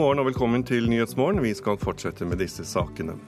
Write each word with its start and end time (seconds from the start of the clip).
morgen 0.00 0.22
og 0.22 0.30
velkommen 0.30 0.62
til 0.64 0.86
Nyhetsmorgen. 0.88 1.42
Vi 1.44 1.50
skal 1.52 1.76
fortsette 1.76 2.24
med 2.24 2.38
disse 2.40 2.64
sakene. 2.64 3.18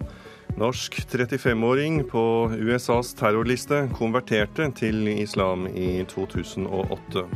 Norsk 0.57 0.95
35-åring 1.05 1.99
på 2.09 2.23
USAs 2.49 3.11
terrorliste 3.19 3.83
konverterte 3.93 4.71
til 4.79 5.11
islam 5.13 5.67
i 5.69 6.01
2008. 6.09 7.27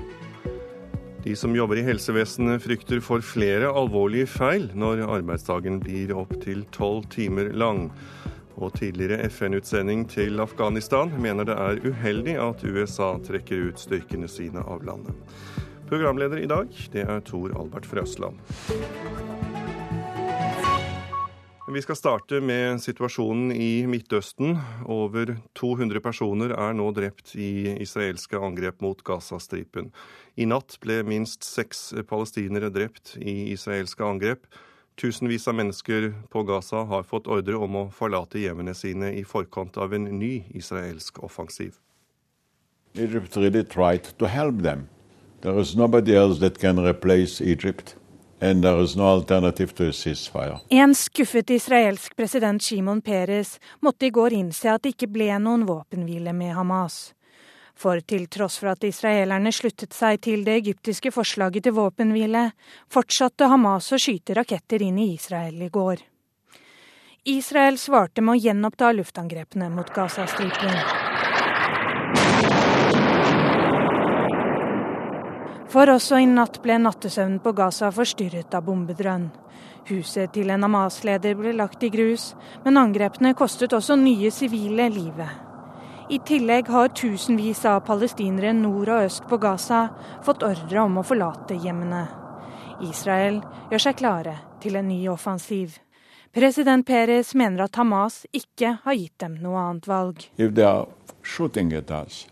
De 1.27 1.35
som 1.37 1.53
jobber 1.59 1.83
i 1.83 1.85
helsevesenet 1.85 2.65
frykter 2.65 3.03
for 3.05 3.21
flere 3.21 3.69
alvorlige 3.69 4.31
feil 4.39 4.71
når 4.73 5.05
arbeidsdagen 5.19 5.83
blir 5.85 6.15
opptil 6.17 6.65
tolv 6.73 7.05
timer 7.13 7.53
lang. 7.53 7.91
Og 8.57 8.73
tidligere 8.79 9.29
FN-utsending 9.29 10.07
til 10.09 10.41
Afghanistan 10.41 11.13
mener 11.21 11.45
det 11.45 11.59
er 11.61 11.85
uheldig 11.85 12.39
at 12.41 12.65
USA 12.65 13.13
trekker 13.27 13.69
ut 13.69 13.85
styrkene 13.85 14.33
sine 14.33 14.65
av 14.65 14.87
landet. 14.89 15.13
Programleder 15.87 16.41
i 16.43 16.49
dag, 16.51 16.73
det 16.91 17.05
er 17.07 17.21
Tor 17.23 17.53
Albert 17.55 17.87
Frøsland. 17.87 18.41
Vi 21.67 21.83
skal 21.83 21.99
starte 21.99 22.41
med 22.41 22.81
situasjonen 22.83 23.53
i 23.55 23.85
Midtøsten. 23.91 24.57
Over 24.91 25.37
200 25.59 26.01
personer 26.03 26.55
er 26.57 26.75
nå 26.75 26.89
drept 26.97 27.37
i 27.39 27.75
israelske 27.85 28.39
angrep 28.39 28.83
mot 28.83 29.03
Gazastripen. 29.07 29.93
I 30.35 30.49
natt 30.51 30.79
ble 30.83 31.03
minst 31.07 31.47
seks 31.47 31.93
palestinere 32.09 32.73
drept 32.75 33.15
i 33.21 33.53
israelske 33.53 34.07
angrep. 34.07 34.47
Tusenvis 34.97 35.47
av 35.47 35.59
mennesker 35.59 36.09
på 36.33 36.47
Gaza 36.49 36.83
har 36.89 37.07
fått 37.07 37.31
ordre 37.31 37.63
om 37.63 37.79
å 37.83 37.87
forlate 37.95 38.41
hjemmene 38.41 38.75
sine 38.75 39.13
i 39.19 39.23
forkant 39.23 39.77
av 39.77 39.95
en 39.95 40.11
ny 40.19 40.47
israelsk 40.57 41.23
offensiv. 41.23 41.79
Egypt 42.97 43.37
really 43.37 43.63
tried 43.63 44.17
to 44.19 44.27
help 44.27 44.63
them. 44.63 44.89
There 45.47 45.61
is 45.61 45.77
nobody 45.77 46.17
else 46.17 46.41
that 46.41 46.59
can 46.59 46.79
replace 46.87 47.41
Egypt. 47.41 47.97
And 48.41 48.65
there 48.65 48.83
is 48.83 48.97
no 48.97 49.05
alternative 49.05 49.75
to 49.75 49.89
a 49.89 49.93
ceasefire. 49.93 50.61
En 50.69 50.95
skuffet 50.95 51.51
israelsk 51.51 52.17
president 52.17 52.63
Shimon 52.63 53.01
Peres 53.01 53.61
måtte 53.81 54.07
i 54.07 54.11
går 54.11 54.33
innse 54.33 54.73
at 54.73 54.83
det 54.83 54.97
ikke 54.97 55.07
ble 55.15 55.31
noen 55.39 55.63
våpenhvile 55.69 56.35
med 56.35 56.51
Hamas. 56.57 57.15
For 57.79 58.03
til 58.03 58.27
tross 58.27 58.59
for 58.59 58.73
at 58.73 58.83
israelerne 58.91 59.55
sluttet 59.55 59.95
seg 59.95 60.19
til 60.27 60.43
det 60.43 60.59
egyptiske 60.65 61.15
forslaget 61.15 61.69
til 61.69 61.79
våpenhvile, 61.79 62.49
fortsatte 62.91 63.47
Hamas 63.47 63.93
å 63.95 64.03
skyte 64.03 64.35
raketter 64.35 64.83
inn 64.83 64.99
i 64.99 65.13
Israel 65.15 65.63
i 65.63 65.71
går. 65.71 66.03
Israel 67.39 67.79
svarte 67.79 68.19
med 68.19 68.35
å 68.35 68.43
gjenoppta 68.49 68.91
luftangrepene 68.99 69.71
mot 69.71 69.95
Gazastripen. 69.95 71.06
For 75.73 75.91
også 75.91 76.21
i 76.23 76.27
natt 76.31 76.61
ble 76.63 76.77
nattesøvnen 76.79 77.41
på 77.43 77.53
Gaza 77.57 77.91
forstyrret 77.95 78.55
av 78.55 78.65
bombedrønn. 78.69 79.31
Huset 79.87 80.33
til 80.35 80.51
en 80.51 80.63
Hamas-leder 80.67 81.35
ble 81.39 81.53
lagt 81.55 81.83
i 81.87 81.91
grus, 81.95 82.35
men 82.65 82.79
angrepene 82.79 83.35
kostet 83.39 83.75
også 83.75 83.97
nye 83.99 84.31
sivile 84.35 84.89
livet. 84.91 85.43
I 86.11 86.21
tillegg 86.23 86.69
har 86.71 86.93
tusenvis 86.95 87.65
av 87.67 87.81
palestinere 87.87 88.53
nord 88.55 88.89
og 88.95 89.09
øst 89.09 89.27
på 89.27 89.39
Gaza 89.43 89.89
fått 90.27 90.45
ordre 90.47 90.85
om 90.85 91.01
å 91.01 91.07
forlate 91.07 91.59
hjemmene. 91.59 92.05
Israel 92.87 93.41
gjør 93.73 93.83
seg 93.89 93.99
klare 93.99 94.37
til 94.63 94.79
en 94.79 94.87
ny 94.87 95.01
offensiv. 95.11 95.81
President 96.37 96.87
Peres 96.87 97.35
mener 97.35 97.65
at 97.65 97.79
Hamas 97.81 98.23
ikke 98.31 98.77
har 98.85 98.95
gitt 98.95 99.19
dem 99.23 99.39
noe 99.43 99.57
annet 99.57 99.87
valg. 99.89 100.27
Us, 100.37 102.27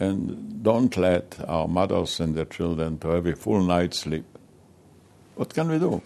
and 0.00 0.62
don't 0.62 0.96
let 0.96 1.38
our 1.46 1.68
mothers 1.68 2.20
and 2.20 2.34
their 2.34 2.44
children 2.44 2.98
to 2.98 3.08
have 3.08 3.26
a 3.26 3.34
full 3.36 3.62
night's 3.62 3.98
sleep. 3.98 4.26
What 5.36 5.54
can 5.54 5.68
we 5.68 5.78
do? 5.78 6.02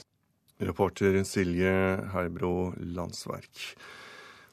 Reporter 0.58 1.24
Silje 1.24 2.10
Herbro 2.12 2.74
Landsverk. 2.78 3.74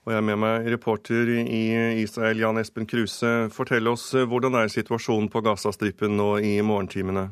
Og 0.05 0.13
jeg 0.13 0.17
er 0.17 0.25
med 0.25 0.39
meg 0.41 0.67
reporter 0.71 1.27
i 1.43 1.63
Israel, 2.01 2.39
Jan 2.39 2.57
Espen 2.57 2.87
Kruse. 2.89 3.49
Fortell 3.53 3.87
oss, 3.91 4.13
eh, 4.15 4.25
hvordan 4.25 4.55
er 4.55 4.71
situasjonen 4.71 5.29
på 5.29 5.43
Gazastripen 5.45 6.15
nå 6.17 6.37
i 6.39 6.55
morgentimene? 6.65 7.29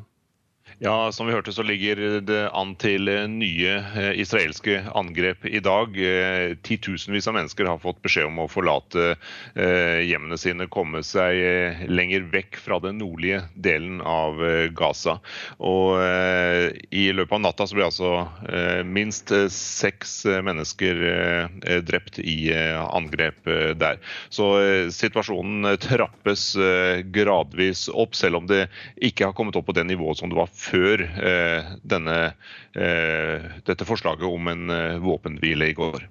Ja, 0.80 1.12
Som 1.12 1.26
vi 1.26 1.32
hørte 1.32 1.50
så 1.52 1.64
ligger 1.66 2.20
det 2.22 2.42
an 2.54 2.76
til 2.78 3.10
eh, 3.10 3.24
nye 3.26 3.72
eh, 3.98 4.12
israelske 4.22 4.76
angrep 4.94 5.42
i 5.50 5.58
dag. 5.58 5.96
Eh, 5.98 6.52
titusenvis 6.62 7.26
av 7.26 7.34
mennesker 7.34 7.66
har 7.66 7.80
fått 7.82 7.98
beskjed 8.04 8.28
om 8.28 8.38
å 8.44 8.46
forlate 8.50 9.16
hjemmene 9.58 10.36
sine, 10.38 10.68
komme 10.70 11.00
seg 11.02 11.88
lenger 11.90 12.28
vekk 12.30 12.58
fra 12.62 12.78
den 12.82 13.00
nordlige 13.00 13.40
delen 13.58 13.98
av 14.06 14.38
Gaza. 14.76 15.16
Og 15.58 15.98
I 16.94 17.04
løpet 17.14 17.34
av 17.34 17.42
natta 17.42 17.66
så 17.66 17.76
ble 17.76 17.86
altså 17.88 18.12
minst 18.86 19.32
seks 19.54 20.14
mennesker 20.46 21.00
drept 21.88 22.20
i 22.22 22.52
angrep 22.54 23.50
der. 23.80 23.98
Så 24.30 24.50
situasjonen 24.94 25.72
trappes 25.82 26.52
gradvis 27.14 27.86
opp, 27.90 28.14
selv 28.18 28.42
om 28.42 28.50
det 28.50 28.66
ikke 29.10 29.30
har 29.30 29.36
kommet 29.38 29.58
opp 29.58 29.68
på 29.70 29.76
det 29.78 29.88
nivået 29.88 30.22
som 30.22 30.30
det 30.30 30.38
var 30.38 30.52
før 30.52 30.67
eh, 30.74 31.64
denne, 31.82 32.34
eh, 32.74 33.48
dette 33.64 33.86
forslaget 33.88 34.26
om 34.28 34.48
en 34.48 34.70
eh, 34.70 34.98
våpenhvile 34.98 35.70
i 35.70 35.76
går. 35.76 36.08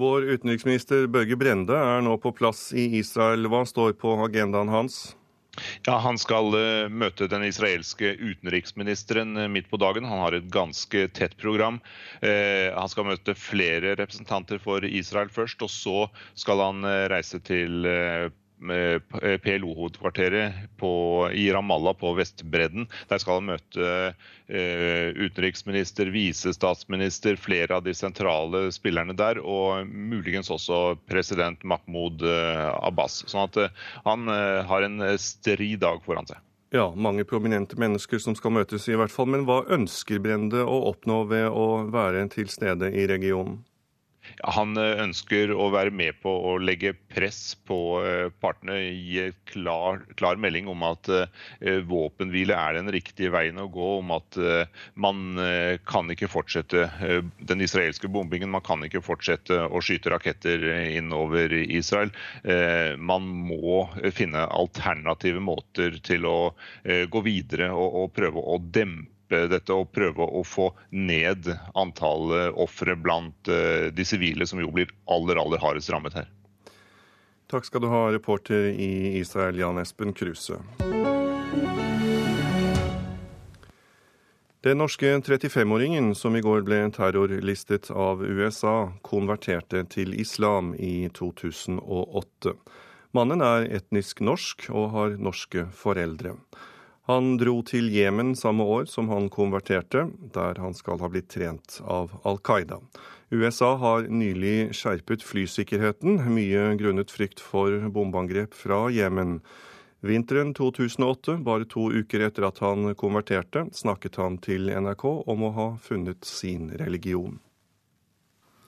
Vår 0.00 0.22
utenriksminister 0.22 1.06
Børge 1.06 1.36
Brende 1.36 1.76
er 1.76 2.04
nå 2.04 2.16
på 2.22 2.32
plass 2.32 2.70
i 2.72 2.86
Israel. 3.00 3.48
Hva 3.50 3.64
står 3.68 3.96
på 4.00 4.14
agendaen 4.24 4.70
hans? 4.72 5.16
Ja, 5.84 5.98
Han 5.98 6.16
skal 6.16 6.54
møte 6.94 7.26
den 7.28 7.42
israelske 7.44 8.14
utenriksministeren 8.16 9.34
midt 9.52 9.68
på 9.68 9.80
dagen. 9.82 10.06
Han 10.08 10.22
har 10.22 10.38
et 10.38 10.46
ganske 10.48 11.08
tett 11.12 11.34
program. 11.36 11.80
Han 12.22 12.88
skal 12.88 13.08
møte 13.10 13.34
flere 13.34 13.96
representanter 13.98 14.62
for 14.62 14.86
Israel 14.86 15.28
først, 15.28 15.60
og 15.66 15.74
så 15.74 16.06
skal 16.38 16.62
han 16.62 16.86
reise 17.12 17.42
til 17.44 17.90
PLO-hovedkvarteret 18.60 20.52
i 21.32 21.52
Ramallah 21.52 21.94
på 22.00 22.12
Vestbredden. 22.18 22.86
Der 23.08 23.18
skal 23.22 23.40
han 23.40 23.48
møte 23.52 23.86
eh, 24.48 25.08
utenriksminister, 25.16 26.10
visestatsminister, 26.12 27.36
flere 27.40 27.78
av 27.78 27.86
de 27.86 27.94
sentrale 27.96 28.66
spillerne 28.74 29.16
der, 29.16 29.40
og 29.40 29.86
muligens 29.88 30.50
også 30.52 30.96
president 31.10 31.64
Mahmoud 31.64 32.22
eh, 32.26 32.68
Abbas. 32.84 33.24
Sånn 33.30 33.48
at 33.48 33.56
eh, 33.64 33.88
han 34.04 34.28
har 34.70 34.86
en 34.86 35.02
stri 35.20 35.74
dag 35.80 36.04
foran 36.04 36.28
seg. 36.28 36.38
Ja, 36.70 36.92
mange 36.94 37.24
prominente 37.26 37.74
mennesker 37.80 38.20
som 38.22 38.36
skal 38.38 38.52
møtes 38.54 38.84
i 38.86 38.94
hvert 38.94 39.10
fall. 39.10 39.26
Men 39.32 39.42
hva 39.48 39.64
ønsker 39.74 40.20
Brende 40.22 40.62
å 40.62 40.76
oppnå 40.92 41.24
ved 41.32 41.48
å 41.50 41.88
være 41.90 42.22
til 42.30 42.46
stede 42.52 42.92
i 42.94 43.08
regionen? 43.10 43.64
Han 44.54 44.76
eh, 44.80 45.00
ønsker 45.04 45.52
å 45.52 45.68
være 45.74 45.92
med 45.94 46.18
på 46.22 46.30
å 46.30 46.54
legge 46.62 46.92
press 47.12 47.54
på 47.68 47.78
eh, 48.04 48.28
partene, 48.42 48.78
gi 48.94 49.28
klar, 49.50 50.02
klar, 50.18 50.40
melding 50.40 50.70
om 50.70 50.84
at 50.86 51.10
eh, 51.12 51.80
våpenhvile 51.88 52.56
er 52.56 52.78
den 52.78 52.90
riktige 52.94 53.32
veien 53.34 53.60
å 53.60 53.68
gå, 53.70 53.88
om 54.00 54.12
at 54.14 54.38
man 55.00 55.38
kan 55.88 56.10
ikke 56.12 56.28
fortsette 56.30 56.86
den 57.46 57.62
israelske 57.64 58.08
bombingen, 58.12 58.50
man 58.52 58.64
kan 58.64 58.82
ikke 58.86 59.02
fortsette 59.04 59.56
å 59.66 59.82
skyte 59.84 60.12
raketter 60.12 60.64
innover 60.96 61.52
Israel. 61.60 62.12
Man 62.98 63.28
må 63.50 63.84
finne 64.16 64.46
alternative 64.46 65.42
måter 65.44 65.98
til 66.06 66.26
å 66.28 66.36
gå 66.84 67.24
videre 67.26 67.70
og, 67.74 68.02
og 68.02 68.12
prøve 68.16 68.42
å 68.42 68.60
dempe 68.62 69.19
dette 69.30 69.74
og 69.74 69.92
prøve 69.94 70.26
å 70.26 70.42
få 70.46 70.70
ned 70.90 71.48
antallet 71.78 72.56
ofre 72.58 72.96
blant 72.98 73.50
eh, 73.50 73.88
de 73.94 74.06
sivile, 74.06 74.46
som 74.46 74.60
jo 74.62 74.70
blir 74.74 74.90
aller, 75.10 75.40
aller 75.40 75.62
hardest 75.62 75.92
rammet 75.92 76.18
her. 76.18 76.28
Takk 77.50 77.66
skal 77.66 77.82
du 77.82 77.88
ha, 77.90 78.04
reporter 78.14 78.70
i 78.70 79.18
Israel, 79.18 79.58
Jan 79.58 79.80
Espen 79.82 80.14
Kruse. 80.14 80.60
Den 84.60 84.76
norske 84.76 85.08
35-åringen 85.24 86.12
som 86.14 86.34
i 86.36 86.42
går 86.44 86.66
ble 86.66 86.82
terrorlistet 86.92 87.88
av 87.90 88.20
USA, 88.20 88.92
konverterte 89.00 89.86
til 89.88 90.12
islam 90.20 90.74
i 90.76 91.08
2008. 91.16 92.52
Mannen 93.16 93.40
er 93.40 93.70
etnisk 93.80 94.20
norsk 94.20 94.68
og 94.68 94.92
har 94.92 95.16
norske 95.16 95.64
foreldre. 95.74 96.36
Han 97.10 97.32
dro 97.40 97.56
til 97.66 97.88
Jemen 97.90 98.36
samme 98.38 98.62
år 98.62 98.84
som 98.86 99.08
han 99.10 99.24
konverterte, 99.34 100.04
der 100.34 100.58
han 100.62 100.76
skal 100.78 101.00
ha 101.02 101.08
blitt 101.10 101.26
trent 101.32 101.80
av 101.82 102.12
Al 102.28 102.38
Qaida. 102.38 102.76
USA 103.34 103.72
har 103.82 104.06
nylig 104.06 104.70
skjerpet 104.78 105.24
flysikkerheten, 105.26 106.20
mye 106.30 106.68
grunnet 106.78 107.10
frykt 107.10 107.42
for 107.42 107.88
bombeangrep 107.90 108.54
fra 108.54 108.84
Jemen. 108.94 109.40
Vinteren 110.06 110.52
2008, 110.54 111.40
bare 111.48 111.66
to 111.72 111.88
uker 111.90 112.28
etter 112.28 112.46
at 112.46 112.62
han 112.62 112.94
konverterte, 112.94 113.66
snakket 113.74 114.20
han 114.22 114.38
til 114.46 114.70
NRK 114.70 115.04
om 115.10 115.44
å 115.48 115.52
ha 115.58 115.68
funnet 115.82 116.22
sin 116.30 116.70
religion. 116.78 117.40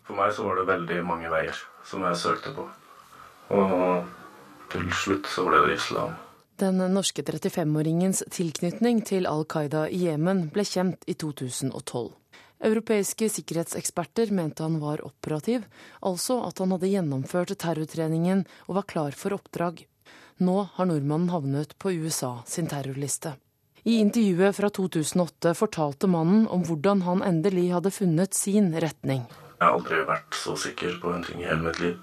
For 0.02 0.18
meg 0.18 0.34
så 0.34 0.48
var 0.48 0.58
det 0.58 0.66
veldig 0.72 1.00
mange 1.06 1.30
veier 1.30 1.62
som 1.86 2.02
jeg 2.10 2.18
søkte 2.26 2.56
på. 2.58 2.66
Og 3.54 4.68
til 4.74 4.92
slutt 5.04 5.30
så 5.30 5.46
ble 5.46 5.62
det 5.68 5.78
islam. 5.78 6.18
Den 6.60 6.78
norske 6.92 7.22
35-åringens 7.22 8.22
tilknytning 8.30 9.00
til 9.08 9.26
Al 9.26 9.46
Qaida 9.48 9.86
i 9.88 10.02
Jemen 10.04 10.44
ble 10.52 10.64
kjent 10.68 11.06
i 11.08 11.14
2012. 11.16 12.10
Europeiske 12.62 13.26
sikkerhetseksperter 13.32 14.30
mente 14.30 14.62
han 14.62 14.76
var 14.82 15.00
operativ, 15.06 15.64
altså 16.00 16.42
at 16.46 16.60
han 16.62 16.74
hadde 16.76 16.90
gjennomført 16.92 17.54
terrortreningen 17.58 18.44
og 18.68 18.76
var 18.78 18.86
klar 18.92 19.16
for 19.18 19.34
oppdrag. 19.34 19.80
Nå 20.44 20.58
har 20.76 20.90
nordmannen 20.90 21.32
havnet 21.32 21.74
på 21.82 21.94
USA 22.04 22.36
sin 22.46 22.70
terrorliste. 22.70 23.34
I 23.82 23.98
intervjuet 23.98 24.54
fra 24.54 24.70
2008 24.70 25.56
fortalte 25.58 26.06
mannen 26.06 26.46
om 26.46 26.62
hvordan 26.68 27.02
han 27.08 27.24
endelig 27.26 27.72
hadde 27.72 27.90
funnet 27.90 28.36
sin 28.38 28.70
retning. 28.76 29.24
Jeg 29.58 29.64
har 29.64 29.74
aldri 29.80 30.04
vært 30.06 30.38
så 30.38 30.54
sikker 30.68 31.00
på 31.02 31.16
en 31.16 31.26
ting 31.26 31.42
i 31.42 31.48
hele 31.48 31.64
mitt 31.64 31.82
liv, 31.82 31.98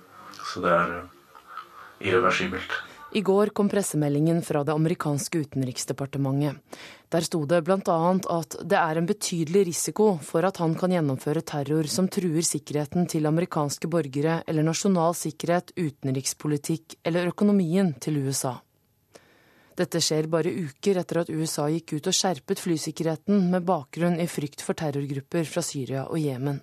så 0.52 0.66
det 0.66 0.76
er 0.76 0.96
irreversibelt. 2.02 2.80
I 3.12 3.22
går 3.22 3.48
kom 3.48 3.70
pressemeldingen 3.70 4.42
fra 4.46 4.62
det 4.64 4.74
amerikanske 4.74 5.40
utenriksdepartementet. 5.40 6.60
Der 7.10 7.26
sto 7.26 7.42
det 7.50 7.64
bl.a. 7.66 7.98
at 8.30 8.58
det 8.62 8.78
er 8.78 9.00
en 9.00 9.10
betydelig 9.10 9.64
risiko 9.72 10.12
for 10.22 10.46
at 10.46 10.62
han 10.62 10.76
kan 10.78 10.94
gjennomføre 10.94 11.42
terror 11.42 11.90
som 11.90 12.06
truer 12.06 12.46
sikkerheten 12.46 13.10
til 13.10 13.26
amerikanske 13.26 13.90
borgere 13.90 14.44
eller 14.46 14.68
nasjonal 14.68 15.18
sikkerhet, 15.18 15.74
utenrikspolitikk 15.74 17.00
eller 17.04 17.34
økonomien 17.34 17.96
til 17.98 18.22
USA. 18.22 18.60
Dette 19.80 20.02
skjer 20.04 20.30
bare 20.30 20.54
uker 20.54 21.00
etter 21.02 21.24
at 21.24 21.34
USA 21.34 21.66
gikk 21.72 21.96
ut 21.98 22.12
og 22.12 22.14
skjerpet 22.14 22.62
flysikkerheten 22.62 23.50
med 23.50 23.66
bakgrunn 23.66 24.20
i 24.22 24.30
frykt 24.30 24.62
for 24.62 24.78
terrorgrupper 24.78 25.50
fra 25.50 25.66
Syria 25.66 26.06
og 26.12 26.20
Jemen. 26.22 26.62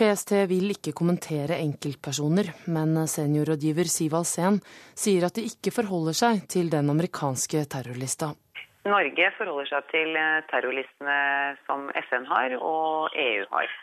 PST 0.00 0.30
vil 0.48 0.72
ikke 0.72 0.94
kommentere 0.96 1.58
enkeltpersoner, 1.60 2.46
men 2.72 2.94
seniorrådgiver 3.04 3.88
Siv 3.92 4.14
Alsen 4.16 4.56
sier 4.96 5.26
at 5.26 5.36
de 5.36 5.44
ikke 5.44 5.74
forholder 5.76 6.16
seg 6.16 6.46
til 6.48 6.70
den 6.72 6.88
amerikanske 6.88 7.66
terrorlista. 7.68 8.30
Norge 8.88 9.28
forholder 9.36 9.68
seg 9.68 9.90
til 9.92 10.16
terrorlistene 10.48 11.18
som 11.66 11.90
FN 12.06 12.24
har 12.30 12.56
og 12.56 13.12
EU 13.12 13.44
har. 13.52 13.76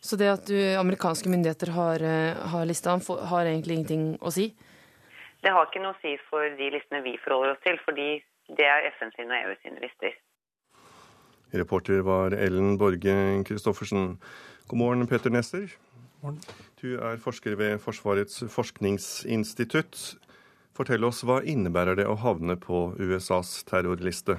Så 0.00 0.16
det 0.16 0.30
at 0.32 0.48
du, 0.48 0.56
amerikanske 0.80 1.28
myndigheter 1.28 1.74
har, 1.76 2.06
har 2.54 2.64
lista, 2.64 2.96
har 3.28 3.52
egentlig 3.52 3.76
ingenting 3.76 4.06
å 4.24 4.32
si? 4.32 4.48
Det 5.44 5.52
har 5.52 5.68
ikke 5.68 5.84
noe 5.84 5.92
å 5.92 6.00
si 6.00 6.16
for 6.32 6.56
de 6.56 6.72
listene 6.72 7.04
vi 7.04 7.18
forholder 7.20 7.52
oss 7.52 7.64
til, 7.68 7.76
fordi 7.84 8.14
det 8.56 8.64
er 8.64 8.88
FN 8.96 9.12
sine 9.12 9.44
og 9.44 9.52
EU 9.52 9.60
sine 9.60 9.84
lister. 9.84 10.16
Reporter 11.52 12.00
var 12.06 12.32
Ellen 12.32 12.78
Borge 12.80 13.12
Christoffersen. 13.44 14.14
God 14.70 14.78
morgen, 14.78 15.06
Peter 15.10 15.32
Nesser. 15.34 15.72
Du 16.78 16.92
er 17.02 17.16
forsker 17.18 17.56
ved 17.58 17.80
Forsvarets 17.82 18.44
forskningsinstitutt. 18.54 19.98
Fortell 20.78 21.02
oss, 21.08 21.24
hva 21.26 21.40
innebærer 21.42 21.98
det 21.98 22.04
å 22.06 22.14
havne 22.22 22.54
på 22.54 22.92
USAs 22.94 23.64
terrorliste? 23.66 24.36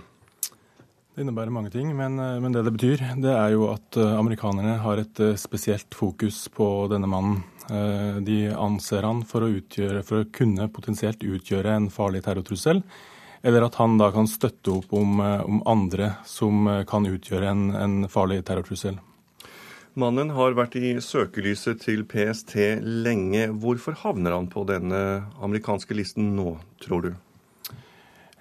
Det 1.12 1.25
innebærer 1.25 1.51
mange 1.51 1.74
ting, 1.74 1.92
men, 2.00 2.16
men, 2.16 2.56
det 2.56 2.63
det 2.63 2.75
betyr, 2.78 3.04
det 3.19 3.36
er 3.36 3.57
jo 3.57 3.68
at 3.74 4.00
eh, 4.00 4.13
amerikanerne 4.22 4.78
har 4.86 5.04
et 5.04 5.19
eh, 5.19 5.36
spesielt 5.36 5.92
fokus 6.00 6.45
på 6.56 6.69
denne 6.95 7.12
mannen. 7.12 7.44
Eh, 7.68 8.24
de 8.24 8.39
anser 8.56 9.04
han 9.04 9.25
for 9.28 9.44
å, 9.44 9.51
utgjøre, 9.51 10.00
for 10.07 10.24
å 10.24 10.31
kunne 10.31 10.72
potensielt 10.72 11.28
utgjøre 11.28 11.75
en 11.75 11.92
farlig 11.92 12.24
terrortrussel, 12.24 12.80
eller 13.44 13.68
at 13.68 13.83
han 13.83 14.00
da 14.00 14.13
kan 14.16 14.31
støtte 14.31 14.80
opp 14.80 14.95
om, 14.95 15.19
om 15.19 15.63
andre 15.68 16.13
som 16.24 16.78
kan 16.88 17.04
utgjøre 17.10 17.51
en, 17.51 17.72
en 17.75 18.04
farlig 18.07 18.45
terrortrussel. 18.48 19.01
Mannen 20.00 20.30
har 20.32 20.54
vært 20.56 20.78
i 20.80 20.94
søkelyset 21.04 21.82
til 21.84 22.06
PST 22.08 22.54
lenge. 22.80 23.50
Hvorfor 23.60 23.98
havner 24.06 24.32
han 24.38 24.48
på 24.48 24.64
denne 24.70 25.26
amerikanske 25.44 25.98
listen 25.98 26.30
nå, 26.38 26.54
tror 26.80 27.04
du? 27.04 27.10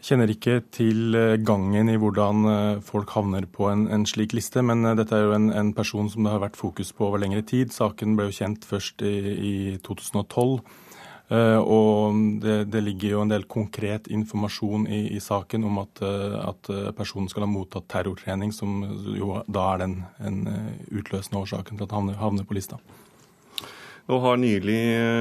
Jeg 0.01 0.07
kjenner 0.13 0.31
ikke 0.33 0.61
til 0.73 1.17
eh, 1.19 1.35
gangen 1.43 1.91
i 1.91 1.97
hvordan 2.01 2.47
eh, 2.49 2.79
folk 2.87 3.11
havner 3.13 3.49
på 3.51 3.67
en, 3.69 3.83
en 3.93 4.07
slik 4.09 4.33
liste, 4.33 4.63
men 4.65 4.87
eh, 4.87 4.95
dette 4.97 5.13
er 5.13 5.27
jo 5.27 5.35
en, 5.37 5.51
en, 5.51 5.73
person 5.77 6.07
som 6.09 6.25
det 6.25 6.33
har 6.33 6.41
vært 6.47 6.57
fokus 6.57 6.95
på 6.97 7.09
over 7.11 7.21
lengre 7.21 7.43
tid. 7.43 7.75
Saken 7.75 8.15
ble 8.17 8.31
jo 8.31 8.37
kjent 8.39 8.65
først 8.65 9.03
i, 9.03 9.17
i 9.35 9.55
2012. 9.85 10.63
Eh, 11.31 11.59
og 11.63 12.17
det, 12.43 12.65
det, 12.75 12.81
ligger 12.83 13.13
jo 13.13 13.21
en 13.23 13.31
del 13.31 13.45
konkret 13.47 14.09
informasjon 14.11 14.89
i, 14.91 15.03
i 15.15 15.21
saken 15.23 15.63
om 15.69 15.79
at, 15.85 16.01
eh, 16.03 16.35
at, 16.43 16.71
eh, 16.75 16.89
personen 16.97 17.31
skal 17.31 17.45
ha 17.47 17.51
mottatt 17.51 17.87
terrortrening, 17.93 18.51
som 18.55 18.81
jo 19.15 19.37
da 19.47 19.69
er 19.75 19.85
den 19.85 19.95
en 20.27 20.41
utløsende 20.91 21.45
årsaken 21.45 21.79
til 21.79 21.87
at 21.87 21.95
han 21.95 22.11
havner 22.19 22.49
på 22.49 22.59
lista. 22.59 22.81
Nå 24.11 24.19
har 24.25 24.41
nylig 24.43 24.81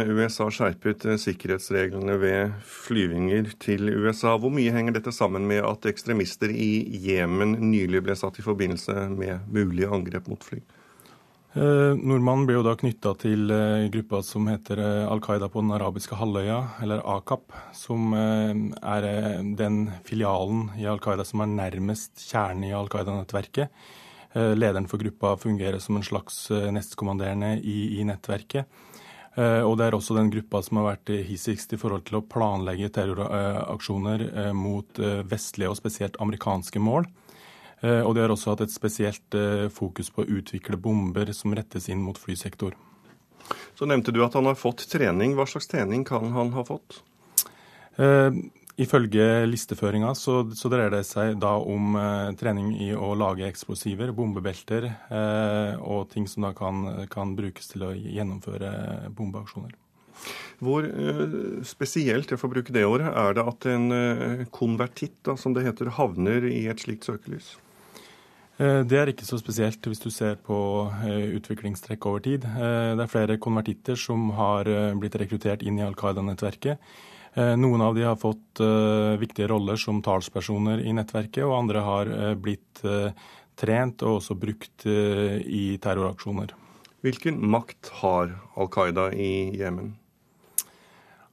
USA 0.09 0.47
skjerpet 0.49 1.05
sikkerhetsreglene 1.21 2.15
ved 2.17 2.55
flyvinger 2.65 3.51
til 3.61 3.91
USA. 3.93 4.33
Hvor 4.33 4.49
mye 4.49 4.73
henger 4.73 4.95
dette 4.97 5.13
sammen 5.13 5.45
med 5.45 5.61
at 5.61 5.85
ekstremister 5.91 6.49
i 6.49 6.87
Jemen 7.05 7.53
nylig 7.69 8.01
ble 8.07 8.17
satt 8.17 8.41
i 8.41 8.47
forbindelse 8.47 9.11
med 9.13 9.45
mulige 9.53 9.93
angrep 9.93 10.31
mot 10.31 10.41
fly? 10.41 10.63
Eh, 11.57 11.95
nordmannen 11.97 12.45
ble 12.45 12.59
jo 12.59 12.61
da 12.61 12.75
knytta 12.77 13.15
til 13.17 13.49
eh, 13.49 13.87
gruppa 13.89 14.19
som 14.21 14.45
heter 14.51 14.77
eh, 14.83 15.05
Al 15.09 15.21
Qaida 15.25 15.47
på 15.49 15.63
den 15.63 15.73
arabiske 15.73 16.13
halvøya, 16.19 16.59
eller 16.85 17.01
AKAP, 17.01 17.55
som 17.73 18.13
er 18.13 19.07
den 19.57 19.79
filialen 20.05 20.67
i 20.77 20.85
Al 20.85 21.01
Qaida 21.01 21.25
som 21.25 21.41
er 21.41 21.49
nærmest 21.49 22.21
kjernen 22.27 22.67
i 22.69 22.75
Al 22.77 22.91
Qaida-nettverket. 22.91 23.73
Lederen 24.29 24.85
for 24.85 25.01
gruppa 25.01 25.31
fungerer 25.41 25.81
som 25.81 25.97
en 25.97 26.05
slags 26.05 26.35
nestkommanderende 26.69 27.55
i, 27.65 27.97
i, 27.97 28.03
nettverket. 28.05 28.69
Og 29.65 29.73
det 29.79 29.87
er 29.87 29.95
også 29.97 30.13
den 30.13 30.29
gruppa 30.29 30.61
som 30.61 30.77
har 30.77 30.85
vært 30.91 31.09
hissigst 31.25 31.73
i 31.73 31.79
forhold 31.81 32.03
til 32.05 32.19
å 32.19 32.21
planlegge 32.29 32.91
terroraksjoner 32.93 34.53
mot 34.53 35.01
vestlige 35.31 35.73
og 35.73 35.79
spesielt 35.81 36.21
amerikanske 36.21 36.77
mål. 36.77 37.09
Eh, 37.81 38.01
og 38.03 38.15
de 38.15 38.23
har 38.23 38.33
også 38.33 38.53
hatt 38.53 38.65
et 38.65 38.73
spesielt 38.75 39.35
eh, 39.37 39.67
fokus 39.71 40.11
på 40.11 40.25
å 40.25 40.29
utvikle 40.39 40.79
bomber 40.79 41.31
som 41.35 41.55
rettes 41.55 41.87
inn 41.91 42.01
mot 42.03 42.19
flysektor. 42.19 42.75
Så 43.77 43.87
nevnte 43.87 44.11
du 44.11 44.21
at 44.25 44.35
han 44.37 44.49
har 44.49 44.59
fått 44.59 44.85
trening. 44.91 45.35
Hva 45.37 45.47
slags 45.49 45.69
trening 45.71 46.03
kan 46.07 46.33
han 46.35 46.51
ha 46.55 46.65
fått? 46.67 47.01
Uh, 47.99 48.31
ifølge 48.79 49.45
listeføringa 49.49 50.13
så, 50.15 50.41
så, 50.55 50.69
dreier 50.71 50.93
det 50.93 51.01
seg 51.07 51.33
da 51.41 51.57
om 51.59 51.97
eh, 51.99 52.29
trening 52.39 52.69
i 52.79 52.93
å 52.95 53.09
lage 53.19 53.43
eksplosiver, 53.43 54.13
bombebelter 54.15 54.87
eh, 54.87 55.73
og 55.83 56.07
ting 56.13 56.29
som 56.31 56.47
da 56.47 56.53
kan, 56.55 56.85
kan, 57.11 57.33
brukes 57.35 57.67
til 57.73 57.83
å 57.89 57.91
gjennomføre 57.91 58.71
bombeaksjoner. 59.17 59.75
Hvor 60.63 60.87
spesielt, 61.67 62.31
jeg 62.31 62.39
får 62.39 62.51
bruke 62.51 62.75
det 62.75 62.85
året, 62.87 63.11
er 63.11 63.35
det 63.35 63.45
at 63.51 63.67
en 63.71 64.47
konvertitt, 64.51 65.15
da, 65.27 65.35
som 65.39 65.55
det 65.55 65.63
heter, 65.67 65.91
havner 65.95 66.47
i 66.47 66.65
et 66.71 66.83
slikt 66.83 67.07
søkelys? 67.07 67.53
Eh, 68.59 68.81
det 68.83 68.97
er 68.99 69.11
ikke 69.13 69.27
så 69.27 69.39
spesielt 69.39 69.85
hvis 69.87 70.01
du 70.03 70.09
ser 70.11 70.35
på 70.43 70.57
eh, 71.07 71.31
utviklingstrekk 71.37 72.07
over 72.09 72.23
tid. 72.25 72.43
Eh, 72.43 72.91
det 72.99 73.05
er 73.05 73.11
flere 73.11 73.39
konvertitter 73.39 73.99
som 73.99 74.29
har 74.35 74.67
blitt 74.99 75.15
rekruttert 75.21 75.63
inn 75.63 75.79
i 75.79 75.85
Al 75.85 75.97
Qaida-nettverket. 75.99 76.91
Noen 77.39 77.79
av 77.85 77.93
de 77.93 78.01
har 78.03 78.15
fått 78.17 78.59
viktige 79.21 79.45
roller 79.51 79.77
som 79.79 79.99
talspersoner 80.03 80.81
i 80.81 80.91
nettverket, 80.97 81.43
og 81.45 81.53
andre 81.59 81.83
har 81.85 82.09
blitt 82.41 82.81
trent 83.61 84.01
og 84.01 84.17
også 84.17 84.35
brukt 84.35 84.87
i 84.89 85.77
terroraksjoner. 85.79 86.55
Hvilken 87.05 87.37
makt 87.53 87.93
har 88.01 88.33
Al 88.57 88.71
Qaida 88.73 89.11
i 89.13 89.53
Jemen? 89.61 89.93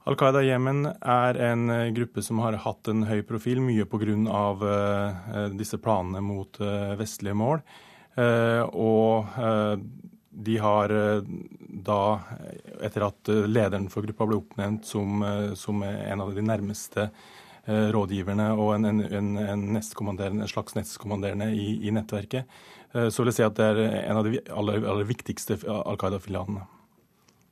Al 0.07 0.15
Qaida 0.15 0.39
Jemen 0.39 0.85
er 0.87 1.37
en 1.49 1.67
eh, 1.73 1.89
gruppe 1.91 2.21
som 2.23 2.39
har 2.39 2.55
hatt 2.63 2.87
en 2.87 3.03
høy 3.09 3.25
profil, 3.27 3.59
mye 3.59 3.83
pga. 3.83 4.13
Uh, 4.61 5.49
disse 5.59 5.79
planene 5.83 6.21
mot 6.23 6.59
vestlige 6.99 7.35
mål. 7.35 7.59
Og 8.17 9.25
de 10.47 10.55
har 10.57 10.93
da, 11.85 11.97
etter 12.81 13.05
at 13.05 13.31
lederen 13.45 13.89
for 13.93 14.05
gruppa 14.05 14.25
ble 14.25 14.39
oppnevnt 14.39 14.87
som, 14.89 15.21
som 15.53 15.83
en 15.85 16.23
av 16.23 16.31
de 16.33 16.45
nærmeste 16.45 17.09
rådgiverne 17.67 18.47
og 18.55 18.71
en, 18.77 18.89
en, 18.89 19.03
en, 19.37 19.67
en 19.77 20.47
slags 20.49 20.77
nestkommanderende 20.79 21.51
i, 21.53 21.67
i 21.85 21.93
nettverket, 21.93 22.49
så 22.93 23.21
vil 23.21 23.33
jeg 23.33 23.39
si 23.41 23.45
at 23.45 23.59
det 23.59 23.69
er 23.69 23.83
en 24.07 24.23
av 24.23 24.25
de 24.25 24.41
aller, 24.49 24.81
aller 24.81 25.11
viktigste 25.13 25.59
Al 25.67 26.01
Qaida-filialene. 26.01 26.65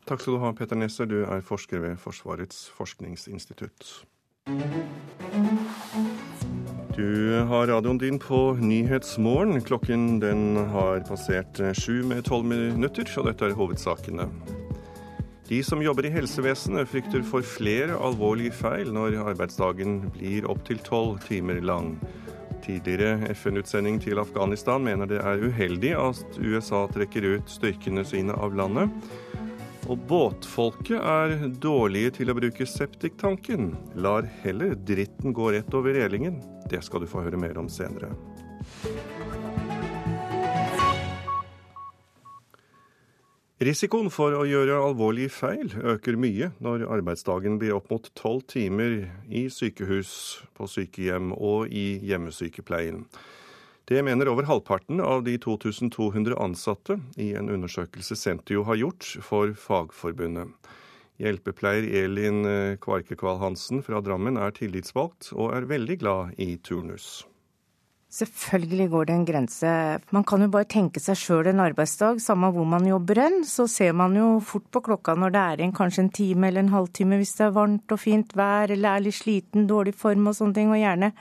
Takk 0.05 0.21
skal 0.21 0.35
du 0.35 0.41
ha, 0.43 0.51
Peter 0.53 0.77
Nesser. 0.77 1.07
Du 1.09 1.23
er 1.25 1.41
forsker 1.41 1.81
ved 1.81 1.95
Forsvarets 1.97 2.67
forskningsinstitutt. 2.77 4.05
Du 6.93 7.09
har 7.49 7.71
radioen 7.71 7.97
din 7.97 8.19
på 8.21 8.53
Nyhetsmorgen. 8.61 9.63
Klokken 9.65 10.19
den 10.21 10.59
har 10.69 11.01
passert 11.09 11.57
sju 11.81 12.03
med 12.05 12.21
tolv 12.29 12.45
minutter, 12.45 13.09
og 13.17 13.31
dette 13.31 13.49
er 13.49 13.57
hovedsakene. 13.57 14.29
De 15.49 15.63
som 15.65 15.81
jobber 15.81 16.05
i 16.05 16.13
helsevesenet 16.13 16.89
frykter 16.93 17.25
for 17.25 17.41
flere 17.41 17.97
alvorlige 17.97 18.53
feil 18.53 18.93
når 18.93 19.19
arbeidsdagen 19.33 20.03
blir 20.13 20.45
opptil 20.53 20.85
tolv 20.85 21.17
timer 21.25 21.65
lang. 21.65 21.95
Tidligere 22.61 23.33
FN-utsending 23.33 23.97
til 24.05 24.21
Afghanistan 24.21 24.85
mener 24.85 25.09
det 25.09 25.25
er 25.25 25.41
uheldig 25.41 25.97
at 25.97 26.41
USA 26.41 26.85
trekker 26.93 27.25
ut 27.35 27.49
styrkene 27.49 28.05
sine 28.05 28.37
av 28.37 28.53
landet. 28.53 28.93
Og 29.85 29.99
båtfolket 30.09 30.97
er 30.97 31.35
dårlige 31.61 32.15
til 32.17 32.31
å 32.31 32.35
bruke 32.37 32.65
septiktanken. 32.65 33.75
Lar 34.01 34.25
heller 34.41 34.73
dritten 34.81 35.35
gå 35.35 35.51
rett 35.53 35.77
over 35.77 35.93
relingen. 35.93 36.39
Det 36.71 36.81
skal 36.85 37.03
du 37.03 37.09
få 37.09 37.21
høre 37.21 37.37
mer 37.37 37.59
om 37.61 37.69
senere. 37.69 38.09
Risikoen 43.65 44.09
for 44.11 44.33
å 44.35 44.41
gjøre 44.49 44.81
alvorlige 44.83 45.31
feil 45.31 45.69
øker 45.93 46.17
mye 46.19 46.49
når 46.65 46.89
arbeidsdagen 46.97 47.55
blir 47.61 47.77
opp 47.77 47.93
mot 47.93 48.09
tolv 48.17 48.41
timer 48.51 49.05
i 49.29 49.45
sykehus, 49.53 50.11
på 50.57 50.67
sykehjem 50.67 51.29
og 51.37 51.71
i 51.71 52.01
hjemmesykepleien. 52.09 53.05
Det 53.85 54.01
mener 54.01 54.31
over 54.31 54.47
halvparten 54.49 54.97
av 55.01 55.23
de 55.23 55.35
2200 55.37 56.33
ansatte 56.41 56.97
i 57.21 57.35
en 57.37 57.51
undersøkelse 57.53 58.15
Sentio 58.17 58.63
har 58.65 58.79
gjort 58.81 59.05
for 59.21 59.53
Fagforbundet. 59.53 60.49
Hjelpepleier 61.21 61.85
Elin 62.01 62.41
Kvarkekval 62.81 63.37
Hansen 63.43 63.85
fra 63.85 64.01
Drammen 64.01 64.41
er 64.41 64.57
tillitsvalgt 64.57 65.29
og 65.37 65.53
er 65.53 65.69
veldig 65.69 65.99
glad 66.01 66.41
i 66.41 66.55
turnus. 66.65 67.27
Selvfølgelig 68.15 68.89
går 68.89 69.05
det 69.05 69.13
en 69.13 69.25
grense. 69.27 69.71
Man 70.15 70.23
kan 70.23 70.41
jo 70.41 70.49
bare 70.49 70.69
tenke 70.71 71.01
seg 71.03 71.17
sjøl 71.19 71.49
en 71.51 71.61
arbeidsdag, 71.61 72.21
samme 72.23 72.49
hvor 72.55 72.65
man 72.65 72.85
jobber 72.87 73.19
hen. 73.21 73.41
Så 73.45 73.67
ser 73.69 73.93
man 73.93 74.15
jo 74.17 74.39
fort 74.39 74.65
på 74.71 74.81
klokka 74.85 75.13
når 75.19 75.33
det 75.35 75.41
er 75.41 75.61
igjen 75.61 75.75
kanskje 75.75 76.05
en 76.07 76.13
time 76.15 76.49
eller 76.49 76.65
en 76.65 76.73
halvtime 76.73 77.19
hvis 77.21 77.37
det 77.37 77.49
er 77.49 77.57
varmt 77.57 77.91
og 77.91 78.01
fint 78.01 78.33
vær 78.33 78.71
eller 78.71 78.95
er 78.95 79.05
litt 79.05 79.19
sliten, 79.19 79.67
dårlig 79.69 79.93
form 79.99 80.31
og 80.31 80.37
sånne 80.39 80.57
ting, 80.57 80.71
og 80.71 80.79
gjerne 80.79 81.11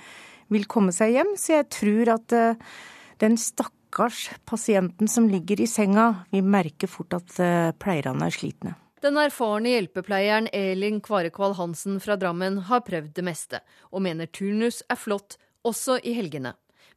vil 0.54 0.68
komme 0.70 0.94
seg 0.94 1.16
hjem. 1.16 1.34
Så 1.40 1.58
jeg 1.58 1.68
tror 1.74 2.14
at 2.16 2.36
uh, 2.36 2.78
den 3.22 3.36
stakkars 3.40 4.28
pasienten 4.48 5.10
som 5.10 5.28
ligger 5.30 5.62
i 5.62 5.68
senga, 5.70 6.26
vil 6.34 6.46
merke 6.46 6.90
fort 6.90 7.18
at 7.18 7.36
uh, 7.42 7.70
pleierne 7.78 8.30
er 8.30 8.34
slitne. 8.34 8.76
Den 9.04 9.18
erfarne 9.20 9.74
hjelpepleieren 9.74 10.48
Elin 10.56 11.02
Kvarekval 11.04 11.58
Hansen 11.58 11.98
fra 12.00 12.16
Drammen 12.16 12.62
har 12.70 12.86
prøvd 12.86 13.12
det 13.18 13.24
meste, 13.26 13.60
og 13.92 14.06
mener 14.06 14.30
turnus 14.32 14.80
er 14.88 14.96
flott, 14.96 15.36
også 15.64 15.98
i 16.00 16.14
helgene 16.16 16.54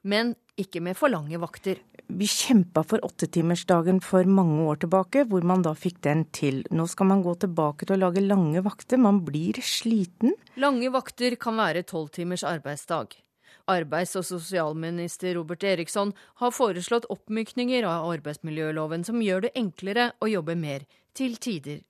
men 0.08 0.34
ikke 0.58 0.82
med 0.84 0.98
for 0.98 1.12
lange 1.12 1.38
vakter. 1.42 1.82
Vi 2.08 2.28
kjempa 2.32 2.86
for 2.88 3.04
åttetimersdagen 3.04 4.00
for 4.04 4.28
mange 4.32 4.64
år 4.70 4.80
tilbake, 4.86 5.26
hvor 5.28 5.44
man 5.46 5.64
da 5.66 5.74
fikk 5.76 6.00
den 6.08 6.24
til. 6.34 6.64
Nå 6.72 6.88
skal 6.88 7.10
man 7.12 7.24
gå 7.26 7.36
tilbake 7.44 7.86
til 7.86 7.98
å 7.98 8.02
lage 8.06 8.24
lange 8.24 8.64
vakter. 8.64 9.02
Man 9.02 9.22
blir 9.28 9.60
sliten. 9.60 10.38
Lange 10.56 10.92
vakter 10.94 11.36
kan 11.42 11.60
være 11.60 11.84
tolv 11.88 12.14
timers 12.16 12.46
arbeidsdag. 12.48 13.18
Arbeids- 13.68 14.16
og 14.20 14.26
sosialminister 14.28 15.36
Robert 15.36 15.64
Eriksson 15.64 16.14
har 16.42 16.56
foreslått 16.56 17.10
oppmykninger 17.14 17.84
av 17.88 18.08
arbeidsmiljøloven 18.14 19.04
som 19.08 19.22
gjør 19.22 19.48
det 19.48 19.56
enklere 19.60 20.12
å 20.20 20.32
jobbe 20.32 20.56
mer, 20.56 20.88
til 21.14 21.38
tider 21.42 21.84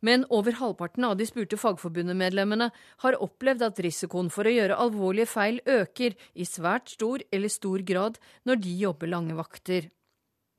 men 0.00 0.26
over 0.30 0.56
halvparten 0.60 1.04
av 1.08 1.16
de 1.16 1.26
spurte 1.28 1.58
fagforbundemedlemmene 1.60 2.68
har 3.04 3.18
opplevd 3.22 3.64
at 3.66 3.80
risikoen 3.84 4.28
for 4.32 4.46
å 4.46 4.52
gjøre 4.52 4.78
alvorlige 4.82 5.30
feil 5.30 5.60
øker 5.64 6.16
i 6.34 6.46
svært 6.48 6.92
stor 6.94 7.24
eller 7.32 7.52
stor 7.52 7.84
grad 7.86 8.20
når 8.44 8.62
de 8.64 8.76
jobber 8.84 9.12
lange 9.12 9.36
vakter. 9.38 9.88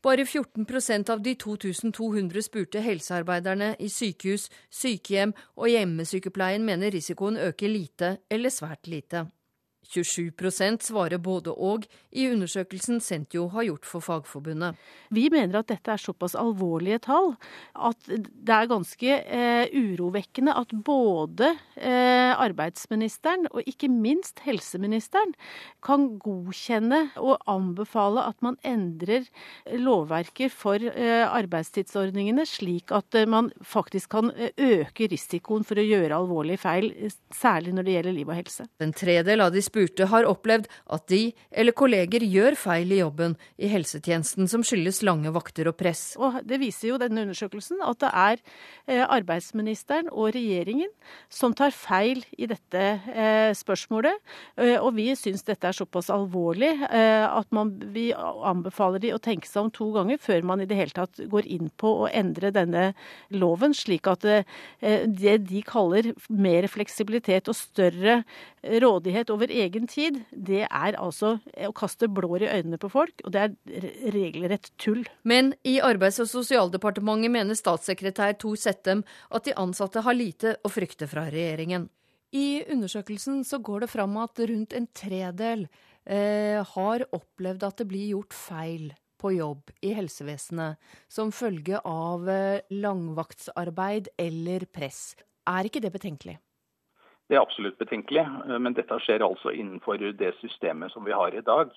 Bare 0.04 0.24
14% 0.26 1.10
av 1.10 1.24
de 1.26 1.34
2200 1.36 2.44
spurte 2.46 2.84
helsearbeiderne 2.86 3.74
i 3.82 3.90
sykehus, 3.92 4.46
sykehjem 4.70 5.34
og 5.58 5.72
hjemmesykepleien 5.74 6.64
mener 6.66 6.94
risikoen 6.94 7.40
øker 7.50 7.74
lite 7.74 8.14
eller 8.30 8.54
svært 8.54 8.88
lite. 8.88 9.26
27% 9.88 10.84
svarer 10.90 11.22
både 11.22 11.54
og 11.54 11.86
i 12.18 12.28
undersøkelsen 12.32 13.00
Sentio 13.04 13.48
har 13.54 13.68
gjort 13.68 13.88
for 13.88 14.04
Fagforbundet. 14.04 14.78
Vi 15.14 15.28
mener 15.34 15.60
at 15.60 15.70
dette 15.72 15.94
er 15.94 16.02
såpass 16.02 16.36
alvorlige 16.38 17.00
tall 17.08 17.34
at 17.76 18.10
det 18.10 18.54
er 18.54 18.70
ganske 18.70 19.20
eh, 19.22 19.70
urovekkende 19.72 20.56
at 20.58 20.74
både 20.86 21.54
eh, 21.76 22.34
arbeidsministeren 22.34 23.48
og 23.52 23.64
ikke 23.70 23.90
minst 23.92 24.42
helseministeren 24.46 25.34
kan 25.86 26.10
godkjenne 26.22 27.04
og 27.22 27.38
anbefale 27.50 28.26
at 28.28 28.42
man 28.46 28.60
endrer 28.68 29.28
lovverket 29.78 30.54
for 30.54 30.82
eh, 30.82 31.24
arbeidstidsordningene 31.28 32.48
slik 32.50 32.92
at 32.96 33.16
eh, 33.16 33.30
man 33.30 33.52
faktisk 33.66 34.16
kan 34.18 34.34
eh, 34.36 34.52
øke 34.58 35.10
risikoen 35.12 35.66
for 35.68 35.80
å 35.80 35.86
gjøre 35.86 36.18
alvorlige 36.18 36.62
feil, 36.66 36.92
særlig 37.34 37.76
når 37.76 37.88
det 37.88 37.98
gjelder 37.98 38.18
liv 38.18 38.32
og 38.32 38.40
helse. 38.42 38.68
En 38.84 38.96
tredel 38.96 39.44
av 39.46 39.54
de 39.54 39.64
spurte 39.64 39.77
har 40.12 40.28
opplevd 40.28 40.68
at 40.94 41.08
de 41.12 41.34
eller 41.52 41.76
kolleger 41.78 42.24
gjør 42.26 42.56
feil 42.60 42.92
i 42.94 43.00
jobben 43.02 43.36
i 43.58 43.70
helsetjenesten 43.72 44.48
som 44.50 44.64
skyldes 44.66 45.02
lange 45.06 45.32
vakter 45.34 45.70
og 45.70 45.78
press. 45.80 46.16
Og 46.20 46.42
Det 46.48 46.60
viser 46.62 46.92
jo 46.92 47.00
denne 47.02 47.24
undersøkelsen 47.26 47.82
at 47.86 48.00
det 48.02 48.12
er 48.12 48.38
eh, 48.88 49.04
arbeidsministeren 49.04 50.10
og 50.12 50.34
regjeringen 50.36 50.90
som 51.30 51.54
tar 51.58 51.74
feil 51.76 52.24
i 52.38 52.48
dette 52.50 52.84
eh, 53.14 53.52
spørsmålet. 53.58 54.18
Eh, 54.58 54.78
og 54.78 54.94
vi 54.98 55.10
syns 55.18 55.46
dette 55.48 55.68
er 55.68 55.78
såpass 55.78 56.10
alvorlig 56.14 56.70
at 56.88 57.50
man, 57.54 57.72
vi 57.94 58.10
anbefaler 58.16 59.02
de 59.02 59.12
å 59.14 59.22
tenke 59.22 59.48
seg 59.48 59.66
om 59.66 59.72
to 59.74 59.90
ganger 59.96 60.20
før 60.22 60.46
man 60.48 60.62
i 60.62 60.68
det 60.70 60.78
hele 60.78 60.96
tatt 60.96 61.20
går 61.30 61.48
inn 61.50 61.70
på 61.80 61.92
å 62.04 62.10
endre 62.10 62.52
denne 62.56 62.92
loven, 63.34 63.74
slik 63.76 64.08
at 64.10 64.24
det 64.24 65.36
de 65.48 65.62
kaller 65.68 66.12
mer 66.30 66.68
fleksibilitet 66.72 67.50
og 67.52 67.58
større 67.58 68.22
rådighet 68.64 69.32
over 69.34 69.52
egen 69.52 69.67
tid, 69.90 70.22
det 70.32 70.64
er 70.66 70.98
altså 70.98 71.38
å 71.68 71.74
kaste 71.76 72.08
blår 72.08 72.46
i 72.46 72.50
øynene 72.60 72.80
på 72.82 72.90
folk, 72.92 73.22
og 73.26 73.34
det 73.36 73.42
er 73.44 73.88
regelrett 74.14 74.72
tull. 74.78 75.04
Men 75.24 75.54
i 75.68 75.78
Arbeids- 75.84 76.22
og 76.24 76.30
sosialdepartementet 76.32 77.34
mener 77.34 77.58
statssekretær 77.58 78.38
Tor 78.40 78.56
Settem 78.56 79.04
at 79.30 79.46
de 79.46 79.56
ansatte 79.58 80.04
har 80.06 80.18
lite 80.18 80.56
å 80.64 80.72
frykte 80.72 81.10
fra 81.12 81.28
regjeringen. 81.34 81.90
I 82.36 82.64
undersøkelsen 82.72 83.44
så 83.48 83.60
går 83.64 83.86
det 83.86 83.92
fram 83.92 84.18
at 84.20 84.40
rundt 84.40 84.74
en 84.76 84.88
tredel 84.96 85.68
eh, 86.06 86.60
har 86.76 87.06
opplevd 87.16 87.64
at 87.64 87.78
det 87.80 87.88
blir 87.88 88.16
gjort 88.16 88.36
feil 88.36 88.90
på 89.18 89.32
jobb 89.38 89.72
i 89.82 89.94
helsevesenet 89.98 90.78
som 91.12 91.32
følge 91.34 91.80
av 91.88 92.28
eh, 92.30 92.66
langvaktsarbeid 92.74 94.12
eller 94.20 94.68
press. 94.72 95.16
Er 95.48 95.70
ikke 95.70 95.82
det 95.84 95.94
betenkelig? 95.96 96.38
Det 97.28 97.36
er 97.36 97.44
absolutt 97.44 97.78
betenkelig, 97.80 98.24
eh, 98.24 98.58
men 98.60 98.76
dette 98.78 99.00
skjer 99.04 99.26
altså 99.26 99.52
innenfor 99.52 100.00
det 100.00 100.34
systemet 100.42 100.94
som 100.94 101.06
vi 101.08 101.16
har 101.16 101.36
i 101.36 101.44
dag. 101.44 101.72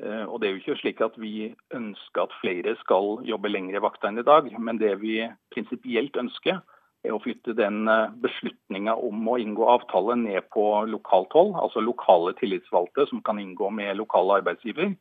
Eh, 0.00 0.24
og 0.26 0.40
Det 0.40 0.48
er 0.48 0.52
jo 0.54 0.62
ikke 0.62 0.80
slik 0.80 1.00
at 1.00 1.18
vi 1.18 1.54
ønsker 1.70 2.24
at 2.24 2.38
flere 2.40 2.74
skal 2.82 3.22
jobbe 3.22 3.52
lengre 3.52 3.82
vakter 3.84 4.10
enn 4.10 4.18
i 4.18 4.26
dag, 4.26 4.50
men 4.58 4.80
det 4.82 4.96
vi 5.02 5.20
prinsipielt 5.54 6.16
ønsker, 6.18 6.62
er 7.04 7.12
å 7.12 7.20
flytte 7.22 7.54
den 7.54 7.86
eh, 7.88 8.10
beslutninga 8.24 8.96
om 8.96 9.28
å 9.28 9.38
inngå 9.38 9.68
avtale 9.70 10.16
ned 10.18 10.48
på 10.54 10.66
lokalt 10.90 11.32
hold, 11.36 11.54
altså 11.60 11.84
lokale 11.84 12.34
tillitsvalgte 12.40 13.06
som 13.10 13.22
kan 13.22 13.38
inngå 13.38 13.70
med 13.70 14.00
lokale 14.00 14.40
arbeidsgiver, 14.40 14.96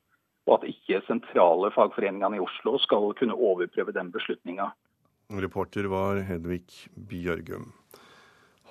og 0.45 0.57
at 0.59 0.69
ikke 0.69 1.01
sentrale 1.07 1.71
fagforeningene 1.73 2.37
i 2.37 2.43
Oslo 2.43 2.77
skal 2.83 3.13
kunne 3.17 3.37
overprøve 3.37 3.95
den 3.95 4.11
beslutninga. 4.13 4.73
Reporter 5.33 5.87
var 5.89 6.19
Hedvig 6.27 6.67
Bjørgum. 7.09 7.71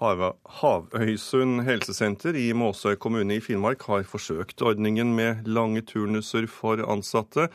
Havøysund 0.02 1.62
helsesenter 1.62 2.34
i 2.34 2.48
Måsøy 2.58 2.96
kommune 2.98 3.36
i 3.38 3.42
Finnmark 3.42 3.84
har 3.86 4.02
forsøkt 4.02 4.62
ordningen 4.66 5.12
med 5.14 5.46
lange 5.46 5.84
turnuser 5.86 6.48
for 6.50 6.82
ansatte. 6.90 7.46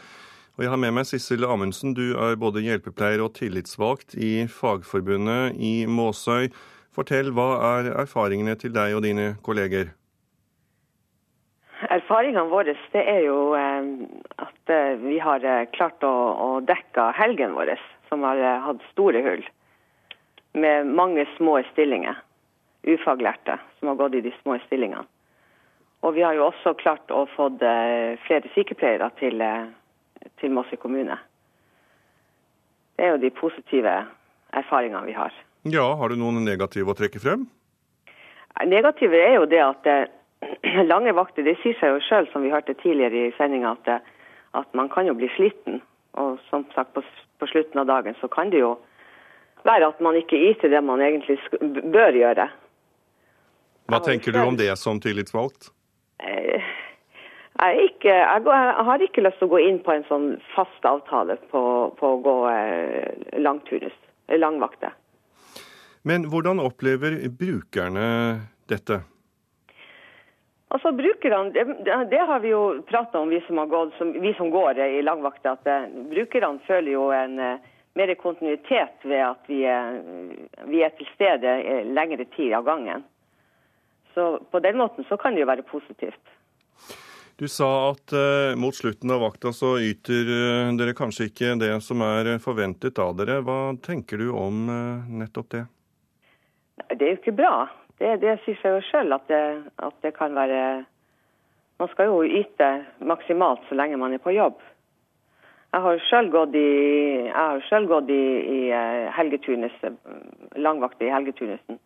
Og 0.56 0.64
jeg 0.64 0.72
har 0.72 0.80
med 0.80 0.94
meg 0.96 1.10
Sissel 1.10 1.44
Amundsen, 1.44 1.92
du 1.94 2.16
er 2.16 2.40
både 2.40 2.64
hjelpepleier 2.64 3.20
og 3.26 3.34
tillitsvalgt 3.36 4.16
i 4.16 4.48
Fagforbundet 4.48 5.60
i 5.60 5.74
Måsøy. 5.92 6.48
Fortell, 6.96 7.34
hva 7.36 7.50
er 7.78 7.90
erfaringene 8.06 8.56
til 8.56 8.72
deg 8.74 8.96
og 8.96 9.04
dine 9.04 9.34
kolleger? 9.44 9.92
Erfaringene 11.92 12.48
våre 12.50 12.78
det 12.94 13.04
er 13.04 13.20
jo 13.28 13.42
eh, 13.60 13.90
at 14.40 14.72
eh, 14.74 14.96
vi 15.04 15.20
har 15.22 15.44
eh, 15.44 15.68
klart 15.76 16.00
å, 16.08 16.14
å 16.48 16.48
dekke 16.66 17.12
helgen 17.20 17.60
vår, 17.60 17.76
som 18.08 18.24
har 18.26 18.40
hatt 18.64 18.88
store 18.94 19.22
hull. 19.28 19.44
Med 20.58 20.88
mange 20.96 21.28
små 21.36 21.60
stillinger 21.74 22.24
ufaglærte 22.88 23.60
som 23.80 23.92
har 23.92 24.00
gått 24.00 24.18
i 24.18 24.24
de 24.26 24.34
små 24.42 24.58
stillingene. 24.66 25.06
Og 26.06 26.14
vi 26.14 26.22
har 26.22 26.38
jo 26.38 26.46
også 26.48 26.76
klart 26.78 27.10
å 27.12 27.26
få 27.34 27.50
eh, 27.66 28.20
flere 28.28 28.52
sykepleiere 28.54 29.10
til, 29.20 29.42
eh, 29.42 30.30
til 30.40 30.54
Mosse 30.54 30.78
kommune. 30.78 31.18
Det 32.98 33.06
er 33.06 33.16
jo 33.16 33.22
de 33.22 33.34
positive 33.34 33.96
erfaringene 34.54 35.06
vi 35.06 35.16
har. 35.18 35.34
Ja, 35.68 35.88
Har 36.00 36.10
du 36.10 36.16
noen 36.16 36.46
negative 36.46 36.94
å 36.94 36.98
trekke 36.98 37.20
frem? 37.20 37.48
Negative 38.66 39.18
er 39.18 39.36
jo 39.38 39.50
det 39.50 39.62
at 39.62 39.90
eh, 39.90 40.86
lange 40.92 41.14
vakter 41.18 41.46
Det 41.46 41.58
sier 41.64 41.78
seg 41.80 41.96
jo 41.96 42.04
sjøl, 42.06 42.30
som 42.32 42.46
vi 42.46 42.54
hørte 42.54 42.78
tidligere 42.78 43.28
i 43.28 43.34
sendinga, 43.38 43.74
at, 43.74 44.06
at, 44.54 44.70
man 44.78 44.90
kan 44.94 45.10
jo 45.10 45.18
bli 45.18 45.30
sliten. 45.36 45.82
Og 46.18 46.38
som 46.50 46.66
sagt, 46.76 46.94
på, 46.94 47.04
på, 47.42 47.50
slutten 47.50 47.82
av 47.82 47.90
dagen 47.90 48.16
så 48.22 48.30
kan 48.30 48.54
det 48.54 48.62
jo 48.62 48.78
være 49.66 49.90
at 49.90 50.00
man 50.02 50.16
ikke 50.18 50.40
yter 50.52 50.72
det 50.72 50.82
man 50.86 51.02
egentlig 51.02 51.38
bør 51.92 52.16
gjøre. 52.16 52.48
Hva 53.88 54.00
tenker 54.04 54.36
du 54.36 54.42
om 54.44 54.58
det 54.60 54.74
som 54.76 55.00
tillitsvalgt? 55.00 55.70
Eh, 56.20 56.64
jeg, 57.58 57.86
ikke, 57.88 58.12
jeg, 58.12 58.44
har 58.90 59.04
ikke 59.04 59.24
lyst 59.24 59.40
til 59.40 59.48
å 59.48 59.54
gå 59.56 59.62
inn 59.64 59.80
på 59.86 59.94
en 59.96 60.04
sånn 60.10 60.28
fast 60.52 60.88
avtale 60.88 61.38
på, 61.54 61.62
på 61.96 62.10
å 62.16 62.18
gå 62.26 62.38
eh, 62.52 63.40
langturnus, 63.40 63.96
langvakter. 64.36 64.92
Men 66.08 66.28
hvordan 66.32 66.60
opplever 66.64 67.16
brukerne 67.32 68.08
dette? 68.68 69.02
Altså 70.68 70.92
brukerne, 70.92 71.56
det, 71.56 71.64
det, 72.12 72.22
har 72.28 72.44
vi 72.44 72.52
jo 72.52 72.62
prata 72.88 73.22
om, 73.24 73.32
vi 73.32 73.40
som, 73.48 73.64
gått, 73.72 73.96
som, 73.96 74.12
vi 74.20 74.34
som, 74.36 74.52
går 74.52 74.84
i 74.84 75.02
langvakter. 75.02 75.56
At 75.56 75.92
brukerne 76.12 76.60
føler 76.68 76.92
jo 76.92 77.08
en 77.16 77.40
mer 77.98 78.18
kontinuitet 78.20 79.06
ved 79.08 79.24
at 79.24 79.48
vi 79.48 79.64
er, 79.64 80.02
vi 80.68 80.84
er 80.84 80.92
til 81.00 81.08
stede 81.16 81.62
lengre 81.96 82.28
tid 82.36 82.52
av 82.60 82.68
gangen. 82.68 83.08
Så 84.18 84.40
på 84.52 84.60
den 84.60 84.78
måten 84.78 85.06
så 85.06 85.18
kan 85.18 85.36
det 85.36 85.44
jo 85.44 85.46
være 85.46 85.62
positivt. 85.62 86.30
Du 87.38 87.46
sa 87.48 87.92
at 87.92 88.14
eh, 88.18 88.56
mot 88.58 88.74
slutten 88.74 89.12
av 89.14 89.20
vakta 89.22 89.52
så 89.54 89.76
yter 89.78 90.32
eh, 90.34 90.72
dere 90.80 90.96
kanskje 90.98 91.28
ikke 91.30 91.52
det 91.62 91.70
som 91.86 92.02
er 92.02 92.32
forventet 92.42 92.98
av 92.98 93.14
dere. 93.20 93.44
Hva 93.46 93.76
tenker 93.86 94.18
du 94.18 94.32
om 94.34 94.64
eh, 94.74 95.12
nettopp 95.22 95.52
det? 95.54 95.62
Det 96.96 96.98
er 96.98 97.14
jo 97.14 97.20
ikke 97.20 97.36
bra. 97.38 97.52
Det, 98.02 98.16
det 98.24 98.40
sier 98.42 98.58
seg 98.64 98.80
jo 98.80 98.82
sjøl 98.90 99.14
at, 99.14 99.30
at, 99.30 100.02
det 100.02 100.16
kan 100.18 100.34
være 100.34 100.64
Man 101.78 101.94
skal 101.94 102.10
jo 102.10 102.24
yte 102.26 102.72
maksimalt 103.06 103.70
så 103.70 103.78
lenge 103.78 104.02
man 104.02 104.18
er 104.18 104.24
på 104.24 104.34
jobb. 104.34 104.58
Jeg 105.76 105.86
har 105.86 106.06
sjøl 106.10 106.34
gått 106.34 106.58
i, 106.58 106.70
selv 107.70 107.94
gått 107.94 108.10
i, 108.10 108.24
i 108.50 108.62
helgeturnus, 109.14 109.78
langvakt 110.58 111.06
i 111.06 111.14
helgeturnusen. 111.14 111.78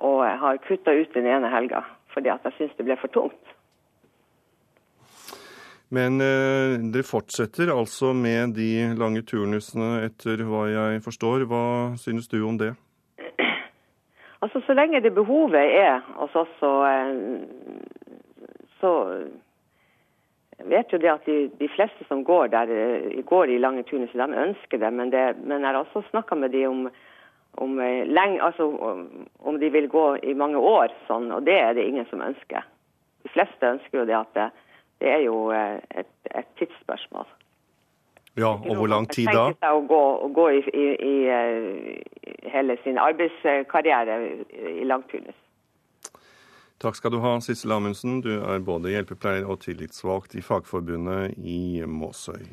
Og 0.00 0.20
jeg 0.24 0.36
har 0.42 0.60
kutta 0.66 0.94
ut 0.96 1.16
den 1.16 1.28
ene 1.28 1.52
helga 1.52 1.84
fordi 2.10 2.26
at 2.32 2.42
jeg 2.48 2.56
syns 2.56 2.72
det 2.74 2.84
ble 2.88 2.96
for 2.98 3.12
tungt. 3.14 3.52
Men 5.94 6.22
eh, 6.22 6.76
dere 6.90 7.06
fortsetter 7.06 7.70
altså 7.70 8.12
med 8.14 8.56
de 8.58 8.70
lange 8.98 9.22
turnusene, 9.26 10.04
etter 10.06 10.42
hva 10.46 10.64
jeg 10.70 11.02
forstår. 11.02 11.46
Hva 11.50 11.64
synes 12.02 12.26
du 12.30 12.40
om 12.46 12.58
det? 12.58 12.72
Altså, 14.40 14.62
Så 14.66 14.74
lenge 14.74 15.02
det 15.04 15.14
behovet 15.14 15.74
er 15.78 16.00
hos 16.16 16.34
oss, 16.34 16.52
så, 16.58 16.70
så 18.80 18.92
vet 20.64 20.92
jo 20.92 21.00
det 21.02 21.10
at 21.12 21.26
de, 21.26 21.50
de, 21.58 21.68
fleste 21.74 22.06
som 22.08 22.24
går 22.24 22.46
der, 22.54 22.72
går 23.26 23.52
i 23.52 23.58
lange 23.60 23.82
turnuser, 23.82 24.16
de 24.22 24.44
ønsker 24.46 24.80
det. 24.80 24.92
Men, 24.92 25.12
det, 25.12 25.24
men 25.42 25.60
jeg 25.60 25.68
har 25.68 25.82
også 25.82 26.06
snakka 26.10 26.38
med 26.38 26.54
de 26.54 26.66
om, 26.66 26.86
om, 27.54 27.78
eh, 27.80 28.06
lenge, 28.06 28.42
altså, 28.42 28.68
om, 29.38 29.60
de 29.60 29.70
vil 29.70 29.88
gå 29.88 30.16
i 30.22 30.34
mange 30.34 30.58
år, 30.58 30.92
sånn, 31.08 31.30
og 31.32 31.44
det 31.44 31.58
er 31.58 31.74
det 31.74 31.88
ingen 31.88 32.06
som 32.10 32.22
ønsker. 32.24 32.66
De 33.24 33.32
fleste 33.34 33.74
ønsker 33.74 34.02
jo 34.02 34.06
det 34.08 34.16
at 34.16 34.32
det, 34.38 34.48
det 35.00 35.12
er 35.16 35.22
jo 35.26 35.50
eh, 35.52 35.78
et, 35.90 36.10
et 36.30 36.48
tidsspørsmål. 36.60 37.28
Ja, 38.38 38.54
og 38.54 38.76
hvor 38.76 38.86
lang 38.86 39.08
tid 39.10 39.26
da? 39.26 39.50
Tenke 39.50 39.66
seg 39.66 39.76
å 39.76 39.84
gå, 39.90 40.02
å 40.24 40.28
gå 40.32 40.46
i, 40.54 40.60
i, 40.70 40.86
i, 40.94 41.14
eh, 41.34 42.42
hele 42.54 42.78
sin 42.84 42.98
arbeidskarriere 43.02 44.20
i 44.80 44.86
langturnus. 44.86 45.36
Takk 46.80 46.96
skal 46.96 47.12
du 47.12 47.18
ha, 47.20 47.34
Sissel 47.44 47.74
Amundsen. 47.76 48.22
Du 48.24 48.30
er 48.38 48.62
både 48.64 48.94
hjelpepleier 48.94 49.44
og 49.44 49.60
tillitsvalgt 49.66 50.38
i 50.38 50.44
Fagforbundet 50.44 51.36
i 51.36 51.82
Måsøy. 51.84 52.46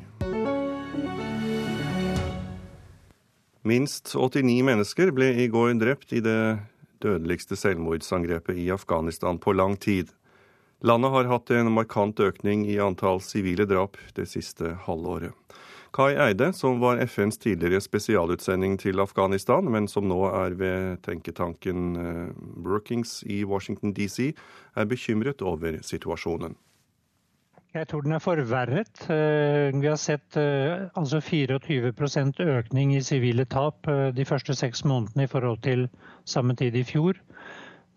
Minst 3.66 4.12
89 4.14 4.62
mennesker 4.62 5.10
ble 5.10 5.32
i 5.42 5.48
går 5.50 5.72
drept 5.80 6.12
i 6.14 6.20
det 6.22 6.58
dødeligste 7.02 7.56
selvmordsangrepet 7.58 8.58
i 8.58 8.70
Afghanistan 8.70 9.38
på 9.38 9.52
lang 9.52 9.76
tid. 9.76 10.12
Landet 10.86 11.10
har 11.10 11.26
hatt 11.26 11.50
en 11.50 11.72
markant 11.74 12.20
økning 12.22 12.62
i 12.70 12.78
antall 12.78 13.18
sivile 13.24 13.66
drap 13.66 13.98
det 14.14 14.28
siste 14.30 14.76
halvåret. 14.86 15.34
Kai 15.90 16.12
Eide, 16.20 16.52
som 16.52 16.78
var 16.78 17.00
FNs 17.02 17.40
tidligere 17.42 17.80
spesialutsending 17.80 18.76
til 18.78 19.00
Afghanistan, 19.00 19.66
men 19.72 19.88
som 19.88 20.06
nå 20.06 20.20
er 20.28 20.54
ved 20.60 21.00
tenketanken 21.02 21.96
eh, 21.96 22.30
Brookings 22.62 23.22
i 23.26 23.40
Washington 23.48 23.94
DC, 23.96 24.34
er 24.76 24.86
bekymret 24.86 25.42
over 25.42 25.80
situasjonen. 25.82 26.54
Jeg 27.76 27.88
tror 27.90 28.04
den 28.04 28.16
er 28.16 28.22
forverret. 28.24 29.02
Eh, 29.12 29.74
vi 29.76 29.86
har 29.86 29.98
sett 30.00 30.36
eh, 30.40 30.88
altså 30.96 31.20
24% 31.20 32.40
økning 32.44 32.94
i 32.96 33.02
sivile 33.04 33.44
tap 33.44 33.88
de 34.16 34.24
første 34.24 34.56
seks 34.56 34.84
månedene 34.88 35.26
i 35.26 35.30
forhold 35.30 35.60
til 35.66 35.88
samme 36.24 36.56
tid 36.56 36.76
i 36.76 36.84
fjor. 36.88 37.20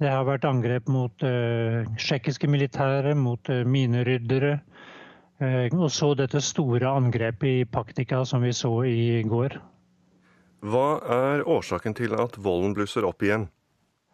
Det 0.01 0.09
har 0.09 0.25
vært 0.25 0.47
angrep 0.49 0.87
mot 0.89 1.13
tsjekkiske 1.21 2.47
militære, 2.49 3.13
mot 3.13 3.51
mineryddere. 3.69 4.55
Og 5.77 5.91
så 5.93 6.15
dette 6.17 6.41
store 6.41 6.89
angrepet 6.89 7.61
i 7.61 7.67
Paktika 7.69 8.23
som 8.25 8.41
vi 8.41 8.49
så 8.49 8.71
i 8.89 9.21
går. 9.29 9.59
Hva 10.61 10.87
er 11.05 11.45
årsaken 11.45 11.93
til 11.97 12.17
at 12.17 12.41
volden 12.41 12.73
blusser 12.73 13.05
opp 13.05 13.21
igjen? 13.21 13.45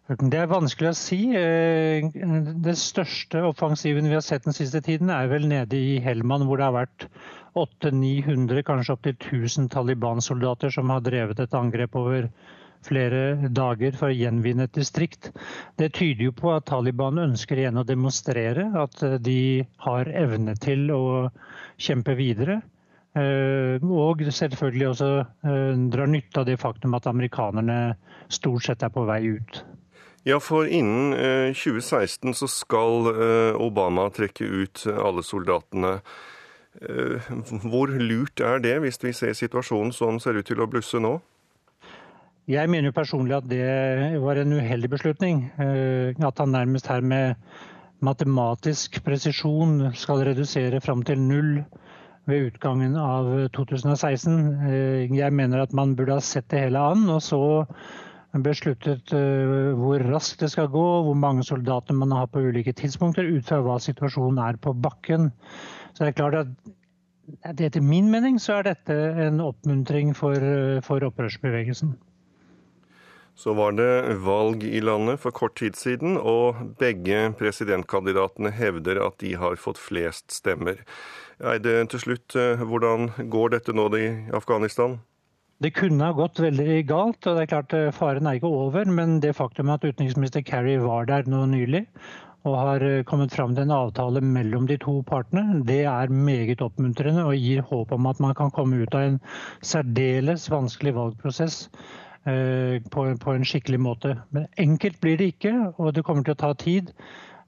Det 0.08 0.38
er 0.39 0.48
vanskelig 0.48 0.93
å 0.93 0.96
si. 0.96 1.17
Den 1.36 2.78
største 2.80 3.41
offensiven 3.43 4.06
vi 4.08 4.15
har 4.15 4.24
sett 4.24 4.46
den 4.48 4.56
siste 4.56 4.80
tiden, 4.80 5.10
er 5.12 5.28
vel 5.28 5.50
nede 5.52 5.76
i 5.76 5.98
Helman, 6.00 6.46
hvor 6.48 6.62
det 6.62 6.70
har 6.70 6.78
vært 6.78 7.08
800-900, 7.60 8.63
kanskje 8.63 8.96
opptil 8.96 9.17
1000 9.17 9.67
Taliban-soldater 9.74 10.72
som 10.72 10.93
har 10.93 11.04
drevet 11.04 11.41
et 11.43 11.58
angrep 11.60 11.98
over 12.00 12.30
flere 12.88 13.50
dager 13.52 13.98
for 14.00 14.08
å 14.08 14.15
gjenvinne 14.15 14.70
et 14.70 14.80
distrikt. 14.80 15.34
Det 15.76 15.91
tyder 15.98 16.30
jo 16.30 16.36
på 16.39 16.54
at 16.56 16.70
Taliban 16.70 17.20
ønsker 17.20 17.60
igjen 17.60 17.82
å 17.82 17.84
demonstrere 17.88 18.70
at 18.80 19.04
eh, 19.04 19.17
de 19.20 19.39
har 19.84 20.08
evne 20.08 20.56
til 20.63 20.88
å 20.93 21.04
kjempe 21.76 22.15
videre. 22.15 22.62
Eh, 23.17 23.84
og 23.84 24.24
selvfølgelig 24.24 24.88
også 24.93 25.12
eh, 25.20 25.74
drar 25.91 26.15
nytte 26.15 26.46
av 26.46 26.48
det 26.48 26.60
faktum 26.62 26.96
at 26.96 27.10
amerikanerne 27.12 27.98
stort 28.32 28.70
sett 28.70 28.88
er 28.88 28.93
på 28.93 29.04
vei 29.10 29.24
ut. 29.36 29.65
Ja, 30.28 30.42
for 30.44 30.68
innen 30.68 31.13
2016 31.56 32.34
så 32.36 32.50
skal 32.52 33.08
Obama 33.63 34.10
trekke 34.12 34.44
ut 34.44 34.84
alle 34.92 35.24
soldatene. 35.24 35.94
Hvor 37.63 37.94
lurt 37.96 38.44
er 38.44 38.60
det, 38.60 38.76
hvis 38.84 39.00
vi 39.06 39.13
ser 39.16 39.38
situasjonen 39.40 39.96
som 39.96 40.20
ser 40.20 40.36
ut 40.36 40.50
til 40.52 40.60
å 40.60 40.68
blusse 40.68 41.00
nå? 41.00 41.16
Jeg 42.48 42.72
mener 42.72 42.88
jo 42.88 42.96
personlig 42.96 43.36
at 43.36 43.48
det 43.52 44.20
var 44.24 44.40
en 44.40 44.54
uheldig 44.56 44.88
beslutning. 44.94 45.42
Eh, 45.60 46.16
at 46.16 46.40
han 46.40 46.54
nærmest 46.56 46.88
her 46.88 47.04
med 47.04 47.36
matematisk 48.00 49.02
presisjon 49.04 49.90
skal 50.00 50.24
redusere 50.30 50.80
fram 50.80 51.04
til 51.04 51.20
null 51.20 51.58
ved 52.28 52.54
utgangen 52.54 52.96
av 52.96 53.28
2016. 53.58 54.38
Eh, 54.63 55.12
jeg 55.12 55.36
mener 55.36 55.66
at 55.66 55.76
man 55.76 55.98
burde 56.00 56.16
ha 56.16 56.24
sett 56.24 56.48
det 56.54 56.63
hele 56.63 56.80
an, 56.80 57.04
og 57.12 57.20
så 57.26 57.42
besluttet 58.45 59.13
eh, 59.15 59.73
hvor 59.78 60.04
raskt 60.12 60.43
det 60.43 60.52
skal 60.54 60.69
gå, 60.73 60.86
hvor 61.08 61.17
mange 61.17 61.45
soldater 61.47 61.97
man 61.97 62.15
har 62.15 62.30
på 62.32 62.43
ulike 62.50 62.73
tidspunkter, 62.78 63.28
ut 63.28 63.47
fra 63.47 63.62
hva 63.65 63.78
situasjonen 63.84 64.41
er 64.43 64.60
på 64.62 64.73
bakken. 64.73 65.32
Så 65.93 66.04
det 66.04 66.13
er 66.13 66.19
klart 66.19 66.41
at 66.41 67.58
etter 67.60 67.84
min 67.84 68.12
mening 68.12 68.38
så 68.39 68.60
er 68.60 68.69
dette 68.69 68.97
en 69.28 69.41
oppmuntring 69.43 70.13
for, 70.15 70.38
for 70.86 71.04
opprørsbevegelsen. 71.10 71.97
Så 73.38 73.54
var 73.54 73.76
det 73.78 74.17
valg 74.26 74.63
i 74.65 74.80
landet 74.82 75.19
for 75.21 75.36
kort 75.36 75.60
tid 75.60 75.76
siden, 75.78 76.15
og 76.17 76.58
begge 76.80 77.28
presidentkandidatene 77.38 78.50
hevder 78.50 78.97
at 79.06 79.19
de 79.21 79.36
har 79.38 79.60
fått 79.62 79.78
flest 79.78 80.34
stemmer. 80.34 80.82
Eide, 81.38 81.84
til 81.91 82.02
slutt, 82.02 82.34
eh, 82.34 82.58
hvordan 82.65 83.12
går 83.30 83.54
dette 83.54 83.76
nå 83.78 83.86
i 83.93 84.08
Afghanistan? 84.34 84.97
Det 85.63 85.74
kunne 85.74 86.06
ha 86.06 86.13
gått 86.13 86.39
veldig 86.43 86.84
galt, 86.89 87.26
og 87.26 87.38
det 87.38 87.43
er 87.43 87.52
klart 87.52 87.74
eh, 87.74 87.91
faren 87.96 88.30
er 88.30 88.38
ikke 88.38 88.54
over. 88.54 88.86
Men 88.86 89.20
det 89.24 89.36
faktum 89.38 89.74
at 89.74 89.86
utenriksminister 89.86 90.46
Kerry 90.46 90.78
var 90.84 91.10
der 91.10 91.30
nå 91.30 91.46
nylig 91.50 91.88
og 92.48 92.56
har 92.56 92.84
eh, 92.86 93.04
kommet 93.10 93.34
fram 93.34 93.56
til 93.56 93.65
en 93.65 93.76
avtale 93.76 94.22
mellom 94.24 94.67
de 94.70 94.78
to 94.80 95.00
partene, 95.08 95.63
det 95.67 95.82
er 95.89 96.13
meget 96.13 96.62
oppmuntrende 96.63 97.26
og 97.26 97.36
gir 97.36 97.65
håp 97.65 97.91
om 97.91 98.06
at 98.08 98.22
man 98.24 98.36
kan 98.38 98.54
komme 98.54 98.84
ut 98.84 98.96
av 98.96 99.08
en 99.08 99.17
særdeles 99.65 100.46
vanskelig 100.54 100.93
valgprosess 100.96 101.65
Eh, 102.28 102.82
på, 102.91 103.04
på, 103.24 103.32
en 103.32 103.46
skikkelig 103.48 103.80
måte. 103.80 104.17
Men 104.36 104.50
enkelt 104.60 105.00
blir 105.00 105.15
det 105.20 105.30
ikke, 105.32 105.54
og 105.78 105.93
det 105.96 106.04
kommer 106.04 106.26
til 106.28 106.36
å 106.36 106.41
ta 106.41 106.50
tid. 106.60 106.91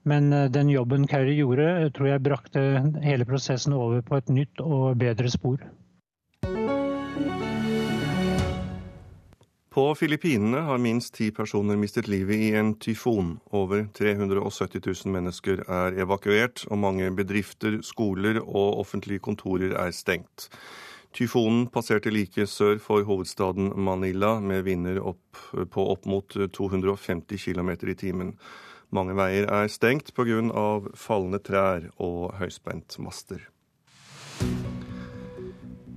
Men 0.08 0.30
den 0.54 0.70
jobben 0.72 1.04
Kerry 1.10 1.34
gjorde, 1.36 1.90
tror 1.92 2.08
jeg 2.08 2.24
brakte 2.24 2.62
hele 3.04 3.26
prosessen 3.28 3.76
over 3.76 4.00
på 4.00 4.16
et 4.16 4.32
nytt 4.32 4.62
og 4.64 4.96
bedre 5.02 5.28
spor. 5.28 5.60
På 9.70 9.94
Filippinene 9.94 10.64
har 10.66 10.80
minst 10.82 11.14
ti 11.14 11.28
personer 11.30 11.76
mistet 11.78 12.08
livet 12.10 12.40
i 12.42 12.48
en 12.58 12.72
tyfon. 12.74 13.36
Over 13.54 13.84
370 13.94 14.80
000 14.82 15.12
mennesker 15.14 15.62
er 15.62 15.94
evakuert, 16.02 16.64
og 16.66 16.80
mange 16.82 17.10
bedrifter, 17.14 17.76
skoler 17.86 18.40
og 18.42 18.80
offentlige 18.82 19.22
kontorer 19.22 19.76
er 19.78 19.94
stengt. 19.94 20.48
Tyfonen 21.14 21.68
passerte 21.70 22.10
like 22.10 22.48
sør 22.50 22.82
for 22.82 23.06
hovedstaden 23.06 23.70
Manila 23.78 24.40
med 24.42 24.66
vinder 24.66 24.98
opp 25.12 25.38
på 25.70 25.86
opp 25.94 26.06
mot 26.06 26.34
250 26.34 27.38
km 27.38 27.70
i 27.94 27.94
timen. 27.94 28.34
Mange 28.90 29.14
veier 29.14 29.46
er 29.46 29.70
stengt 29.70 30.10
pga. 30.18 30.82
falne 30.98 31.38
trær 31.38 31.92
og 31.98 32.34
høyspentmaster. 32.42 33.46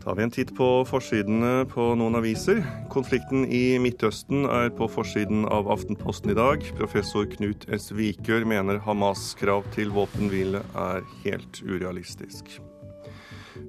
Tar 0.03 0.15
vi 0.15 0.23
en 0.23 0.31
titt 0.35 0.49
på 0.57 0.65
forsidene 0.83 1.63
på 1.71 1.83
noen 1.95 2.17
aviser. 2.19 2.57
Konflikten 2.91 3.45
i 3.47 3.77
Midtøsten 3.79 4.43
er 4.51 4.67
på 4.75 4.89
forsiden 4.91 5.45
av 5.47 5.69
Aftenposten 5.71 6.33
i 6.33 6.35
dag. 6.35 6.65
Professor 6.75 7.23
Knut 7.31 7.63
S. 7.71 7.87
Vikør 7.95 8.43
mener 8.43 8.81
Hamas' 8.83 9.31
krav 9.39 9.63
til 9.71 9.93
våpenhvile 9.95 10.59
er 10.75 11.07
helt 11.23 11.61
urealistisk. 11.63 12.51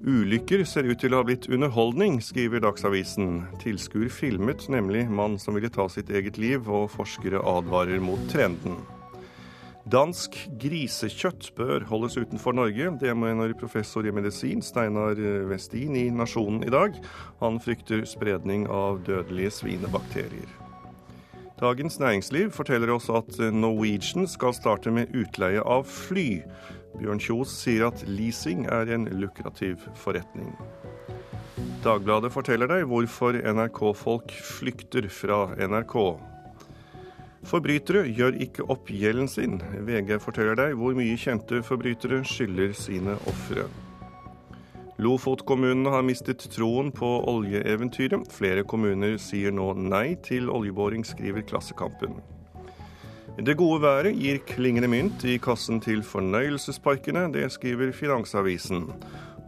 Ulykker 0.03 0.66
ser 0.66 0.90
ut 0.90 0.99
til 1.05 1.14
å 1.14 1.23
ha 1.23 1.29
blitt 1.29 1.47
underholdning, 1.47 2.18
skriver 2.18 2.66
Dagsavisen. 2.66 3.44
Tilskuer 3.62 4.11
filmet 4.11 4.66
nemlig 4.75 5.07
mann 5.07 5.38
som 5.38 5.55
ville 5.55 5.70
ta 5.70 5.87
sitt 5.87 6.11
eget 6.11 6.40
liv, 6.42 6.66
og 6.66 6.90
forskere 6.97 7.47
advarer 7.47 8.03
mot 8.03 8.27
trenden. 8.35 8.81
Dansk 9.85 10.37
grisekjøtt 10.57 11.51
bør 11.59 11.83
holdes 11.90 12.14
utenfor 12.16 12.57
Norge. 12.57 12.88
Det 13.01 13.11
mener 13.16 13.53
professor 13.61 14.07
i 14.09 14.12
medisin 14.16 14.62
Steinar 14.64 15.18
Westin 15.51 15.92
i 16.01 16.07
Nasjonen 16.09 16.64
i 16.64 16.73
dag. 16.73 16.97
Han 17.42 17.61
frykter 17.61 18.07
spredning 18.09 18.64
av 18.73 19.03
dødelige 19.05 19.53
svinebakterier. 19.59 20.49
Dagens 21.61 22.01
Næringsliv 22.01 22.49
forteller 22.57 22.94
oss 22.97 23.11
at 23.12 23.37
Norwegian 23.53 24.25
skal 24.29 24.57
starte 24.57 24.90
med 24.90 25.12
utleie 25.12 25.61
av 25.61 25.85
fly. 25.85 26.40
Bjørn 26.97 27.20
Kjos 27.20 27.53
sier 27.53 27.90
at 27.90 28.07
leasing 28.09 28.64
er 28.73 28.88
en 28.97 29.05
lukrativ 29.12 29.85
forretning. 30.01 30.55
Dagbladet 31.85 32.33
forteller 32.33 32.73
deg 32.73 32.88
hvorfor 32.88 33.37
NRK-folk 33.37 34.33
flykter 34.33 35.12
fra 35.12 35.51
NRK. 35.61 35.99
Forbrytere 37.44 38.07
gjør 38.09 38.38
ikke 38.40 38.64
opp 38.72 38.88
gjelden 38.88 39.28
sin. 39.28 39.59
VG 39.85 40.16
forteller 40.22 40.57
deg 40.59 40.76
hvor 40.80 40.96
mye 40.96 41.16
kjente 41.20 41.61
forbrytere 41.66 42.22
skylder 42.28 42.72
sine 42.76 43.16
ofre. 43.30 43.66
Lofotkommunene 45.02 45.90
har 45.90 46.04
mistet 46.07 46.46
troen 46.54 46.92
på 46.94 47.09
oljeeventyret. 47.28 48.30
Flere 48.33 48.62
kommuner 48.64 49.18
sier 49.20 49.52
nå 49.52 49.72
nei 49.76 50.14
til 50.24 50.48
oljeboring, 50.52 51.02
skriver 51.04 51.44
Klassekampen. 51.44 52.20
Det 53.35 53.57
gode 53.59 53.83
været 53.83 54.14
gir 54.14 54.38
klingende 54.46 54.88
mynt 54.88 55.24
i 55.26 55.40
kassen 55.42 55.80
til 55.83 56.04
fornøyelsesparkene, 56.07 57.26
det 57.35 57.48
skriver 57.50 57.90
Finansavisen. 57.92 58.87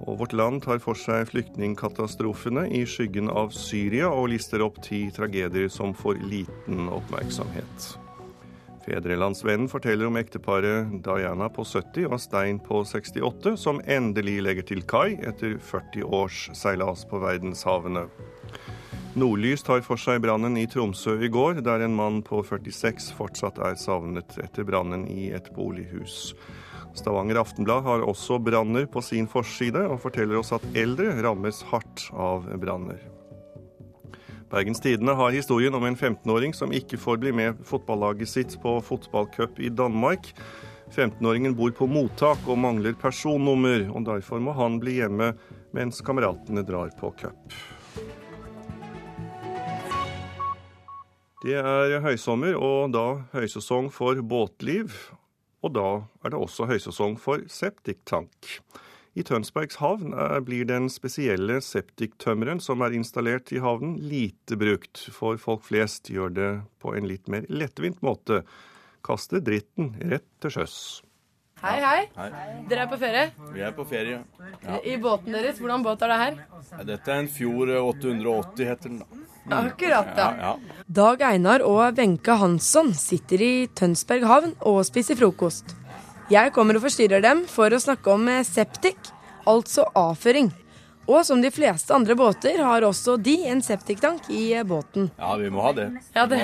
Og 0.05 0.19
Vårt 0.21 0.35
Land 0.37 0.61
tar 0.67 0.81
for 0.83 0.99
seg 0.99 1.31
flyktningkatastrofene 1.31 2.67
i 2.77 2.83
skyggen 2.89 3.31
av 3.33 3.55
Syria, 3.57 4.11
og 4.13 4.29
lister 4.35 4.65
opp 4.67 4.83
ti 4.85 5.07
tragedier 5.15 5.71
som 5.73 5.95
får 5.97 6.21
liten 6.21 6.91
oppmerksomhet. 6.93 7.95
Fedrelandsvennen 8.87 9.67
forteller 9.67 10.07
om 10.07 10.17
ekteparet 10.21 10.93
Diana 11.03 11.49
på 11.51 11.65
70 11.67 12.07
og 12.07 12.21
Stein 12.23 12.61
på 12.63 12.85
68, 12.87 13.57
som 13.59 13.81
endelig 13.83 14.37
legger 14.47 14.69
til 14.69 14.85
kai 14.87 15.17
etter 15.27 15.57
40 15.59 16.07
års 16.07 16.45
seilas 16.55 17.03
på 17.11 17.19
verdenshavene. 17.25 18.05
Nordlys 19.17 19.65
tar 19.65 19.81
for 19.83 19.99
seg 19.99 20.21
brannen 20.23 20.59
i 20.61 20.67
Tromsø 20.71 21.17
i 21.25 21.31
går, 21.33 21.63
der 21.65 21.83
en 21.83 21.97
mann 21.97 22.21
på 22.23 22.43
46 22.45 23.15
fortsatt 23.17 23.59
er 23.65 23.79
savnet 23.81 24.37
etter 24.45 24.67
brannen 24.69 25.07
i 25.09 25.31
et 25.35 25.49
bolighus. 25.57 26.35
Stavanger 26.97 27.41
Aftenblad 27.43 27.85
har 27.85 28.05
også 28.09 28.39
branner 28.41 28.87
på 28.89 29.03
sin 29.05 29.29
forside, 29.29 29.83
og 29.91 30.01
forteller 30.01 30.41
oss 30.41 30.55
at 30.57 30.65
eldre 30.77 31.13
rammes 31.25 31.61
hardt 31.71 32.07
av 32.17 32.49
branner. 32.63 33.03
Bergens 34.51 34.81
Tidende 34.81 35.17
har 35.19 35.35
historien 35.35 35.75
om 35.75 35.85
en 35.85 35.97
15-åring 35.97 36.55
som 36.55 36.73
ikke 36.73 37.01
får 37.03 37.19
bli 37.23 37.33
med 37.35 37.59
fotballaget 37.67 38.31
sitt 38.31 38.57
på 38.63 38.79
fotballcup 38.87 39.59
i 39.59 39.73
Danmark. 39.75 40.31
15-åringen 40.95 41.57
bor 41.59 41.75
på 41.75 41.89
mottak 41.91 42.47
og 42.47 42.61
mangler 42.63 42.95
personnummer, 42.99 43.89
og 43.91 44.07
derfor 44.07 44.41
må 44.41 44.55
han 44.57 44.79
bli 44.81 45.01
hjemme 45.01 45.33
mens 45.77 45.99
kameratene 46.07 46.63
drar 46.65 46.95
på 47.01 47.11
cup. 47.19 47.59
Det 51.43 51.59
er 51.59 52.01
høysommer 52.03 52.57
og 52.57 52.95
da 52.95 53.07
høysesong 53.35 53.91
for 53.93 54.19
båtliv. 54.25 54.95
Og 55.67 55.73
da 55.75 55.89
er 56.23 56.33
det 56.33 56.39
også 56.39 56.69
høysesong 56.71 57.17
for 57.19 57.43
septiktank. 57.51 58.61
I 59.17 59.25
Tønsbergs 59.25 59.79
havn 59.81 60.13
blir 60.45 60.67
den 60.69 60.91
spesielle 60.93 61.57
septiktømmeren 61.65 62.61
som 62.61 62.85
er 62.85 62.95
installert 62.95 63.49
i 63.55 63.63
havnen, 63.65 63.97
lite 63.97 64.59
brukt, 64.61 65.01
for 65.11 65.41
folk 65.41 65.65
flest 65.67 66.13
gjør 66.13 66.35
det 66.37 66.51
på 66.85 66.93
en 66.95 67.09
litt 67.09 67.31
mer 67.33 67.49
lettvint 67.49 68.03
måte. 68.05 68.43
Kaste 69.07 69.41
dritten 69.41 69.95
rett 70.05 70.29
til 70.45 70.59
sjøs. 70.59 70.77
Hei, 71.67 71.81
hei, 71.83 72.03
Hei. 72.15 72.27
Dere 72.71 72.85
er 72.85 72.91
på 72.91 72.97
ferie? 73.01 73.23
Vi 73.51 73.63
er 73.67 73.73
på 73.75 73.85
ferie. 73.91 74.21
Ja. 74.63 74.77
I 74.87 74.93
båten 75.03 75.35
deres. 75.35 75.57
Hvordan 75.59 75.83
båt 75.83 76.03
er 76.07 76.13
det 76.13 76.19
her? 76.21 76.37
Dette 76.87 77.11
er 77.11 77.23
en 77.25 77.31
Fjord 77.33 77.73
880, 77.75 78.69
heter 78.69 78.93
den. 78.93 79.01
da. 79.01 79.07
Mm. 79.17 79.57
Akkurat, 79.57 80.13
ja. 80.15 80.29
ja. 80.39 80.53
ja. 80.53 80.83
Dag 81.01 81.25
Einar 81.27 81.65
og 81.67 81.99
Wenche 81.99 82.37
Hansson 82.39 82.93
sitter 82.95 83.43
i 83.43 83.51
Tønsberg 83.75 84.29
havn 84.31 84.55
og 84.67 84.85
spiser 84.87 85.19
frokost. 85.19 85.75
Jeg 86.31 86.55
kommer 86.55 86.79
og 86.79 86.87
forstyrrer 86.87 87.25
dem 87.27 87.43
for 87.51 87.75
å 87.75 87.83
snakke 87.83 88.15
om 88.15 88.31
septik, 88.47 89.11
altså 89.47 89.89
avføring. 89.99 90.53
Og 91.07 91.23
som 91.27 91.43
de 91.43 91.51
fleste 91.55 91.95
andre 91.95 92.15
båter 92.19 92.63
har 92.63 92.87
også 92.87 93.15
de 93.23 93.37
en 93.51 93.63
septiktank 93.63 94.31
i 94.31 94.49
båten. 94.67 95.11
Ja, 95.19 95.35
vi 95.39 95.51
må 95.55 95.67
ha 95.67 95.75
det. 95.75 95.91
Ja, 96.15 96.27
det. 96.31 96.43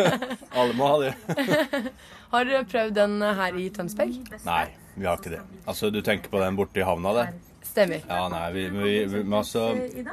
Alle 0.58 0.76
må 0.76 0.92
ha 0.92 1.02
det. 1.08 1.12
har 2.32 2.48
dere 2.48 2.64
prøvd 2.68 2.94
den 2.98 3.20
her 3.22 3.58
i 3.58 3.68
Tønsberg? 3.74 4.16
Nei, 4.44 4.64
vi 4.94 5.06
har 5.08 5.20
ikke 5.20 5.36
det. 5.36 5.42
Altså, 5.66 5.90
Du 5.90 6.00
tenker 6.02 6.30
på 6.32 6.40
den 6.42 6.56
borte 6.58 6.80
i 6.80 6.86
havna 6.86 7.12
der? 7.16 7.28
Stemmer. 7.68 8.00
Ja, 8.08 8.28
nei, 8.32 8.46
vi, 8.52 8.62
vi, 8.72 8.92
vi, 9.12 9.22
altså, 9.36 9.62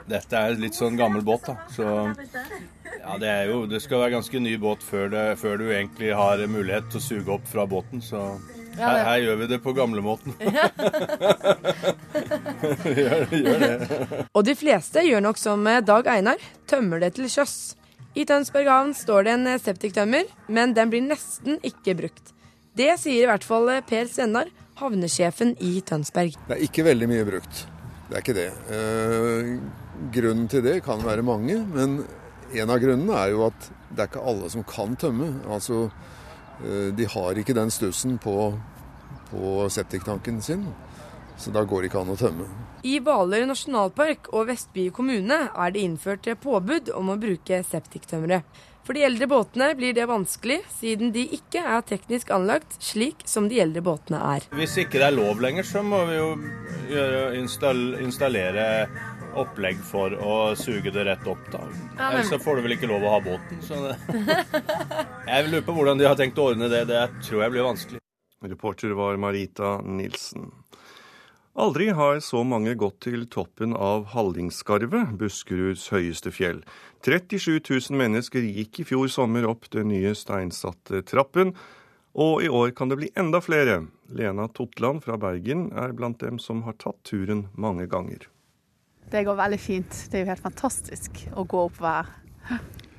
Dette 0.09 0.41
er 0.41 0.57
litt 0.59 0.75
sånn 0.77 0.97
gammel 0.99 1.23
båt, 1.25 1.47
da. 1.47 1.55
Så 1.71 1.85
ja, 1.85 3.15
det 3.21 3.29
er 3.29 3.45
jo 3.49 3.61
Det 3.69 3.79
skal 3.83 4.01
være 4.03 4.15
ganske 4.17 4.41
ny 4.43 4.57
båt 4.61 4.83
før, 4.85 5.09
det, 5.13 5.23
før 5.41 5.57
du 5.61 5.65
egentlig 5.69 6.11
har 6.15 6.43
mulighet 6.51 6.91
til 6.91 7.01
å 7.01 7.05
suge 7.05 7.33
opp 7.37 7.47
fra 7.49 7.65
båten. 7.69 8.03
Så 8.03 8.19
her, 8.75 8.97
her 9.07 9.17
gjør 9.23 9.35
vi 9.39 9.47
det 9.53 9.59
på 9.63 9.73
gamlemåten. 9.77 10.31
gjør, 12.99 13.19
gjør 13.31 13.59
det. 13.63 13.73
Og 14.35 14.41
de 14.45 14.55
fleste 14.59 14.99
gjør 15.07 15.21
nok 15.29 15.37
som 15.39 15.59
Dag 15.87 16.03
Einar, 16.11 16.39
tømmer 16.69 16.97
det 17.03 17.11
til 17.17 17.27
sjøs. 17.31 17.55
I 18.15 18.23
Tønsberg 18.23 18.69
havn 18.71 18.93
står 18.95 19.25
det 19.27 19.31
en 19.35 19.47
septiktømmer, 19.59 20.29
men 20.47 20.71
den 20.75 20.91
blir 20.91 21.03
nesten 21.03 21.57
ikke 21.67 21.97
brukt. 21.99 22.31
Det 22.75 22.93
sier 23.01 23.25
i 23.25 23.27
hvert 23.27 23.43
fall 23.43 23.67
Per 23.89 24.07
Svennar, 24.07 24.47
havnesjefen 24.79 25.51
i 25.59 25.81
Tønsberg. 25.83 26.37
Det 26.47 26.55
er 26.55 26.63
ikke 26.63 26.85
veldig 26.87 27.09
mye 27.11 27.25
brukt. 27.27 27.65
Det 28.07 28.15
er 28.15 28.23
ikke 28.23 28.37
det. 28.37 28.47
Eh, 28.71 29.51
grunnen 30.15 30.47
til 30.51 30.63
det 30.63 30.77
kan 30.85 31.03
være 31.03 31.25
mange, 31.27 31.57
men 31.73 31.97
en 32.55 32.71
av 32.71 32.79
grunnene 32.79 33.19
er 33.19 33.33
jo 33.33 33.45
at 33.49 33.67
det 33.91 34.05
er 34.05 34.09
ikke 34.11 34.23
alle 34.31 34.51
som 34.53 34.63
kan 34.67 34.95
tømme. 34.99 35.33
Altså, 35.51 35.89
eh, 36.63 36.95
de 36.95 37.09
har 37.17 37.35
ikke 37.35 37.57
den 37.57 37.73
stussen 37.73 38.15
på, 38.15 38.53
på 39.33 39.55
septiktanken 39.75 40.39
sin, 40.41 40.63
så 41.35 41.51
da 41.51 41.67
går 41.67 41.83
det 41.83 41.91
ikke 41.91 42.05
an 42.05 42.15
å 42.15 42.19
tømme. 42.23 42.47
I 42.85 42.99
Hvaler 43.01 43.47
nasjonalpark 43.49 44.27
og 44.37 44.45
Vestby 44.51 44.91
kommune 44.93 45.37
er 45.49 45.71
det 45.73 45.81
innført 45.81 46.27
påbud 46.43 46.91
om 46.93 47.07
å 47.09 47.15
bruke 47.17 47.63
septiktømmeret. 47.65 48.45
For 48.85 48.93
de 48.93 49.01
eldre 49.07 49.25
båtene 49.25 49.71
blir 49.73 49.95
det 49.97 50.05
vanskelig, 50.05 50.59
siden 50.69 51.09
de 51.15 51.23
ikke 51.33 51.63
er 51.65 51.81
teknisk 51.89 52.29
anlagt 52.35 52.75
slik 52.85 53.23
som 53.25 53.47
de 53.49 53.57
eldre 53.63 53.81
båtene 53.81 54.19
er. 54.35 54.45
Hvis 54.53 54.77
ikke 54.83 55.01
det 55.01 55.07
er 55.07 55.15
lov 55.17 55.41
lenger, 55.41 55.65
så 55.65 55.81
må 55.81 56.03
vi 56.05 56.19
jo 56.19 56.27
gjøre, 56.91 57.23
installere 58.05 58.67
opplegg 59.33 59.81
for 59.89 60.13
å 60.21 60.37
suge 60.53 60.93
det 60.93 61.07
rett 61.09 61.25
opp. 61.25 61.41
da. 61.49 61.63
Ellers 62.11 62.29
så 62.29 62.37
får 62.37 62.61
du 62.61 62.67
vel 62.67 62.77
ikke 62.77 62.91
lov 62.93 63.01
å 63.01 63.15
ha 63.15 63.23
båten. 63.25 63.65
Så 63.65 63.81
det. 63.81 63.97
Jeg 65.33 65.49
lurer 65.49 65.65
på 65.65 65.79
hvordan 65.79 65.97
de 65.97 66.05
har 66.05 66.21
tenkt 66.21 66.37
å 66.37 66.51
ordne 66.51 66.69
det. 66.69 66.85
Det 66.93 67.07
tror 67.25 67.47
jeg 67.47 67.55
blir 67.55 67.65
vanskelig. 67.65 68.03
Reporter 68.45 68.93
var 68.93 69.17
Marita 69.17 69.79
Nilsen. 69.81 70.51
Aldri 71.55 71.85
har 71.95 72.17
så 72.19 72.41
mange 72.43 72.73
gått 72.75 72.97
til 73.05 73.21
toppen 73.31 73.71
av 73.79 74.09
Hallingskarvet, 74.11 75.13
Buskeruds 75.15 75.85
høyeste 75.87 76.33
fjell. 76.35 76.57
37 77.07 77.61
000 77.61 77.95
mennesker 77.95 78.43
gikk 78.43 78.81
i 78.81 78.85
fjor 78.89 79.07
sommer 79.07 79.47
opp 79.47 79.69
den 79.71 79.87
nye 79.87 80.11
steinsatte 80.19 80.99
trappen, 81.07 81.53
og 82.11 82.43
i 82.43 82.49
år 82.51 82.73
kan 82.75 82.91
det 82.91 82.97
bli 82.99 83.07
enda 83.15 83.39
flere. 83.39 83.85
Lena 84.11 84.49
Totland 84.51 85.05
fra 85.05 85.15
Bergen 85.21 85.69
er 85.79 85.95
blant 85.95 86.19
dem 86.25 86.41
som 86.43 86.59
har 86.65 86.75
tatt 86.75 86.99
turen 87.07 87.45
mange 87.55 87.87
ganger. 87.87 88.27
Det 89.07 89.21
går 89.23 89.37
veldig 89.39 89.59
fint. 89.61 90.01
Det 90.11 90.19
er 90.19 90.25
jo 90.25 90.31
helt 90.33 90.43
fantastisk 90.43 91.21
å 91.39 91.45
gå 91.47 91.61
opp 91.69 91.79
hver. 91.79 92.09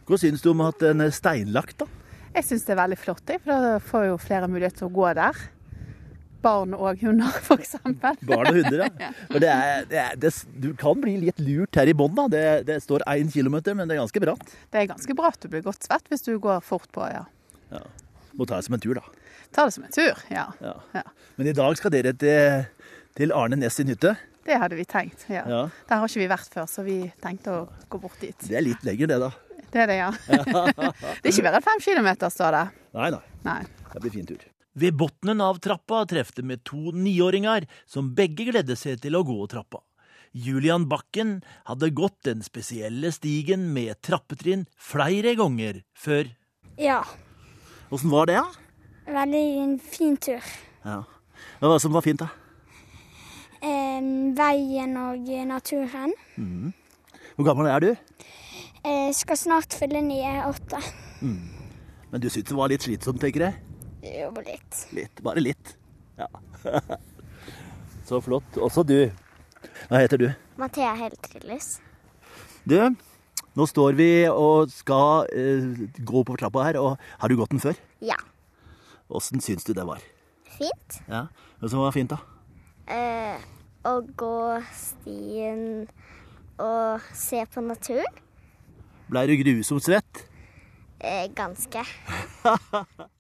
Hva 0.09 0.21
syns 0.23 0.40
du 0.40 0.49
om 0.55 0.64
at 0.64 0.81
den 0.81 1.05
er 1.05 1.12
steinlagt, 1.12 1.85
da? 1.85 1.90
Jeg 2.33 2.49
syns 2.49 2.64
det 2.64 2.73
er 2.73 2.81
veldig 2.81 3.01
flott, 3.05 3.37
for 3.37 3.53
da 3.53 3.77
får 3.85 4.09
jo 4.09 4.16
flere 4.25 4.49
mulighet 4.49 4.81
til 4.81 4.88
å 4.88 4.97
gå 4.97 5.12
der 5.21 5.45
barn 6.46 6.74
og 6.76 7.02
hunder, 7.02 7.38
f.eks. 7.46 7.76
Barn 7.82 8.50
og 8.50 8.59
hunder, 8.61 8.87
ja. 8.87 9.11
Det 9.42 9.50
er, 9.50 9.87
det 9.90 10.00
er, 10.02 10.16
det, 10.20 10.32
du 10.62 10.70
kan 10.78 11.00
bli 11.02 11.16
litt 11.26 11.42
lurt 11.42 11.76
her 11.78 11.90
i 11.90 11.94
bånn. 11.96 12.16
Det, 12.32 12.44
det 12.68 12.78
står 12.85 13.04
én 13.11 13.30
kilometer, 13.32 13.76
men 13.76 13.90
det 13.90 13.96
er 13.96 14.04
ganske 14.04 14.22
bratt. 14.22 14.54
Det 14.72 14.82
er 14.82 14.88
ganske 14.90 15.18
bratt. 15.18 15.40
Du 15.42 15.52
blir 15.52 15.64
godt 15.66 15.87
svett 15.87 16.06
hvis 16.12 16.24
du 16.26 16.37
går 16.42 16.62
fort 16.64 16.88
på, 16.94 17.04
ja. 17.11 17.26
ja. 17.74 17.82
Må 18.37 18.48
ta 18.48 18.61
det 18.61 18.68
som 18.68 18.76
en 18.78 18.82
tur, 18.82 18.96
da. 18.98 19.04
Ta 19.54 19.66
det 19.68 19.76
som 19.76 19.85
en 19.87 19.92
tur, 19.94 20.22
ja. 20.32 20.46
ja. 20.62 20.74
ja. 20.96 21.04
Men 21.37 21.50
i 21.50 21.56
dag 21.56 21.76
skal 21.78 21.94
dere 21.94 22.14
til, 22.18 22.66
til 23.18 23.35
Arne 23.37 23.59
Næss 23.61 23.78
sin 23.80 23.92
hytte? 23.92 24.16
Det 24.46 24.59
hadde 24.62 24.78
vi 24.78 24.87
tenkt, 24.87 25.26
ja. 25.32 25.42
ja. 25.50 25.62
Der 25.88 26.02
har 26.02 26.11
ikke 26.11 26.22
vi 26.22 26.30
vært 26.30 26.52
før, 26.54 26.68
så 26.70 26.87
vi 26.87 27.00
tenkte 27.22 27.54
å 27.54 27.62
gå 27.90 28.00
bort 28.02 28.20
dit. 28.22 28.46
Det 28.46 28.59
er 28.59 28.64
litt 28.64 28.85
lenger, 28.87 29.11
det, 29.11 29.22
da. 29.24 29.32
Det 29.72 29.82
er 29.82 29.90
det, 29.90 29.96
ja. 29.98 30.11
det 30.30 31.24
er 31.26 31.32
ikke 31.32 31.46
mer 31.48 31.59
enn 31.59 31.66
fem 31.66 31.82
kilometer, 31.82 32.30
står 32.32 32.61
det. 32.61 32.66
Nei, 32.96 33.09
nei. 33.16 33.24
nei. 33.48 33.62
Det 33.90 34.04
blir 34.04 34.14
fin 34.14 34.28
tur. 34.28 34.44
Ved 34.77 34.97
bunnen 35.01 35.41
av 35.41 35.57
trappa 35.65 36.03
trefte 36.05 36.43
vi 36.45 36.59
to 36.61 36.93
niåringer 36.93 37.65
som 37.89 38.12
begge 38.17 38.51
gledde 38.51 38.77
seg 38.77 39.01
til 39.01 39.17
å 39.17 39.25
gå 39.25 39.39
trappa. 39.49 39.81
Julian 40.37 40.85
Bakken 40.91 41.39
hadde 41.65 41.95
gått 41.97 42.19
den 42.29 42.43
spesielle 42.45 43.09
stigen 43.15 43.71
med 43.73 43.97
trappetrinn 44.05 44.67
flere 44.77 45.33
ganger 45.39 45.81
før. 45.97 46.29
Ja. 46.77 47.01
Åssen 47.89 48.12
var 48.12 48.29
det, 48.29 48.37
da? 48.37 49.15
Veldig 49.17 49.45
en 49.62 49.77
fin 49.81 50.19
tur. 50.21 50.45
Ja. 50.85 51.05
Hva 51.57 51.71
var 51.71 51.79
det 51.79 51.85
som 51.87 51.97
var 51.97 52.05
fint, 52.05 52.21
da? 52.21 52.29
Eh, 53.65 54.11
veien 54.37 54.93
og 55.01 55.31
naturen. 55.49 56.12
Mm. 56.37 56.75
Hvor 57.37 57.49
gammel 57.49 57.71
er 57.73 57.81
du? 57.81 57.89
Jeg 58.85 59.17
skal 59.17 59.41
snart 59.41 59.73
fylle 59.73 60.05
nye 60.05 60.43
åtte. 60.51 60.83
Mm. 61.25 61.49
Men 62.12 62.21
du 62.21 62.29
syntes 62.29 62.53
det 62.53 62.61
var 62.61 62.71
litt 62.71 62.85
slitsomt, 62.85 63.25
tenker 63.25 63.49
jeg? 63.49 63.65
Jo, 64.07 64.31
litt. 64.47 64.81
Litt, 64.95 65.23
Bare 65.25 65.42
litt. 65.42 65.75
Ja. 66.19 66.29
Så 68.07 68.21
flott. 68.23 68.59
Også 68.62 68.85
du. 68.87 68.99
Hva 69.90 70.01
heter 70.03 70.21
du? 70.21 70.29
Mathea 70.61 70.92
Heltrillis. 70.97 71.81
Du, 72.66 72.77
nå 73.57 73.66
står 73.66 73.97
vi 73.99 74.09
og 74.31 74.71
skal 74.75 75.27
eh, 75.35 75.66
gå 76.07 76.23
på 76.27 76.37
trappa 76.38 76.64
her, 76.69 76.79
og 76.81 77.03
har 77.21 77.33
du 77.33 77.37
gått 77.38 77.53
den 77.55 77.62
før? 77.62 77.79
Ja. 78.05 78.19
Åssen 79.11 79.42
syns 79.42 79.66
du 79.66 79.73
det 79.77 79.87
var? 79.87 80.03
Fint. 80.57 81.01
Ja, 81.11 81.27
Hva 81.61 81.71
som 81.73 81.83
var 81.83 81.95
fint, 81.95 82.14
da? 82.14 82.21
Eh, 82.87 83.42
å 83.87 83.99
gå 84.19 84.37
stien 84.75 85.87
og 86.62 87.11
se 87.14 87.42
på 87.53 87.62
naturen. 87.64 88.23
Blei 89.11 89.27
du 89.31 89.37
grusomt 89.42 89.85
svett? 89.87 90.25
Eh, 90.99 91.27
ganske. 91.37 91.83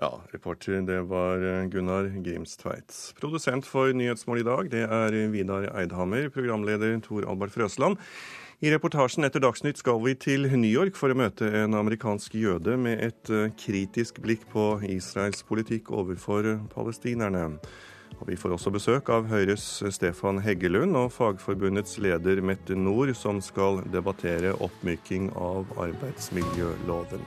Ja, 0.00 0.22
reporter 0.32 0.80
det 0.86 1.02
var 1.10 1.42
Gunnar 1.70 2.08
Grimstveit. 2.24 2.94
Produsent 3.20 3.66
for 3.68 3.92
Nyhetsmål 3.92 4.40
i 4.40 4.46
dag, 4.46 4.70
det 4.72 4.86
er 4.88 5.18
Vidar 5.30 5.68
Eidhammer. 5.76 6.30
Programleder 6.32 6.96
Tor 7.04 7.28
Albert 7.28 7.52
Frøsland. 7.52 8.00
I 8.62 8.70
reportasjen 8.70 9.26
etter 9.26 9.42
Dagsnytt 9.42 9.80
skal 9.80 9.98
vi 10.04 10.12
til 10.14 10.46
New 10.46 10.70
York 10.70 10.94
for 10.94 11.10
å 11.10 11.18
møte 11.18 11.48
en 11.64 11.74
amerikansk 11.74 12.36
jøde 12.38 12.76
med 12.78 13.00
et 13.02 13.30
eh, 13.34 13.48
kritisk 13.58 14.20
blikk 14.22 14.44
på 14.52 14.66
Israels 14.86 15.42
politikk 15.48 15.90
overfor 15.90 16.46
palestinerne. 16.70 17.48
Og 18.20 18.28
Vi 18.30 18.38
får 18.38 18.54
også 18.54 18.70
besøk 18.70 19.10
av 19.10 19.26
Høyres 19.26 19.64
Stefan 19.90 20.38
Heggelund 20.44 20.94
og 20.94 21.10
Fagforbundets 21.10 21.98
leder 21.98 22.38
Mette 22.38 22.78
Nord, 22.78 23.10
som 23.18 23.42
skal 23.42 23.82
debattere 23.90 24.54
oppmyking 24.54 25.32
av 25.34 25.66
arbeidsmiljøloven. 25.88 27.26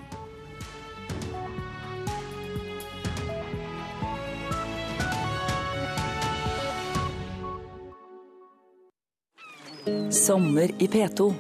Sommer 10.10 10.70
i 10.80 10.88
P2. 10.88 11.34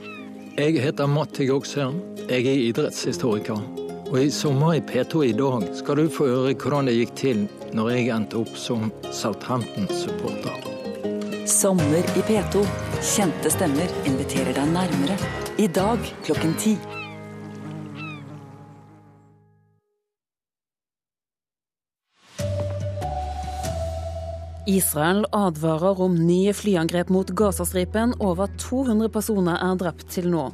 Jeg 0.57 0.77
heter 0.81 1.07
Matti 1.09 1.47
Goksøren. 1.49 1.95
Jeg 2.29 2.45
er 2.45 2.59
idrettshistoriker. 2.67 3.57
Og 4.11 4.19
i 4.21 4.29
Sommer 4.29 4.75
i 4.77 4.81
P2 4.85 5.23
i 5.25 5.31
dag 5.33 5.65
skal 5.73 5.97
du 5.97 6.09
få 6.13 6.27
høre 6.29 6.53
hvordan 6.53 6.85
det 6.85 6.93
gikk 6.99 7.15
til 7.17 7.41
når 7.73 7.89
jeg 7.95 8.11
endte 8.13 8.37
opp 8.37 8.53
som 8.53 8.91
Southampton-supporter. 9.09 10.61
Sommer 11.49 12.05
i 12.13 12.25
P2. 12.27 12.61
Kjente 13.01 13.49
stemmer 13.53 13.97
inviterer 14.05 14.53
deg 14.53 14.69
nærmere. 14.77 15.17
I 15.57 15.65
dag 15.65 16.05
klokken 16.27 16.53
ti. 16.61 16.75
Israel 24.65 25.25
advarer 25.31 25.99
om 26.01 26.15
nye 26.27 26.53
flyangrep 26.53 27.09
mot 27.13 27.29
Gazastripen. 27.37 28.15
Over 28.19 28.49
200 28.57 29.11
personer 29.13 29.59
er 29.61 29.77
drept 29.77 30.07
til 30.15 30.31
nå. 30.31 30.47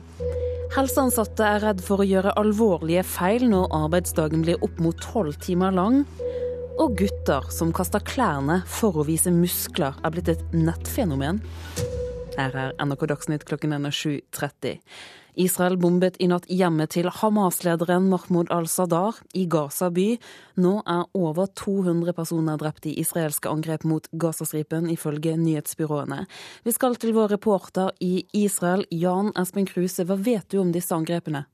Helseansatte 0.76 1.47
er 1.47 1.63
redd 1.63 1.84
for 1.84 2.04
å 2.04 2.08
gjøre 2.08 2.34
alvorlige 2.39 3.06
feil 3.08 3.47
når 3.52 3.71
arbeidsdagen 3.76 4.43
blir 4.43 4.60
opp 4.67 4.82
mot 4.84 5.00
tolv 5.04 5.39
timer 5.43 5.71
lang. 5.76 6.02
Og 6.82 6.97
gutter 7.00 7.47
som 7.56 7.71
kaster 7.76 8.04
klærne 8.04 8.62
for 8.67 9.00
å 9.00 9.08
vise 9.08 9.32
muskler, 9.32 9.95
er 10.04 10.13
blitt 10.13 10.32
et 10.32 10.43
nettfenomen. 10.56 11.39
Her 12.36 12.56
er 12.56 12.78
NRK 12.84 13.08
Dagsnytt 13.13 13.47
klokken 13.47 13.76
7.30. 13.80 14.80
Israel 15.36 15.78
bombet 15.78 16.17
i 16.20 16.28
natt 16.32 16.48
hjemmet 16.52 16.94
til 16.96 17.10
Hamas-lederen 17.12 18.10
Mahmoud 18.12 18.52
al-Sadar 18.52 19.20
i 19.38 19.46
Gaza 19.52 19.91
by. 19.94 20.08
Nå 20.62 20.74
er 20.89 21.06
over 21.17 21.48
200 21.60 22.15
personer 22.17 22.60
drept 22.60 22.88
i 22.89 22.98
israelske 23.02 23.52
angrep 23.52 23.86
mot 23.88 24.10
Gazastripen, 24.12 24.89
ifølge 24.91 25.38
nyhetsbyråene. 25.38 26.26
Vi 26.63 26.76
skal 26.76 27.00
til 27.00 27.15
vår 27.15 27.36
reporter 27.38 27.94
i 28.00 28.26
Israel, 28.34 28.86
Jan 28.91 29.32
Espen 29.39 29.70
Kruse. 29.70 30.08
Hva 30.08 30.20
vet 30.20 30.50
du 30.52 30.60
om 30.63 30.76
disse 30.76 30.96
angrepene? 30.96 31.46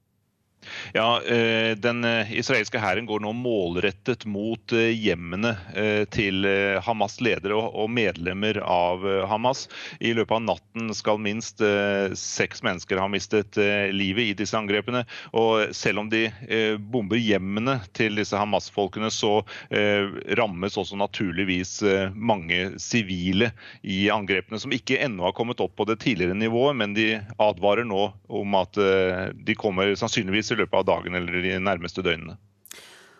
Ja, 0.93 1.21
eh, 1.21 1.75
Den 1.77 2.03
eh, 2.03 2.34
israelske 2.39 2.80
hæren 2.80 3.06
går 3.06 3.21
nå 3.23 3.34
målrettet 3.38 4.25
mot 4.30 4.73
eh, 4.75 4.91
hjemmene 4.95 5.53
til 6.13 6.45
Hamas' 6.84 7.19
ledere 7.23 7.56
og 7.58 7.89
medlemmer 7.93 8.58
av 8.63 9.03
Hamas. 9.30 9.65
I 9.99 10.13
løpet 10.15 10.36
av 10.38 10.43
natten 10.43 10.91
skal 10.95 11.19
minst 11.21 11.62
seks 12.17 12.63
mennesker 12.65 12.99
ha 13.01 13.08
mistet 13.12 13.58
livet 13.93 14.32
i 14.32 14.36
disse 14.38 14.58
angrepene. 14.58 15.03
Og 15.38 15.73
selv 15.75 16.01
om 16.01 16.10
de 16.12 16.25
bomber 16.80 17.19
hjemmene 17.21 17.77
til 17.97 18.17
disse 18.19 18.38
Hamas-folkene, 18.39 19.12
så 19.13 19.41
rammes 20.39 20.77
også 20.80 20.99
naturligvis 20.99 21.80
mange 22.15 22.73
sivile 22.82 23.51
i 23.84 24.08
angrepene, 24.13 24.60
som 24.62 24.75
ikke 24.75 24.99
ennå 25.06 25.27
har 25.30 25.38
kommet 25.38 25.62
opp 25.63 25.75
på 25.77 25.88
det 25.89 25.99
tidligere 26.03 26.38
nivået, 26.38 26.77
men 26.80 26.95
de 26.97 27.10
advarer 27.38 27.88
nå 27.88 28.10
om 28.27 28.60
at 28.60 28.77
de 28.77 29.58
kommer 29.60 29.93
sannsynligvis 29.99 30.53
i 30.56 30.57
løpet 30.60 30.82
av 30.82 30.86
dagen 30.89 31.17
eller 31.17 31.41
de 31.43 31.58
nærmeste 31.62 32.04
døgnene. 32.06 32.38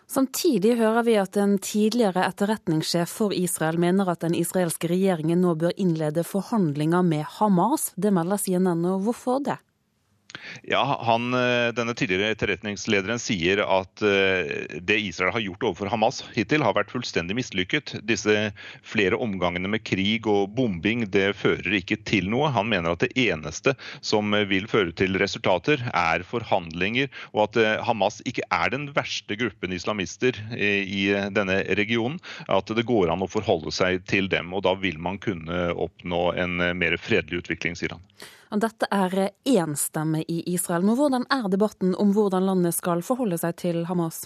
Samtidig 0.08 0.78
hører 0.78 1.04
vi 1.04 1.18
at 1.20 1.36
en 1.36 1.58
tidligere 1.60 2.22
etterretningssjef 2.24 3.10
for 3.12 3.34
Israel 3.36 3.76
mener 3.76 4.08
at 4.08 4.22
den 4.24 4.32
israelske 4.38 4.88
regjeringen 4.88 5.42
nå 5.44 5.52
bør 5.60 5.74
innlede 5.76 6.24
forhandlinger 6.24 7.04
med 7.04 7.26
Hamas. 7.36 7.90
Det 7.96 8.14
melder 8.16 8.40
CNN. 8.40 8.86
Og 8.88 9.04
hvorfor 9.04 9.42
det? 9.44 9.58
Ja, 10.62 11.00
han, 11.02 11.34
eh, 11.34 11.72
Denne 11.72 11.94
tidligere 11.96 12.32
etterretningslederen 12.34 13.20
sier 13.22 13.62
at 13.64 14.02
eh, 14.04 14.78
det 14.84 14.98
Israel 15.00 15.32
har 15.34 15.44
gjort 15.44 15.64
overfor 15.70 15.90
Hamas 15.92 16.20
hittil, 16.34 16.64
har 16.66 16.76
vært 16.76 16.92
fullstendig 16.92 17.36
mislykket. 17.38 17.94
Disse 18.08 18.50
flere 18.86 19.18
omgangene 19.18 19.70
med 19.72 19.84
krig 19.88 20.28
og 20.30 20.52
bombing 20.56 21.06
det 21.12 21.30
fører 21.38 21.78
ikke 21.80 22.00
til 22.08 22.28
noe. 22.32 22.52
Han 22.54 22.70
mener 22.70 22.94
at 22.94 23.04
det 23.06 23.12
eneste 23.18 23.74
som 24.04 24.34
vil 24.50 24.68
føre 24.70 24.92
til 24.96 25.18
resultater, 25.20 25.82
er 25.92 26.24
forhandlinger, 26.28 27.10
og 27.32 27.48
at 27.48 27.60
eh, 27.62 27.74
Hamas 27.88 28.20
ikke 28.28 28.46
er 28.52 28.74
den 28.74 28.88
verste 28.96 29.38
gruppen 29.38 29.74
islamister 29.74 30.36
i 30.58 31.08
denne 31.34 31.60
regionen. 31.78 32.18
At 32.52 32.70
det 32.74 32.86
går 32.88 33.12
an 33.12 33.24
å 33.24 33.30
forholde 33.30 33.72
seg 33.74 34.04
til 34.08 34.28
dem, 34.32 34.52
og 34.54 34.64
da 34.66 34.74
vil 34.78 34.98
man 35.02 35.20
kunne 35.22 35.68
oppnå 35.72 36.32
en 36.38 36.60
mer 36.78 36.98
fredelig 37.00 37.44
utvikling, 37.44 37.78
sier 37.78 37.96
han. 37.96 38.04
Dette 38.48 38.88
er 38.90 39.30
én 39.44 39.76
stemme 39.76 40.22
i 40.24 40.40
Israel. 40.48 40.86
Men 40.86 40.96
hvordan 40.96 41.26
er 41.30 41.48
debatten 41.52 41.94
om 42.00 42.14
hvordan 42.16 42.46
landet 42.48 42.74
skal 42.78 43.04
forholde 43.04 43.36
seg 43.40 43.56
til 43.60 43.84
Hamas? 43.90 44.24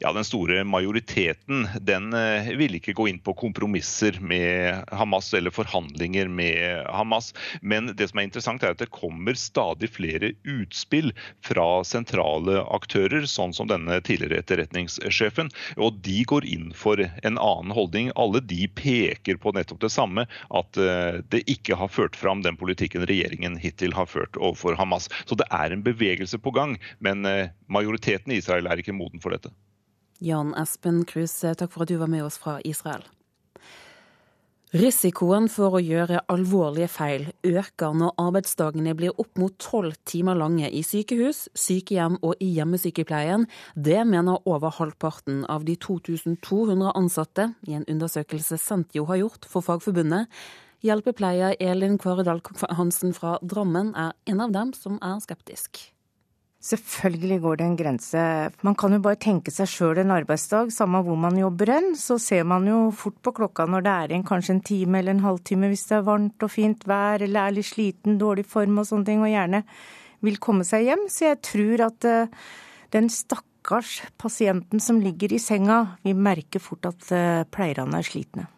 Ja, 0.00 0.14
den 0.16 0.26
store 0.26 0.62
majoriteten 0.64 1.68
den 1.84 2.10
ville 2.56 2.70
vil 2.70 2.78
ikke 2.78 2.94
gå 2.96 3.08
inn 3.10 3.20
på 3.22 3.34
kompromisser 3.38 4.18
med 4.22 4.86
Hamas 4.94 5.32
eller 5.34 5.52
forhandlinger 5.54 6.30
med 6.30 6.86
Hamas. 6.90 7.32
Men 7.60 7.92
det 7.96 8.10
som 8.10 8.20
er 8.20 8.28
interessant 8.28 8.64
er 8.64 8.74
at 8.74 8.82
det 8.82 8.90
kommer 8.94 9.38
stadig 9.38 9.90
flere 9.94 10.32
utspill 10.44 11.12
fra 11.46 11.82
sentrale 11.86 12.60
aktører, 12.70 13.26
sånn 13.30 13.54
som 13.56 13.70
denne 13.70 14.00
tidligere 14.06 14.42
etterretningssjefen. 14.44 15.50
Og 15.80 16.00
de 16.04 16.22
går 16.30 16.46
inn 16.48 16.70
for 16.76 17.00
en 17.00 17.40
annen 17.40 17.74
holdning. 17.74 18.12
Alle 18.20 18.42
de 18.44 18.68
peker 18.68 19.40
på 19.40 19.54
nettopp 19.56 19.82
det 19.84 19.92
samme, 19.94 20.26
at 20.54 20.80
eh, 20.80 21.20
det 21.32 21.44
ikke 21.50 21.78
har 21.80 21.92
ført 21.92 22.18
fram 22.18 22.44
den 22.46 22.58
politikken 22.60 23.06
regjeringen 23.10 23.58
hittil 23.60 23.96
har 23.96 24.10
ført 24.10 24.38
overfor 24.38 24.78
Hamas. 24.78 25.10
Så 25.26 25.38
det 25.38 25.48
er 25.54 25.74
en 25.74 25.84
bevegelse 25.86 26.38
på 26.40 26.54
gang, 26.54 26.78
men 27.02 27.26
eh, 27.28 27.50
majoriteten 27.70 28.32
i 28.32 28.40
Israel 28.40 28.70
er 28.70 28.80
ikke 28.80 28.96
moden 28.96 29.22
for 29.22 29.34
dette. 29.34 29.52
Jan 30.20 30.52
Espen 30.58 31.04
Kruse, 31.08 31.54
takk 31.56 31.72
for 31.72 31.84
at 31.84 31.90
du 31.90 31.96
var 32.00 32.10
med 32.12 32.24
oss 32.26 32.38
fra 32.40 32.58
Israel. 32.64 33.02
Risikoen 34.70 35.48
for 35.50 35.74
å 35.74 35.80
gjøre 35.82 36.20
alvorlige 36.30 36.86
feil 36.94 37.24
øker 37.42 37.96
når 37.98 38.12
arbeidsdagene 38.22 38.92
blir 38.94 39.16
opp 39.18 39.40
mot 39.42 39.56
tolv 39.58 39.96
timer 40.06 40.38
lange 40.38 40.68
i 40.70 40.84
sykehus, 40.86 41.48
sykehjem 41.58 42.20
og 42.22 42.38
i 42.38 42.52
hjemmesykepleien. 42.54 43.48
Det 43.74 43.98
mener 44.06 44.38
over 44.46 44.70
halvparten 44.78 45.42
av 45.50 45.66
de 45.66 45.74
2200 45.74 46.94
ansatte 46.94 47.48
i 47.66 47.74
en 47.74 47.88
undersøkelse 47.90 48.60
Sentio 48.62 49.08
har 49.10 49.24
gjort 49.24 49.50
for 49.50 49.66
Fagforbundet. 49.66 50.30
Hjelpepleier 50.86 51.58
Elin 51.58 51.98
Kvaredal 51.98 52.38
Hansen 52.78 53.10
fra 53.16 53.40
Drammen 53.42 53.90
er 53.98 54.14
en 54.30 54.44
av 54.46 54.54
dem 54.54 54.70
som 54.72 55.02
er 55.02 55.18
skeptisk. 55.26 55.82
Selvfølgelig 56.60 57.38
går 57.40 57.56
det 57.56 57.64
en 57.64 57.76
grense. 57.76 58.22
Man 58.60 58.74
kan 58.76 58.92
jo 58.92 59.00
bare 59.00 59.16
tenke 59.16 59.52
seg 59.52 59.68
sjøl 59.72 60.02
en 60.02 60.12
arbeidsdag, 60.12 60.68
samme 60.74 61.00
hvor 61.06 61.16
man 61.16 61.38
jobber 61.40 61.72
hen. 61.72 61.94
Så 61.96 62.18
ser 62.20 62.44
man 62.44 62.66
jo 62.68 62.90
fort 62.92 63.16
på 63.24 63.32
klokka 63.38 63.64
når 63.64 63.86
det 63.86 63.94
er 63.94 64.12
igjen 64.12 64.26
kanskje 64.28 64.58
en 64.58 64.60
time 64.68 65.00
eller 65.00 65.16
en 65.16 65.24
halvtime 65.24 65.70
hvis 65.72 65.86
det 65.88 65.96
er 65.96 66.04
varmt 66.10 66.44
og 66.44 66.52
fint 66.52 66.84
vær 66.84 67.24
eller 67.24 67.48
er 67.48 67.56
litt 67.56 67.70
sliten, 67.70 68.20
dårlig 68.20 68.44
form 68.44 68.76
og 68.82 68.90
sånne 68.90 69.08
ting, 69.08 69.24
og 69.24 69.32
gjerne 69.32 69.62
vil 70.20 70.36
komme 70.36 70.68
seg 70.68 70.84
hjem. 70.90 71.08
Så 71.08 71.30
jeg 71.30 71.40
tror 71.48 71.86
at 71.88 72.10
uh, 72.12 72.46
den 72.92 73.08
stakkars 73.08 74.02
pasienten 74.20 74.84
som 74.84 75.00
ligger 75.00 75.32
i 75.32 75.40
senga, 75.40 75.96
vil 76.04 76.20
merke 76.28 76.60
fort 76.60 76.92
at 76.92 77.08
uh, 77.08 77.48
pleierne 77.48 78.04
er 78.04 78.12
slitne. 78.12 78.50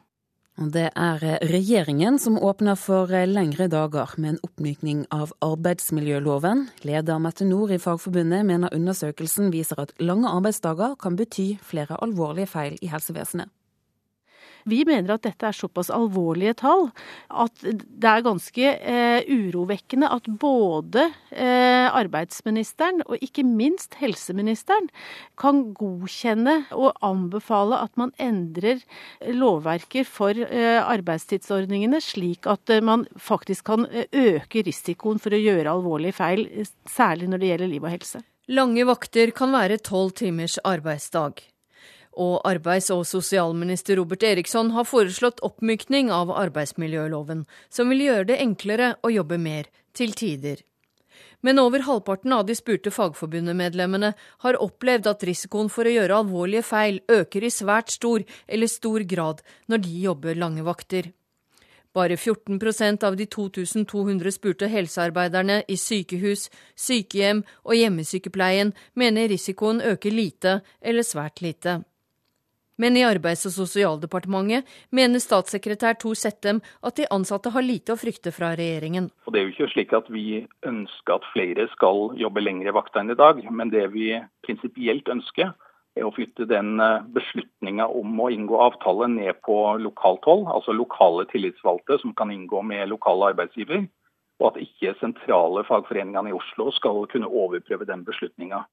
Det 0.71 0.91
er 0.95 1.23
regjeringen 1.51 2.19
som 2.23 2.37
åpner 2.39 2.77
for 2.79 3.11
lengre 3.27 3.67
dager 3.73 4.13
med 4.17 4.35
en 4.35 4.43
oppmykning 4.47 5.01
av 5.11 5.33
arbeidsmiljøloven. 5.43 6.69
Leder 6.87 7.19
Mette 7.19 7.47
Nord 7.49 7.73
i 7.75 7.81
Fagforbundet 7.83 8.47
mener 8.47 8.75
undersøkelsen 8.77 9.51
viser 9.51 9.81
at 9.83 9.95
lange 9.99 10.31
arbeidsdager 10.31 10.95
kan 11.03 11.19
bety 11.19 11.57
flere 11.67 11.99
alvorlige 12.05 12.53
feil 12.53 12.79
i 12.79 12.93
helsevesenet. 12.93 13.51
Vi 14.69 14.83
mener 14.89 15.15
at 15.15 15.25
dette 15.27 15.49
er 15.49 15.57
såpass 15.57 15.91
alvorlige 15.93 16.55
tall 16.63 16.89
at 17.31 17.63
det 17.63 18.09
er 18.09 18.25
ganske 18.25 18.73
eh, 18.77 19.27
urovekkende 19.27 20.11
at 20.13 20.29
både 20.41 21.09
eh, 21.31 21.89
arbeidsministeren 21.89 23.03
og 23.07 23.23
ikke 23.25 23.45
minst 23.47 23.99
helseministeren 24.01 24.89
kan 25.41 25.65
godkjenne 25.77 26.59
og 26.77 26.93
anbefale 27.05 27.81
at 27.83 27.97
man 28.01 28.15
endrer 28.23 28.83
lovverket 29.27 30.09
for 30.09 30.37
eh, 30.37 30.81
arbeidstidsordningene, 30.81 32.01
slik 32.03 32.49
at 32.51 32.71
eh, 32.73 32.83
man 32.85 33.07
faktisk 33.21 33.71
kan 33.71 33.87
eh, 33.91 34.07
øke 34.13 34.65
risikoen 34.67 35.23
for 35.23 35.35
å 35.35 35.41
gjøre 35.41 35.73
alvorlige 35.73 36.19
feil, 36.19 36.47
særlig 36.89 37.31
når 37.31 37.43
det 37.43 37.53
gjelder 37.53 37.73
liv 37.73 37.87
og 37.87 37.95
helse. 37.97 38.23
Lange 38.53 38.85
vakter 38.89 39.31
kan 39.37 39.55
være 39.55 39.81
tolv 39.87 40.17
timers 40.19 40.59
arbeidsdag. 40.67 41.41
Og 42.13 42.43
arbeids- 42.45 42.91
og 42.93 43.07
sosialminister 43.07 43.97
Robert 43.97 44.23
Eriksson 44.23 44.71
har 44.77 44.85
foreslått 44.85 45.41
oppmykning 45.41 46.11
av 46.13 46.31
arbeidsmiljøloven, 46.31 47.47
som 47.71 47.89
vil 47.89 48.05
gjøre 48.09 48.29
det 48.33 48.43
enklere 48.43 48.95
å 49.03 49.13
jobbe 49.13 49.39
mer, 49.39 49.71
til 49.93 50.13
tider. 50.17 50.61
Men 51.43 51.59
over 51.59 51.83
halvparten 51.83 52.33
av 52.33 52.47
de 52.47 52.55
spurte 52.55 52.93
fagforbundemedlemmene 52.95 54.13
har 54.45 54.61
opplevd 54.63 55.09
at 55.11 55.25
risikoen 55.27 55.71
for 55.73 55.89
å 55.89 55.95
gjøre 55.95 56.21
alvorlige 56.23 56.63
feil 56.67 57.01
øker 57.11 57.45
i 57.45 57.51
svært 57.51 57.91
stor 57.91 58.23
eller 58.47 58.71
stor 58.71 59.03
grad 59.11 59.43
når 59.67 59.83
de 59.83 59.99
jobber 60.07 60.39
lange 60.39 60.63
vakter. 60.63 61.11
Bare 61.93 62.17
14% 62.17 63.05
av 63.05 63.17
de 63.19 63.27
2200 63.27 64.33
spurte 64.33 64.69
helsearbeiderne 64.73 65.59
i 65.69 65.77
sykehus, 65.77 66.47
sykehjem 66.79 67.43
og 67.67 67.77
hjemmesykepleien 67.77 68.73
mener 68.97 69.29
risikoen 69.29 69.83
øker 69.85 70.15
lite 70.15 70.61
eller 70.81 71.05
svært 71.05 71.43
lite. 71.45 71.83
Men 72.81 72.97
i 72.97 73.05
Arbeids- 73.05 73.45
og 73.49 73.53
sosialdepartementet 73.55 74.69
mener 74.91 75.21
statssekretær 75.21 75.99
Tor 76.01 76.17
Settem 76.17 76.63
at 76.83 76.97
de 76.97 77.09
ansatte 77.13 77.53
har 77.53 77.65
lite 77.67 77.93
å 77.93 78.01
frykte 78.01 78.33
fra 78.33 78.55
regjeringen. 78.57 79.11
Og 79.27 79.33
Det 79.33 79.41
er 79.41 79.45
jo 79.45 79.53
ikke 79.53 79.73
slik 79.75 79.93
at 79.93 80.09
vi 80.09 80.47
ønsker 80.65 81.19
at 81.19 81.29
flere 81.35 81.69
skal 81.75 82.17
jobbe 82.17 82.41
lengre 82.41 82.73
vakter 82.73 83.03
enn 83.03 83.13
i 83.13 83.19
dag, 83.19 83.43
men 83.51 83.71
det 83.71 83.91
vi 83.93 84.17
prinsipielt 84.47 85.09
ønsker 85.13 85.53
er 85.99 86.07
å 86.09 86.13
flytte 86.17 86.47
den 86.49 86.81
eh, 86.81 87.05
beslutninga 87.13 87.87
om 87.93 88.21
å 88.21 88.31
inngå 88.33 88.61
avtale 88.65 89.09
ned 89.13 89.43
på 89.45 89.57
lokalt 89.83 90.25
hold, 90.29 90.47
altså 90.49 90.73
lokale 90.73 91.27
tillitsvalgte 91.33 92.01
som 92.01 92.15
kan 92.17 92.33
inngå 92.33 92.63
med 92.65 92.89
lokale 92.89 93.33
arbeidsgiver, 93.33 93.85
og 94.41 94.47
at 94.49 94.63
ikke 94.65 94.97
sentrale 95.01 95.65
fagforeningene 95.69 96.33
i 96.33 96.37
Oslo 96.37 96.71
skal 96.75 97.05
kunne 97.13 97.29
overprøve 97.29 97.87
den 97.89 98.07
beslutninga. 98.09 98.65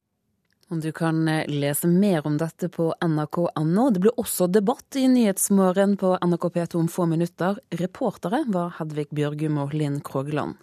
Du 0.69 0.91
kan 0.91 1.27
eh, 1.27 1.47
lese 1.47 1.87
mer 1.87 2.27
om 2.27 2.37
dette 2.37 2.69
på 2.69 2.91
nrk.no. 3.01 3.89
Det 3.89 4.01
blir 4.03 4.19
også 4.21 4.45
debatt 4.53 4.95
i 4.95 5.07
Nyhetsmorgen 5.09 5.95
på 5.97 6.13
NRK 6.21 6.43
P2 6.53 6.75
om 6.83 6.87
få 6.87 7.07
minutter. 7.09 7.57
Reportere 7.73 8.43
var 8.53 8.75
Hedvig 8.77 9.07
Bjørgum 9.09 9.57
og 9.63 9.73
Linn 9.73 9.97
Krogland. 10.05 10.59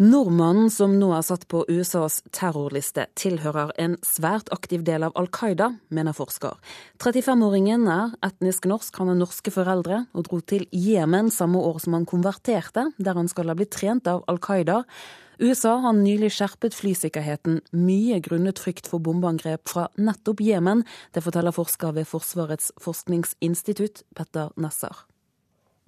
Nordmannen 0.00 0.70
som 0.72 0.94
nå 0.96 1.10
er 1.12 1.24
satt 1.26 1.42
på 1.50 1.64
USAs 1.68 2.22
terrorliste, 2.32 3.08
tilhører 3.20 3.74
en 3.82 3.98
svært 4.06 4.46
aktiv 4.54 4.86
del 4.86 5.04
av 5.04 5.18
Al 5.18 5.26
Qaida, 5.28 5.66
mener 5.92 6.16
forsker. 6.16 6.54
35-åringen 7.02 7.84
er 7.90 8.14
etnisk 8.24 8.70
norsk, 8.70 8.94
han 8.96 9.10
har 9.10 9.18
norske 9.18 9.52
foreldre 9.52 10.04
og 10.14 10.24
dro 10.30 10.38
til 10.40 10.64
Jemen 10.70 11.28
samme 11.34 11.60
år 11.60 11.82
som 11.84 11.98
han 11.98 12.06
konverterte, 12.08 12.86
der 12.96 13.18
han 13.18 13.28
skal 13.28 13.52
ha 13.52 13.58
blitt 13.58 13.74
trent 13.76 14.08
av 14.08 14.22
Al 14.30 14.40
Qaida. 14.40 14.84
USA 15.40 15.78
har 15.80 15.94
nylig 15.96 16.28
skjerpet 16.36 16.74
flysikkerheten, 16.76 17.62
mye 17.72 18.18
grunnet 18.20 18.60
frykt 18.60 18.90
for 18.90 19.00
bombeangrep 19.00 19.70
fra 19.72 19.86
nettopp 19.96 20.42
Jemen. 20.44 20.82
Det 21.16 21.22
forteller 21.24 21.54
forsker 21.56 21.94
ved 21.96 22.04
Forsvarets 22.10 22.68
forskningsinstitutt, 22.84 24.02
Petter 24.12 24.52
Nesser. 24.60 25.06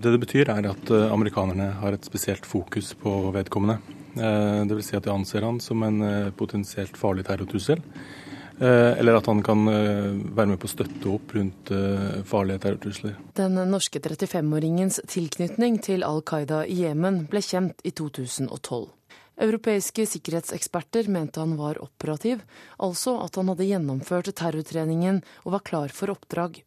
Det 0.01 0.15
det 0.15 0.23
betyr 0.23 0.49
er 0.49 0.71
at 0.71 0.91
eh, 0.91 1.13
amerikanerne 1.13 1.69
har 1.83 1.93
et 1.93 2.09
spesielt 2.09 2.49
fokus 2.49 2.95
på 2.97 3.13
vedkommende. 3.37 3.77
Eh, 4.17 4.63
Dvs. 4.71 4.89
Si 4.89 4.97
at 4.97 5.05
de 5.05 5.13
anser 5.13 5.45
han 5.45 5.61
som 5.61 5.85
en 5.85 6.01
eh, 6.01 6.33
potensielt 6.33 6.97
farlig 6.97 7.29
terrortrussel. 7.29 7.85
Eller 8.63 9.17
at 9.17 9.27
han 9.27 9.41
kan 9.43 9.65
være 9.67 10.53
med 10.53 10.59
på 10.61 10.69
å 10.69 10.71
støtte 10.71 11.09
opp 11.11 11.33
rundt 11.35 11.73
farlige 12.29 12.61
terrortrusler. 12.63 13.17
Den 13.35 13.57
norske 13.73 13.99
35-åringens 13.99 15.01
tilknytning 15.11 15.81
til 15.83 16.05
Al 16.07 16.21
Qaida 16.23 16.61
i 16.71 16.77
Jemen 16.85 17.25
ble 17.33 17.43
kjent 17.43 17.83
i 17.83 17.91
2012. 17.91 18.85
Europeiske 19.43 20.07
sikkerhetseksperter 20.07 21.09
mente 21.11 21.43
han 21.43 21.57
var 21.59 21.81
operativ, 21.83 22.45
altså 22.79 23.17
at 23.25 23.39
han 23.41 23.51
hadde 23.51 23.67
gjennomført 23.67 24.31
terrortreningen 24.39 25.23
og 25.43 25.57
var 25.57 25.65
klar 25.67 25.95
for 25.95 26.15
oppdrag. 26.15 26.63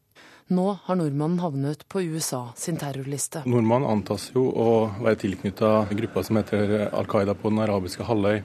Nå 0.53 0.65
har 0.85 0.97
nordmannen 0.99 1.39
havnet 1.41 1.87
på 1.89 2.03
USA 2.05 2.51
sin 2.59 2.77
terrorliste. 2.77 3.41
Nordmannen 3.49 3.89
antas 3.89 4.27
jo 4.35 4.43
å 4.51 4.67
være 4.99 5.17
tilknytta 5.23 5.71
gruppa 5.89 6.21
som 6.27 6.37
heter 6.37 6.91
Al 6.91 7.09
Qaida 7.09 7.33
på 7.33 7.49
den 7.49 7.63
arabiske 7.63 8.05
halvøy 8.05 8.43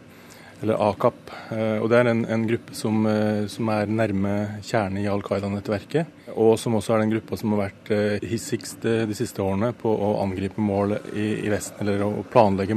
eller 0.62 0.80
AKAP. 0.90 1.34
Eh, 1.52 1.76
og 1.80 1.90
Det 1.90 1.98
er 1.98 2.10
en, 2.12 2.24
en 2.24 2.46
gruppe 2.48 2.76
som, 2.76 3.04
eh, 3.08 3.44
som, 3.52 3.68
er 3.72 3.92
nærme 3.92 4.34
kjernen 4.64 5.02
i 5.02 5.08
Al 5.12 5.24
Qaida-nettverket. 5.24 6.19
Og 6.34 6.54
som 6.60 6.76
også 6.78 6.94
er 6.94 7.02
den 7.02 7.14
gruppa 7.14 7.38
som 7.40 7.54
har 7.54 7.64
vært 7.66 7.90
eh, 7.94 8.28
hissigst 8.30 8.84
de 8.84 9.16
siste 9.16 9.42
årene 9.42 9.72
på 9.76 9.90
å 9.90 10.12
angripe 10.22 10.62
mål 10.62 10.96
i, 11.14 11.26
i 11.46 11.50
Vesten, 11.52 11.82
eller 11.82 12.04
å 12.06 12.24
planlegge 12.30 12.76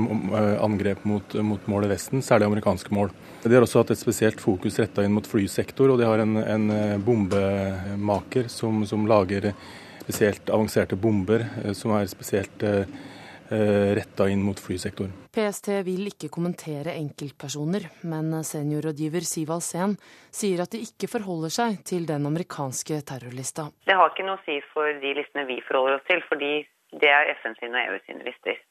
angrep 0.64 1.06
mot, 1.10 1.38
mot, 1.46 1.70
mål 1.70 1.88
i 1.88 1.94
Vesten, 1.94 2.24
særlig 2.26 2.50
amerikanske 2.50 2.94
mål. 2.96 3.14
De 3.44 3.54
har 3.54 3.66
også 3.66 3.84
hatt 3.84 3.94
et 3.94 4.02
spesielt 4.02 4.42
fokus 4.42 4.80
retta 4.82 5.04
inn 5.04 5.16
mot 5.16 5.28
flysektor, 5.28 5.92
og 5.92 6.00
de 6.00 6.08
har 6.08 6.24
en, 6.24 6.38
en 6.40 6.68
bombemaker 7.04 8.48
som, 8.52 8.84
som 8.88 9.08
lager 9.10 9.52
spesielt 10.04 10.50
avanserte 10.52 11.00
bomber, 11.00 11.46
som 11.78 11.94
er 11.96 12.10
spesielt 12.12 12.64
Eh, 12.64 12.86
retta 13.50 14.28
inn 14.30 14.44
mot 14.46 14.60
flysektoren. 14.60 15.12
PST 15.34 15.70
vil 15.86 16.08
ikke 16.12 16.30
kommentere 16.34 16.94
enkeltpersoner, 17.00 17.88
men 18.10 18.36
seniorrådgiver 18.46 19.26
Siv 19.28 19.52
Alsen 19.56 19.96
sier 20.32 20.64
at 20.64 20.74
de 20.74 20.84
ikke 20.86 21.10
forholder 21.12 21.54
seg 21.54 21.80
til 21.88 22.06
den 22.10 22.26
amerikanske 22.30 23.02
terrorlista. 23.08 23.70
Det 23.88 23.98
har 23.98 24.14
ikke 24.14 24.28
noe 24.28 24.40
å 24.40 24.46
si 24.46 24.60
for 24.74 24.90
de 25.02 25.16
listene 25.18 25.48
vi 25.50 25.60
forholder 25.68 26.00
oss 26.00 26.08
til, 26.10 26.22
fordi 26.30 26.54
det 27.02 27.10
er 27.10 27.34
FN 27.42 27.58
sine 27.60 27.82
og 27.82 27.96
EU 27.96 28.02
sine 28.06 28.28
lister. 28.28 28.62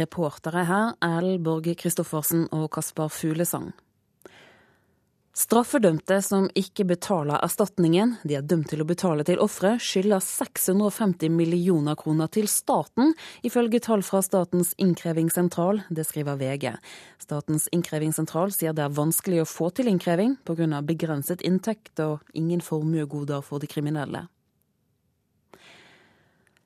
Reportere 0.00 0.66
her 0.68 0.92
er 1.02 1.30
Borge 1.42 1.74
Christoffersen 1.74 2.44
og 2.54 2.68
Kaspar 2.74 3.08
Fuglesang. 3.10 3.72
Straffedømte 5.40 6.18
som 6.20 6.50
ikke 6.58 6.84
betaler 6.84 7.40
erstatningen 7.40 8.10
de 8.28 8.34
er 8.36 8.44
dømt 8.44 8.68
til 8.68 8.82
å 8.82 8.86
betale 8.88 9.24
til 9.24 9.38
ofre, 9.40 9.78
skylder 9.80 10.20
650 10.20 11.32
millioner 11.32 11.96
kroner 11.96 12.28
til 12.34 12.48
staten, 12.50 13.14
ifølge 13.46 13.80
tall 13.86 14.04
fra 14.04 14.20
Statens 14.26 14.74
innkrevingssentral. 14.76 15.80
Det 15.88 16.04
skriver 16.04 16.36
VG. 16.42 16.74
Statens 17.24 17.70
innkrevingssentral 17.72 18.52
sier 18.52 18.76
det 18.76 18.84
er 18.84 18.98
vanskelig 18.98 19.40
å 19.40 19.48
få 19.48 19.70
til 19.72 19.88
innkreving 19.88 20.36
pga. 20.44 20.82
begrenset 20.84 21.40
inntekt 21.40 22.04
og 22.04 22.20
ingen 22.34 22.60
formuegoder 22.60 23.40
for 23.40 23.64
de 23.64 23.70
kriminelle. 23.70 24.26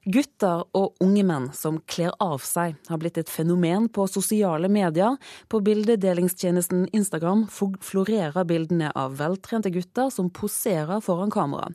Gutter 0.05 0.67
og 0.77 0.99
unge 1.01 1.23
menn 1.25 1.47
som 1.57 1.79
kler 1.89 2.13
av 2.21 2.43
seg, 2.45 2.75
har 2.91 3.01
blitt 3.01 3.17
et 3.21 3.31
fenomen 3.33 3.87
på 3.89 4.05
sosiale 4.11 4.69
medier. 4.69 5.17
På 5.49 5.63
bildedelingstjenesten 5.65 6.91
Instagram 6.93 7.47
florerer 7.49 8.45
bildene 8.45 8.91
av 8.93 9.17
veltrente 9.17 9.73
gutter 9.73 10.11
som 10.13 10.29
poserer 10.29 11.01
foran 11.05 11.33
kamera. 11.33 11.71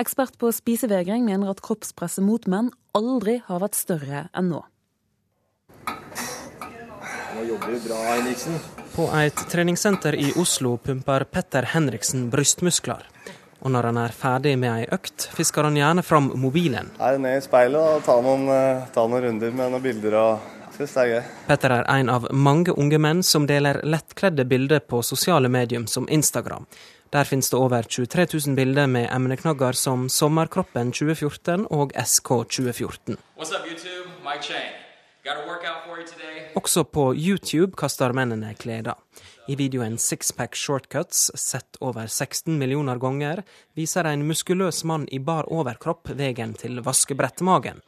Ekspert 0.00 0.36
på 0.40 0.52
spisevegring 0.52 1.24
mener 1.24 1.52
at 1.52 1.62
kroppspresset 1.64 2.24
mot 2.24 2.44
menn 2.50 2.68
aldri 2.96 3.38
har 3.46 3.64
vært 3.64 3.78
større 3.78 4.26
enn 4.36 4.52
nå. 4.52 4.60
Nå 7.30 7.46
jobber 7.48 7.72
du 7.72 7.80
bra, 7.86 8.02
Henriksen. 8.10 8.60
På 8.92 9.06
et 9.16 9.40
treningssenter 9.48 10.18
i 10.18 10.32
Oslo 10.36 10.74
pumper 10.82 11.24
Petter 11.32 11.68
Henriksen 11.72 12.28
brystmuskler 12.32 13.06
og 13.60 13.74
når 13.74 13.90
han 13.90 13.98
er 14.02 14.14
ferdig 14.16 14.54
med 14.58 14.70
ei 14.72 14.86
økt, 14.94 15.28
fisker 15.36 15.68
han 15.68 15.76
gjerne 15.76 16.04
fram 16.06 16.30
mobilen. 16.40 16.92
Her 17.00 17.18
ned 17.20 17.38
i 17.38 17.44
speilet 17.44 17.80
og 17.80 18.06
ta 18.06 18.16
noen, 18.24 18.48
eh, 18.48 18.88
ta 18.94 19.06
noen 19.06 19.26
runder 19.26 19.52
med 19.52 19.76
noen 19.76 19.84
bilder 19.84 20.18
og 20.20 20.56
Synes 20.80 20.94
det 20.94 21.02
er 21.02 21.08
gøy. 21.10 21.24
Petter 21.44 21.72
er 21.74 21.88
en 21.92 22.08
av 22.08 22.26
mange 22.32 22.72
unge 22.72 22.96
menn 22.96 23.18
som 23.26 23.44
deler 23.44 23.82
lettkledde 23.84 24.46
bilder 24.48 24.80
på 24.80 25.02
sosiale 25.04 25.50
medium 25.52 25.84
som 25.86 26.06
Instagram. 26.08 26.64
Der 27.12 27.24
finnes 27.24 27.50
det 27.50 27.58
over 27.58 27.82
23 27.82 28.26
000 28.46 28.56
bilder 28.56 28.86
med 28.86 29.08
emneknagger 29.12 29.76
som 29.76 30.08
Sommerkroppen 30.08 30.92
2014 30.94 31.66
og 31.70 31.92
SK 31.92 32.28
2014. 32.54 33.18
Også 36.54 36.84
på 36.84 37.04
YouTube 37.14 37.76
kaster 37.76 38.14
mennene 38.16 38.54
klær. 38.54 38.94
I 39.48 39.56
videoen 39.56 39.98
Sixpack 39.98 40.54
Shortcuts, 40.54 41.30
sett 41.34 41.76
over 41.80 42.06
16 42.06 42.58
millioner 42.58 42.96
ganger, 43.00 43.42
viser 43.74 44.04
en 44.04 44.26
muskuløs 44.28 44.84
mann 44.84 45.06
i 45.10 45.18
bar 45.18 45.48
overkropp 45.48 46.12
veien 46.18 46.52
til 46.54 46.82
vaskebrettmagen. 46.84 47.80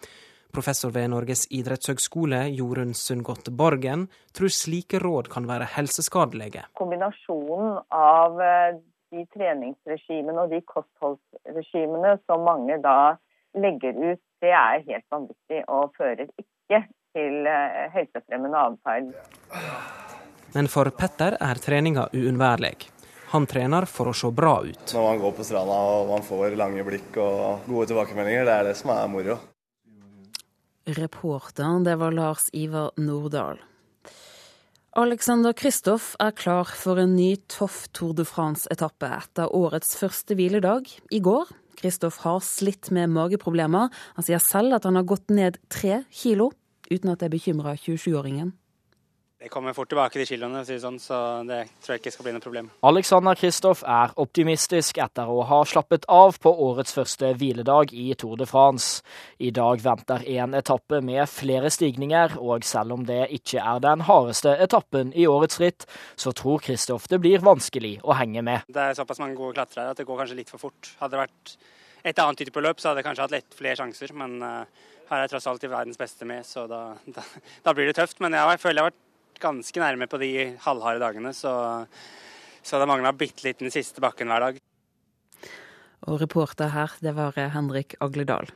Professor 0.52 0.92
ved 0.92 1.10
Norges 1.12 1.46
idrettshøgskole, 1.52 2.42
Jorunn 2.56 2.94
Sundgodt 2.96 3.48
Borgen, 3.56 4.08
tror 4.36 4.52
slike 4.52 5.00
råd 5.00 5.30
kan 5.32 5.46
være 5.48 5.68
helseskadelige. 5.76 6.66
Kombinasjonen 6.76 7.78
av 7.96 8.40
eh, 8.40 8.80
de 9.12 9.24
treningsregimene 9.36 10.44
og 10.44 10.52
de 10.52 10.60
kostholdsregimene 10.68 12.18
som 12.26 12.44
mange 12.48 12.80
da 12.84 13.14
legger 13.56 13.96
ut, 14.12 14.22
det 14.44 14.52
er 14.56 14.84
helt 14.88 15.08
vanvittig 15.12 15.64
og 15.68 15.92
fører 15.96 16.28
ikke 16.28 16.84
til 17.16 17.48
eh, 17.48 17.86
helsefremmende 17.92 18.66
atferd. 18.68 19.12
Men 20.52 20.68
for 20.68 20.90
Petter 20.92 21.38
er 21.40 21.60
treninga 21.62 22.08
uunnværlig. 22.12 22.74
Han 23.32 23.46
trener 23.48 23.86
for 23.88 24.10
å 24.10 24.12
se 24.12 24.28
bra 24.36 24.58
ut. 24.60 24.92
Når 24.92 25.06
man 25.06 25.20
går 25.22 25.34
på 25.38 25.46
stranda 25.48 25.78
og 25.94 26.10
man 26.12 26.24
får 26.26 26.56
lange 26.60 26.84
blikk 26.84 27.16
og 27.22 27.64
gode 27.64 27.88
tilbakemeldinger, 27.88 28.44
det 28.44 28.56
er 28.58 28.68
det 28.68 28.76
som 28.76 28.92
er 28.92 29.08
moro. 29.08 29.38
Reporteren, 30.98 31.86
det 31.86 31.96
var 31.96 32.12
Lars 32.12 32.50
Ivar 32.52 32.90
Nordahl. 33.00 33.62
Alexander 34.92 35.54
Kristoff 35.56 36.10
er 36.20 36.34
klar 36.36 36.68
for 36.68 37.00
en 37.00 37.14
ny 37.16 37.30
tøff 37.48 37.86
Tour 37.96 38.12
de 38.12 38.26
France-etappe 38.28 39.08
etter 39.08 39.54
årets 39.56 39.94
første 39.96 40.36
hviledag 40.36 40.90
i 41.08 41.22
går. 41.24 41.48
Kristoff 41.80 42.18
har 42.26 42.42
slitt 42.44 42.90
med 42.92 43.08
mageproblemer. 43.14 43.88
Han 44.18 44.26
sier 44.26 44.42
selv 44.44 44.76
at 44.76 44.84
han 44.84 45.00
har 45.00 45.08
gått 45.08 45.32
ned 45.32 45.56
tre 45.72 46.02
kilo, 46.12 46.50
uten 46.90 47.14
at 47.14 47.24
det 47.24 47.32
bekymrer 47.32 47.80
27-åringen. 47.80 48.52
Det 49.42 49.48
kommer 49.48 49.72
fort 49.74 49.88
tilbake 49.90 50.20
de 50.20 50.24
kiloene, 50.28 50.60
sånn, 50.62 51.00
så 51.02 51.16
det 51.42 51.64
tror 51.82 51.96
jeg 51.96 52.00
ikke 52.00 52.10
skal 52.14 52.26
bli 52.28 52.32
noe 52.36 52.42
problem. 52.44 52.68
Alexander 52.86 53.34
Kristoff 53.34 53.80
er 53.82 54.12
optimistisk 54.22 55.00
etter 55.02 55.26
å 55.26 55.40
ha 55.48 55.58
slappet 55.66 56.06
av 56.06 56.38
på 56.44 56.52
årets 56.68 56.94
første 56.94 57.32
hviledag 57.40 57.90
i 57.90 58.12
Tour 58.14 58.36
de 58.38 58.46
France. 58.46 59.02
I 59.42 59.50
dag 59.50 59.82
venter 59.82 60.22
en 60.36 60.54
etappe 60.54 61.02
med 61.02 61.26
flere 61.26 61.72
stigninger, 61.74 62.36
og 62.38 62.62
selv 62.68 62.94
om 62.94 63.02
det 63.08 63.24
ikke 63.34 63.58
er 63.58 63.82
den 63.82 64.06
hardeste 64.06 64.54
etappen 64.62 65.10
i 65.18 65.26
årets 65.26 65.58
ritt, 65.58 65.88
så 66.14 66.30
tror 66.30 66.62
Kristoff 66.62 67.10
det 67.10 67.18
blir 67.26 67.42
vanskelig 67.42 67.96
å 68.06 68.14
henge 68.22 68.46
med. 68.46 68.70
Det 68.70 68.88
er 68.92 68.98
såpass 69.02 69.18
mange 69.24 69.34
gode 69.40 69.58
klatrere 69.58 69.90
at 69.90 69.98
det 69.98 70.06
går 70.06 70.22
kanskje 70.22 70.38
litt 70.38 70.54
for 70.54 70.68
fort. 70.68 70.94
Hadde 71.02 71.16
det 71.16 71.24
vært 71.24 71.56
et 72.12 72.26
annet 72.28 72.46
type 72.46 72.62
løp, 72.62 72.78
så 72.78 72.92
hadde 72.92 73.02
jeg 73.02 73.10
kanskje 73.10 73.26
hatt 73.26 73.40
litt 73.40 73.58
flere 73.58 73.80
sjanser, 73.82 74.14
men 74.22 74.38
uh, 74.38 74.92
her 75.08 75.16
er 75.16 75.26
jeg 75.26 75.34
tross 75.34 75.50
alt 75.50 75.66
i 75.66 75.74
verdens 75.74 75.98
beste 75.98 76.30
med, 76.30 76.46
så 76.46 76.70
da, 76.70 76.92
da, 77.10 77.26
da 77.66 77.74
blir 77.74 77.90
det 77.90 77.98
tøft. 77.98 78.22
Men 78.22 78.38
jeg, 78.38 78.54
jeg 78.54 78.62
føler 78.62 78.78
jeg 78.78 78.86
har 78.86 78.94
vært 78.94 79.08
ganske 79.40 79.80
nærme 79.80 80.08
på 80.10 80.20
de 80.20 80.32
halvharde 80.64 81.02
dagene, 81.02 81.32
så, 81.36 81.54
så 82.62 82.80
det 82.80 82.88
mangla 82.90 83.14
bitte 83.16 83.46
litt 83.46 83.62
den 83.62 83.72
siste 83.74 84.02
bakken 84.04 84.32
hver 84.32 84.48
dag. 84.48 84.60
Og 86.10 86.18
reporter 86.20 86.72
her, 86.74 86.96
det 87.00 87.14
var 87.14 87.38
Henrik 87.54 87.94
Agledal. 88.02 88.50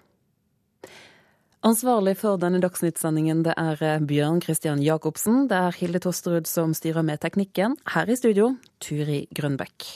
Ansvarlig 1.67 2.15
for 2.21 2.39
denne 2.39 2.61
Dagsnytt-sendingen 2.63 3.41
det 3.47 3.55
er 3.59 4.03
Bjørn 4.07 4.43
Christian 4.45 4.83
Jacobsen. 4.85 5.49
Det 5.51 5.57
er 5.57 5.79
Hilde 5.79 6.03
Tosterud 6.05 6.47
som 6.47 6.75
styrer 6.77 7.03
med 7.07 7.23
teknikken. 7.25 7.75
Her 7.91 8.11
i 8.13 8.19
studio, 8.19 8.53
Turi 8.79 9.25
Grønbekk. 9.35 9.89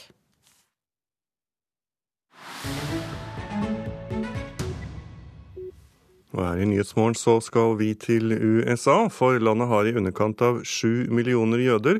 Og 6.34 6.44
her 6.44 6.60
i 6.62 6.68
Nyhetsmorgen 6.70 7.16
så 7.18 7.38
skal 7.42 7.74
vi 7.80 7.94
til 7.98 8.30
USA, 8.32 9.08
for 9.10 9.38
landet 9.42 9.70
har 9.70 9.88
i 9.88 9.94
underkant 9.98 10.42
av 10.46 10.60
sju 10.62 11.08
millioner 11.10 11.62
jøder. 11.64 11.98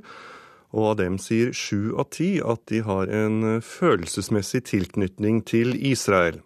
Og 0.70 0.92
av 0.92 1.00
dem 1.00 1.16
sier 1.18 1.50
sju 1.56 1.96
av 1.98 2.12
ti 2.14 2.36
at 2.38 2.62
de 2.70 2.84
har 2.86 3.10
en 3.10 3.58
følelsesmessig 3.64 4.62
tilknytning 4.70 5.42
til 5.42 5.74
Israel. 5.74 6.38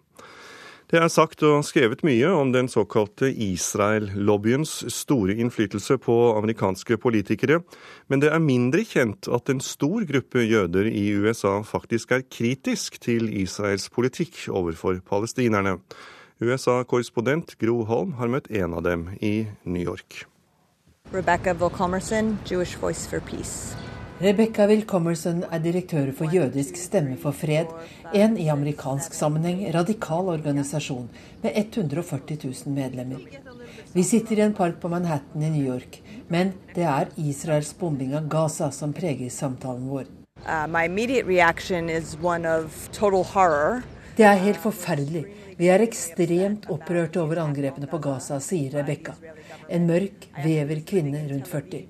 Det 0.85 0.99
er 1.01 1.09
sagt 1.09 1.41
og 1.41 1.63
skrevet 1.65 2.03
mye 2.05 2.29
om 2.29 2.51
den 2.53 2.67
såkalte 2.69 3.31
Israel-lobbyens 3.31 4.83
store 4.93 5.33
innflytelse 5.41 5.97
på 5.97 6.15
amerikanske 6.37 6.99
politikere, 7.01 7.63
men 8.07 8.21
det 8.21 8.29
er 8.29 8.43
mindre 8.43 8.83
kjent 8.85 9.25
at 9.33 9.49
en 9.49 9.63
stor 9.65 10.05
gruppe 10.05 10.45
jøder 10.45 10.85
i 10.85 11.07
USA 11.17 11.57
faktisk 11.65 12.13
er 12.13 12.27
kritisk 12.29 12.99
til 13.01 13.31
Israels 13.33 13.89
politikk 13.89 14.45
overfor 14.53 15.01
palestinerne. 15.09 15.79
USA-korrespondent 16.39 17.55
Gro 17.57 17.85
Holm 17.87 18.17
har 18.19 18.27
møtt 18.27 18.49
en 18.51 18.73
av 18.75 18.83
dem 18.83 19.07
i 19.23 19.47
New 19.63 19.83
York. 19.83 20.25
Rebecca 21.13 21.53
Wilcomerson, 21.53 22.37
Jewish 22.45 22.75
Voice 22.81 23.07
for 23.07 23.23
Peace. 23.23 23.77
Rebecca 24.19 24.65
Wilcomerson 24.67 25.45
er 25.51 25.59
direktør 25.63 26.11
for 26.15 26.31
Jødisk 26.31 26.75
stemme 26.79 27.15
for 27.19 27.31
fred, 27.35 27.71
en 28.11 28.35
i 28.39 28.49
amerikansk 28.51 29.15
sammenheng 29.15 29.61
radikal 29.75 30.27
organisasjon 30.33 31.07
med 31.43 31.51
140 31.55 32.37
000 32.43 32.75
medlemmer. 32.75 33.23
Vi 33.93 34.03
sitter 34.03 34.39
i 34.39 34.45
en 34.49 34.53
park 34.55 34.81
på 34.81 34.91
Manhattan 34.91 35.43
i 35.43 35.49
New 35.55 35.63
York, 35.63 36.01
men 36.27 36.51
det 36.75 36.83
er 36.83 37.11
Israels 37.15 37.71
bombing 37.79 38.15
av 38.15 38.27
Gaza 38.27 38.71
som 38.75 38.93
preger 38.93 39.31
samtalen 39.31 39.87
vår. 39.87 40.11
Uh, 40.43 40.67
det 44.15 44.23
er 44.23 44.43
helt 44.47 44.63
forferdelig. 44.63 45.25
Vi 45.55 45.69
er 45.71 45.79
ekstremt 45.85 46.65
opprørte 46.71 47.21
over 47.21 47.39
angrepene 47.39 47.87
på 47.87 47.99
Gaza, 48.03 48.41
sier 48.43 48.73
Rebekka. 48.75 49.13
En 49.71 49.85
mørk, 49.87 50.25
vever 50.43 50.81
kvinne 50.87 51.21
rundt 51.29 51.47
40. 51.47 51.85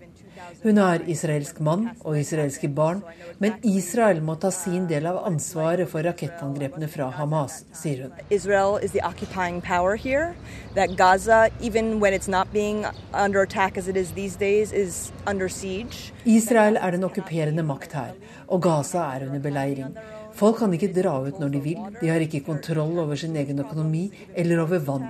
Hun 0.62 0.78
har 0.78 1.02
israelsk 1.10 1.60
mann 1.66 1.88
og 2.04 2.20
israelske 2.20 2.68
barn, 2.70 3.02
men 3.42 3.56
Israel 3.66 4.22
må 4.22 4.36
ta 4.42 4.52
sin 4.54 4.86
del 4.90 5.08
av 5.10 5.18
ansvaret 5.26 5.90
for 5.90 6.06
rakettangrepene 6.06 6.90
fra 6.90 7.10
Hamas, 7.14 7.64
sier 7.74 8.04
hun. 8.06 8.14
Israel 8.30 8.78
is 8.86 8.94
the 8.94 9.02
occupying 9.06 9.62
power 9.62 9.96
here. 9.96 10.36
That 10.76 10.96
Gaza, 10.98 11.50
even 11.62 12.00
when 12.00 12.14
it's 12.14 12.30
not 12.30 12.54
being 12.54 12.86
under 13.14 13.42
attack 13.42 13.78
as 13.78 13.88
it 13.88 13.98
is 13.98 14.12
these 14.12 14.36
days, 14.36 14.72
is 14.74 15.12
under 15.26 15.50
siege. 15.50 16.14
Israel 16.26 16.78
er 16.78 16.92
den 16.92 17.04
okkuperende 17.04 17.66
makt 17.66 17.94
her, 17.94 18.14
og 18.48 18.62
Gaza 18.62 19.10
er 19.16 19.26
under 19.26 19.40
beleiring. 19.40 19.98
Folk 20.36 20.60
kan 20.60 20.74
ikke 20.76 20.92
dra 20.96 21.16
ut 21.24 21.38
når 21.40 21.54
de 21.54 21.62
vil. 21.64 21.84
De 22.02 22.10
har 22.12 22.24
ikke 22.24 22.44
kontroll 22.48 22.98
over 23.04 23.20
sin 23.20 23.36
egen 23.40 23.62
økonomi 23.64 24.10
eller 24.36 24.64
over 24.66 24.84
vann. 24.84 25.08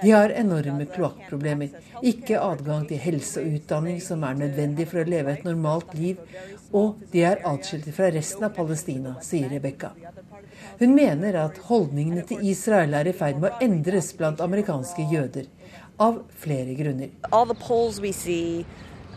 De 0.00 0.10
har 0.14 0.32
enorme 0.32 0.86
kloakkproblemer, 0.88 1.72
ikke 2.06 2.38
adgang 2.40 2.86
til 2.88 3.00
helse 3.02 3.42
og 3.42 3.56
utdanning 3.58 3.98
som 4.00 4.22
er 4.24 4.38
nødvendig 4.38 4.86
for 4.88 5.02
å 5.02 5.08
leve 5.08 5.34
et 5.34 5.44
normalt 5.44 5.92
liv, 5.98 6.20
og 6.72 7.02
de 7.12 7.24
er 7.26 7.42
atskilt 7.48 7.90
fra 7.92 8.08
resten 8.14 8.46
av 8.46 8.54
Palestina, 8.56 9.16
sier 9.24 9.50
Rebekka. 9.52 9.90
Hun 10.80 10.94
mener 10.96 11.36
at 11.42 11.58
holdningene 11.66 12.24
til 12.28 12.46
Israel 12.48 12.94
er 12.96 13.10
i 13.10 13.16
ferd 13.16 13.42
med 13.42 13.50
å 13.50 13.64
endres 13.66 14.12
blant 14.16 14.40
amerikanske 14.40 15.04
jøder, 15.10 15.50
av 16.00 16.22
flere 16.40 16.72
grunner. 16.78 17.10
Alle 17.28 17.54
polls 17.60 18.00
we 18.00 18.12
see 18.12 18.64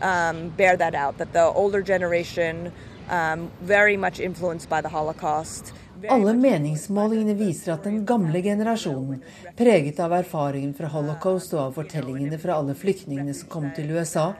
um, 0.02 0.52
that 0.58 0.94
out, 0.94 1.16
that 1.16 1.32
the 1.32 1.46
older 1.54 1.80
generation 1.80 2.70
um. 3.10 3.48
Alle 6.10 6.34
meningsmålingene 6.36 7.34
viser 7.38 7.72
at 7.74 7.86
den 7.86 8.02
gamle 8.04 8.42
generasjonen, 8.44 9.22
preget 9.56 10.00
av 10.04 10.12
erfaringen 10.12 10.74
fra 10.76 10.90
holocaust 10.92 11.54
og 11.54 11.60
av 11.62 11.78
fortellingene 11.78 12.38
fra 12.42 12.58
alle 12.60 12.74
flyktningene 12.76 13.34
som 13.36 13.48
kom 13.48 13.70
til 13.76 13.94
USA, 13.94 14.32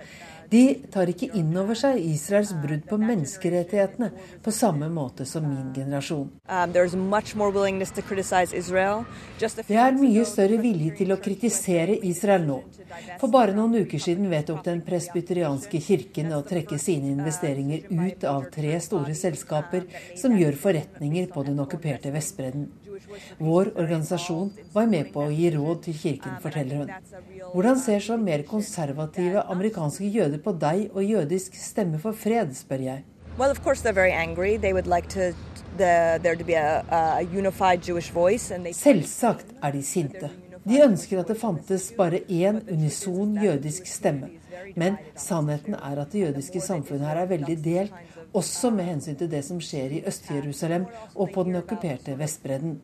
de 0.55 0.65
tar 0.95 1.11
ikke 1.11 1.31
inn 1.39 1.51
over 1.59 1.75
seg 1.79 1.99
Israels 1.99 2.53
brudd 2.63 2.85
på 2.87 2.99
menneskerettighetene 3.01 4.11
på 4.45 4.53
samme 4.55 4.89
måte 4.93 5.27
som 5.27 5.47
min 5.49 5.73
generasjon. 5.75 6.29
Um, 6.47 6.73
det 9.69 9.79
er 9.87 9.99
mye 9.99 10.25
større 10.29 10.61
vilje 10.63 10.95
til 11.01 11.15
å 11.15 11.19
kritisere 11.27 11.99
Israel 12.07 12.47
nå. 12.47 12.61
For 13.19 13.33
bare 13.33 13.57
noen 13.57 13.75
uker 13.83 14.03
siden 14.07 14.31
vedtok 14.31 14.63
den 14.69 14.85
presbyterianske 14.87 15.81
kirken 15.83 16.33
å 16.37 16.45
trekke 16.47 16.79
sine 16.79 17.11
investeringer 17.17 17.89
ut 17.91 18.27
av 18.31 18.47
tre 18.55 18.79
store 18.85 19.15
selskaper 19.19 19.89
som 20.21 20.39
gjør 20.39 20.55
forretninger 20.67 21.31
på 21.35 21.47
den 21.49 21.59
okkuperte 21.65 22.15
Vestbredden. 22.15 22.69
Vår 23.39 23.73
organisasjon 23.75 24.53
var 24.73 24.87
med 24.91 25.11
på 25.15 25.25
å 25.27 25.33
gi 25.33 25.51
råd 25.55 25.83
til 25.87 25.99
kirken, 26.03 26.37
forteller 26.43 26.83
hun. 26.83 26.93
Hvordan 27.55 27.81
ser 27.81 28.05
så 28.05 28.19
mer 28.21 28.45
konservative 28.49 29.45
amerikanske 29.55 30.11
jøder 30.11 30.41
på 30.45 30.55
deg 30.61 30.87
og 30.95 31.03
jødisk 31.05 31.59
stemme 31.59 32.01
for 32.03 32.17
fred, 32.17 32.55
spør 32.57 32.87
jeg. 32.91 33.05
Well, 33.39 33.51
of 33.51 33.65
course 33.65 33.83
they're 33.83 33.93
very 33.93 34.13
angry. 34.13 34.57
They 34.57 34.73
would 34.73 34.87
like 34.87 35.09
to 35.09 35.35
the, 35.77 36.21
there 36.23 36.37
to 36.37 36.45
be 36.45 36.55
a, 36.55 36.85
a 36.91 37.23
unified 37.23 37.83
Jewish 37.83 38.11
voice. 38.11 38.55
And 38.55 38.65
they... 38.65 38.73
Selvsagt 38.73 39.55
er 39.63 39.73
de 39.75 39.83
sinte. 39.83 40.31
De 40.65 40.79
ønsker 40.81 41.21
at 41.21 41.29
det 41.29 41.37
fantes 41.37 41.91
bare 41.97 42.23
én 42.31 42.63
unison 42.73 43.35
jødisk 43.43 43.87
stemme. 43.91 44.31
Men 44.77 44.97
sannheten 45.19 45.75
er 45.75 45.99
at 46.01 46.13
det 46.13 46.23
jødiske 46.23 46.61
samfunnet 46.65 47.09
her 47.09 47.21
er 47.21 47.29
veldig 47.29 47.57
delt, 47.65 47.99
også 48.35 48.71
med 48.75 48.89
hensyn 48.89 49.17
til 49.19 49.31
det 49.31 49.43
som 49.47 49.61
skjer 49.63 49.93
i 49.99 50.03
Øst-Jerusalem 50.11 50.87
og 51.15 51.33
på 51.35 51.45
den 51.47 51.59
okkuperte 51.61 52.17
Vestbredden. 52.19 52.81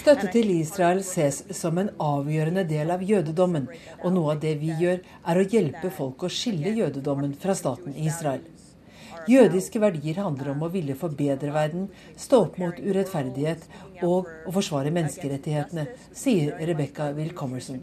Støtte 0.00 0.32
til 0.32 0.50
Israel 0.56 1.02
ses 1.04 1.42
som 1.60 1.78
en 1.78 1.92
avgjørende 2.00 2.66
del 2.68 2.90
av 2.94 3.04
jødedommen, 3.04 3.68
og 4.02 4.12
noe 4.16 4.34
av 4.36 4.42
det 4.44 4.56
vi 4.62 4.72
gjør, 4.80 5.02
er 5.04 5.40
å 5.40 5.48
hjelpe 5.56 5.90
folk 5.90 6.24
å 6.24 6.32
skille 6.32 6.72
jødedommen 6.80 7.36
fra 7.40 7.54
staten 7.54 7.96
Israel. 7.96 8.44
Jødiske 9.26 9.80
verdier 9.82 10.20
handler 10.22 10.52
om 10.52 10.60
å 10.62 10.70
ville 10.70 10.94
forbedre 10.94 11.50
verden, 11.50 11.88
stå 12.14 12.44
opp 12.44 12.60
mot 12.62 12.76
urettferdighet 12.78 13.64
og 14.06 14.28
å 14.46 14.54
forsvare 14.54 14.94
menneskerettighetene, 14.94 15.88
sier 16.14 16.54
Rebecca 16.62 17.10
Wilcomerson. 17.16 17.82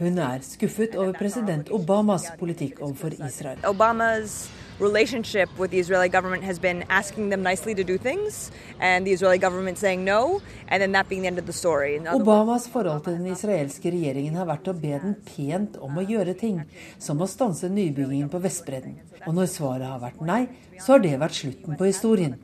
Hun 0.00 0.16
er 0.18 0.40
skuffet 0.40 0.94
over 0.96 1.12
president 1.12 1.68
Obamas 1.76 2.30
politikk 2.40 2.78
overfor 2.80 3.12
Israel. 3.26 3.58
Obamas 3.68 4.48
relationship 4.80 5.48
with 5.58 5.70
the 5.70 5.78
Israeli 5.78 6.08
government 6.08 6.42
has 6.42 6.58
been 6.58 6.84
asking 6.88 7.28
them 7.28 7.42
nicely 7.42 7.74
to 7.74 7.84
do 7.84 7.98
things, 7.98 8.50
and 8.80 9.06
the 9.06 9.12
Israeli 9.12 9.38
government 9.38 9.78
saying 9.78 10.04
no, 10.04 10.40
and 10.68 10.80
then 10.80 10.92
that 10.92 11.08
being 11.08 11.22
the 11.22 11.28
end 11.28 11.38
of 11.38 11.44
the 11.44 11.52
story. 11.52 11.98
Obamas 11.98 12.68
forhold 12.68 13.04
til 13.04 13.18
den 13.18 13.26
israelske 13.26 13.92
regjeringen 13.92 14.40
har 14.40 14.48
vært 14.48 14.72
å 14.72 14.76
be 14.80 14.96
den 15.04 15.16
pent 15.36 15.76
om 15.84 16.00
å 16.00 16.06
gjøre 16.08 16.34
ting, 16.34 16.62
som 16.98 17.20
å 17.20 17.28
stanse 17.28 17.68
nybyggingen 17.68 18.32
på 18.32 18.40
Vestbredden. 18.40 18.96
Og 19.26 19.36
når 19.36 19.52
svaret 19.52 19.84
har 19.84 20.00
vært 20.00 20.24
nei, 20.24 20.42
så 20.80 20.96
har 20.96 21.04
det 21.04 21.18
vært 21.20 21.42
slutten 21.42 21.76
på 21.76 21.90
historien. 21.92 22.38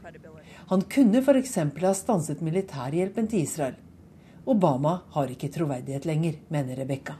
Han 0.68 0.84
kunne 0.92 1.24
f.eks. 1.24 1.56
ha 1.56 1.94
stanset 1.96 2.44
militærhjelpen 2.44 3.32
til 3.32 3.48
Israel. 3.48 3.80
Obama 4.46 5.00
har 5.16 5.32
ikke 5.32 5.48
troverdighet 5.56 6.04
lenger, 6.04 6.42
mener 6.52 6.84
Rebekka. 6.84 7.16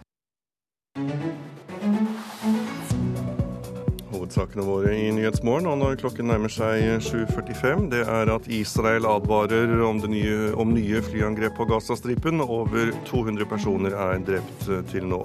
Hovedsakene 4.09 4.65
våre 4.65 4.95
i 4.97 5.11
Nyhetsmorgen 5.13 5.69
og 5.69 5.77
når 5.83 5.99
klokken 6.01 6.31
nærmer 6.31 6.49
seg 6.49 7.03
7.45, 7.05 7.91
det 7.93 8.01
er 8.09 8.33
at 8.33 8.49
Israel 8.49 9.05
advarer 9.11 9.75
om, 9.85 10.01
nye, 10.09 10.55
om 10.57 10.73
nye 10.73 11.03
flyangrep 11.05 11.59
på 11.59 11.67
Gazastripen. 11.69 12.41
Over 12.41 12.95
200 13.11 13.45
personer 13.51 13.93
er 13.93 14.25
drept 14.25 14.71
til 14.89 15.05
nå. 15.11 15.21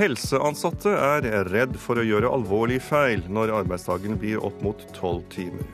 Helseansatte 0.00 0.96
er 0.96 1.28
redd 1.52 1.76
for 1.76 2.00
å 2.00 2.06
gjøre 2.08 2.32
alvorlige 2.32 2.86
feil 2.88 3.20
når 3.28 3.52
arbeidsdagen 3.60 4.16
blir 4.16 4.40
opp 4.48 4.64
mot 4.64 4.80
tolv 4.96 5.28
timer. 5.34 5.68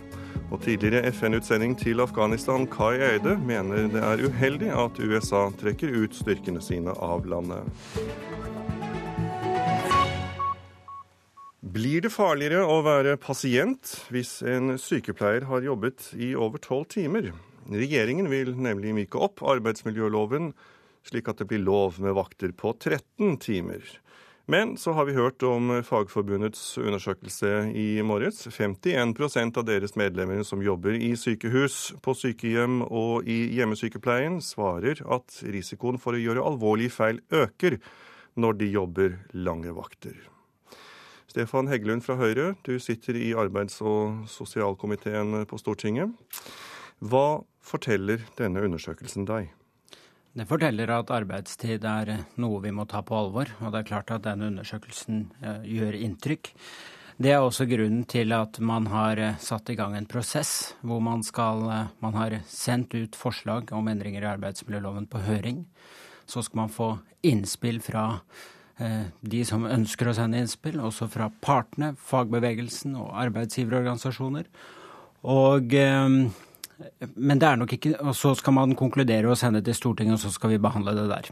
Og 0.50 0.58
tidligere 0.66 1.06
FN-utsending 1.14 1.78
til 1.78 2.02
Afghanistan, 2.02 2.66
Kai 2.66 2.98
Eide, 2.98 3.38
mener 3.38 3.86
det 3.92 4.02
er 4.02 4.26
uheldig 4.26 4.74
at 4.74 4.98
USA 4.98 5.46
trekker 5.62 5.94
ut 5.94 6.18
styrkene 6.18 6.58
sine 6.58 6.90
av 6.90 7.22
landet. 7.30 7.70
Blir 11.60 12.00
det 12.00 12.08
farligere 12.08 12.62
å 12.64 12.78
være 12.80 13.18
pasient 13.20 13.90
hvis 14.08 14.38
en 14.48 14.78
sykepleier 14.80 15.44
har 15.44 15.60
jobbet 15.60 16.06
i 16.16 16.30
over 16.32 16.62
tolv 16.64 16.86
timer? 16.88 17.34
Regjeringen 17.68 18.30
vil 18.32 18.54
nemlig 18.56 18.94
myke 18.96 19.20
opp 19.20 19.42
arbeidsmiljøloven, 19.44 20.54
slik 21.04 21.28
at 21.28 21.42
det 21.42 21.50
blir 21.50 21.60
lov 21.60 21.98
med 22.00 22.16
vakter 22.16 22.54
på 22.56 22.72
13 22.78 23.36
timer. 23.44 23.84
Men 24.48 24.72
så 24.80 24.96
har 24.96 25.04
vi 25.04 25.18
hørt 25.18 25.44
om 25.44 25.68
Fagforbundets 25.84 26.78
undersøkelse 26.80 27.52
i 27.76 28.00
morges. 28.08 28.40
51% 28.48 29.60
av 29.60 29.68
deres 29.68 29.94
medlemmer 30.00 30.40
som 30.48 30.64
jobber 30.64 30.96
i 30.96 31.12
sykehus, 31.12 31.92
på 32.00 32.16
sykehjem 32.16 32.80
og 32.88 33.28
i 33.28 33.42
hjemmesykepleien, 33.60 34.40
svarer 34.40 35.04
at 35.04 35.42
risikoen 35.44 36.00
for 36.00 36.16
å 36.16 36.24
gjøre 36.24 36.48
alvorlige 36.54 36.96
feil 36.96 37.20
øker 37.28 37.82
når 38.40 38.62
de 38.64 38.74
jobber 38.80 39.20
lange 39.36 39.76
vakter. 39.76 40.29
Stefan 41.30 41.68
Heggelund 41.70 42.02
fra 42.02 42.16
Høyre, 42.18 42.56
du 42.66 42.74
sitter 42.82 43.14
i 43.14 43.28
arbeids- 43.38 43.78
og 43.86 44.26
sosialkomiteen 44.26 45.44
på 45.46 45.58
Stortinget. 45.62 46.10
Hva 46.98 47.44
forteller 47.62 48.24
denne 48.40 48.64
undersøkelsen 48.66 49.28
deg? 49.28 49.52
Det 50.34 50.48
forteller 50.50 50.90
at 50.94 51.12
arbeidstid 51.14 51.86
er 51.86 52.12
noe 52.42 52.58
vi 52.64 52.74
må 52.74 52.86
ta 52.90 53.04
på 53.06 53.14
alvor. 53.14 53.50
Og 53.62 53.70
det 53.70 53.80
er 53.80 53.88
klart 53.92 54.10
at 54.14 54.26
denne 54.26 54.50
undersøkelsen 54.50 55.24
eh, 55.38 55.62
gjør 55.70 56.00
inntrykk. 56.02 56.52
Det 57.20 57.30
er 57.30 57.42
også 57.44 57.68
grunnen 57.70 58.04
til 58.10 58.34
at 58.34 58.58
man 58.58 58.90
har 58.90 59.22
eh, 59.22 59.40
satt 59.42 59.70
i 59.70 59.78
gang 59.78 59.94
en 59.94 60.10
prosess 60.10 60.74
hvor 60.82 61.02
man 61.02 61.22
skal 61.26 61.66
eh, 61.70 61.90
Man 62.02 62.18
har 62.18 62.40
sendt 62.50 62.94
ut 62.94 63.14
forslag 63.14 63.70
om 63.70 63.90
endringer 63.90 64.26
i 64.26 64.32
arbeidsmiljøloven 64.34 65.06
på 65.06 65.22
høring. 65.30 65.66
Så 66.26 66.42
skal 66.42 66.66
man 66.66 66.74
få 66.74 66.96
innspill 67.22 67.78
fra 67.82 68.22
de 68.80 69.40
som 69.44 69.66
ønsker 69.68 70.08
å 70.08 70.14
sende 70.16 70.40
innspill, 70.40 70.80
også 70.80 71.08
fra 71.12 71.28
partene, 71.44 71.92
fagbevegelsen 72.10 72.94
og 72.96 73.10
arbeidsgiverorganisasjoner. 73.26 74.46
Og, 75.28 75.74
eh, 75.74 76.08
men 77.14 77.40
det 77.40 77.44
er 77.44 77.58
nok 77.60 77.74
ikke 77.76 77.92
Og 78.00 78.14
så 78.16 78.32
skal 78.38 78.54
man 78.56 78.74
konkludere 78.74 79.28
og 79.28 79.36
sende 79.36 79.60
til 79.60 79.74
Stortinget, 79.74 80.14
og 80.14 80.20
så 80.20 80.32
skal 80.32 80.50
vi 80.50 80.58
behandle 80.58 80.94
det 80.96 81.08
der. 81.10 81.30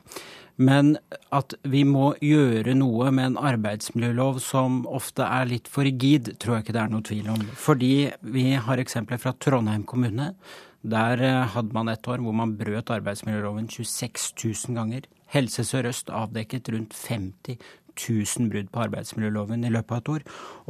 Men 0.59 0.99
at 1.33 1.55
vi 1.63 1.85
må 1.85 2.17
gjøre 2.21 2.75
noe 2.75 3.11
med 3.15 3.31
en 3.31 3.37
arbeidsmiljølov 3.39 4.41
som 4.43 4.87
ofte 4.87 5.23
er 5.23 5.47
litt 5.47 5.69
for 5.69 5.87
rigid, 5.87 6.35
tror 6.39 6.57
jeg 6.57 6.67
ikke 6.67 6.75
det 6.75 6.83
er 6.83 6.91
noe 6.91 7.07
tvil 7.07 7.29
om. 7.31 7.45
Fordi 7.55 8.11
vi 8.23 8.51
har 8.59 8.83
eksempler 8.83 9.19
fra 9.23 9.33
Trondheim 9.39 9.85
kommune. 9.85 10.35
Der 10.83 11.23
eh, 11.23 11.47
hadde 11.55 11.73
man 11.73 11.89
et 11.89 12.07
år 12.07 12.19
hvor 12.19 12.35
man 12.35 12.57
brøt 12.59 12.91
arbeidsmiljøloven 12.91 13.71
26 13.71 14.69
000 14.69 14.77
ganger. 14.77 15.09
Helse 15.35 15.65
Sør-Øst 15.67 16.11
avdekket 16.15 16.73
rundt 16.73 16.97
50 17.09 17.59
000 17.99 18.51
brudd 18.51 18.71
på 18.73 18.83
arbeidsmiljøloven 18.87 19.65
i 19.67 19.73
løpet 19.73 19.95
av 19.95 20.01
et 20.03 20.11
år. 20.15 20.25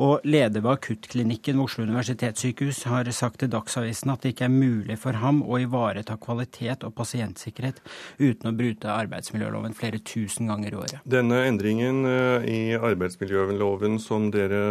Og 0.05 0.27
leder 0.29 0.63
ved 0.65 0.71
akuttklinikken 0.73 1.59
ved 1.59 1.65
Oslo 1.65 1.85
universitetssykehus 1.85 2.83
har 2.89 3.11
sagt 3.15 3.41
til 3.43 3.53
Dagsavisen 3.53 4.13
at 4.13 4.25
det 4.25 4.35
ikke 4.35 4.47
er 4.49 4.55
mulig 4.55 4.99
for 5.01 5.19
ham 5.23 5.43
å 5.45 5.61
ivareta 5.63 6.19
kvalitet 6.21 6.87
og 6.89 6.95
pasientsikkerhet 6.99 7.83
uten 8.19 8.51
å 8.51 8.55
bryte 8.57 8.93
arbeidsmiljøloven 8.93 9.77
flere 9.79 10.01
tusen 10.01 10.51
ganger 10.51 10.75
i 10.75 10.81
året. 10.81 11.05
Denne 11.05 11.43
endringen 11.49 12.05
eh, 12.09 12.49
i 12.49 12.61
arbeidsmiljøloven 12.79 13.99
som 14.03 14.31
dere 14.35 14.63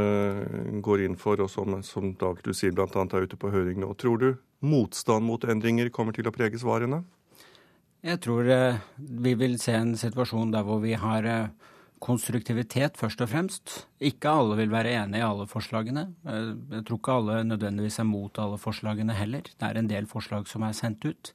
går 0.83 1.05
inn 1.05 1.19
for, 1.19 1.41
og 1.43 1.51
som, 1.51 1.79
som 1.85 2.13
Dag 2.17 2.39
du 2.43 2.53
sier 2.55 2.73
bl.a. 2.73 2.87
er 2.87 3.27
ute 3.27 3.37
på 3.37 3.51
høring 3.53 3.81
nå, 3.83 3.91
tror 3.99 4.21
du 4.21 4.29
motstand 4.65 5.25
mot 5.27 5.43
endringer 5.45 5.91
kommer 5.93 6.15
til 6.15 6.25
å 6.25 6.33
prege 6.33 6.57
svarene? 6.57 7.03
Jeg 8.05 8.21
tror 8.21 8.49
eh, 8.53 8.83
vi 8.97 9.33
vil 9.39 9.57
se 9.61 9.73
en 9.73 9.95
situasjon 9.97 10.51
der 10.53 10.65
hvor 10.67 10.81
vi 10.83 10.93
har 10.99 11.25
eh, 11.25 11.49
konstruktivitet, 12.03 12.97
først 12.97 13.21
og 13.25 13.31
fremst. 13.31 13.73
Ikke 13.99 14.29
alle 14.29 14.57
vil 14.59 14.71
være 14.71 14.93
enig 14.99 15.21
i 15.21 15.25
alle 15.25 15.47
forslagene. 15.49 16.05
Eh, 16.29 16.51
jeg 16.77 16.85
tror 16.85 17.01
ikke 17.01 17.17
alle 17.21 17.39
nødvendigvis 17.47 17.99
er 17.99 18.09
mot 18.09 18.37
alle 18.43 18.59
forslagene 18.61 19.17
heller. 19.17 19.49
Det 19.49 19.65
er 19.69 19.79
en 19.79 19.89
del 19.89 20.09
forslag 20.09 20.47
som 20.47 20.67
er 20.67 20.77
sendt 20.77 21.05
ut. 21.09 21.33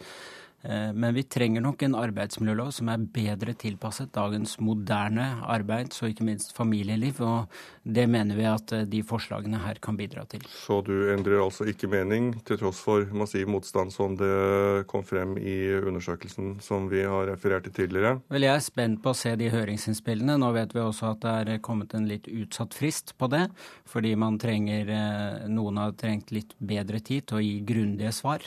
Eh, 0.62 0.92
men 0.94 1.14
vi 1.14 1.24
trenger 1.26 1.62
nok 1.64 1.82
en 1.82 1.96
arbeidsmiljølov 1.98 2.70
som 2.76 2.90
er 2.92 3.02
bedre 3.14 3.54
tilpasset 3.58 4.12
dagens 4.14 4.58
moderne 4.62 5.26
arbeids- 5.50 6.02
og 6.02 6.12
ikke 6.12 6.26
minst 6.26 6.54
familieliv. 6.56 7.20
Og 7.24 7.50
det 7.82 8.06
mener 8.10 8.38
vi 8.38 8.46
at 8.46 8.74
eh, 8.76 8.86
de 8.86 9.02
forslagene 9.06 9.62
her 9.64 9.80
kan 9.82 9.98
bidra 9.98 10.24
til. 10.30 10.44
Så 10.46 10.80
du 10.86 10.94
endrer 11.12 11.42
altså 11.42 11.66
ikke 11.68 11.90
mening, 11.90 12.32
til 12.46 12.60
tross 12.60 12.82
for 12.82 13.08
massiv 13.16 13.50
motstand 13.50 13.92
som 13.94 14.16
det 14.18 14.86
kom 14.90 15.04
frem 15.06 15.34
i 15.40 15.56
undersøkelsen 15.82 16.56
som 16.62 16.88
vi 16.92 17.02
har 17.02 17.26
referert 17.32 17.66
til 17.66 17.76
tidligere? 17.82 18.20
Vel, 18.30 18.46
Jeg 18.46 18.54
er 18.54 18.64
spent 18.64 19.02
på 19.02 19.12
å 19.12 19.18
se 19.18 19.34
de 19.36 19.50
høringsinnspillene. 19.50 20.38
Nå 20.38 20.52
vet 20.54 20.74
vi 20.76 20.84
også 20.84 21.12
at 21.16 21.24
det 21.24 21.56
er 21.56 21.64
kommet 21.64 21.94
en 21.94 22.08
litt 22.10 22.28
utsatt 22.30 22.74
frist 22.74 23.16
på 23.18 23.28
det. 23.32 23.48
Fordi 23.88 24.14
man 24.16 24.38
trenger, 24.38 24.88
eh, 24.88 25.48
noen 25.50 25.82
har 25.82 25.98
trengt 25.98 26.30
litt 26.30 26.54
bedre 26.58 27.00
tid 27.00 27.26
til 27.26 27.38
å 27.40 27.42
gi 27.42 27.60
grundige 27.66 28.12
svar. 28.14 28.46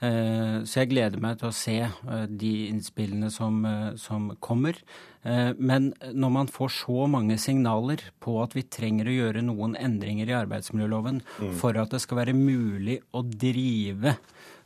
Så 0.00 0.80
jeg 0.80 0.90
gleder 0.90 1.20
meg 1.22 1.38
til 1.40 1.48
å 1.48 1.54
se 1.54 1.76
eh, 1.86 2.24
de 2.28 2.52
innspillene 2.70 3.30
som, 3.32 3.60
eh, 3.68 3.90
som, 4.00 4.30
kommer. 4.42 4.78
Eh, 5.22 5.52
men 5.58 5.92
når 6.12 6.32
man 6.38 6.50
får 6.50 6.72
så 6.80 7.06
mange 7.10 7.38
signaler 7.40 8.02
på 8.24 8.36
at 8.42 8.56
vi 8.56 8.66
trenger 8.66 9.08
å 9.08 9.16
gjøre 9.18 9.44
noen 9.46 9.76
endringer 9.80 10.30
i 10.30 10.36
arbeidsmiljøloven 10.36 11.22
mm. 11.22 11.54
for 11.60 11.78
at 11.80 11.94
det 11.94 12.02
skal 12.04 12.22
være 12.24 12.36
mulig 12.36 13.00
å 13.14 13.24
drive 13.24 14.16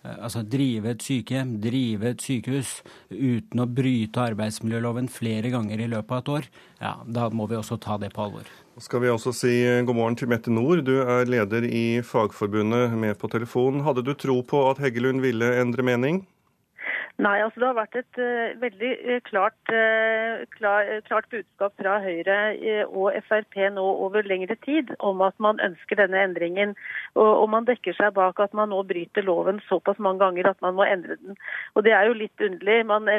altså 0.08 0.44
drive 0.46 0.92
et 0.94 1.02
sykehjem, 1.04 1.56
drive 1.60 2.12
et 2.12 2.22
sykehus 2.22 2.70
uten 3.10 3.60
å 3.60 3.66
bryte 3.66 4.22
arbeidsmiljøloven 4.30 5.10
flere 5.12 5.50
ganger 5.52 5.82
i 5.82 5.90
løpet 5.90 6.14
av 6.14 6.22
et 6.22 6.32
år, 6.36 6.48
ja, 6.78 6.94
da 7.18 7.26
må 7.34 7.48
vi 7.50 7.58
også 7.58 7.80
ta 7.82 7.98
det 8.00 8.12
på 8.14 8.28
alvor. 8.28 8.46
Skal 8.78 9.00
vi 9.02 9.08
også 9.10 9.32
si 9.34 9.50
god 9.82 9.96
morgen 9.98 10.14
til 10.14 10.28
Mette 10.30 10.52
Nord. 10.54 10.84
Du 10.86 11.00
er 11.02 11.26
leder 11.26 11.64
i 11.66 11.98
Fagforbundet 12.06 12.92
med 12.94 13.16
på 13.18 13.26
telefon. 13.26 13.80
Hadde 13.82 14.04
du 14.06 14.12
tro 14.14 14.36
på 14.46 14.60
at 14.70 14.78
Heggelund 14.78 15.18
ville 15.24 15.48
endre 15.58 15.82
mening? 15.82 16.20
Nei, 17.18 17.40
altså 17.42 17.60
det 17.60 17.66
har 17.66 17.76
vært 17.78 17.96
et 17.98 18.18
uh, 18.22 18.60
veldig 18.62 18.90
uh, 18.94 19.16
klart, 19.26 19.72
uh, 19.74 20.44
klar, 20.54 20.90
klart, 21.08 21.26
budskap 21.32 21.74
fra 21.80 21.96
Høyre 22.04 22.36
og 22.86 23.16
Frp 23.26 23.58
nå 23.74 23.86
over 24.06 24.22
lengre 24.22 24.54
tid 24.62 24.92
om 25.02 25.24
at 25.26 25.34
man 25.42 25.58
ønsker 25.64 25.98
denne 25.98 26.20
endringen. 26.28 26.76
Og, 27.16 27.26
og, 27.26 27.48
man 27.50 27.66
dekker 27.66 27.96
seg 27.98 28.14
bak 28.14 28.38
at 28.44 28.54
man 28.54 28.70
nå 28.70 28.84
bryter 28.86 29.26
loven 29.26 29.58
såpass 29.66 29.98
mange 29.98 30.22
ganger 30.22 30.52
at 30.52 30.62
man 30.62 30.78
må 30.78 30.86
endre 30.86 31.18
den. 31.18 31.34
Og 31.74 31.84
Det 31.84 31.96
er 31.96 32.06
jo 32.06 32.20
litt 32.20 32.44
underlig. 32.44 32.78
Man, 32.86 33.10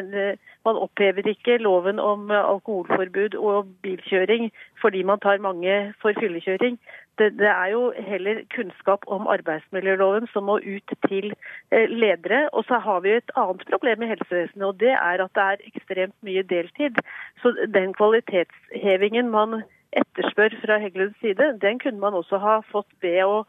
man 0.65 0.79
opphever 0.85 1.27
ikke 1.27 1.59
loven 1.59 1.99
om 1.99 2.31
alkoholforbud 2.31 3.35
og 3.35 3.75
bilkjøring 3.83 4.51
fordi 4.79 5.03
man 5.03 5.19
tar 5.19 5.43
mange 5.43 5.93
for 5.99 6.15
fyllekjøring 6.15 6.79
det, 7.19 7.47
er 7.47 7.71
jo 7.73 7.93
heller 7.97 8.41
kunnskap 8.55 9.05
om 9.07 9.27
arbeidsmiljøloven 9.27 10.27
som 10.33 10.47
må 10.49 10.59
ut 10.63 10.93
til 11.07 11.33
eh, 11.71 11.89
ledere. 11.89 12.49
Og 12.53 12.65
så 12.67 12.79
har 12.79 12.99
vi 13.05 13.15
et 13.17 13.33
annet 13.35 13.65
problem 13.71 14.03
i 14.03 14.11
helsevesenet, 14.13 14.67
og 14.67 14.79
det 14.79 14.93
er 14.95 15.23
at 15.25 15.35
det 15.35 15.45
er 15.45 15.65
ekstremt 15.71 16.15
mye 16.25 16.43
deltid. 16.43 17.01
Så 17.41 17.53
den 17.73 17.93
kvalitetshevingen 17.93 19.29
man 19.29 19.61
etterspør 19.91 20.53
fra 20.63 20.77
Heggelunds 20.77 21.19
side, 21.19 21.57
den 21.61 21.79
kunne 21.79 21.99
man 21.99 22.13
også 22.13 22.37
ha 22.37 22.59
fått 22.71 22.91
ved 23.01 23.23
å 23.25 23.43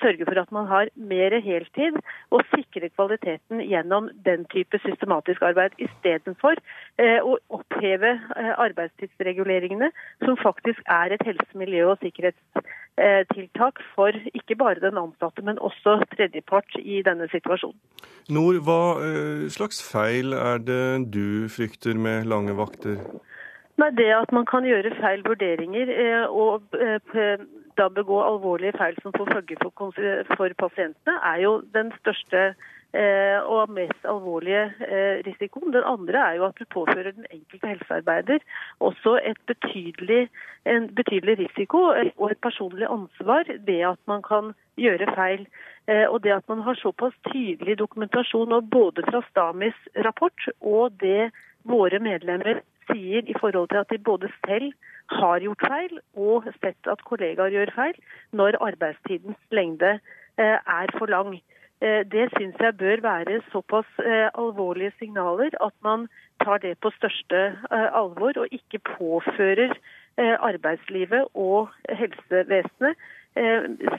sørge 0.00 0.24
for 0.24 0.38
at 0.40 0.52
man 0.52 0.66
har 0.66 0.88
mer 0.94 1.34
heltid 1.42 1.98
og 2.30 2.42
sikre 2.54 2.88
kvaliteten 2.88 3.62
gjennom 3.66 4.08
den 4.24 4.44
type 4.52 4.78
systematisk 4.84 5.42
arbeid, 5.42 5.74
istedenfor 5.82 6.54
eh, 7.02 7.18
å 7.18 7.36
oppheve 7.58 8.12
eh, 8.36 8.52
arbeidstidsreguleringene, 8.66 9.90
som 10.24 10.38
faktisk 10.42 10.82
er 10.86 11.16
et 11.16 11.26
helse-, 11.26 11.58
miljø- 11.58 11.90
og 11.90 11.98
sikkerhetstiltak 12.02 13.82
for 13.94 14.14
ikke 14.34 14.58
bare 14.58 14.82
den 14.82 14.98
ansatte, 15.00 15.42
men 15.42 15.58
også 15.58 15.98
tredjepart 16.14 16.78
i 16.78 17.02
denne 17.06 17.28
situasjonen. 17.32 17.78
Nord, 18.30 18.62
hva 18.66 18.80
slags 19.52 19.78
feil 19.86 20.34
er 20.34 20.58
det 20.62 21.12
du 21.14 21.46
frykter 21.52 21.94
med 21.94 22.26
lange 22.26 22.56
vakter? 22.58 22.98
Nei, 23.76 23.90
Det 23.92 24.08
at 24.14 24.32
man 24.32 24.46
kan 24.48 24.64
gjøre 24.64 24.94
feil 24.98 25.22
vurderinger 25.26 25.92
og 26.32 26.64
da 27.78 27.88
begå 27.92 28.20
alvorlige 28.24 28.76
feil 28.78 28.96
som 29.02 29.14
får 29.16 29.28
følge 29.34 29.58
for, 29.62 30.00
for, 30.36 30.56
pasientene, 30.58 31.18
er 31.30 31.42
jo 31.44 31.52
den 31.74 31.92
største 32.00 32.42
eh, 32.96 33.38
og 33.44 33.70
mest 33.76 34.08
alvorlige 34.08 34.64
eh, 34.86 35.22
risikoen. 35.26 35.72
Den 35.74 35.86
andre 35.86 36.22
er 36.28 36.38
jo 36.38 36.46
at 36.48 36.58
du 36.60 36.64
påfører 36.74 37.12
den 37.12 37.26
enkelte 37.30 37.72
helsearbeider 37.72 38.38
også 38.80 39.18
betydelig, 39.46 40.28
en 40.64 40.88
betydelig 40.94 41.38
risiko 41.44 41.78
og 42.16 42.30
et 42.30 42.42
personlig 42.42 42.88
ansvar 42.90 43.44
ved 43.66 43.80
at 43.92 44.00
man 44.06 44.22
kan 44.22 44.54
gjøre 44.76 45.12
feil. 45.14 45.46
Eh, 45.86 46.06
og 46.08 46.22
det 46.24 46.32
at 46.32 46.48
man 46.48 46.64
har 46.66 46.74
såpass 46.74 47.14
tydelig 47.32 47.78
dokumentasjon 47.78 48.70
både 48.70 49.02
fra 49.10 49.22
Stamis 49.30 49.78
rapport 50.04 50.48
og 50.60 50.96
det 51.00 51.30
våre 51.66 51.98
medlemmer 51.98 52.62
sier 52.90 53.26
i 53.26 53.34
forhold 53.40 53.68
til 53.70 53.82
at 53.82 53.90
de 53.90 53.98
både 53.98 54.30
selv 54.46 54.72
har 55.08 55.42
gjort 55.44 55.66
feil 55.68 55.98
og 56.14 56.46
sett 56.60 56.90
at 56.90 57.04
kollegaer 57.08 57.54
gjør 57.54 57.72
feil 57.76 57.98
når 58.36 58.58
arbeidstidens 58.68 59.38
lengde 59.54 59.96
eh, 59.96 60.58
er 60.58 60.92
for 60.98 61.10
lang. 61.12 61.36
Eh, 61.80 62.02
det 62.08 62.28
syns 62.36 62.56
jeg 62.60 62.78
bør 62.80 63.02
være 63.04 63.40
såpass 63.52 63.88
eh, 64.04 64.28
alvorlige 64.34 64.94
signaler 64.98 65.54
at 65.60 65.76
man 65.86 66.08
tar 66.44 66.58
det 66.64 66.76
på 66.80 66.92
største 66.96 67.44
alvor 67.70 68.36
og 68.36 68.46
ikke 68.52 68.82
påfører 68.96 69.72
arbeidslivet 70.16 71.28
og 71.34 71.68
helsevesenet 71.92 72.96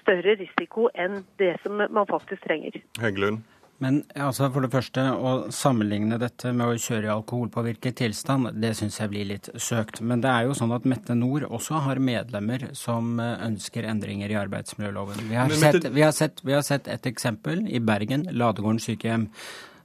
større 0.02 0.34
risiko 0.40 0.88
enn 0.98 1.20
det 1.38 1.52
som 1.62 1.78
man 1.78 2.10
faktisk 2.10 2.42
trenger. 2.46 2.80
Heggelund. 3.02 3.44
Men 3.84 4.00
altså 4.18 4.48
for 4.54 4.66
det 4.66 4.72
første, 4.74 5.04
å 5.14 5.52
sammenligne 5.54 6.18
dette 6.22 6.50
med 6.50 6.66
å 6.66 6.80
kjøre 6.82 7.10
i 7.10 7.12
alkoholpåvirket 7.14 8.00
tilstand, 8.00 8.50
det 8.58 8.72
syns 8.80 8.98
jeg 8.98 9.12
blir 9.12 9.30
litt 9.30 9.52
søkt. 9.54 10.02
Men 10.02 10.24
det 10.24 10.32
er 10.32 10.48
jo 10.48 10.56
sånn 10.58 10.74
at 10.74 10.88
Mette 10.90 11.14
Nord 11.18 11.46
også 11.46 11.84
har 11.86 12.02
medlemmer 12.02 12.70
som 12.78 13.20
eh, 13.22 13.36
ønsker 13.46 13.86
endringer 13.86 14.34
i 14.34 14.40
arbeidsmiljøloven. 14.42 15.28
Vi 15.30 15.38
har, 15.38 15.54
sett, 15.54 15.90
vi 15.94 16.06
har, 16.06 16.16
sett, 16.16 16.42
vi 16.42 16.58
har 16.58 16.66
sett 16.66 16.90
et 16.90 17.06
eksempel 17.10 17.68
i 17.70 17.84
Bergen, 17.84 18.26
Ladegården 18.34 18.82
sykehjem. 18.82 19.30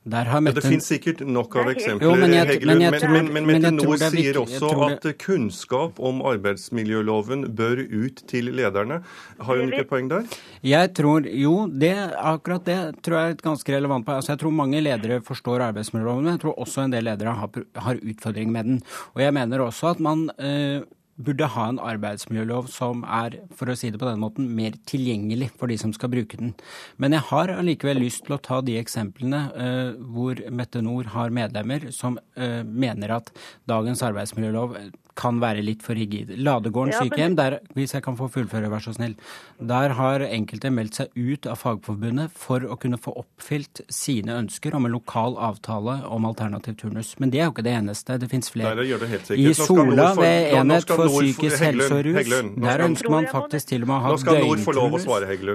Ja, 0.03 0.41
det 0.43 0.65
finnes 0.65 0.87
sikkert 0.91 1.21
nok 1.23 1.53
av 1.61 1.69
eksempler, 1.71 2.09
jo, 2.09 2.15
men, 2.19 2.33
jeg, 2.35 2.57
men, 2.67 2.81
men, 2.91 3.05
men, 3.15 3.29
men 3.31 3.45
Mette 3.47 3.71
Nord 3.71 4.01
sier 4.11 4.41
også 4.41 4.71
at 4.89 5.05
kunnskap 5.23 6.01
om 6.03 6.25
arbeidsmiljøloven 6.27 7.45
bør 7.55 7.85
ut 7.87 8.19
til 8.27 8.51
lederne. 8.51 8.99
Har 9.39 9.61
hun 9.61 9.71
ikke 9.71 9.85
et 9.85 9.91
poeng 9.93 10.09
der? 10.11 10.27
Jeg 10.67 10.91
tror, 10.99 11.29
Jo, 11.31 11.69
det, 11.71 11.93
akkurat 12.19 12.67
det 12.67 12.79
tror 12.99 13.19
jeg 13.19 13.31
er 13.31 13.37
et 13.37 13.45
ganske 13.47 13.77
relevant 13.77 14.09
poeng. 14.09 14.19
Altså, 14.19 14.33
jeg 14.35 14.43
tror 14.43 14.57
mange 14.59 14.83
ledere 14.83 15.21
forstår 15.23 15.69
arbeidsmiljøloven, 15.69 16.27
men 16.27 16.35
jeg 16.35 16.43
tror 16.49 16.59
også 16.67 16.89
en 16.89 16.97
del 16.97 17.07
ledere 17.07 17.37
har, 17.39 17.63
har 17.87 18.03
utfordringer 18.03 18.57
med 18.59 18.73
den. 18.73 18.83
Og 19.15 19.23
jeg 19.23 19.37
mener 19.39 19.63
også 19.69 19.95
at 19.95 20.03
man 20.03 20.27
øh, 20.35 20.83
burde 21.25 21.49
ha 21.55 21.67
en 21.71 21.81
arbeidsmiljølov 21.83 22.69
som 22.73 23.05
er, 23.07 23.39
for 23.57 23.71
å 23.71 23.77
si 23.79 23.91
det 23.93 24.01
på 24.01 24.09
den 24.09 24.23
måten, 24.23 24.51
mer 24.57 24.77
tilgjengelig 24.89 25.53
for 25.59 25.71
de 25.71 25.79
som 25.81 25.95
skal 25.95 26.13
bruke 26.13 26.39
den. 26.41 26.55
Men 27.03 27.17
jeg 27.17 27.27
har 27.31 27.55
allikevel 27.55 28.03
lyst 28.03 28.27
til 28.27 28.37
å 28.37 28.43
ta 28.43 28.61
de 28.65 28.79
eksemplene 28.81 29.43
uh, 29.55 29.93
hvor 30.15 30.43
Mette 30.53 30.83
Nord 30.85 31.13
har 31.15 31.35
medlemmer 31.35 31.91
som 31.95 32.19
uh, 32.19 32.63
mener 32.67 33.17
at 33.19 33.33
dagens 33.71 34.03
arbeidsmiljølov 34.07 34.77
kan 35.19 35.41
være 35.43 35.63
litt 35.65 35.83
for 35.85 35.99
rigid. 35.99 36.33
Ladegården 36.41 36.95
ja, 36.95 37.03
sykehjem, 37.05 37.37
der, 37.39 37.59
hvis 37.77 37.95
jeg 37.97 38.05
kan 38.05 38.17
få 38.19 38.29
fullføre, 38.33 38.71
vær 38.73 38.85
så 38.85 38.95
snill. 38.97 39.15
Der 39.73 39.95
har 39.99 40.25
enkelte 40.27 40.73
meldt 40.75 40.99
seg 41.01 41.13
ut 41.17 41.49
av 41.51 41.61
Fagforbundet 41.61 42.33
for 42.37 42.65
å 42.65 42.79
kunne 42.81 42.99
få 43.03 43.15
oppfylt 43.23 43.83
sine 43.93 44.37
ønsker 44.41 44.77
om 44.77 44.89
en 44.89 44.95
lokal 44.95 45.37
avtale 45.41 45.99
om 46.09 46.27
alternativ 46.29 46.79
turnus. 46.81 47.15
Men 47.21 47.33
det 47.35 47.43
er 47.43 47.49
jo 47.49 47.55
ikke 47.55 47.67
det 47.67 47.77
eneste. 47.81 48.19
Det 48.23 48.31
fins 48.33 48.51
flere. 48.53 48.75
Det 48.83 49.37
I 49.37 49.53
Sola, 49.57 50.13
for, 50.15 50.23
ved 50.23 50.57
Enhet 50.59 50.89
for 50.91 51.13
psykisk 51.13 51.67
helse 51.67 51.91
og 51.99 52.05
rus, 52.09 52.33
der 52.67 52.87
ønsker 52.87 53.13
man 53.13 53.29
faktisk 53.33 53.73
til 53.73 53.87
og 53.87 53.93
med 53.93 53.99
å 53.99 54.03
ha 54.07 54.15
døgnturnus, 54.17 55.09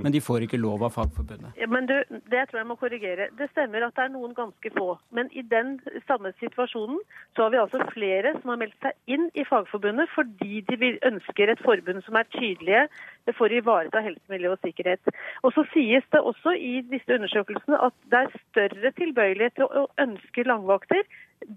men 0.04 0.14
de 0.14 0.24
får 0.24 0.48
ikke 0.48 0.62
lov 0.62 0.86
av 0.88 0.96
Fagforbundet. 0.98 1.58
Ja, 1.60 1.70
men 1.72 1.90
du, 1.90 1.96
det 2.32 2.48
tror 2.50 2.62
jeg 2.62 2.70
må 2.70 2.78
korrigere. 2.80 3.30
Det 3.40 3.50
stemmer 3.54 3.88
at 3.88 3.96
det 3.98 4.08
er 4.08 4.14
noen 4.14 4.36
ganske 4.38 4.74
få. 4.78 4.98
Men 5.16 5.32
i 5.32 5.44
den 5.46 5.78
samme 6.08 6.34
situasjonen 6.42 7.00
så 7.36 7.48
har 7.48 7.54
vi 7.54 7.62
altså 7.62 7.82
flere 7.94 8.36
som 8.40 8.54
har 8.54 8.62
meldt 8.62 8.78
seg 8.84 9.18
inn 9.18 9.30
i 9.34 9.47
Fagforbundet 9.50 10.10
fordi 10.16 10.62
de 10.70 10.92
ønsker 11.10 11.52
et 11.52 11.64
forbund 11.66 12.02
som 12.06 12.20
er 12.20 12.30
tydelige 12.36 12.88
for 13.38 13.52
å 13.52 13.60
ivareta 13.60 14.02
helse, 14.04 14.24
miljø 14.32 14.54
og 14.56 14.62
sikkerhet. 14.64 15.14
Og 15.44 15.54
så 15.56 15.66
sies 15.74 16.06
det 16.14 16.22
også 16.22 16.56
i 16.56 16.82
disse 16.92 17.16
undersøkelsene 17.18 17.80
at 17.88 17.96
det 18.12 18.22
er 18.24 18.38
større 18.50 18.94
tilbøyelighet 19.00 19.58
til 19.60 19.68
å 19.68 19.88
ønske 20.04 20.48
langvakter 20.48 21.04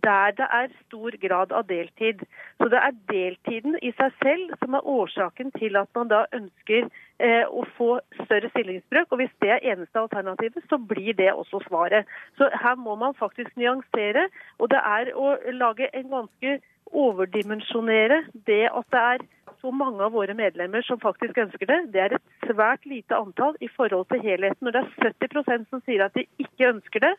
der 0.05 0.31
det 0.37 0.47
er 0.51 0.69
stor 0.87 1.11
grad 1.27 1.53
av 1.53 1.67
deltid. 1.67 2.23
Så 2.59 2.69
det 2.69 2.81
er 2.87 2.99
deltiden 3.11 3.79
i 3.83 3.93
seg 3.99 4.13
selv 4.23 4.53
som 4.63 4.75
er 4.77 4.87
årsaken 4.87 5.53
til 5.57 5.77
at 5.81 5.89
man 5.97 6.11
da 6.11 6.25
ønsker 6.37 6.89
eh, 7.19 7.45
å 7.49 7.65
få 7.77 7.91
større 8.25 8.51
stillingsbrøk. 8.53 9.09
Og 9.11 9.23
hvis 9.23 9.37
det 9.43 9.51
er 9.55 9.65
eneste 9.73 10.03
alternativet, 10.03 10.65
så 10.69 10.79
blir 10.79 11.15
det 11.17 11.33
også 11.33 11.63
svaret. 11.69 12.09
Så 12.37 12.51
her 12.65 12.77
må 12.77 12.95
man 13.01 13.17
faktisk 13.19 13.57
nyansere. 13.57 14.29
Og 14.59 14.71
det 14.71 14.83
er 14.85 15.15
å 15.17 15.35
lage 15.53 15.89
en 15.97 16.13
ganske 16.13 16.61
overdimensjonere 16.93 18.25
det 18.47 18.65
at 18.69 18.87
det 18.95 19.03
er 19.13 19.25
så 19.61 19.71
mange 19.75 20.03
av 20.05 20.15
våre 20.17 20.35
medlemmer 20.35 20.83
som 20.87 21.01
faktisk 21.01 21.39
ønsker 21.39 21.69
det. 21.69 21.79
Det 21.95 22.01
er 22.01 22.15
et 22.17 22.49
svært 22.49 22.87
lite 22.89 23.17
antall 23.17 23.57
i 23.61 23.69
forhold 23.69 24.07
til 24.09 24.23
helheten. 24.25 24.65
Når 24.65 24.77
det 24.77 24.83
er 24.83 25.13
70% 25.13 25.69
som 25.71 25.83
sier 25.85 26.05
at 26.07 26.17
de 26.17 26.25
ikke 26.41 26.71
ønsker 26.71 27.05
det, 27.05 27.13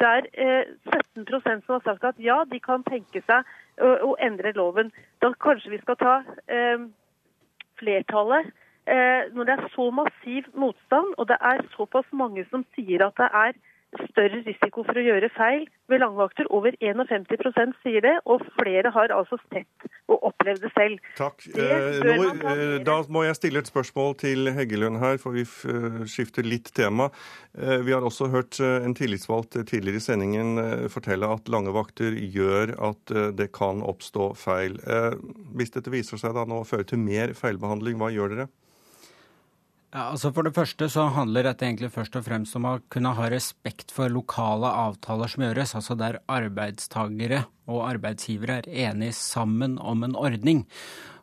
det 0.00 0.08
er 0.08 0.28
eh, 0.32 0.64
17% 1.18 1.66
som 1.66 1.76
har 1.76 1.84
sagt 1.84 2.04
at 2.04 2.18
ja, 2.18 2.42
de 2.48 2.58
kan 2.60 2.82
tenke 2.88 3.22
seg 3.26 3.44
å, 3.78 3.92
å 4.08 4.16
endre 4.24 4.54
loven. 4.56 4.90
Da 5.22 5.32
kanskje 5.44 5.74
vi 5.74 5.82
skal 5.84 5.98
ta 6.00 6.16
eh, 6.48 6.88
flertallet. 7.80 8.50
Eh, 8.90 9.28
når 9.36 9.46
det 9.46 9.54
er 9.58 9.68
så 9.76 9.90
massiv 9.94 10.48
motstand, 10.58 11.12
og 11.18 11.28
det 11.30 11.38
er 11.38 11.62
såpass 11.76 12.08
mange 12.10 12.42
som 12.50 12.64
sier 12.74 13.04
at 13.06 13.20
det 13.20 13.28
er 13.30 13.60
større 14.08 14.40
risiko 14.46 14.84
for 14.86 14.98
å 14.98 15.04
gjøre 15.04 15.28
feil 15.34 15.66
ved 15.90 16.02
langvakter. 16.02 16.48
Over 16.54 16.76
51% 16.80 17.74
sier 17.84 18.04
det, 18.04 18.14
og 18.24 18.44
flere 18.58 18.92
har 18.94 19.12
altså 19.14 19.38
sett 19.48 19.88
og 20.10 20.28
opplevd 20.30 20.64
det 20.64 20.70
selv. 20.76 21.10
Takk. 21.18 21.44
Det 21.54 21.66
nå, 22.06 22.28
eh, 22.52 22.76
da 22.84 22.98
må 23.12 23.24
jeg 23.26 23.38
stille 23.38 23.62
et 23.62 23.70
spørsmål 23.70 24.16
til 24.22 24.52
Heggelund 24.56 25.00
her, 25.02 25.18
for 25.22 25.36
vi 25.36 25.44
eh, 25.44 26.00
skifter 26.10 26.46
litt 26.46 26.72
tema. 26.76 27.10
Vi 27.52 27.92
har 27.92 28.04
også 28.04 28.30
hørt 28.32 28.56
en 28.62 28.94
tillitsvalgt 28.96 29.58
tidligere 29.68 30.00
i 30.00 30.04
sendingen 30.04 30.56
fortelle 30.92 31.28
at 31.28 31.50
lange 31.52 31.74
vakter 31.74 32.16
gjør 32.16 32.72
at 32.88 33.12
det 33.36 33.50
kan 33.52 33.82
oppstå 33.84 34.30
feil. 34.40 34.78
Hvis 35.52 35.74
dette 35.76 35.92
viser 35.92 36.20
seg 36.20 36.32
da 36.36 36.46
nå 36.48 36.62
å 36.62 36.68
føre 36.68 36.88
til 36.88 37.02
mer 37.02 37.34
feilbehandling, 37.36 38.00
hva 38.00 38.08
gjør 38.14 38.32
dere? 38.32 38.48
Ja, 39.92 40.06
altså 40.08 40.30
For 40.32 40.46
det 40.46 40.54
første 40.56 40.86
så 40.88 41.04
handler 41.12 41.44
dette 41.50 41.66
egentlig 41.66 41.90
først 41.92 42.14
og 42.16 42.24
fremst 42.24 42.56
om 42.56 42.64
å 42.64 42.78
kunne 42.92 43.12
ha 43.18 43.26
respekt 43.28 43.92
for 43.92 44.08
lokale 44.08 44.70
avtaler 44.86 45.28
som 45.28 45.44
gjøres. 45.44 45.74
Altså 45.76 45.96
der 46.00 46.22
arbeidstagere 46.32 47.42
og 47.70 47.86
arbeidsgivere 47.88 48.62
er 48.62 48.90
enige 48.90 49.16
sammen 49.16 49.78
om 49.78 50.04
en 50.04 50.18
ordning. 50.18 50.66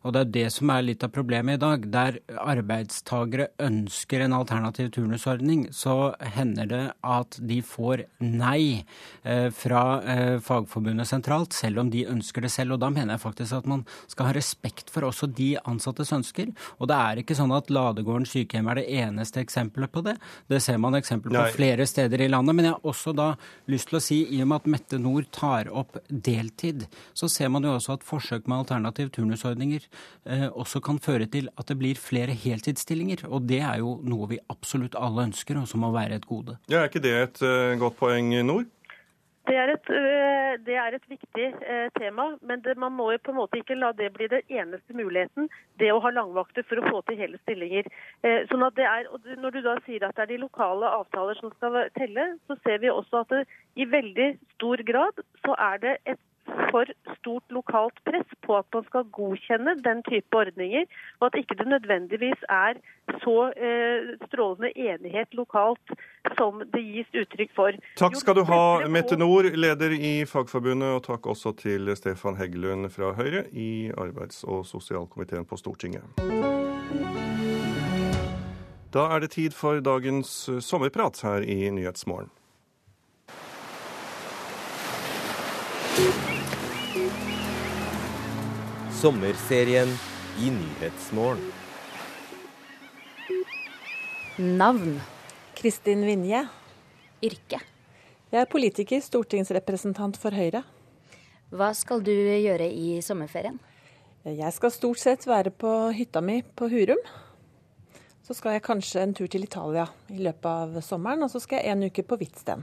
Og 0.07 0.13
det 0.15 0.19
er 0.21 0.29
det 0.31 0.45
som 0.55 0.69
er 0.71 0.85
litt 0.85 1.03
av 1.03 1.11
problemet 1.11 1.57
i 1.57 1.59
dag. 1.59 1.85
Der 1.91 2.19
arbeidstagere 2.39 3.49
ønsker 3.59 4.23
en 4.23 4.35
alternativ 4.37 4.93
turnusordning, 4.95 5.65
så 5.75 6.13
hender 6.35 6.69
det 6.69 6.83
at 7.03 7.39
de 7.49 7.59
får 7.65 8.05
nei 8.23 8.85
eh, 9.27 9.49
fra 9.51 9.83
eh, 9.99 10.37
Fagforbundet 10.43 11.09
sentralt, 11.09 11.55
selv 11.57 11.83
om 11.83 11.91
de 11.91 12.05
ønsker 12.07 12.45
det 12.45 12.53
selv. 12.53 12.77
Og 12.77 12.83
da 12.83 12.91
mener 12.93 13.17
jeg 13.17 13.25
faktisk 13.25 13.57
at 13.59 13.67
man 13.67 13.83
skal 14.07 14.29
ha 14.29 14.37
respekt 14.37 14.93
for 14.93 15.09
også 15.09 15.27
de 15.35 15.51
ansattes 15.67 16.13
ønsker. 16.15 16.53
Og 16.79 16.87
det 16.91 17.01
er 17.09 17.23
ikke 17.23 17.35
sånn 17.35 17.53
at 17.55 17.71
Ladegården 17.73 18.29
sykehjem 18.29 18.71
er 18.71 18.79
det 18.79 18.87
eneste 19.01 19.43
eksempelet 19.43 19.91
på 19.91 20.05
det. 20.07 20.15
Det 20.47 20.61
ser 20.63 20.79
man 20.79 20.95
eksempler 20.95 21.35
på 21.35 21.43
nei. 21.43 21.51
flere 21.57 21.89
steder 21.89 22.23
i 22.23 22.31
landet. 22.31 22.55
Men 22.55 22.69
jeg 22.69 22.77
har 22.77 22.87
også 22.93 23.15
da 23.17 23.33
lyst 23.67 23.91
til 23.91 23.99
å 23.99 24.03
si, 24.03 24.21
i 24.31 24.39
og 24.45 24.53
med 24.53 24.63
at 24.63 24.71
Mette 24.77 25.03
Nord 25.03 25.27
tar 25.35 25.67
opp 25.75 25.99
deltid, 26.29 26.85
så 27.17 27.27
ser 27.31 27.49
man 27.49 27.65
jo 27.65 27.73
også 27.75 27.97
at 27.97 28.07
forsøk 28.07 28.47
med 28.47 28.61
alternativ 28.61 29.09
turnusordninger 29.17 29.89
Eh, 30.29 30.45
også 30.53 30.81
kan 30.83 30.99
føre 31.01 31.25
til 31.31 31.47
at 31.57 31.69
det 31.71 31.77
blir 31.79 31.97
flere 31.97 32.35
heltidsstillinger. 32.37 33.25
Og 33.29 33.47
det 33.49 33.61
er 33.65 33.79
jo 33.81 33.97
noe 34.05 34.27
vi 34.33 34.41
absolutt 34.51 34.97
alle 34.99 35.29
ønsker, 35.29 35.57
og 35.57 35.69
som 35.69 35.81
må 35.85 35.91
være 35.95 36.19
et 36.19 36.27
gode. 36.29 36.59
Ja, 36.69 36.83
Er 36.83 36.89
ikke 36.89 37.01
det 37.03 37.15
et 37.15 37.41
uh, 37.41 37.77
godt 37.79 37.97
poeng, 37.97 38.29
Nord? 38.45 38.69
Det 39.49 39.57
er, 39.57 39.71
et, 39.73 39.89
uh, 39.89 40.51
det 40.65 40.75
er 40.77 40.95
et, 40.95 41.05
viktig 41.09 41.47
uh, 41.57 41.87
tema, 41.97 42.27
men 42.45 42.61
det, 42.65 42.75
man 42.77 42.93
må 42.93 43.09
jo 43.15 43.21
på 43.25 43.33
en 43.33 43.39
måte 43.39 43.57
ikke 43.57 43.77
la 43.79 43.89
det 43.97 44.11
bli 44.13 44.29
den 44.29 44.45
eneste 44.61 44.93
muligheten, 44.93 45.49
det 45.81 45.89
å 45.89 46.01
ha 46.03 46.13
langvakter 46.13 46.67
for 46.69 46.81
å 46.81 46.91
få 46.91 47.01
til 47.07 47.17
hele 47.17 47.39
stillinger. 47.41 47.89
sånn 48.51 48.65
at 48.67 48.75
det 48.77 48.85
er, 48.85 49.07
Når 49.41 49.55
du 49.55 49.61
da 49.65 49.75
sier 49.85 50.05
at 50.05 50.15
det 50.15 50.25
er 50.25 50.31
de 50.33 50.41
lokale 50.43 50.91
avtaler 50.99 51.39
som 51.39 51.53
skal 51.55 51.79
telle, 51.97 52.25
så 52.47 52.57
ser 52.63 52.81
vi 52.83 52.91
også 52.93 53.23
at 53.23 53.33
det, 53.33 53.43
i 53.75 53.89
veldig 53.89 54.29
stor 54.55 54.83
grad 54.85 55.23
så 55.45 55.55
er 55.57 55.81
det 55.81 55.97
et 56.05 56.21
for 56.71 56.85
stort 57.17 57.51
lokalt 57.51 57.97
press 58.05 58.29
på 58.45 58.57
at 58.57 58.67
man 58.73 58.85
skal 58.87 59.07
godkjenne 59.15 59.75
den 59.85 60.01
type 60.07 60.37
ordninger, 60.37 60.85
og 61.19 61.29
at 61.29 61.39
ikke 61.41 61.57
det 61.59 61.67
nødvendigvis 61.67 62.45
er 62.49 62.79
så 63.23 63.37
eh, 63.57 64.13
strålende 64.27 64.71
enighet 64.77 65.33
lokalt 65.37 65.93
som 66.37 66.61
det 66.73 66.83
gis 66.85 67.21
uttrykk 67.23 67.53
for. 67.57 67.77
Takk 67.99 68.17
skal 68.19 68.37
du 68.39 68.43
ha, 68.49 68.63
Mette 68.87 69.17
Nord, 69.17 69.49
leder 69.55 69.95
i 69.97 70.13
Fagforbundet, 70.29 70.95
og 70.99 71.03
takk 71.09 71.29
også 71.33 71.55
til 71.59 71.89
Stefan 71.97 72.37
Heggelund 72.39 72.89
fra 72.93 73.13
Høyre 73.17 73.45
i 73.51 73.89
arbeids- 73.97 74.45
og 74.47 74.65
sosialkomiteen 74.69 75.47
på 75.49 75.57
Stortinget. 75.59 76.05
Da 78.89 79.05
er 79.13 79.21
det 79.21 79.35
tid 79.35 79.53
for 79.53 79.81
dagens 79.85 80.49
sommerprat 80.65 81.21
her 81.21 81.45
i 81.45 81.69
Nyhetsmorgen. 81.69 82.31
Sommerserien 88.99 89.91
i 90.39 90.49
Nyhetsmorgen. 90.51 91.51
Navn? 94.37 95.01
Kristin 95.55 96.05
Vinje. 96.05 96.47
Yrke? 97.23 97.59
Jeg 98.31 98.41
er 98.41 98.51
politiker, 98.51 99.01
stortingsrepresentant 99.03 100.19
for 100.19 100.35
Høyre. 100.35 100.61
Hva 101.49 101.71
skal 101.75 102.03
du 102.05 102.13
gjøre 102.13 102.67
i 102.69 102.99
sommerferien? 103.03 103.57
Jeg 104.27 104.51
skal 104.53 104.71
stort 104.75 104.99
sett 105.01 105.25
være 105.27 105.51
på 105.51 105.71
hytta 105.95 106.21
mi 106.21 106.41
på 106.43 106.67
Hurum. 106.71 107.01
Så 108.27 108.35
skal 108.37 108.57
jeg 108.57 108.65
kanskje 108.67 109.01
en 109.01 109.15
tur 109.17 109.31
til 109.31 109.47
Italia 109.47 109.87
i 110.13 110.19
løpet 110.21 110.49
av 110.51 110.81
sommeren, 110.85 111.23
og 111.25 111.31
så 111.33 111.41
skal 111.41 111.63
jeg 111.63 111.73
en 111.73 111.87
uke 111.89 112.05
på 112.05 112.19
Hvitsten. 112.19 112.61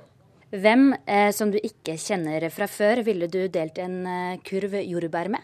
Hvem 0.57 0.95
eh, 1.05 1.31
som 1.37 1.51
du 1.53 1.59
ikke 1.61 1.99
kjenner 2.01 2.47
fra 2.55 2.69
før, 2.71 3.03
ville 3.05 3.27
du 3.29 3.43
delt 3.53 3.77
en 3.83 3.97
eh, 4.09 4.39
kurv 4.47 4.77
jordbær 4.79 5.29
med? 5.35 5.43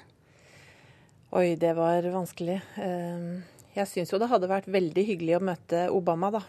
Oi, 1.37 1.55
det 1.61 1.73
var 1.77 2.07
vanskelig. 2.13 2.59
Ehm, 2.81 3.43
jeg 3.73 3.89
syns 3.91 4.13
jo 4.13 4.21
det 4.21 4.29
hadde 4.31 4.49
vært 4.49 4.71
veldig 4.73 5.05
hyggelig 5.09 5.37
å 5.39 5.47
møte 5.51 5.87
Obama, 5.93 6.33
da. 6.39 6.43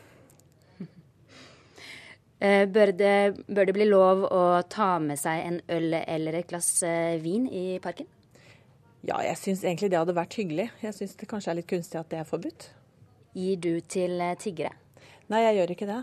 Eh, 2.43 2.66
bør 2.68 2.89
det, 2.91 3.43
bør 3.47 3.70
det 3.70 3.74
bli 3.78 3.86
lov 3.88 4.26
å 4.28 4.39
ta 4.68 4.97
med 4.99 5.16
seg 5.16 5.45
en 5.45 5.59
øl 5.72 5.93
eller 6.01 6.36
et 6.36 6.49
glass 6.49 6.82
eh, 6.84 7.14
vin 7.24 7.45
i 7.47 7.78
parken? 7.80 8.09
Ja, 9.07 9.22
jeg 9.24 9.38
syns 9.39 9.64
egentlig 9.64 9.93
det 9.93 10.01
hadde 10.01 10.16
vært 10.18 10.36
hyggelig. 10.36 10.66
Jeg 10.84 10.97
syns 10.97 11.16
det 11.22 11.30
kanskje 11.32 11.53
er 11.53 11.57
litt 11.61 11.70
kunstig 11.72 12.01
at 12.01 12.09
det 12.11 12.20
er 12.20 12.28
forbudt. 12.28 12.66
Gir 13.39 13.61
du 13.64 13.72
til 13.88 14.20
eh, 14.20 14.36
tiggere? 14.36 14.74
Nei, 15.32 15.45
jeg 15.45 15.61
gjør 15.61 15.74
ikke 15.78 15.88
det. 15.88 16.01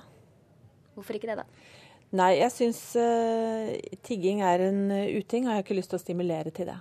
Hvorfor 0.96 1.20
ikke 1.20 1.28
det, 1.28 1.42
da? 1.42 1.69
Nei, 2.18 2.32
jeg 2.40 2.50
syns 2.50 2.80
uh, 2.98 3.70
tigging 4.02 4.40
er 4.42 4.66
en 4.66 4.82
uting, 4.90 5.44
og 5.46 5.52
jeg 5.52 5.56
har 5.61 5.62
ikke 5.62 5.78
lyst 5.78 5.92
til 5.92 6.00
å 6.00 6.02
stimulere 6.02 6.50
til 6.54 6.66
det. 6.72 6.78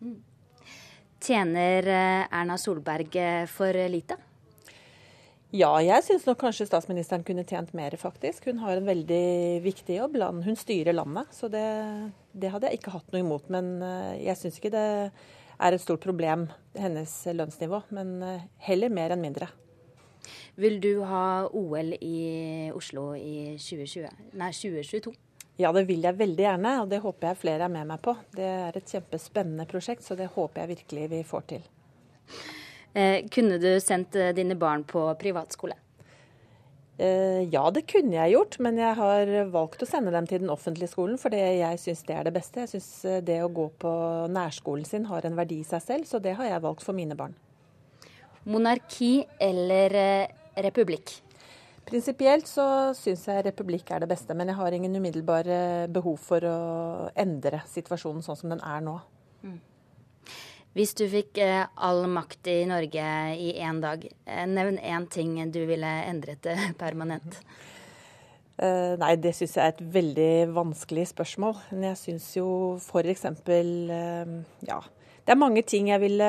Mm. 0.00 0.18
Tjener 1.20 1.86
eh, 1.86 2.26
Erna 2.32 2.56
Solberg 2.58 3.16
eh, 3.16 3.46
for 3.50 3.76
lite? 3.92 4.16
Ja, 5.50 5.72
jeg 5.82 6.04
syns 6.06 6.24
nok 6.24 6.38
kanskje 6.40 6.68
statsministeren 6.68 7.24
kunne 7.26 7.44
tjent 7.44 7.74
mer, 7.76 7.92
faktisk. 8.00 8.46
Hun 8.48 8.62
har 8.62 8.78
en 8.78 8.86
veldig 8.86 9.60
viktig 9.64 9.98
jobb. 9.98 10.16
Hun 10.46 10.56
styrer 10.56 10.94
landet, 10.96 11.34
så 11.34 11.50
det, 11.52 11.66
det 12.32 12.52
hadde 12.54 12.70
jeg 12.70 12.80
ikke 12.80 12.94
hatt 12.94 13.12
noe 13.12 13.24
imot. 13.24 13.50
Men 13.52 13.74
eh, 13.84 14.22
jeg 14.28 14.40
syns 14.40 14.60
ikke 14.60 14.72
det 14.72 14.86
er 15.60 15.76
et 15.76 15.82
stort 15.82 16.06
problem, 16.06 16.46
hennes 16.78 17.16
lønnsnivå. 17.36 17.82
Men 17.92 18.16
heller 18.64 18.94
mer 18.94 19.12
enn 19.12 19.26
mindre. 19.26 19.50
Vil 20.60 20.78
du 20.82 21.02
ha 21.08 21.46
OL 21.46 21.94
i 22.00 22.70
Oslo 22.76 23.10
i 23.16 23.56
2020, 23.56 24.08
nei, 24.40 24.52
2022? 24.56 25.14
Ja, 25.60 25.74
det 25.76 25.84
vil 25.90 26.06
jeg 26.06 26.16
veldig 26.16 26.44
gjerne, 26.46 26.72
og 26.80 26.88
det 26.88 27.02
håper 27.04 27.30
jeg 27.30 27.40
flere 27.42 27.66
er 27.66 27.72
med 27.72 27.88
meg 27.90 28.00
på. 28.04 28.14
Det 28.32 28.46
er 28.48 28.76
et 28.78 28.94
kjempespennende 28.94 29.68
prosjekt, 29.68 30.06
så 30.06 30.16
det 30.16 30.30
håper 30.32 30.62
jeg 30.62 30.76
virkelig 30.76 31.10
vi 31.12 31.20
får 31.26 31.46
til. 31.52 31.68
Eh, 32.96 33.26
kunne 33.30 33.60
du 33.60 33.70
sendt 33.82 34.16
eh, 34.16 34.32
dine 34.34 34.56
barn 34.58 34.86
på 34.88 35.04
privatskole? 35.20 35.76
Eh, 37.00 37.48
ja, 37.48 37.62
det 37.72 37.86
kunne 37.88 38.12
jeg 38.12 38.34
gjort, 38.34 38.58
men 38.60 38.80
jeg 38.80 38.96
har 38.98 39.30
valgt 39.52 39.84
å 39.84 39.88
sende 39.88 40.12
dem 40.12 40.26
til 40.28 40.42
den 40.42 40.52
offentlige 40.52 40.90
skolen, 40.92 41.20
fordi 41.20 41.38
jeg 41.60 41.78
syns 41.80 42.02
det 42.08 42.16
er 42.16 42.26
det 42.28 42.34
beste. 42.34 42.64
Jeg 42.66 42.74
syns 42.74 42.90
eh, 43.08 43.22
det 43.24 43.38
å 43.44 43.52
gå 43.52 43.70
på 43.80 43.92
nærskolen 44.28 44.84
sin 44.84 45.06
har 45.08 45.24
en 45.24 45.38
verdi 45.38 45.62
i 45.62 45.68
seg 45.68 45.84
selv, 45.84 46.08
så 46.10 46.20
det 46.20 46.34
har 46.36 46.50
jeg 46.50 46.64
valgt 46.66 46.84
for 46.84 46.96
mine 46.96 47.16
barn. 47.16 47.36
Monarki 48.48 49.24
eller 49.40 49.96
eh, 50.00 50.62
republikk? 50.64 51.12
Prinsipielt 51.90 52.46
så 52.46 52.64
syns 52.94 53.24
jeg 53.26 53.44
republikk 53.48 53.88
er 53.90 54.04
det 54.04 54.10
beste, 54.12 54.34
men 54.36 54.52
jeg 54.52 54.58
har 54.60 54.76
ingen 54.76 54.94
umiddelbare 54.94 55.88
behov 55.90 56.20
for 56.22 56.44
å 56.46 56.58
endre 57.18 57.64
situasjonen 57.68 58.22
sånn 58.22 58.38
som 58.38 58.54
den 58.54 58.62
er 58.62 58.84
nå. 58.84 58.94
Mm. 59.42 59.58
Hvis 60.78 60.94
du 60.94 61.02
fikk 61.10 61.40
eh, 61.42 61.64
all 61.82 62.04
makt 62.06 62.46
i 62.52 62.60
Norge 62.70 63.08
i 63.34 63.50
én 63.58 63.82
dag, 63.82 64.06
eh, 64.06 64.46
nevn 64.46 64.78
én 64.78 65.08
ting 65.10 65.34
du 65.50 65.64
ville 65.66 65.90
endret 66.06 66.46
permanent. 66.82 67.40
Uh, 68.60 68.92
nei, 69.00 69.14
det 69.16 69.32
syns 69.32 69.54
jeg 69.56 69.64
er 69.64 69.70
et 69.72 69.84
veldig 69.94 70.32
vanskelig 70.52 71.06
spørsmål. 71.14 71.56
Men 71.72 71.86
jeg 71.90 72.00
syns 72.02 72.26
jo 72.36 72.46
f.eks. 72.76 73.24
Uh, 73.48 74.42
ja, 74.68 74.82
det 75.30 75.36
er 75.36 75.38
mange 75.38 75.62
ting 75.62 75.86
jeg 75.86 76.02
ville 76.02 76.28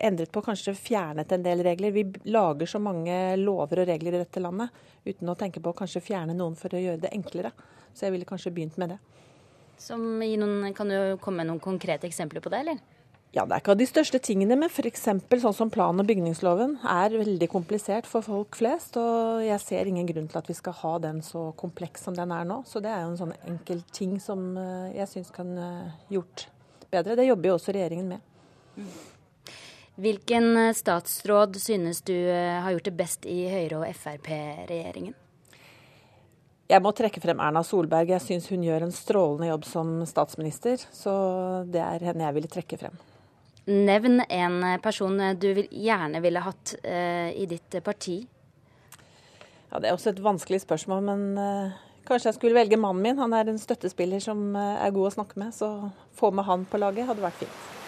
endret 0.00 0.30
på, 0.32 0.40
kanskje 0.40 0.72
fjernet 0.72 1.28
en 1.36 1.42
del 1.44 1.60
regler. 1.60 1.90
Vi 1.92 2.06
lager 2.32 2.70
så 2.70 2.78
mange 2.80 3.12
lover 3.36 3.82
og 3.82 3.90
regler 3.90 4.14
i 4.16 4.20
dette 4.22 4.40
landet 4.40 4.70
uten 5.04 5.28
å 5.28 5.34
tenke 5.36 5.60
på 5.60 5.74
å 5.74 5.76
kanskje 5.76 6.00
fjerne 6.00 6.32
noen 6.32 6.54
for 6.56 6.72
å 6.72 6.80
gjøre 6.80 7.02
det 7.02 7.10
enklere. 7.12 7.50
Så 7.92 8.06
jeg 8.06 8.14
ville 8.14 8.24
kanskje 8.24 8.54
begynt 8.56 8.78
med 8.80 8.94
det. 8.94 8.96
Som 9.76 10.22
i 10.24 10.38
noen, 10.40 10.70
kan 10.72 10.88
du 10.88 11.18
komme 11.20 11.42
med 11.42 11.50
noen 11.50 11.60
konkrete 11.60 12.08
eksempler 12.08 12.40
på 12.40 12.48
det, 12.54 12.62
eller? 12.64 12.78
Ja, 13.36 13.44
Det 13.44 13.58
er 13.58 13.60
ikke 13.60 13.74
av 13.74 13.82
de 13.82 13.90
største 13.90 14.22
tingene, 14.24 14.56
men 14.56 14.72
f.eks. 14.72 15.04
sånn 15.04 15.58
som 15.58 15.74
plan- 15.76 16.00
og 16.00 16.08
bygningsloven 16.08 16.78
er 16.80 17.18
veldig 17.20 17.50
komplisert 17.52 18.08
for 18.08 18.24
folk 18.24 18.56
flest. 18.56 18.96
Og 18.96 19.44
jeg 19.44 19.60
ser 19.60 19.92
ingen 19.92 20.08
grunn 20.08 20.32
til 20.32 20.40
at 20.40 20.48
vi 20.48 20.56
skal 20.56 20.78
ha 20.80 20.94
den 21.10 21.20
så 21.20 21.50
kompleks 21.60 22.08
som 22.08 22.16
den 22.16 22.32
er 22.32 22.48
nå. 22.48 22.62
Så 22.64 22.80
det 22.80 22.88
er 22.88 23.04
jo 23.04 23.12
en 23.12 23.20
sånn 23.20 23.36
enkel 23.52 23.84
ting 23.92 24.16
som 24.16 24.56
eh, 24.56 24.96
jeg 24.96 25.12
syns 25.12 25.30
kan 25.36 25.52
eh, 25.60 25.94
gjort 26.16 26.48
bedre. 26.88 27.20
Det 27.20 27.28
jobber 27.28 27.52
jo 27.52 27.60
også 27.60 27.76
regjeringen 27.76 28.16
med. 28.16 28.26
Hvilken 30.00 30.56
eh, 30.56 30.74
statsråd 30.74 31.56
synes 31.60 32.00
du 32.02 32.14
eh, 32.14 32.60
har 32.62 32.72
gjort 32.72 32.84
det 32.88 32.96
best 32.96 33.26
i 33.28 33.42
Høyre- 33.50 33.82
og 33.82 33.96
Frp-regjeringen? 33.96 35.16
Jeg 36.70 36.82
må 36.84 36.92
trekke 36.94 37.20
frem 37.20 37.40
Erna 37.42 37.64
Solberg. 37.66 38.12
Jeg 38.14 38.22
syns 38.22 38.46
hun 38.52 38.62
gjør 38.64 38.86
en 38.86 38.94
strålende 38.94 39.50
jobb 39.50 39.64
som 39.66 39.88
statsminister. 40.06 40.78
Så 40.94 41.12
det 41.66 41.82
er 41.82 42.04
henne 42.06 42.28
jeg 42.28 42.36
ville 42.36 42.50
trekke 42.52 42.78
frem. 42.78 42.94
Nevn 43.66 44.22
en 44.22 44.62
person 44.82 45.18
du 45.38 45.48
gjerne 45.66 46.22
ville 46.22 46.42
hatt 46.42 46.76
uh, 46.84 47.28
i 47.34 47.44
ditt 47.50 47.74
parti. 47.84 48.20
Ja, 49.72 49.82
Det 49.82 49.90
er 49.90 49.98
også 49.98 50.14
et 50.14 50.22
vanskelig 50.22 50.62
spørsmål, 50.62 51.02
men 51.10 51.26
uh, 51.34 51.74
kanskje 52.06 52.30
jeg 52.30 52.38
skulle 52.38 52.60
velge 52.62 52.78
mannen 52.78 53.02
min. 53.02 53.18
Han 53.18 53.34
er 53.34 53.50
en 53.50 53.58
støttespiller 53.60 54.22
som 54.22 54.54
er 54.54 54.94
god 54.94 55.10
å 55.10 55.14
snakke 55.18 55.42
med, 55.42 55.50
så 55.58 55.90
få 56.14 56.30
med 56.30 56.46
han 56.46 56.64
på 56.70 56.78
laget 56.78 57.10
hadde 57.10 57.26
vært 57.26 57.42
fint. 57.42 57.79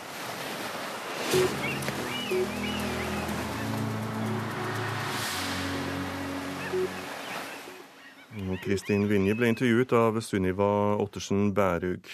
Kristin 8.62 9.06
Vinje 9.08 9.32
ble 9.34 9.48
intervjuet 9.48 9.92
av 9.96 10.20
Sunniva 10.20 10.66
Ottersen 11.00 11.50
Bærug. 11.56 12.04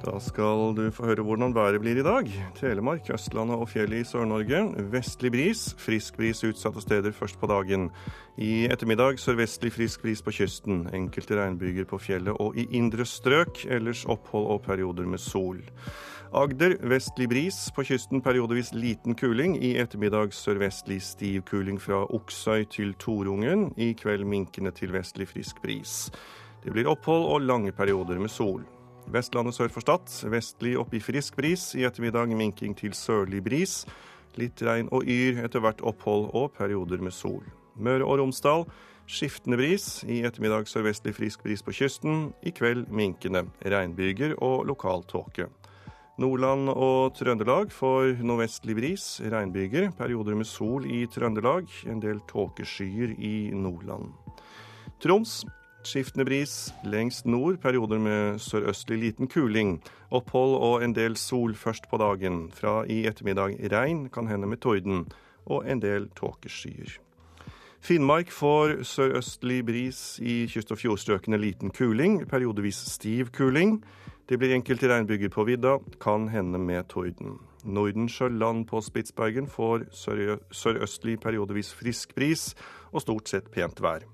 Da 0.00 0.16
skal 0.24 0.72
du 0.74 0.86
få 0.96 1.10
høre 1.10 1.24
hvordan 1.24 1.52
været 1.52 1.80
blir 1.82 2.00
i 2.00 2.04
dag. 2.04 2.28
Telemark, 2.56 3.10
Østlandet 3.12 3.60
og 3.60 3.68
fjellet 3.68 4.00
i 4.00 4.08
Sør-Norge. 4.08 4.62
Vestlig 4.90 5.30
bris, 5.32 5.66
frisk 5.78 6.16
bris 6.16 6.40
utsatte 6.44 6.80
steder 6.80 7.12
først 7.12 7.36
på 7.40 7.50
dagen. 7.52 7.90
I 8.40 8.64
ettermiddag 8.72 9.20
sørvestlig 9.20 9.74
frisk 9.76 10.02
bris 10.02 10.24
på 10.24 10.32
kysten. 10.40 10.86
Enkelte 10.96 11.36
regnbyger 11.36 11.84
på 11.84 12.00
fjellet 12.00 12.32
og 12.40 12.56
i 12.56 12.64
indre 12.72 13.04
strøk. 13.04 13.66
Ellers 13.68 14.06
opphold 14.08 14.48
og 14.56 14.64
perioder 14.64 15.04
med 15.04 15.20
sol. 15.20 15.60
Agder 16.30 16.76
vestlig 16.86 17.26
bris, 17.28 17.56
på 17.74 17.82
kysten 17.82 18.20
periodevis 18.22 18.68
liten 18.70 19.16
kuling. 19.18 19.56
I 19.58 19.72
ettermiddag 19.82 20.30
sørvestlig 20.30 21.00
stiv 21.02 21.42
kuling 21.48 21.80
fra 21.82 22.04
Oksøy 22.06 22.68
til 22.70 22.92
Torungen. 23.02 23.72
I 23.74 23.96
kveld 23.98 24.22
minkende 24.30 24.70
til 24.70 24.92
vestlig 24.94 25.26
frisk 25.26 25.58
bris. 25.58 26.06
Det 26.62 26.70
blir 26.70 26.86
opphold 26.86 27.26
og 27.26 27.42
lange 27.48 27.72
perioder 27.74 28.22
med 28.22 28.30
sol. 28.30 28.62
Vestlandet 29.10 29.58
sør 29.58 29.74
for 29.74 29.82
Stad. 29.82 30.06
Vestlig 30.30 30.76
opp 30.78 30.94
i 30.94 31.02
frisk 31.02 31.34
bris. 31.34 31.72
I 31.74 31.82
ettermiddag 31.90 32.30
minking 32.38 32.78
til 32.78 32.94
sørlig 32.94 33.42
bris. 33.42 33.80
Litt 34.38 34.62
regn 34.62 34.86
og 34.94 35.10
yr, 35.10 35.42
etter 35.42 35.66
hvert 35.66 35.82
opphold 35.82 36.30
og 36.30 36.52
perioder 36.54 37.02
med 37.02 37.16
sol. 37.16 37.42
Møre 37.74 38.06
og 38.06 38.22
Romsdal 38.22 38.68
skiftende 39.10 39.58
bris. 39.58 40.04
I 40.06 40.22
ettermiddag 40.22 40.70
sørvestlig 40.70 41.16
frisk 41.18 41.42
bris 41.42 41.66
på 41.66 41.74
kysten. 41.74 42.28
I 42.46 42.54
kveld 42.54 42.86
minkende. 42.86 43.48
Regnbyger 43.66 44.38
og 44.38 44.62
lokal 44.70 45.02
tåke. 45.10 45.50
Nordland 46.20 46.68
og 46.68 47.14
Trøndelag 47.16 47.70
får 47.72 48.18
nordvestlig 48.20 48.74
bris, 48.76 49.04
regnbyger. 49.32 49.88
Perioder 49.96 50.36
med 50.36 50.44
sol 50.44 50.84
i 50.84 51.06
Trøndelag. 51.08 51.70
En 51.88 52.02
del 52.02 52.20
tåkeskyer 52.28 53.14
i 53.16 53.48
Nordland. 53.56 54.12
Troms 55.00 55.40
Skiftende 55.80 56.26
bris 56.28 56.74
lengst 56.84 57.24
nord, 57.24 57.56
perioder 57.62 57.96
med 57.98 58.40
sørøstlig 58.44 58.98
liten 59.00 59.30
kuling. 59.32 59.78
Opphold 60.12 60.58
og 60.60 60.84
en 60.84 60.92
del 60.92 61.16
sol 61.16 61.54
først 61.56 61.88
på 61.88 61.96
dagen. 61.96 62.50
Fra 62.52 62.82
i 62.84 63.06
ettermiddag 63.08 63.56
regn, 63.72 64.10
kan 64.12 64.28
hende 64.28 64.50
med 64.50 64.60
torden, 64.60 65.06
og 65.48 65.64
en 65.64 65.80
del 65.80 66.10
tåkeskyer. 66.20 66.98
Finnmark 67.80 68.28
får 68.28 68.82
sørøstlig 68.84 69.62
bris 69.64 70.20
i 70.20 70.44
kyst- 70.52 70.76
og 70.76 70.82
fjordstrøkene 70.82 71.40
liten 71.40 71.72
kuling, 71.72 72.26
periodevis 72.28 72.84
stiv 72.92 73.32
kuling. 73.32 73.80
Det 74.30 74.36
blir 74.38 74.52
enkelte 74.54 74.86
regnbyger 74.86 75.28
på 75.34 75.42
vidda, 75.42 75.72
kan 75.98 76.28
hende 76.30 76.58
med 76.62 76.86
torden. 76.88 77.32
Nordensjøland 77.66 78.68
på 78.70 78.78
Spitsbergen 78.78 79.48
får 79.50 79.88
sørøstlig 79.90 81.16
periodevis 81.18 81.72
frisk 81.74 82.12
bris 82.14 82.52
og 82.92 83.02
stort 83.02 83.32
sett 83.32 83.48
pent 83.50 83.82
vær. 83.82 84.04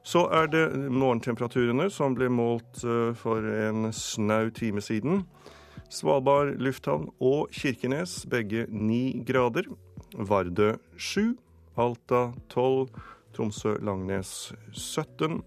Så 0.00 0.22
er 0.32 0.48
det 0.48 0.62
morgentemperaturene 0.72 1.90
som 1.92 2.16
ble 2.16 2.30
målt 2.32 2.80
for 3.20 3.44
en 3.44 3.90
snau 3.92 4.48
time 4.56 4.80
siden. 4.80 5.26
Svalbard 5.92 6.54
lufthavn 6.56 7.10
og 7.20 7.52
Kirkenes 7.52 8.22
begge 8.24 8.64
ni 8.72 9.20
grader. 9.28 9.68
Vardø 10.16 10.78
sju. 10.96 11.34
Alta 11.76 12.30
tolv. 12.48 12.88
Tromsø-Langnes 13.36 14.54
17. 14.72 15.42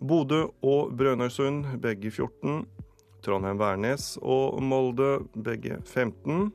Bodø 0.00 0.46
og 0.62 0.94
Brønnøysund 0.96 1.66
begge 1.82 2.14
14. 2.14 2.62
Trondheim-Værnes 3.22 4.16
og 4.22 4.60
Molde 4.62 5.20
begge 5.32 5.80
15 5.86 6.50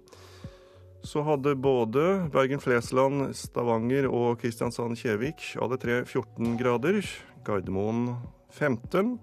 så 1.07 1.22
hadde 1.24 1.55
både 1.55 2.28
Bergen-Flesland, 2.34 3.32
Stavanger 3.38 4.09
og 4.11 4.41
Kristiansand-Kjevik 4.41 5.53
alle 5.61 5.78
tre 5.80 6.01
14 6.05 6.57
grader. 6.59 6.99
Gardermoen 7.47 8.18
15. 8.51 9.15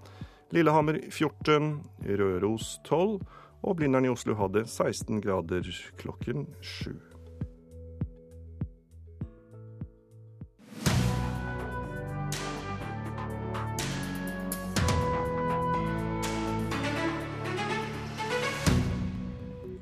Lillehammer 0.55 1.01
14. 1.11 1.83
Røros 2.09 2.79
12. 2.89 3.19
Og 3.65 3.77
Blindern 3.77 4.09
i 4.09 4.13
Oslo 4.13 4.37
hadde 4.39 4.65
16 4.69 5.21
grader 5.25 5.69
klokken 6.01 6.47
sju. 6.63 7.14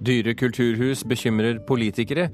Dyre 0.03 0.34
kulturhus 0.34 1.05
bekymrer 1.07 1.61
politikere. 1.66 2.26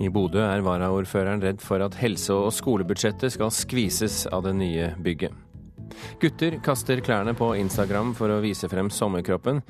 I 0.00 0.08
Bodø 0.08 0.40
er 0.40 0.62
varaordføreren 0.64 1.42
redd 1.44 1.60
for 1.60 1.84
at 1.84 1.98
helse- 2.00 2.32
og 2.32 2.54
skolebudsjettet 2.56 3.34
skal 3.34 3.52
skvises 3.52 4.22
av 4.32 4.46
det 4.46 4.54
nye 4.56 4.94
bygget. 5.04 5.34
Gutter 6.22 6.56
kaster 6.64 7.02
klærne 7.04 7.34
på 7.36 7.52
Instagram 7.60 8.14
for 8.16 8.32
å 8.32 8.40
vise 8.40 8.70
frem 8.72 8.88
sommerkroppen. 8.94 9.60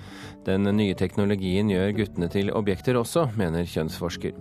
Den 0.46 0.68
nye 0.76 0.94
teknologien 0.94 1.72
gjør 1.72 1.96
guttene 1.98 2.30
til 2.30 2.54
objekter 2.54 3.00
også, 3.00 3.26
mener 3.40 3.66
kjønnsforsker. 3.66 4.36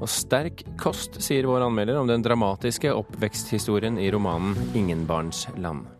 Og 0.00 0.08
sterk 0.08 0.64
kost, 0.80 1.20
sier 1.20 1.46
vår 1.50 1.66
anmelder 1.68 2.00
om 2.00 2.08
den 2.08 2.24
dramatiske 2.24 2.94
oppveksthistorien 2.96 4.00
i 4.00 4.08
romanen 4.14 4.56
'Ingenbarnsland'. 4.72 5.91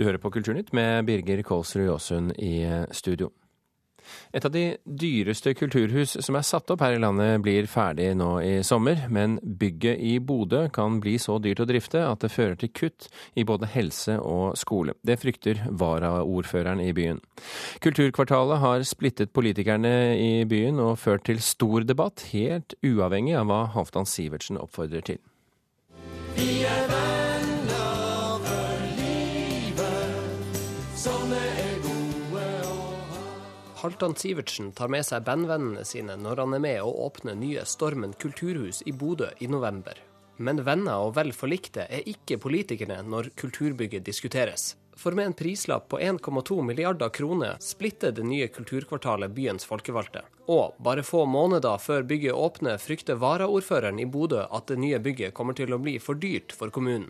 Du 0.00 0.06
hører 0.06 0.16
på 0.16 0.30
Kulturnytt 0.32 0.70
med 0.72 1.04
Birger 1.04 1.42
Kolsrud 1.44 1.84
Jåsund 1.84 2.32
i 2.40 2.64
studio. 2.96 3.26
Et 4.32 4.44
av 4.48 4.52
de 4.54 4.62
dyreste 4.88 5.52
kulturhus 5.52 6.14
som 6.24 6.38
er 6.38 6.46
satt 6.48 6.72
opp 6.72 6.80
her 6.80 6.94
i 6.96 7.02
landet 7.02 7.42
blir 7.44 7.68
ferdig 7.68 8.06
nå 8.16 8.30
i 8.40 8.54
sommer, 8.64 9.02
men 9.12 9.36
bygget 9.44 10.00
i 10.00 10.14
Bodø 10.24 10.62
kan 10.72 10.96
bli 11.04 11.18
så 11.20 11.36
dyrt 11.36 11.60
å 11.60 11.66
drifte 11.68 12.00
at 12.06 12.24
det 12.24 12.32
fører 12.32 12.56
til 12.62 12.72
kutt 12.72 13.10
i 13.36 13.44
både 13.44 13.68
helse 13.74 14.16
og 14.24 14.56
skole. 14.56 14.96
Det 15.04 15.18
frykter 15.20 15.60
varaordføreren 15.68 16.80
i 16.80 16.94
byen. 16.96 17.20
Kulturkvartalet 17.84 18.64
har 18.64 18.88
splittet 18.88 19.34
politikerne 19.36 20.16
i 20.16 20.32
byen 20.48 20.80
og 20.80 20.96
ført 21.04 21.28
til 21.28 21.44
stor 21.44 21.84
debatt, 21.84 22.24
helt 22.32 22.72
uavhengig 22.80 23.36
av 23.36 23.52
hva 23.52 23.66
Halvdan 23.76 24.08
Sivertsen 24.08 24.64
oppfordrer 24.64 25.04
til. 25.12 25.20
Vi 26.40 26.62
er 26.64 27.09
Halvdan 33.80 34.14
Sivertsen 34.14 34.72
tar 34.76 34.90
med 34.92 35.06
seg 35.08 35.22
bandvennene 35.24 35.86
sine 35.88 36.12
når 36.20 36.42
han 36.42 36.52
er 36.52 36.60
med 36.60 36.82
å 36.84 36.90
åpne 37.06 37.32
nye 37.40 37.62
Stormen 37.64 38.12
kulturhus 38.12 38.82
i 38.84 38.92
Bodø 38.92 39.30
i 39.40 39.48
november. 39.48 39.96
Men 40.36 40.60
venner 40.66 41.06
og 41.06 41.14
vel 41.16 41.32
forlikte 41.32 41.86
er 41.88 42.04
ikke 42.12 42.36
politikerne 42.42 42.98
når 43.08 43.30
kulturbygget 43.40 44.04
diskuteres. 44.04 44.74
For 45.00 45.16
med 45.16 45.30
en 45.30 45.38
prislapp 45.38 45.88
på 45.88 45.96
1,2 45.96 46.60
milliarder 46.60 47.08
kroner 47.08 47.56
splitter 47.64 48.12
det 48.12 48.28
nye 48.28 48.50
kulturkvartalet 48.52 49.32
byens 49.32 49.64
folkevalgte. 49.64 50.26
Og 50.52 50.76
bare 50.84 51.06
få 51.06 51.24
måneder 51.24 51.80
før 51.80 52.04
bygget 52.04 52.36
åpner, 52.36 52.76
frykter 52.76 53.16
varaordføreren 53.16 54.04
i 54.04 54.04
Bodø 54.04 54.44
at 54.44 54.68
det 54.68 54.76
nye 54.84 55.00
bygget 55.00 55.32
kommer 55.32 55.56
til 55.56 55.72
å 55.72 55.80
bli 55.80 55.96
for 56.04 56.20
dyrt 56.20 56.52
for 56.52 56.68
kommunen. 56.68 57.08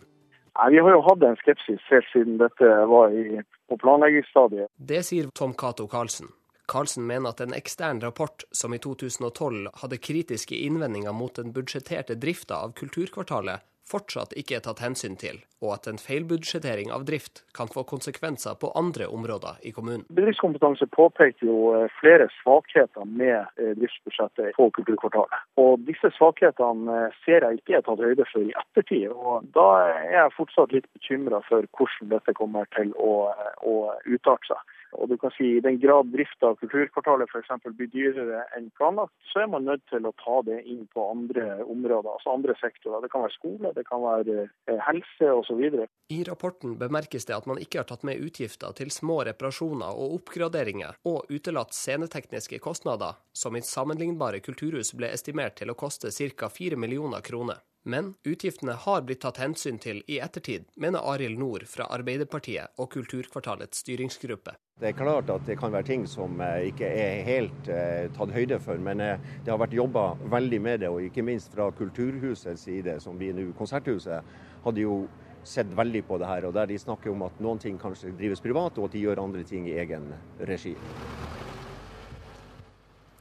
Nei, 0.55 0.71
Vi 0.71 0.79
har 0.79 0.95
jo 0.95 1.03
hatt 1.03 1.23
en 1.27 1.41
skepsis 1.43 1.83
helt 1.91 2.07
siden 2.15 2.39
dette 2.39 2.75
var 2.87 3.11
i, 3.11 3.41
på 3.67 3.77
planleggingsstadiet. 3.83 4.71
Det 4.77 5.03
sier 5.03 5.27
Tom 5.35 5.51
Cato 5.51 5.91
Karlsen. 5.91 6.31
Karlsen 6.71 7.03
mener 7.07 7.33
at 7.33 7.41
en 7.43 7.53
ekstern 7.53 7.99
rapport 7.99 8.45
som 8.51 8.73
i 8.73 8.79
2012 8.79 9.67
hadde 9.81 9.97
kritiske 9.99 10.55
innvendinger 10.55 11.11
mot 11.11 11.35
den 11.35 11.51
budsjetterte 11.51 12.15
drifta 12.15 12.61
av 12.63 12.71
Kulturkvartalet, 12.79 13.65
fortsatt 13.91 14.31
ikke 14.39 14.55
er 14.57 14.63
tatt 14.63 14.79
hensyn 14.79 15.17
til, 15.19 15.41
og 15.59 15.73
at 15.75 15.89
en 15.91 15.99
feilbudsjettering 15.99 16.93
av 16.95 17.03
drift 17.09 17.43
kan 17.57 17.67
få 17.73 17.83
konsekvenser 17.91 18.55
på 18.61 18.71
andre 18.79 19.09
områder 19.11 19.59
i 19.67 19.73
kommunen. 19.75 20.05
Bedriftskompetanse 20.15 20.87
påpekte 20.95 21.49
jo 21.49 21.57
eh, 21.75 21.91
flere 21.99 22.29
svakheter 22.39 23.07
med 23.19 23.51
eh, 23.59 23.73
driftsbudsjettet 23.81 24.55
på 24.55 24.69
Kulturkvartalet. 24.77 25.47
Og 25.59 25.83
disse 25.89 26.13
svakhetene 26.15 26.99
eh, 27.07 27.21
ser 27.25 27.47
jeg 27.47 27.59
ikke 27.59 27.79
er 27.81 27.87
tatt 27.87 28.05
høyde 28.05 28.27
for 28.31 28.47
i 28.47 28.55
ettertid. 28.63 29.09
og 29.11 29.49
Da 29.57 29.67
er 29.89 30.13
jeg 30.21 30.37
fortsatt 30.39 30.77
litt 30.77 30.87
bekymra 30.95 31.43
for 31.49 31.67
hvordan 31.75 32.15
dette 32.15 32.37
kommer 32.39 32.69
til 32.77 32.95
å, 32.95 33.15
å 33.59 33.75
utarte 34.07 34.53
seg. 34.53 34.77
Og 34.99 35.09
du 35.09 35.17
kan 35.17 35.31
si 35.35 35.47
I 35.57 35.63
den 35.63 35.79
grad 35.79 36.11
drifta 36.11 36.51
av 36.51 36.57
kulturkvartalet 36.61 37.31
f.eks. 37.31 37.51
blir 37.77 37.89
dyrere 37.91 38.43
enn 38.57 38.69
planlagt, 38.77 39.13
så 39.31 39.43
er 39.43 39.51
man 39.51 39.65
nødt 39.67 39.83
til 39.91 40.05
å 40.07 40.13
ta 40.19 40.41
det 40.47 40.61
inn 40.69 40.83
på 40.91 41.05
andre 41.13 41.63
områder, 41.63 42.11
altså 42.11 42.35
andre 42.35 42.55
sektorer. 42.59 43.03
Det 43.03 43.11
kan 43.13 43.25
være 43.25 43.35
skole, 43.37 43.73
det 43.75 43.85
kan 43.87 44.03
være 44.03 44.37
eh, 44.45 44.83
helse 44.87 45.31
osv. 45.39 45.63
I 46.11 46.21
rapporten 46.27 46.77
bemerkes 46.81 47.27
det 47.29 47.37
at 47.37 47.47
man 47.49 47.61
ikke 47.61 47.81
har 47.81 47.89
tatt 47.89 48.05
med 48.07 48.21
utgifter 48.21 48.75
til 48.77 48.91
små 48.93 49.21
reparasjoner 49.29 49.95
og 49.95 50.19
oppgraderinger, 50.19 50.99
og 51.07 51.31
utelatt 51.31 51.75
scenetekniske 51.77 52.59
kostnader, 52.63 53.19
som 53.33 53.55
i 53.55 53.63
sammenlignbare 53.65 54.43
kulturhus 54.43 54.95
ble 54.97 55.11
estimert 55.15 55.59
til 55.61 55.71
å 55.71 55.77
koste 55.77 56.11
ca. 56.11 56.49
4 56.51 56.77
millioner 56.79 57.23
kroner. 57.23 57.63
Men 57.83 58.13
utgiftene 58.23 58.75
har 58.77 59.01
blitt 59.01 59.23
tatt 59.23 59.39
hensyn 59.41 59.79
til 59.81 60.03
i 60.05 60.19
ettertid, 60.21 60.67
mener 60.77 61.01
Arild 61.13 61.39
Nord 61.41 61.63
fra 61.69 61.87
Arbeiderpartiet 61.89 62.77
og 62.77 62.91
Kulturkvartalets 62.93 63.81
styringsgruppe. 63.81 64.53
Det 64.81 64.91
er 64.91 64.97
klart 64.97 65.29
at 65.33 65.47
det 65.49 65.57
kan 65.57 65.73
være 65.73 65.87
ting 65.89 66.05
som 66.09 66.37
eh, 66.41 66.67
ikke 66.69 66.85
er 66.85 67.25
helt 67.25 67.69
eh, 67.73 68.05
tatt 68.13 68.33
høyde 68.33 68.59
for, 68.61 68.77
men 68.81 69.01
eh, 69.01 69.25
det 69.45 69.53
har 69.53 69.59
vært 69.61 69.73
jobba 69.77 70.05
veldig 70.29 70.61
med 70.61 70.83
det. 70.85 70.91
Og 70.93 71.07
ikke 71.07 71.25
minst 71.25 71.53
fra 71.53 71.71
Kulturhusets 71.77 72.67
side, 72.69 72.99
som 73.01 73.17
vi 73.17 73.31
nå 73.33 73.49
Konserthuset, 73.57 74.29
hadde 74.65 74.85
jo 74.85 75.03
sett 75.43 75.69
veldig 75.73 76.03
på 76.05 76.19
det 76.21 76.29
her, 76.29 76.45
og 76.45 76.53
der 76.53 76.69
de 76.69 76.77
snakker 76.77 77.09
om 77.13 77.25
at 77.25 77.41
noen 77.41 77.61
ting 77.61 77.81
kanskje 77.81 78.13
drives 78.17 78.43
privat, 78.45 78.77
og 78.77 78.89
at 78.89 78.97
de 78.97 79.05
gjør 79.07 79.23
andre 79.23 79.45
ting 79.47 79.65
i 79.69 79.77
egen 79.81 80.11
regi. 80.49 80.75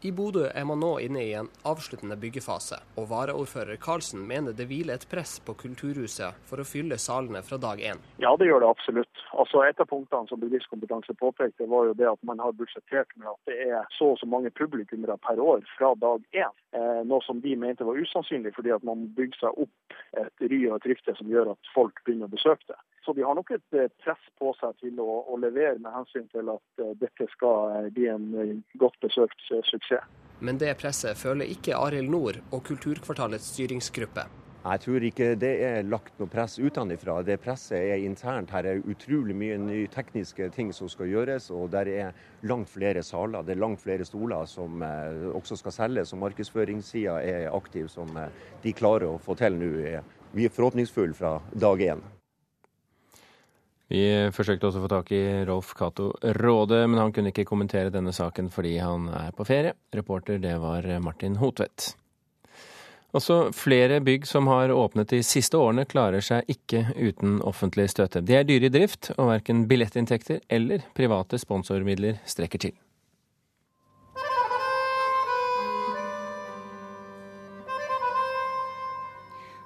I 0.03 0.13
Bodø 0.13 0.47
er 0.55 0.65
man 0.65 0.81
nå 0.81 0.95
inne 1.05 1.21
i 1.21 1.33
en 1.37 1.49
avsluttende 1.69 2.17
byggefase, 2.17 2.79
og 2.97 3.11
varaordfører 3.11 3.77
Karlsen 3.85 4.23
mener 4.31 4.55
det 4.57 4.65
hviler 4.71 4.97
et 4.97 5.05
press 5.11 5.35
på 5.45 5.53
Kulturhuset 5.61 6.39
for 6.49 6.63
å 6.63 6.65
fylle 6.65 6.97
salene 6.97 7.43
fra 7.45 7.59
dag 7.61 7.83
én. 7.85 8.01
Ja, 8.25 8.33
det 8.41 8.49
gjør 8.49 8.65
det 8.65 8.71
absolutt. 8.71 9.21
Altså, 9.37 9.61
Et 9.69 9.81
av 9.85 9.91
punktene 9.91 10.25
som 10.31 10.41
Bedriftskompetanse 10.41 11.13
påpekte, 11.21 11.69
var 11.69 11.91
jo 11.91 11.99
det 12.01 12.09
at 12.09 12.25
man 12.25 12.41
har 12.41 12.57
budsjettert 12.57 13.13
med 13.21 13.29
at 13.29 13.53
det 13.53 13.59
er 13.67 13.85
så 13.99 14.15
og 14.15 14.19
så 14.23 14.27
mange 14.27 14.49
publikummere 14.51 15.19
per 15.21 15.37
år 15.37 15.69
fra 15.77 15.93
dag 16.01 16.25
én. 16.33 16.57
Eh, 16.73 17.03
noe 17.05 17.21
som 17.27 17.45
de 17.45 17.53
mente 17.61 17.85
var 17.85 18.01
usannsynlig, 18.01 18.55
fordi 18.57 18.73
at 18.73 18.87
man 18.87 19.05
bygger 19.19 19.45
seg 19.45 19.61
opp 19.67 20.01
et 20.17 20.49
ry 20.49 20.63
og 20.71 20.79
et 20.79 20.89
rykte 20.95 21.13
som 21.19 21.29
gjør 21.29 21.53
at 21.53 21.75
folk 21.75 22.01
begynner 22.07 22.31
å 22.31 22.37
besøke 22.39 22.73
det. 22.73 22.81
Så 23.05 23.13
de 23.13 23.23
har 23.23 23.35
nok 23.35 23.51
et 23.51 23.77
eh, 23.77 23.89
press 24.05 24.25
på 24.39 24.53
seg 24.61 24.77
til 24.83 25.01
å, 25.01 25.09
å 25.33 25.39
levere 25.41 25.79
med 25.81 25.95
hensyn 25.95 26.29
til 26.31 26.51
at 26.53 26.83
uh, 26.83 26.93
dette 27.01 27.27
skal 27.33 27.73
eh, 27.79 27.89
bli 27.97 28.07
en 28.13 28.63
godt 28.79 28.99
besøkt 29.03 29.41
suksess. 29.49 29.90
Men 30.41 30.57
det 30.61 30.73
presset 30.81 31.19
føler 31.21 31.51
ikke 31.53 31.77
Arild 31.77 32.09
Nord 32.09 32.39
og 32.51 32.63
Kulturkvartalets 32.65 33.51
styringsgruppe. 33.53 34.25
Jeg 34.61 34.81
tror 34.85 35.05
ikke 35.09 35.27
det 35.41 35.51
er 35.65 35.87
lagt 35.89 36.19
noe 36.21 36.29
press 36.29 36.59
utenfra. 36.61 37.15
Det 37.25 37.39
presset 37.41 37.81
er 37.81 38.03
internt. 38.05 38.53
Her 38.53 38.69
er 38.69 38.83
utrolig 38.85 39.37
mye 39.37 39.57
nye 39.61 39.89
tekniske 39.89 40.51
ting 40.53 40.73
som 40.77 40.89
skal 40.93 41.09
gjøres, 41.09 41.49
og 41.49 41.71
der 41.73 41.89
er 41.89 42.13
langt 42.45 42.69
flere 42.69 43.03
saler. 43.05 43.45
Det 43.45 43.57
er 43.57 43.63
langt 43.63 43.81
flere 43.81 44.05
stoler 44.05 44.45
som 44.49 44.85
også 45.33 45.57
skal 45.63 45.77
selges, 45.79 46.13
og 46.13 46.21
markedsføringssida 46.27 47.17
er 47.25 47.49
aktiv, 47.57 47.89
som 47.89 48.13
de 48.61 48.77
klarer 48.77 49.09
å 49.09 49.21
få 49.21 49.37
til 49.41 49.57
nå. 49.61 49.75
Vi 50.37 50.45
er 50.45 50.53
forhåpningsfulle 50.53 51.17
fra 51.17 51.39
dag 51.57 51.81
én. 51.89 52.05
Vi 53.91 54.03
forsøkte 54.31 54.69
også 54.69 54.79
å 54.79 54.85
få 54.85 54.91
tak 54.93 55.09
i 55.17 55.23
Rolf 55.49 55.73
Cato 55.75 56.13
Råde, 56.39 56.85
men 56.87 57.01
han 57.03 57.15
kunne 57.15 57.33
ikke 57.33 57.49
kommentere 57.49 57.91
denne 57.91 58.15
saken 58.15 58.53
fordi 58.55 58.77
han 58.79 59.09
er 59.11 59.35
på 59.35 59.47
ferie. 59.49 59.75
Reporter 59.97 60.39
det 60.39 60.55
var 60.63 60.87
Martin 61.03 61.41
Hotvedt. 61.41 61.97
Også 63.11 63.49
flere 63.57 63.99
bygg 64.07 64.29
som 64.31 64.47
har 64.47 64.71
åpnet 64.71 65.11
de 65.11 65.19
siste 65.27 65.59
årene, 65.59 65.83
klarer 65.91 66.23
seg 66.23 66.47
ikke 66.53 66.85
uten 66.95 67.41
offentlig 67.43 67.89
støtte. 67.91 68.23
De 68.23 68.37
er 68.39 68.47
dyre 68.47 68.71
i 68.71 68.75
drift, 68.75 69.11
og 69.17 69.33
verken 69.33 69.65
billettinntekter 69.71 70.45
eller 70.47 70.87
private 70.95 71.41
sponsormidler 71.43 72.23
strekker 72.31 72.63
til. 72.69 72.77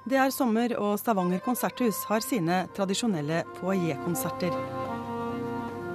Det 0.05 0.17
er 0.21 0.29
sommer, 0.29 0.69
og 0.77 0.99
Stavanger 1.01 1.39
konserthus 1.41 2.03
har 2.05 2.21
sine 2.21 2.59
tradisjonelle 2.77 3.39
foajékonserter. 3.57 4.53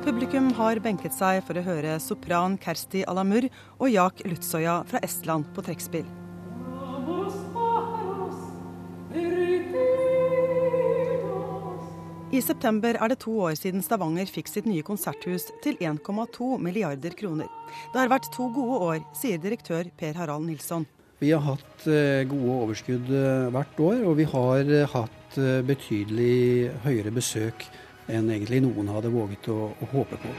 Publikum 0.03 0.49
har 0.59 0.81
benket 0.83 1.15
seg 1.15 1.45
for 1.47 1.55
å 1.55 1.63
høre 1.63 1.95
sopran 2.03 2.57
Kersti 2.59 3.05
Alamur 3.07 3.47
og 3.77 3.87
Jak 3.93 4.25
Lutsoya 4.27 4.81
fra 4.91 4.99
Estland 5.07 5.47
på 5.55 5.63
trekkspill. 5.63 6.09
I 12.35 12.43
september 12.43 12.99
er 12.99 13.11
det 13.11 13.23
to 13.23 13.37
år 13.47 13.55
siden 13.59 13.83
Stavanger 13.83 14.27
fikk 14.27 14.51
sitt 14.51 14.67
nye 14.67 14.83
konserthus 14.87 15.53
til 15.63 15.79
1,2 15.79 16.57
milliarder 16.59 17.15
kroner. 17.15 17.47
Det 17.93 18.03
har 18.03 18.11
vært 18.11 18.33
to 18.35 18.51
gode 18.55 18.87
år, 18.91 19.05
sier 19.15 19.39
direktør 19.39 19.87
Per 19.99 20.19
Harald 20.19 20.51
Nilsson. 20.51 20.87
Vi 21.21 21.33
har 21.33 21.43
hatt 21.45 21.83
eh, 21.85 22.23
gode 22.25 22.53
overskudd 22.65 23.11
eh, 23.13 23.51
hvert 23.53 23.81
år, 23.85 23.99
og 24.09 24.15
vi 24.17 24.25
har 24.25 24.71
eh, 24.73 24.89
hatt 24.89 25.35
betydelig 25.69 26.71
høyere 26.81 27.13
besøk 27.13 27.67
enn 28.11 28.33
egentlig 28.33 28.63
noen 28.65 28.89
hadde 28.91 29.13
våget 29.13 29.51
å, 29.53 29.69
å 29.69 29.89
håpe 29.93 30.17
på. 30.23 30.33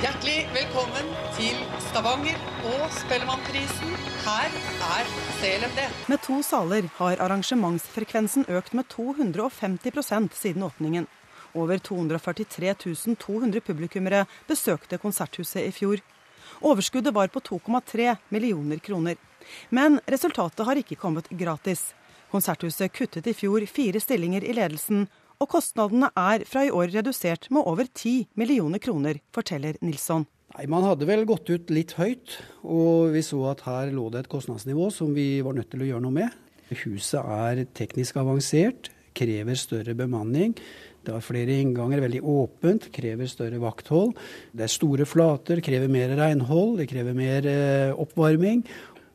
Hjertelig 0.00 0.48
velkommen 0.56 1.12
til 1.36 1.60
Stavanger 1.90 2.40
og 2.72 2.88
Spellemannprisen. 3.02 3.94
Her 4.24 4.58
er 4.88 5.14
CLMD. 5.42 5.84
Med 6.08 6.24
to 6.24 6.40
saler 6.40 6.88
har 6.96 7.20
arrangementsfrekvensen 7.28 8.48
økt 8.48 8.72
med 8.74 8.88
250% 8.96 10.40
siden 10.40 10.64
åpningen. 10.72 11.06
Over 11.52 11.84
243 11.84 12.78
200 13.12 13.60
publikummere 13.68 14.24
besøkte 14.48 14.98
Konserthuset 15.04 15.66
i 15.68 15.74
fjor. 15.82 16.00
Overskuddet 16.64 17.12
var 17.12 17.28
på 17.28 17.44
2,3 17.44 18.16
millioner 18.32 18.80
kroner. 18.80 19.20
Men 19.70 20.00
resultatet 20.10 20.66
har 20.66 20.80
ikke 20.80 20.98
kommet 21.00 21.30
gratis. 21.30 21.90
Konserthuset 22.30 22.92
kuttet 22.94 23.26
i 23.26 23.34
fjor 23.34 23.64
fire 23.66 24.00
stillinger 24.02 24.44
i 24.46 24.54
ledelsen, 24.54 25.08
og 25.40 25.48
kostnadene 25.54 26.10
er 26.18 26.44
fra 26.46 26.66
i 26.66 26.74
år 26.74 26.92
redusert 26.92 27.48
med 27.50 27.64
over 27.66 27.88
10 27.88 28.28
millioner 28.38 28.82
kroner, 28.82 29.22
forteller 29.34 29.78
Nilsson. 29.80 30.26
Nei, 30.56 30.66
Man 30.66 30.84
hadde 30.84 31.08
vel 31.08 31.24
gått 31.28 31.50
ut 31.50 31.70
litt 31.72 31.94
høyt, 31.98 32.36
og 32.66 33.14
vi 33.14 33.22
så 33.24 33.40
at 33.52 33.64
her 33.66 33.92
lå 33.94 34.08
det 34.12 34.24
et 34.24 34.30
kostnadsnivå 34.32 34.90
som 34.94 35.14
vi 35.16 35.40
var 35.46 35.56
nødt 35.56 35.70
til 35.72 35.84
å 35.84 35.90
gjøre 35.92 36.04
noe 36.04 36.18
med. 36.20 36.38
Huset 36.70 37.18
er 37.22 37.64
teknisk 37.74 38.18
avansert, 38.20 38.90
krever 39.16 39.58
større 39.58 39.94
bemanning. 39.98 40.54
Det 41.00 41.14
har 41.14 41.24
flere 41.24 41.54
innganger, 41.62 42.02
veldig 42.04 42.20
åpent, 42.28 42.90
krever 42.92 43.28
større 43.30 43.58
vakthold. 43.62 44.12
Det 44.52 44.66
er 44.66 44.72
store 44.72 45.06
flater, 45.08 45.62
krever 45.64 45.88
mer 45.88 46.12
renhold, 46.18 46.76
det 46.82 46.90
krever 46.90 47.16
mer 47.16 47.48
eh, 47.48 47.94
oppvarming. 47.96 48.60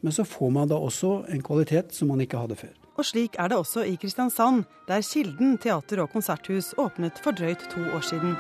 Men 0.06 0.14
så 0.14 0.24
får 0.24 0.49
man 0.53 0.70
da 0.70 0.78
også 0.78 1.24
en 1.34 1.41
kvalitet 1.41 1.95
som 1.97 2.12
man 2.14 2.22
ikke 2.22 2.38
hadde 2.38 2.56
før. 2.60 2.74
Og 2.95 3.08
slik 3.10 3.39
er 3.41 3.49
det 3.49 3.58
også 3.58 3.82
i 3.89 3.95
Kristiansand, 3.97 4.64
der 4.88 5.01
Kilden 5.01 5.58
teater- 5.58 6.01
og 6.03 6.12
konserthus 6.14 6.76
åpnet 6.78 7.18
for 7.24 7.32
drøyt 7.32 7.66
to 7.74 7.82
år 7.82 8.06
siden. 8.06 8.38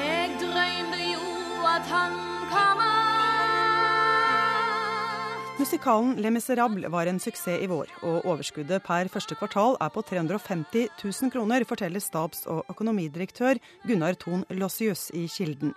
Jeg 0.00 0.32
drømte 0.40 1.04
jo 1.12 1.28
at 1.76 1.84
han 1.92 2.29
Musikalen 5.60 6.14
Le 6.16 6.30
Miserable 6.32 6.88
var 6.88 7.08
en 7.10 7.18
suksess 7.20 7.60
i 7.60 7.66
vår, 7.68 7.90
og 8.08 8.24
overskuddet 8.30 8.80
per 8.80 9.10
første 9.12 9.36
kvartal 9.36 9.74
er 9.84 9.90
på 9.92 10.00
350 10.08 10.86
000 11.02 11.32
kroner, 11.34 11.66
forteller 11.68 12.00
stabs- 12.00 12.46
og 12.48 12.62
økonomidirektør 12.72 13.60
Gunnar 13.84 14.16
Thon 14.22 14.46
Lossius 14.56 15.10
i 15.12 15.26
Kilden. 15.28 15.74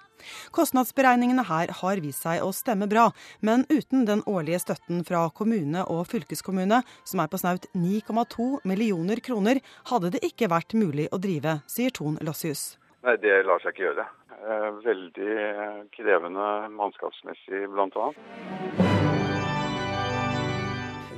Kostnadsberegningene 0.56 1.44
her 1.50 1.74
har 1.82 2.00
vist 2.06 2.24
seg 2.24 2.46
å 2.46 2.54
stemme 2.56 2.88
bra, 2.88 3.10
men 3.44 3.68
uten 3.68 4.08
den 4.08 4.24
årlige 4.24 4.62
støtten 4.64 5.04
fra 5.04 5.26
kommune 5.36 5.84
og 5.92 6.08
fylkeskommune, 6.14 6.80
som 7.04 7.20
er 7.20 7.28
på 7.28 7.44
snaut 7.44 7.68
9,2 7.76 8.64
millioner 8.64 9.20
kroner, 9.20 9.60
hadde 9.92 10.16
det 10.16 10.24
ikke 10.30 10.48
vært 10.54 10.80
mulig 10.80 11.10
å 11.12 11.20
drive, 11.20 11.60
sier 11.68 11.92
Thon 11.92 12.16
Lossius. 12.24 12.78
Nei, 13.04 13.20
det 13.20 13.42
lar 13.44 13.60
seg 13.60 13.76
ikke 13.76 13.90
gjøre. 13.90 14.08
Veldig 14.88 15.40
krevende 15.92 16.52
mannskapsmessig, 16.72 17.68
bl.a. 17.76 19.03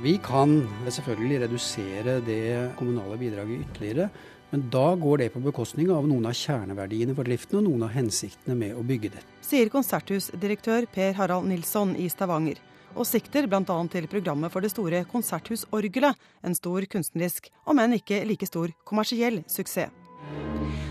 Vi 0.02 0.18
kan 0.20 0.58
selvfølgelig 0.92 1.38
redusere 1.46 2.18
det 2.20 2.72
kommunale 2.76 3.16
bidraget 3.16 3.62
ytterligere, 3.64 4.08
men 4.50 4.66
da 4.70 4.94
går 4.94 5.22
det 5.22 5.28
på 5.32 5.40
bekostning 5.40 5.88
av 5.90 6.04
noen 6.06 6.28
av 6.28 6.36
kjerneverdiene 6.36 7.14
for 7.16 7.24
driften 7.24 7.62
og 7.62 7.64
noen 7.64 7.86
av 7.88 7.94
hensiktene 7.96 8.58
med 8.60 8.76
å 8.76 8.84
bygge 8.86 9.14
det. 9.14 9.22
Sier 9.40 9.70
konserthusdirektør 9.72 10.84
Per 10.92 11.16
Harald 11.16 11.48
Nilsson 11.48 11.94
i 11.96 12.10
Stavanger, 12.12 12.60
og 12.92 13.08
sikter 13.08 13.48
bl.a. 13.48 13.78
til 13.92 14.08
programmet 14.12 14.52
for 14.52 14.64
det 14.64 14.70
store 14.74 15.00
Konserthusorgelet, 15.08 16.16
en 16.44 16.56
stor 16.56 16.84
kunstnerisk, 16.92 17.48
om 17.64 17.80
enn 17.80 17.96
ikke 17.96 18.20
like 18.28 18.48
stor 18.48 18.72
kommersiell 18.84 19.40
suksess. 19.48 19.88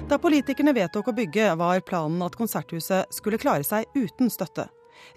Da 0.10 0.18
politikerne 0.22 0.74
vedtok 0.74 1.08
å 1.10 1.16
bygge, 1.18 1.54
var 1.58 1.86
planen 1.86 2.26
at 2.26 2.38
Konserthuset 2.38 3.14
skulle 3.14 3.42
klare 3.42 3.66
seg 3.66 3.86
uten 3.98 4.34
støtte. 4.34 4.68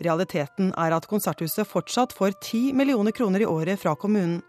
Realiteten 0.05 0.73
er 0.77 0.95
at 0.97 1.09
Konserthuset 1.11 1.69
fortsatt 1.69 2.15
får 2.17 2.39
10 2.39 2.77
millioner 2.79 3.15
kroner 3.17 3.45
i 3.45 3.49
året 3.49 3.81
fra 3.81 3.95
kommunen. 3.99 4.41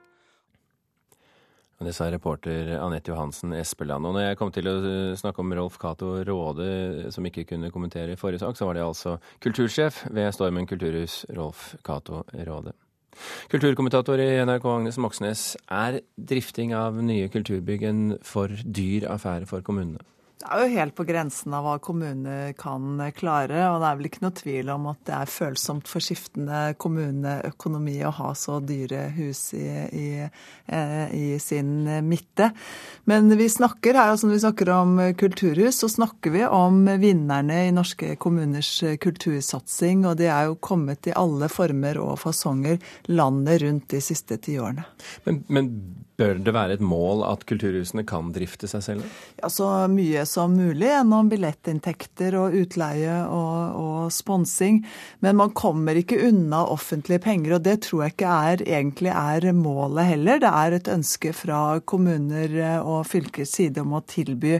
Det 1.79 1.93
sa 1.95 2.09
reporter 2.11 2.73
Anette 2.75 3.07
Johansen 3.07 3.53
Espeland. 3.55 4.03
Og 4.03 4.17
når 4.17 4.25
jeg 4.25 4.37
kom 4.41 4.49
til 4.51 4.67
å 4.67 4.75
snakke 5.15 5.39
om 5.39 5.53
Rolf 5.55 5.77
Cato 5.79 6.09
Råde, 6.27 7.07
som 7.15 7.23
ikke 7.23 7.45
kunne 7.53 7.71
kommentere 7.71 8.17
i 8.17 8.19
forrige 8.19 8.43
sak, 8.43 8.59
så 8.59 8.67
var 8.67 8.75
det 8.75 8.83
altså 8.83 9.15
kultursjef 9.39 10.01
ved 10.11 10.27
Stormen 10.35 10.67
kulturhus, 10.67 11.21
Rolf 11.37 11.77
Cato 11.87 12.25
Råde. 12.35 12.75
Kulturkommentator 13.51 14.19
i 14.19 14.27
NRK 14.43 14.67
Agnes 14.73 14.99
Moxnes, 14.99 15.45
er 15.71 16.01
drifting 16.19 16.75
av 16.75 16.99
nye 16.99 17.31
kulturbygg 17.31 17.87
en 17.87 18.05
for 18.27 18.51
dyr 18.51 19.07
affære 19.15 19.47
for 19.47 19.63
kommunene? 19.63 20.03
Det 20.39 20.47
er 20.47 20.61
jo 20.63 20.71
helt 20.71 20.95
på 20.95 21.03
grensen 21.03 21.51
av 21.51 21.65
hva 21.65 21.73
kommunene 21.83 22.53
kan 22.55 23.01
klare. 23.17 23.57
Og 23.73 23.81
det 23.81 23.87
er 23.89 23.97
vel 23.99 24.07
ikke 24.07 24.21
noe 24.23 24.35
tvil 24.37 24.71
om 24.71 24.85
at 24.87 25.01
det 25.09 25.17
er 25.17 25.33
følsomt 25.33 25.91
for 25.91 26.03
skiftende 26.03 26.61
kommuneøkonomi 26.79 27.97
å 28.07 28.13
ha 28.21 28.29
så 28.39 28.61
dyre 28.63 29.09
hus 29.17 29.41
i, 29.59 29.65
i, 29.99 30.07
eh, 30.23 31.11
i 31.11 31.25
sin 31.43 31.83
midte. 32.07 32.53
Men 33.11 33.27
vi 33.35 33.49
snakker 33.51 33.99
her, 33.99 34.13
altså 34.13 34.29
når 34.29 34.37
vi 34.37 34.41
snakker 34.45 34.73
om 34.77 34.97
kulturhus, 35.19 35.83
så 35.83 35.91
snakker 35.91 36.31
vi 36.37 36.47
om 36.47 36.85
vinnerne 37.03 37.65
i 37.67 37.75
norske 37.75 38.15
kommuners 38.23 38.71
kultursatsing. 39.03 40.07
Og 40.07 40.21
de 40.23 40.31
er 40.31 40.47
jo 40.47 40.59
kommet 40.63 41.11
i 41.11 41.17
alle 41.19 41.51
former 41.51 41.99
og 41.99 42.15
fasonger 42.23 42.79
landet 43.11 43.65
rundt 43.67 43.91
de 43.91 43.99
siste 44.07 44.39
tiårene. 44.39 44.87
Men, 45.27 45.43
men 45.51 45.73
Bør 46.19 46.39
det 46.43 46.51
være 46.51 46.75
et 46.75 46.83
mål 46.83 47.23
at 47.23 47.45
kulturhusene 47.47 48.03
kan 48.07 48.33
drifte 48.35 48.67
seg 48.67 48.83
selv? 48.83 49.19
Ja, 49.39 49.47
Så 49.47 49.67
mye 49.91 50.25
som 50.27 50.57
mulig 50.57 50.89
gjennom 50.89 51.29
billettinntekter 51.31 52.35
og 52.41 52.57
utleie 52.59 53.21
og, 53.31 53.79
og 53.79 54.11
sponsing. 54.11 54.81
Men 55.23 55.39
man 55.39 55.53
kommer 55.55 55.95
ikke 55.95 56.19
unna 56.27 56.65
offentlige 56.67 57.23
penger, 57.23 57.55
og 57.55 57.63
det 57.67 57.77
tror 57.87 58.03
jeg 58.05 58.17
ikke 58.17 58.35
er, 58.51 58.65
egentlig 58.67 59.13
er 59.15 59.49
målet 59.55 60.11
heller. 60.11 60.43
Det 60.43 60.51
er 60.51 60.75
et 60.75 60.91
ønske 60.91 61.31
fra 61.35 61.61
kommuner 61.87 62.59
og 62.83 63.05
fylkers 63.07 63.55
side 63.55 63.79
om 63.85 63.95
å 63.95 64.03
tilby 64.03 64.57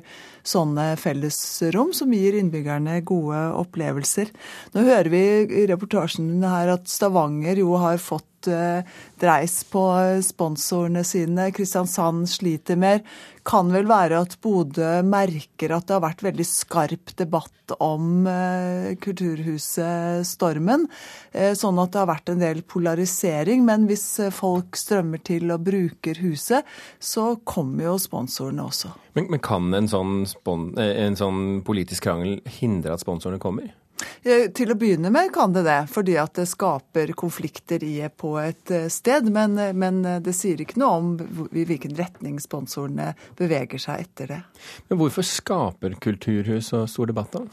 sånne 0.49 0.91
fellesrom 0.99 1.93
som 1.95 2.13
gir 2.15 2.37
innbyggerne 2.39 2.99
gode 3.07 3.43
opplevelser. 3.61 4.31
Nå 4.73 4.85
hører 4.87 5.11
vi 5.13 5.23
i 5.61 5.67
reportasjen 5.69 6.41
her 6.45 6.73
at 6.75 6.89
Stavanger 6.89 7.61
jo 7.61 7.75
har 7.79 8.01
fått 8.01 8.29
Eh, 8.47 8.83
dreis 9.19 9.63
på 9.67 9.83
sponsorene 10.23 11.03
sine. 11.03 11.49
Kristiansand 11.51 12.29
sliter 12.29 12.79
mer. 12.79 13.01
Kan 13.47 13.71
vel 13.73 13.87
være 13.89 14.19
at 14.23 14.35
Bodø 14.43 14.99
merker 15.07 15.73
at 15.75 15.87
det 15.87 15.95
har 15.95 16.03
vært 16.03 16.23
veldig 16.25 16.45
skarp 16.47 17.13
debatt 17.19 17.73
om 17.79 18.27
eh, 18.29 18.95
Kulturhuset 19.01 20.27
Stormen. 20.27 20.87
Eh, 21.31 21.53
sånn 21.57 21.79
at 21.81 21.93
det 21.93 22.01
har 22.01 22.09
vært 22.11 22.33
en 22.33 22.43
del 22.43 22.63
polarisering. 22.67 23.63
Men 23.67 23.87
hvis 23.89 24.05
folk 24.35 24.79
strømmer 24.79 25.23
til 25.25 25.49
og 25.55 25.65
bruker 25.69 26.19
huset, 26.23 26.67
så 26.99 27.31
kommer 27.47 27.91
jo 27.91 27.97
sponsorene 28.01 28.67
også. 28.67 28.93
Men, 29.17 29.29
men 29.33 29.43
kan 29.43 29.73
en 29.75 29.89
sånn, 29.89 30.23
en 30.25 31.19
sånn 31.19 31.43
politisk 31.67 32.07
krangel 32.07 32.39
hindre 32.59 32.95
at 32.95 33.03
sponsorene 33.03 33.41
kommer? 33.41 33.71
Til 34.55 34.71
å 34.71 34.77
begynne 34.79 35.11
med 35.11 35.31
kan 35.35 35.53
det 35.55 35.65
det, 35.67 35.79
fordi 35.91 36.15
at 36.19 36.37
det 36.39 36.45
skaper 36.49 37.11
konflikter 37.19 37.83
på 38.19 38.33
et 38.41 38.71
eh, 38.71 38.87
sted. 38.91 39.29
Men, 39.33 39.57
eh, 39.57 39.73
men, 39.73 40.01
eh, 40.05 40.19
det 40.23 40.35
sier 40.37 40.59
ikke 40.61 40.79
noe 40.79 40.99
om 40.99 41.11
i 41.51 41.65
hvilken 41.67 41.95
retning 41.97 42.39
sponsorene 42.43 43.13
beveger 43.39 43.81
seg 43.81 44.05
etter 44.07 44.33
det. 44.33 44.39
Men 44.89 45.01
hvorfor 45.01 45.25
skaper 45.27 45.97
kulturhus 46.03 46.71
så 46.71 46.85
stor 46.87 47.11
debatt, 47.11 47.35
da? 47.35 47.43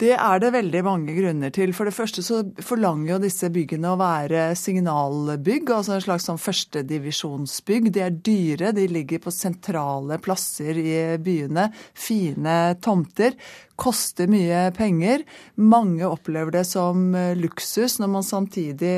Det 0.00 0.12
er 0.16 0.40
det 0.42 0.50
veldig 0.54 0.80
mange 0.86 1.14
grunner 1.14 1.52
til. 1.54 1.72
For 1.76 1.86
det 1.86 1.94
første 1.94 2.24
så 2.24 2.40
forlanger 2.64 3.12
jo 3.12 3.18
disse 3.22 3.50
byggene 3.52 3.92
å 3.92 3.98
være 4.00 4.48
signalbygg, 4.58 5.70
altså 5.70 5.96
en 5.96 6.04
slags 6.04 6.26
sånn 6.28 6.40
førstedivisjonsbygg. 6.42 7.90
De 7.94 8.02
er 8.02 8.16
dyre, 8.16 8.72
de 8.74 8.88
ligger 8.90 9.22
på 9.22 9.34
sentrale 9.34 10.18
plasser 10.22 10.80
i 10.80 10.96
byene. 11.22 11.68
Fine 11.94 12.56
tomter 12.82 13.36
koster 13.82 14.30
mye 14.30 14.68
penger. 14.76 15.24
Mange 15.62 16.06
opplever 16.08 16.54
det 16.58 16.64
som 16.68 17.12
luksus 17.38 17.98
når 18.02 18.12
man 18.16 18.26
samtidig 18.26 18.94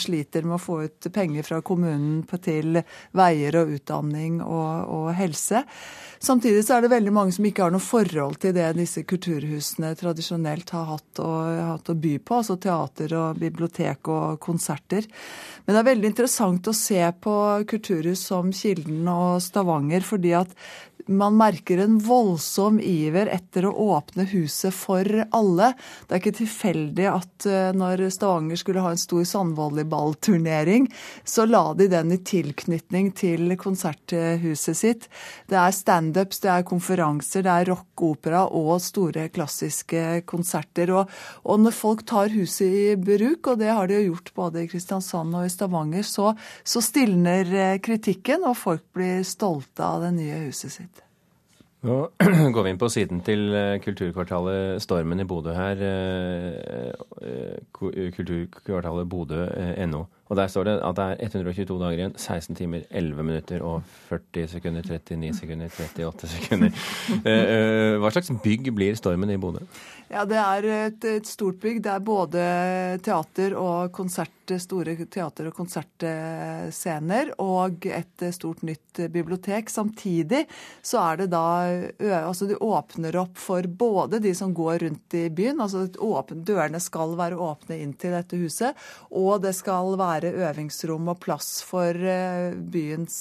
sliter 0.00 0.46
med 0.46 0.58
å 0.58 0.62
få 0.62 0.80
ut 0.86 1.12
penger 1.14 1.46
fra 1.46 1.60
kommunen 1.64 2.22
til 2.44 2.80
veier 3.16 3.60
og 3.60 3.76
utdanning 3.78 4.40
og, 4.44 4.92
og 4.92 5.12
helse. 5.18 5.64
Samtidig 6.24 6.62
så 6.64 6.78
er 6.78 6.84
det 6.84 6.92
veldig 6.94 7.12
mange 7.12 7.34
som 7.36 7.44
ikke 7.44 7.66
har 7.66 7.72
noe 7.74 7.84
forhold 7.84 8.38
til 8.40 8.54
det 8.56 8.70
disse 8.78 9.02
kulturhusene 9.04 9.90
tradisjonelt 9.98 10.70
har 10.72 10.86
hatt 10.94 11.20
å, 11.20 11.32
hatt 11.74 11.90
å 11.92 11.96
by 12.00 12.14
på, 12.24 12.38
altså 12.38 12.56
teater 12.56 13.12
og 13.18 13.42
bibliotek 13.42 14.08
og 14.08 14.38
konserter. 14.40 15.04
Men 15.66 15.76
det 15.76 15.82
er 15.82 15.90
veldig 15.90 16.10
interessant 16.14 16.70
å 16.70 16.76
se 16.76 17.02
på 17.20 17.34
kulturhus 17.68 18.24
som 18.30 18.54
Kilden 18.56 19.04
og 19.12 19.42
Stavanger, 19.44 20.06
fordi 20.06 20.32
at 20.38 20.56
man 21.06 21.36
merker 21.36 21.78
en 21.78 21.98
voldsom 22.02 22.78
iver 22.80 23.28
etter 23.32 23.66
å 23.68 23.72
åpne 23.96 24.24
huset 24.30 24.74
for 24.74 25.04
alle. 25.34 25.72
Det 26.06 26.16
er 26.16 26.22
ikke 26.22 26.38
tilfeldig 26.38 27.06
at 27.10 27.46
eh, 27.48 27.70
når 27.76 28.06
Stavanger 28.14 28.60
skulle 28.60 28.84
ha 28.84 28.92
en 28.94 29.00
stor 29.00 29.24
sandvolleyballturnering, 29.28 30.88
så 31.24 31.46
la 31.48 31.64
de 31.76 31.88
den 31.92 32.14
i 32.14 32.20
tilknytning 32.24 33.12
til 33.16 33.56
konserthuset 33.60 34.78
sitt. 34.78 35.08
Det 35.50 35.58
er 35.60 35.76
standups, 35.76 36.40
det 36.44 36.52
er 36.54 36.66
konferanser, 36.68 37.44
det 37.44 37.52
er 37.52 37.70
rock, 37.72 37.90
opera 38.04 38.44
og 38.48 38.76
store 38.82 39.28
klassiske 39.34 40.24
konserter. 40.28 40.94
Og, 40.94 41.12
og, 41.44 41.60
når 41.64 41.76
folk 41.76 42.04
tar 42.08 42.32
huset 42.34 42.68
i 42.68 42.84
bruk, 42.98 43.52
og 43.52 43.60
det 43.60 43.72
har 43.72 43.88
de 43.90 44.00
jo 44.00 44.12
gjort 44.12 44.32
både 44.36 44.64
i 44.64 44.70
Kristiansand 44.70 45.36
og 45.36 45.46
i 45.46 45.52
Stavanger, 45.52 46.06
så, 46.06 46.32
så 46.64 46.82
stilner 46.84 47.54
eh, 47.54 47.78
kritikken, 47.84 48.46
og 48.48 48.58
folk 48.58 48.86
blir 48.96 49.24
stolte 49.26 49.84
av 49.84 50.04
det 50.06 50.14
nye 50.18 50.44
huset 50.46 50.72
sitt. 50.78 50.93
Nå 51.84 51.96
går 52.54 52.64
vi 52.64 52.70
inn 52.72 52.80
på 52.80 52.88
siden 52.88 53.20
til 53.26 53.50
eh, 53.52 53.76
kulturkvartalet 53.84 54.80
Stormen 54.80 55.20
i 55.20 55.26
Bodø 55.28 55.52
her. 55.52 55.82
Eh, 55.84 56.92
eh, 57.20 58.06
kulturkvartalet 58.16 59.08
bodø.no. 59.08 60.04
Og 60.32 60.38
der 60.38 60.48
står 60.48 60.64
det 60.64 60.78
at 60.80 60.96
det 60.96 61.04
er 61.04 61.26
122 61.28 61.76
dager 61.82 61.98
igjen, 61.98 62.14
16 62.16 62.56
timer, 62.56 62.86
11 62.90 63.22
minutter 63.28 63.60
og 63.62 63.82
40 64.08 64.48
sekunder, 64.54 64.80
39 64.88 65.34
sekunder, 65.36 65.68
38 65.68 66.30
sekunder. 66.38 66.86
Hva 68.00 68.12
slags 68.14 68.32
bygg 68.42 68.72
blir 68.74 68.96
Stormen 68.96 69.34
i 69.34 69.36
Bodø? 69.36 69.66
Ja, 70.12 70.24
Det 70.28 70.36
er 70.36 70.66
et, 70.68 71.04
et, 71.08 71.26
stort 71.26 71.56
bygg. 71.62 71.80
Det 71.82 71.90
er 71.90 72.02
både 72.04 72.40
teater 73.04 73.54
og 73.56 73.92
konsert, 73.96 74.30
store 74.60 74.92
teater- 75.08 75.46
og 75.48 75.54
konsertscener 75.56 77.30
og 77.40 77.86
et 77.88 78.24
stort 78.36 78.60
nytt 78.68 79.00
bibliotek. 79.14 79.70
Samtidig 79.72 80.42
så 80.84 81.00
er 81.00 81.22
det 81.22 81.30
da 81.32 81.44
Altså 82.24 82.46
de 82.48 82.58
åpner 82.60 83.16
opp 83.16 83.38
for 83.40 83.64
både 83.64 84.20
de 84.20 84.34
som 84.36 84.52
går 84.54 84.84
rundt 84.84 85.16
i 85.16 85.24
byen, 85.32 85.62
altså 85.64 85.86
åpne, 85.88 86.44
dørene 86.44 86.80
skal 86.82 87.16
være 87.16 87.40
åpne 87.40 87.78
inn 87.80 87.94
til 87.96 88.12
dette 88.14 88.38
huset, 88.38 88.76
og 89.10 89.40
det 89.44 89.54
skal 89.56 89.96
være 90.00 90.34
øvingsrom 90.34 91.08
og 91.14 91.20
plass 91.24 91.62
for 91.64 91.96
byens 92.74 93.18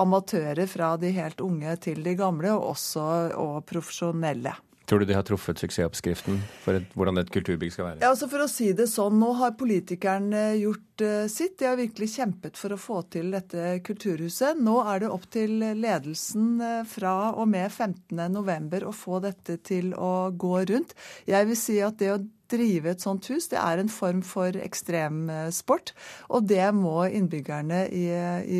amatører 0.00 0.66
fra 0.70 0.94
de 1.00 1.12
helt 1.20 1.44
unge 1.44 1.76
til 1.84 2.02
de 2.06 2.16
gamle, 2.18 2.56
og 2.56 2.72
også 2.72 3.06
og 3.36 3.62
profesjonelle. 3.68 4.56
Tror 4.90 5.04
du 5.04 5.06
de 5.06 5.14
har 5.14 5.22
truffet 5.22 5.60
suksessoppskriften 5.62 6.40
for 6.64 6.74
et, 6.74 6.94
hvordan 6.98 7.20
et 7.20 7.28
kulturbygg 7.30 7.70
skal 7.70 7.86
være? 7.86 8.00
Ja, 8.02 8.08
altså 8.10 8.26
For 8.26 8.42
å 8.42 8.48
si 8.50 8.72
det 8.74 8.88
sånn, 8.90 9.20
nå 9.22 9.28
har 9.38 9.52
politikerne 9.60 10.40
gjort 10.58 11.04
uh, 11.06 11.28
sitt. 11.30 11.60
De 11.60 11.68
har 11.68 11.78
virkelig 11.78 12.08
kjempet 12.16 12.58
for 12.58 12.74
å 12.74 12.80
få 12.80 13.04
til 13.14 13.30
dette 13.30 13.76
kulturhuset. 13.86 14.58
Nå 14.58 14.80
er 14.90 15.04
det 15.04 15.12
opp 15.14 15.28
til 15.30 15.54
ledelsen 15.78 16.58
uh, 16.58 16.82
fra 16.90 17.14
og 17.30 17.46
med 17.52 17.70
15.11. 17.70 18.82
å 18.90 18.96
få 18.96 19.22
dette 19.22 19.60
til 19.62 19.94
å 19.94 20.32
gå 20.34 20.56
rundt. 20.72 20.98
Jeg 21.30 21.46
vil 21.52 21.60
si 21.62 21.78
at 21.86 22.02
det 22.02 22.10
å 22.16 22.18
drive 22.50 22.92
et 22.92 23.04
sånt 23.04 23.26
hus, 23.30 23.48
det 23.52 23.58
er 23.60 23.80
en 23.80 23.92
form 23.92 24.22
for 24.26 24.56
ekstremsport. 24.58 25.94
Og 26.30 26.48
det 26.50 26.66
må 26.76 27.04
innbyggerne 27.08 27.84
i, 27.94 28.06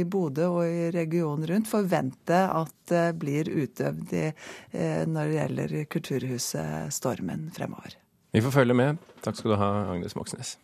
i 0.01 0.03
Bodø 0.05 0.49
og 0.51 0.65
i 0.67 0.89
regionen 0.95 1.49
rundt 1.51 1.71
forvente 1.71 2.41
at 2.47 2.75
det 2.91 3.07
blir 3.21 3.51
utøvd 3.51 4.17
i, 4.17 4.27
eh, 4.73 5.05
når 5.07 5.29
det 5.29 5.39
gjelder 5.39 5.77
Kulturhuset 5.91 6.95
Stormen 6.95 7.49
fremover. 7.55 7.99
Vi 8.31 8.43
får 8.43 8.61
følge 8.61 8.77
med. 8.79 8.99
Takk 9.25 9.39
skal 9.39 9.55
du 9.55 9.61
ha, 9.61 9.71
Agnes 9.93 10.15
Moxnes. 10.19 10.57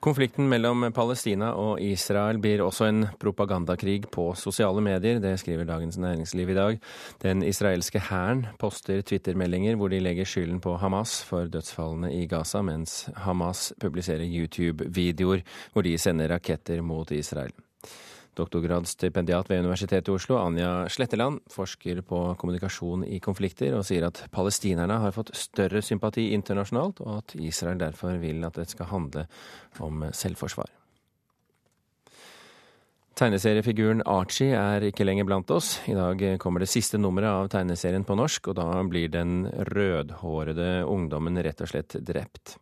Konflikten 0.00 0.46
mellom 0.48 0.86
Palestina 0.96 1.50
og 1.60 1.82
Israel 1.84 2.38
blir 2.40 2.62
også 2.64 2.86
en 2.88 3.02
propagandakrig 3.20 4.06
på 4.08 4.30
sosiale 4.32 4.80
medier. 4.80 5.20
Det 5.20 5.34
skriver 5.42 5.68
Dagens 5.68 5.98
Næringsliv 6.00 6.48
i 6.48 6.56
dag. 6.56 6.80
Den 7.20 7.44
israelske 7.44 8.00
hæren 8.08 8.46
poster 8.58 9.04
twittermeldinger 9.04 9.76
hvor 9.76 9.92
de 9.92 10.00
legger 10.00 10.24
skylden 10.24 10.60
på 10.64 10.78
Hamas 10.80 11.20
for 11.28 11.52
dødsfallene 11.52 12.14
i 12.16 12.24
Gaza, 12.26 12.62
mens 12.64 13.10
Hamas 13.12 13.74
publiserer 13.80 14.24
YouTube-videoer 14.24 15.44
hvor 15.74 15.84
de 15.84 15.98
sender 15.98 16.32
raketter 16.32 16.80
mot 16.80 17.10
Israel. 17.12 17.52
Doktorgradsstipendiat 18.40 19.50
ved 19.50 19.62
Universitetet 19.62 20.10
i 20.10 20.16
Oslo, 20.16 20.40
Anja 20.40 20.88
Sletteland, 20.90 21.44
forsker 21.52 22.02
på 22.06 22.22
kommunikasjon 22.40 23.04
i 23.06 23.20
konflikter 23.22 23.76
og 23.78 23.86
sier 23.86 24.08
at 24.08 24.24
palestinerne 24.34 24.98
har 25.04 25.14
fått 25.16 25.34
større 25.38 25.84
sympati 25.84 26.30
internasjonalt, 26.34 27.04
og 27.04 27.20
at 27.20 27.36
Israel 27.38 27.80
derfor 27.80 28.18
vil 28.22 28.44
at 28.48 28.58
det 28.58 28.70
skal 28.72 28.90
handle 28.90 29.26
om 29.84 30.08
selvforsvar. 30.16 30.72
Tegneseriefiguren 33.20 34.00
Archie 34.08 34.56
er 34.56 34.86
ikke 34.88 35.04
lenger 35.04 35.26
blant 35.28 35.50
oss. 35.52 35.74
I 35.90 35.96
dag 35.98 36.22
kommer 36.40 36.62
det 36.62 36.70
siste 36.72 36.96
nummeret 36.96 37.28
av 37.28 37.50
tegneserien 37.52 38.06
på 38.08 38.16
norsk, 38.16 38.48
og 38.48 38.56
da 38.56 38.68
blir 38.88 39.12
den 39.12 39.44
rødhårede 39.68 40.86
ungdommen 40.88 41.36
rett 41.44 41.60
og 41.60 41.68
slett 41.68 41.98
drept. 42.00 42.56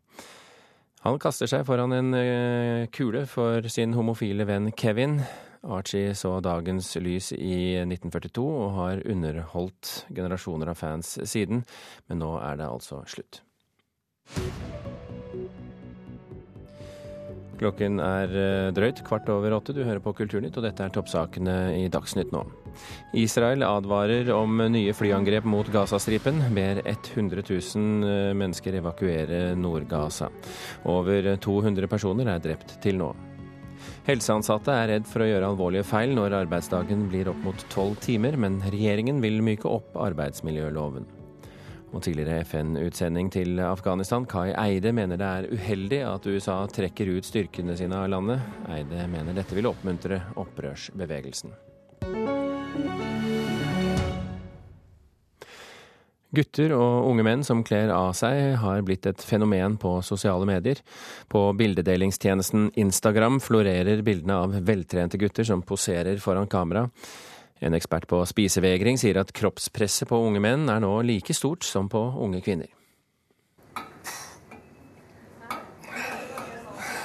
Han 1.07 1.21
kaster 1.23 1.47
seg 1.47 1.63
foran 1.69 1.95
en 1.95 2.17
eh, 2.19 2.89
kule 2.91 3.23
for 3.31 3.69
sin 3.71 3.95
homofile 3.95 4.49
venn 4.49 4.73
Kevin. 4.75 5.21
Archie 5.63 6.15
så 6.15 6.37
dagens 6.45 6.93
lys 7.03 7.33
i 7.35 7.79
1942 7.83 8.47
og 8.47 8.71
har 8.79 9.03
underholdt 9.09 9.95
generasjoner 10.15 10.71
av 10.73 10.79
fans 10.79 11.17
siden, 11.29 11.65
men 12.07 12.23
nå 12.23 12.35
er 12.43 12.61
det 12.61 12.69
altså 12.69 13.03
slutt. 13.11 13.43
Klokken 17.59 17.99
er 17.99 18.35
eh, 18.39 18.69
drøyt 18.75 19.01
kvart 19.07 19.29
over 19.35 19.57
åtte. 19.57 19.75
Du 19.75 19.83
hører 19.83 20.03
på 20.03 20.13
Kulturnytt, 20.15 20.57
og 20.61 20.63
dette 20.63 20.85
er 20.85 20.93
toppsakene 20.95 21.57
i 21.75 21.89
Dagsnytt 21.91 22.31
nå. 22.35 22.45
Israel 23.19 23.65
advarer 23.67 24.31
om 24.35 24.63
nye 24.71 24.95
flyangrep 24.95 25.49
mot 25.49 25.67
Gazastripen. 25.75 26.39
Ber 26.55 26.83
100 26.85 27.43
000 27.49 28.07
eh, 28.07 28.37
mennesker 28.39 28.79
evakuere 28.79 29.43
Nord-Gaza. 29.59 30.31
Over 30.87 31.35
200 31.43 31.91
personer 31.91 32.31
er 32.37 32.47
drept 32.47 32.79
til 32.85 33.03
nå. 33.03 33.11
Helseansatte 34.09 34.73
er 34.73 34.87
redd 34.89 35.05
for 35.05 35.21
å 35.21 35.27
gjøre 35.29 35.49
alvorlige 35.51 35.85
feil 35.85 36.15
når 36.17 36.33
arbeidsdagen 36.39 37.03
blir 37.13 37.29
opp 37.29 37.43
mot 37.45 37.65
tolv 37.69 37.99
timer, 38.01 38.39
men 38.41 38.57
regjeringen 38.65 39.21
vil 39.21 39.43
myke 39.45 39.69
opp 39.69 39.99
arbeidsmiljøloven. 40.01 41.05
Og 41.93 42.01
tidligere 42.07 42.41
FN-utsending 42.49 43.29
til 43.33 43.61
Afghanistan, 43.61 44.25
Kai 44.25 44.55
Eide, 44.57 44.95
mener 44.97 45.21
det 45.21 45.29
er 45.29 45.53
uheldig 45.53 46.01
at 46.09 46.25
USA 46.25 46.63
trekker 46.73 47.13
ut 47.19 47.29
styrkene 47.29 47.77
sine 47.77 48.01
av 48.01 48.09
landet. 48.17 48.49
Eide 48.73 49.05
mener 49.13 49.37
dette 49.37 49.57
vil 49.57 49.69
oppmuntre 49.69 50.23
opprørsbevegelsen. 50.41 51.53
Gutter 56.37 56.75
og 56.77 57.07
unge 57.09 57.25
menn 57.25 57.43
som 57.47 57.63
kler 57.65 57.89
av 57.95 58.11
seg, 58.17 58.59
har 58.61 58.83
blitt 58.85 59.07
et 59.09 59.23
fenomen 59.25 59.79
på 59.81 59.95
sosiale 60.05 60.45
medier. 60.49 60.83
På 61.33 61.47
bildedelingstjenesten 61.57 62.69
Instagram 62.77 63.41
florerer 63.41 64.05
bildene 64.05 64.37
av 64.45 64.59
veltrente 64.69 65.17
gutter 65.21 65.49
som 65.49 65.65
poserer 65.65 66.21
foran 66.21 66.51
kamera. 66.51 66.85
En 67.65 67.75
ekspert 67.75 68.07
på 68.11 68.21
spisevegring 68.29 69.01
sier 69.01 69.19
at 69.19 69.33
kroppspresset 69.35 70.11
på 70.11 70.21
unge 70.29 70.45
menn 70.45 70.69
er 70.69 70.85
nå 70.85 70.93
like 71.09 71.35
stort 71.35 71.65
som 71.67 71.89
på 71.89 72.05
unge 72.21 72.45
kvinner. 72.45 72.69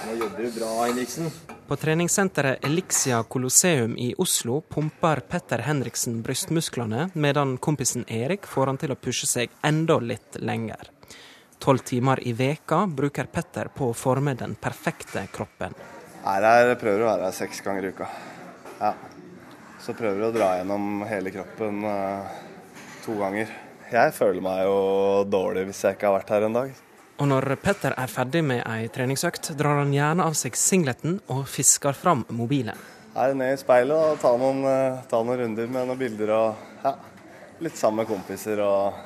Nå 0.03 0.19
jobber 0.19 0.43
du 0.43 0.55
bra, 0.59 0.75
Henriksen. 0.83 1.31
På 1.67 1.75
treningssenteret 1.75 2.65
Elixia 2.65 3.23
Colosseum 3.23 3.97
i 3.97 4.13
Oslo 4.17 4.61
pumper 4.61 5.19
Petter 5.19 5.59
Henriksen 5.59 6.21
brystmusklene, 6.21 7.09
medan 7.13 7.57
kompisen 7.57 8.03
Erik 8.07 8.47
får 8.47 8.67
han 8.67 8.79
til 8.81 8.91
å 8.91 8.99
pushe 8.99 9.27
seg 9.29 9.53
enda 9.63 9.95
litt 10.03 10.35
lenger. 10.43 10.91
Tolv 11.63 11.85
timer 11.87 12.19
i 12.27 12.33
veka 12.35 12.81
bruker 12.91 13.31
Petter 13.31 13.71
på 13.71 13.93
å 13.93 13.95
forme 13.95 14.35
den 14.35 14.57
perfekte 14.59 15.23
kroppen. 15.31 15.75
Er 16.27 16.47
her, 16.49 16.75
prøver 16.79 17.05
å 17.05 17.11
være 17.13 17.29
her 17.29 17.37
seks 17.39 17.63
ganger 17.63 17.87
i 17.87 17.93
uka. 17.95 18.09
Ja. 18.81 18.93
Så 19.79 19.95
prøver 19.95 20.19
jeg 20.19 20.33
å 20.33 20.35
dra 20.35 20.53
gjennom 20.57 21.05
hele 21.07 21.31
kroppen 21.31 21.83
uh, 21.87 22.41
to 23.05 23.15
ganger. 23.19 23.51
Jeg 23.91 24.15
føler 24.15 24.43
meg 24.43 24.65
jo 24.67 24.79
dårlig 25.31 25.69
hvis 25.69 25.85
jeg 25.85 25.95
ikke 25.95 26.11
har 26.11 26.19
vært 26.19 26.35
her 26.35 26.47
en 26.49 26.59
dag. 26.59 26.75
Og 27.21 27.29
når 27.29 27.45
Petter 27.61 27.93
er 27.93 28.09
ferdig 28.09 28.41
med 28.45 28.63
ei 28.65 28.87
treningsøkt, 28.89 29.51
drar 29.57 29.83
han 29.83 29.93
gjerne 29.93 30.25
av 30.25 30.33
seg 30.37 30.57
singleten 30.57 31.19
og 31.33 31.45
fisker 31.49 31.93
fram 31.93 32.23
mobilen. 32.33 32.79
Her 33.13 33.35
ned 33.37 33.53
i 33.53 33.59
speilet 33.61 33.93
og 33.93 34.17
ta 34.21 34.31
noen, 34.41 34.63
uh, 34.65 35.03
ta 35.09 35.19
noen 35.21 35.43
runder 35.43 35.69
med 35.69 35.85
noen 35.89 35.99
bilder 35.99 36.33
og 36.33 36.63
ja, 36.81 36.95
litt 37.61 37.77
sammen 37.77 38.01
med 38.01 38.09
kompiser 38.09 38.61
og 38.65 38.97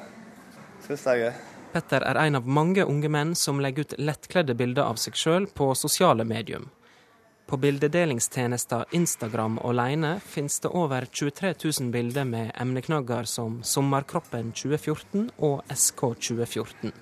syns 0.85 1.03
det 1.03 1.13
er 1.13 1.23
gøy. 1.25 1.41
Petter 1.73 2.05
er 2.07 2.19
en 2.21 2.39
av 2.39 2.47
mange 2.47 2.85
unge 2.87 3.11
menn 3.11 3.33
som 3.35 3.59
legger 3.59 3.83
ut 3.83 3.97
lettkledde 3.99 4.55
bilder 4.55 4.87
av 4.87 5.01
seg 5.01 5.19
sjøl 5.19 5.49
på 5.51 5.73
sosiale 5.75 6.23
medium. 6.23 6.69
På 7.47 7.59
bildedelingstjenester 7.59 8.87
Instagram 8.95 9.59
alene 9.63 10.17
finnes 10.23 10.59
det 10.63 10.71
over 10.71 11.05
23 11.11 11.53
000 11.63 11.91
bilder 11.91 12.27
med 12.27 12.55
emneknagger 12.55 13.27
som 13.27 13.59
Sommerkroppen 13.63 14.51
2014 14.55 15.29
og 15.37 15.61
SK 15.75 16.01
2014. 16.31 16.95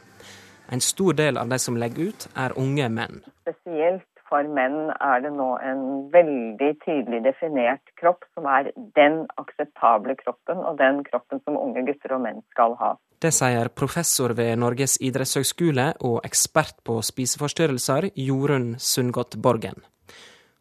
En 0.72 0.82
stor 0.82 1.14
del 1.14 1.38
av 1.38 1.50
de 1.50 1.60
som 1.60 1.78
legger 1.78 2.12
ut, 2.12 2.28
er 2.36 2.58
unge 2.58 2.90
menn. 2.90 3.22
Spesielt 3.46 4.08
for 4.30 4.48
menn 4.50 4.90
er 4.96 5.22
det 5.22 5.32
nå 5.36 5.50
en 5.62 5.82
veldig 6.14 6.72
tydelig 6.82 7.22
definert 7.28 7.94
kropp, 8.02 8.26
som 8.34 8.48
er 8.50 8.72
den 8.98 9.24
akseptable 9.42 10.16
kroppen, 10.20 10.64
og 10.66 10.80
den 10.82 11.04
kroppen 11.06 11.42
som 11.46 11.60
unge 11.62 11.86
gutter 11.88 12.16
og 12.18 12.24
menn 12.26 12.42
skal 12.56 12.78
ha. 12.82 12.96
Det 13.22 13.32
sier 13.34 13.70
professor 13.72 14.34
ved 14.38 14.58
Norges 14.60 14.98
idrettshøgskole 15.02 15.92
og 16.08 16.18
ekspert 16.28 16.82
på 16.86 16.98
spiseforstyrrelser, 17.06 18.10
Jorunn 18.16 18.74
Sundgodt 18.82 19.38
Borgen. 19.42 19.86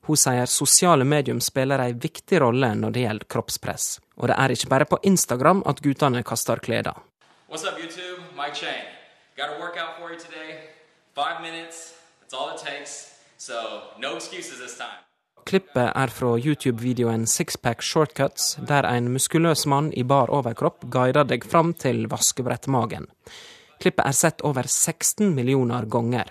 Hun 0.05 0.21
sier 0.21 0.47
sosiale 0.53 1.07
medium 1.09 1.41
spiller 1.41 1.81
ei 1.81 1.95
viktig 1.97 2.41
rolle 2.43 2.75
når 2.77 2.93
det 2.93 3.07
gjelder 3.07 3.31
kroppspress. 3.35 3.87
Og 4.21 4.29
det 4.29 4.37
er 4.37 4.53
ikke 4.53 4.71
bare 4.75 4.89
på 4.91 5.01
Instagram 5.09 5.65
at 5.67 5.81
guttene 5.81 6.21
kaster 6.23 6.61
klær. 6.61 6.93
Klippet 15.45 15.89
er 15.91 16.13
fra 16.15 16.29
YouTube-videoen 16.39 17.25
Sixpack 17.27 17.83
Shortcuts, 17.83 18.53
der 18.69 18.87
en 18.87 19.09
muskuløs 19.11 19.65
mann 19.67 19.89
i 19.91 20.05
bar 20.07 20.31
overkropp 20.31 20.87
guider 20.87 21.27
deg 21.27 21.43
fram 21.51 21.73
til 21.75 22.07
vaskebrettmagen. 22.13 23.09
Klippet 23.83 24.07
er 24.07 24.15
sett 24.15 24.45
over 24.47 24.69
16 24.71 25.35
millioner 25.35 25.89
ganger. 25.91 26.31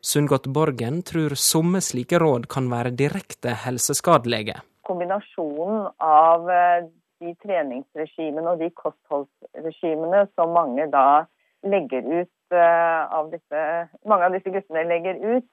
Sundgodt 0.00 0.48
Borgen 0.48 1.02
tror 1.04 1.36
somme 1.36 1.82
slike 1.84 2.18
råd 2.22 2.48
kan 2.48 2.70
være 2.72 2.94
direkte 2.96 3.52
helseskadelige. 3.66 4.62
Kombinasjonen 4.88 5.90
av 6.00 6.48
eh, 6.48 6.88
de 7.20 7.36
treningsregimene 7.44 8.56
og 8.56 8.64
de 8.64 8.70
kostholdsregimene 8.80 10.24
som 10.32 10.56
mange 10.56 10.88
da 10.88 11.26
legger 11.66 12.06
ut 12.20 12.56
eh, 12.56 13.02
av 13.18 13.30
disse, 13.32 13.64
mange 14.08 14.28
av 14.28 14.36
disse 14.36 14.52
guttene 14.54 14.86
legger 14.88 15.20
ut, 15.36 15.48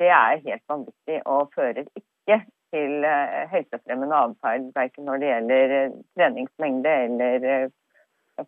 det 0.00 0.12
er 0.12 0.42
helt 0.44 0.64
vanvittig 0.68 1.22
og 1.24 1.54
fører 1.56 1.86
ikke 1.96 2.42
til 2.74 3.06
eh, 3.08 3.42
helsefremmende 3.52 4.22
atferd, 4.28 4.70
verken 4.76 5.08
når 5.08 5.22
det 5.22 5.32
gjelder 5.32 5.76
treningsmengde 6.16 6.96
eller 7.06 7.70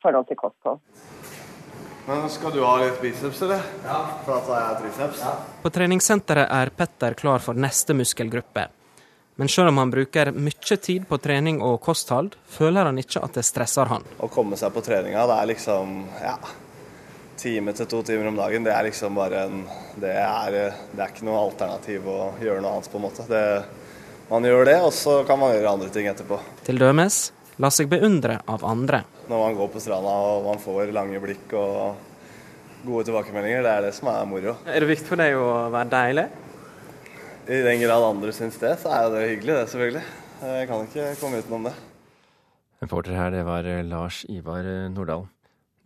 forhold 0.03 0.29
til 0.29 0.37
kosthold. 0.37 0.83
Men 2.09 2.25
skal 2.33 2.53
du 2.55 2.63
ha 2.65 2.79
litt 2.81 3.01
biceps, 3.03 3.43
eller? 3.45 3.65
Ja. 3.85 3.99
For 4.25 4.33
da 4.33 4.41
tar 4.47 4.61
jeg 4.63 4.77
triceps. 4.83 5.19
Ja. 5.21 5.33
På 5.61 5.73
treningssenteret 5.73 6.49
er 6.57 6.71
Petter 6.73 7.17
klar 7.19 7.43
for 7.45 7.59
neste 7.61 7.97
muskelgruppe. 7.97 8.65
Men 9.39 9.51
selv 9.53 9.71
om 9.71 9.77
han 9.79 9.93
bruker 9.93 10.31
mye 10.33 10.79
tid 10.83 11.05
på 11.09 11.19
trening 11.23 11.61
og 11.63 11.77
kosthold, 11.85 12.33
føler 12.49 12.89
han 12.89 12.97
ikke 12.99 13.21
at 13.23 13.37
det 13.37 13.45
stresser 13.47 13.93
han. 13.93 14.09
Å 14.25 14.31
komme 14.33 14.57
seg 14.57 14.73
på 14.75 14.83
treninga, 14.83 15.27
det 15.29 15.37
er 15.37 15.51
liksom 15.53 15.93
ja, 16.23 16.33
time 17.39 17.73
til 17.77 17.89
to 17.91 18.03
timer 18.07 18.31
om 18.31 18.39
dagen. 18.39 18.67
Det 18.67 18.75
er 18.75 18.87
liksom 18.89 19.19
bare 19.19 19.45
en 19.47 19.65
Det 19.99 20.15
er, 20.15 20.57
det 20.93 21.03
er 21.03 21.11
ikke 21.11 21.27
noe 21.27 21.41
alternativ 21.49 22.07
å 22.07 22.19
gjøre 22.43 22.63
noe 22.63 22.77
annet, 22.77 22.91
på 22.91 22.99
en 23.01 23.07
måte. 23.07 23.27
Det, 23.27 23.43
man 24.31 24.45
gjør 24.47 24.69
det, 24.69 24.77
og 24.85 24.93
så 24.95 25.23
kan 25.27 25.41
man 25.41 25.55
gjøre 25.55 25.73
andre 25.79 25.91
ting 25.95 26.07
etterpå. 26.11 26.39
Til 26.67 26.79
dømes 26.79 27.21
la 27.59 27.71
seg 27.75 27.91
beundre 27.91 28.39
av 28.47 28.63
andre 28.67 29.03
når 29.29 29.43
man 29.43 29.57
går 29.59 29.73
på 29.73 29.81
stranda 29.83 30.13
og 30.25 30.47
man 30.47 30.61
får 30.63 30.93
lange 30.97 31.19
blikk 31.21 31.53
og 31.59 32.87
gode 32.87 33.09
tilbakemeldinger. 33.09 33.65
Det 33.67 33.73
er 33.73 33.87
det 33.89 33.95
som 33.97 34.09
er 34.13 34.29
moro. 34.29 34.55
Er 34.65 34.81
det 34.81 34.89
viktig 34.89 35.11
for 35.11 35.21
deg 35.21 35.37
å 35.37 35.49
være 35.75 35.93
deilig? 35.93 36.27
I 37.49 37.61
den 37.65 37.83
grad 37.83 38.05
andre 38.05 38.33
syns 38.37 38.57
det, 38.61 38.75
så 38.81 38.93
er 38.93 39.11
det 39.13 39.25
hyggelig, 39.33 39.55
det 39.57 39.73
selvfølgelig. 39.73 40.05
Jeg 40.49 40.69
kan 40.71 40.87
ikke 40.87 41.07
komme 41.21 41.41
utenom 41.43 41.69
det. 41.69 41.75
Reporter 42.85 43.17
her, 43.19 43.33
det 43.35 43.43
var 43.49 43.69
Lars 43.89 44.23
Ivar 44.31 44.69
Nordahl. 44.95 45.27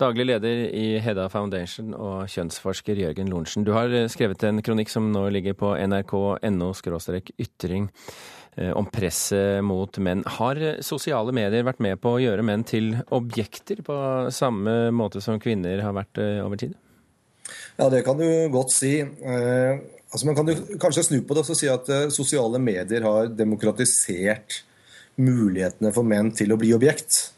Daglig 0.00 0.24
leder 0.26 0.62
i 0.72 0.98
Hedda 1.04 1.28
Foundation 1.30 1.92
og 1.94 2.30
kjønnsforsker 2.32 2.98
Jørgen 2.98 3.28
Lorentzen. 3.30 3.66
Du 3.66 3.74
har 3.76 3.92
skrevet 4.10 4.42
en 4.48 4.62
kronikk 4.64 4.90
som 4.90 5.10
nå 5.12 5.26
ligger 5.34 5.54
på 5.58 5.74
nrk.no 5.78 6.72
ytring. 7.38 7.90
Eh, 8.56 8.68
om 8.76 8.84
presset 8.84 9.64
mot 9.64 9.96
menn. 10.04 10.20
Har 10.28 10.58
sosiale 10.84 11.32
medier 11.32 11.64
vært 11.64 11.80
med 11.80 11.96
på 12.02 12.10
å 12.12 12.20
gjøre 12.20 12.44
menn 12.44 12.66
til 12.68 12.90
objekter 13.08 13.80
på 13.86 13.94
samme 14.28 14.90
måte 14.92 15.22
som 15.24 15.40
kvinner 15.40 15.80
har 15.80 15.94
vært 15.96 16.20
eh, 16.20 16.42
over 16.44 16.60
tid? 16.60 16.74
Ja, 17.78 17.88
det 17.88 18.02
kan 18.04 18.20
du 18.20 18.26
godt 18.52 18.74
si. 18.74 18.98
Eh, 19.00 19.80
altså 20.12 20.28
Man 20.28 20.36
kan 20.36 20.52
jo 20.52 20.76
kanskje 20.82 21.06
snu 21.06 21.16
på 21.24 21.38
det 21.38 21.46
og 21.46 21.56
si 21.56 21.70
at 21.72 21.88
sosiale 22.12 22.60
medier 22.60 23.08
har 23.08 23.32
demokratisert 23.32 24.60
mulighetene 25.16 25.92
for 25.96 26.04
menn 26.04 26.28
til 26.36 26.52
å 26.52 26.60
bli 26.60 26.74
objekt. 26.76 27.32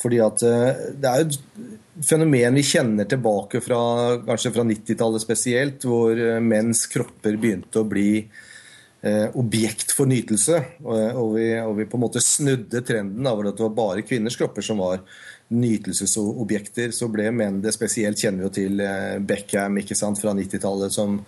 Fordi 0.00 0.20
at 0.24 0.40
Det 0.40 1.08
er 1.08 1.22
jo 1.22 1.28
et 1.28 2.04
fenomen 2.06 2.56
vi 2.56 2.64
kjenner 2.64 3.08
tilbake 3.08 3.60
fra 3.64 3.80
kanskje 4.24 4.52
fra 4.54 4.64
90-tallet 4.66 5.22
spesielt, 5.22 5.84
hvor 5.84 6.16
menns 6.40 6.86
kropper 6.90 7.36
begynte 7.40 7.82
å 7.82 7.88
bli 7.88 8.12
eh, 8.20 9.26
objekt 9.38 9.92
for 9.96 10.08
nytelse. 10.10 10.60
Og, 10.84 11.34
vi, 11.36 11.50
og, 11.60 11.74
vi, 11.78 11.88
på 11.90 11.98
en 11.98 12.04
måte 12.06 12.22
snudde 12.24 12.82
trenden 12.86 13.26
av 13.28 13.42
at 13.42 13.58
det 13.58 13.66
var 13.66 13.76
bare 13.76 14.06
kvinners 14.06 14.38
kropper 14.40 14.64
som 14.64 14.80
var 14.82 15.02
nytelsesobjekter, 15.50 16.94
så 16.94 17.10
ble 17.10 17.26
menn 17.34 17.58
det 17.64 17.74
spesielt. 17.74 18.20
Kjenner 18.20 18.44
vi 18.44 18.48
jo 18.48 18.54
til 18.54 18.84
Beckham 19.26 19.80
ikke 19.82 19.98
sant, 19.98 20.20
fra 20.22 20.34
90-tallet, 20.36 20.94
som 20.94 21.20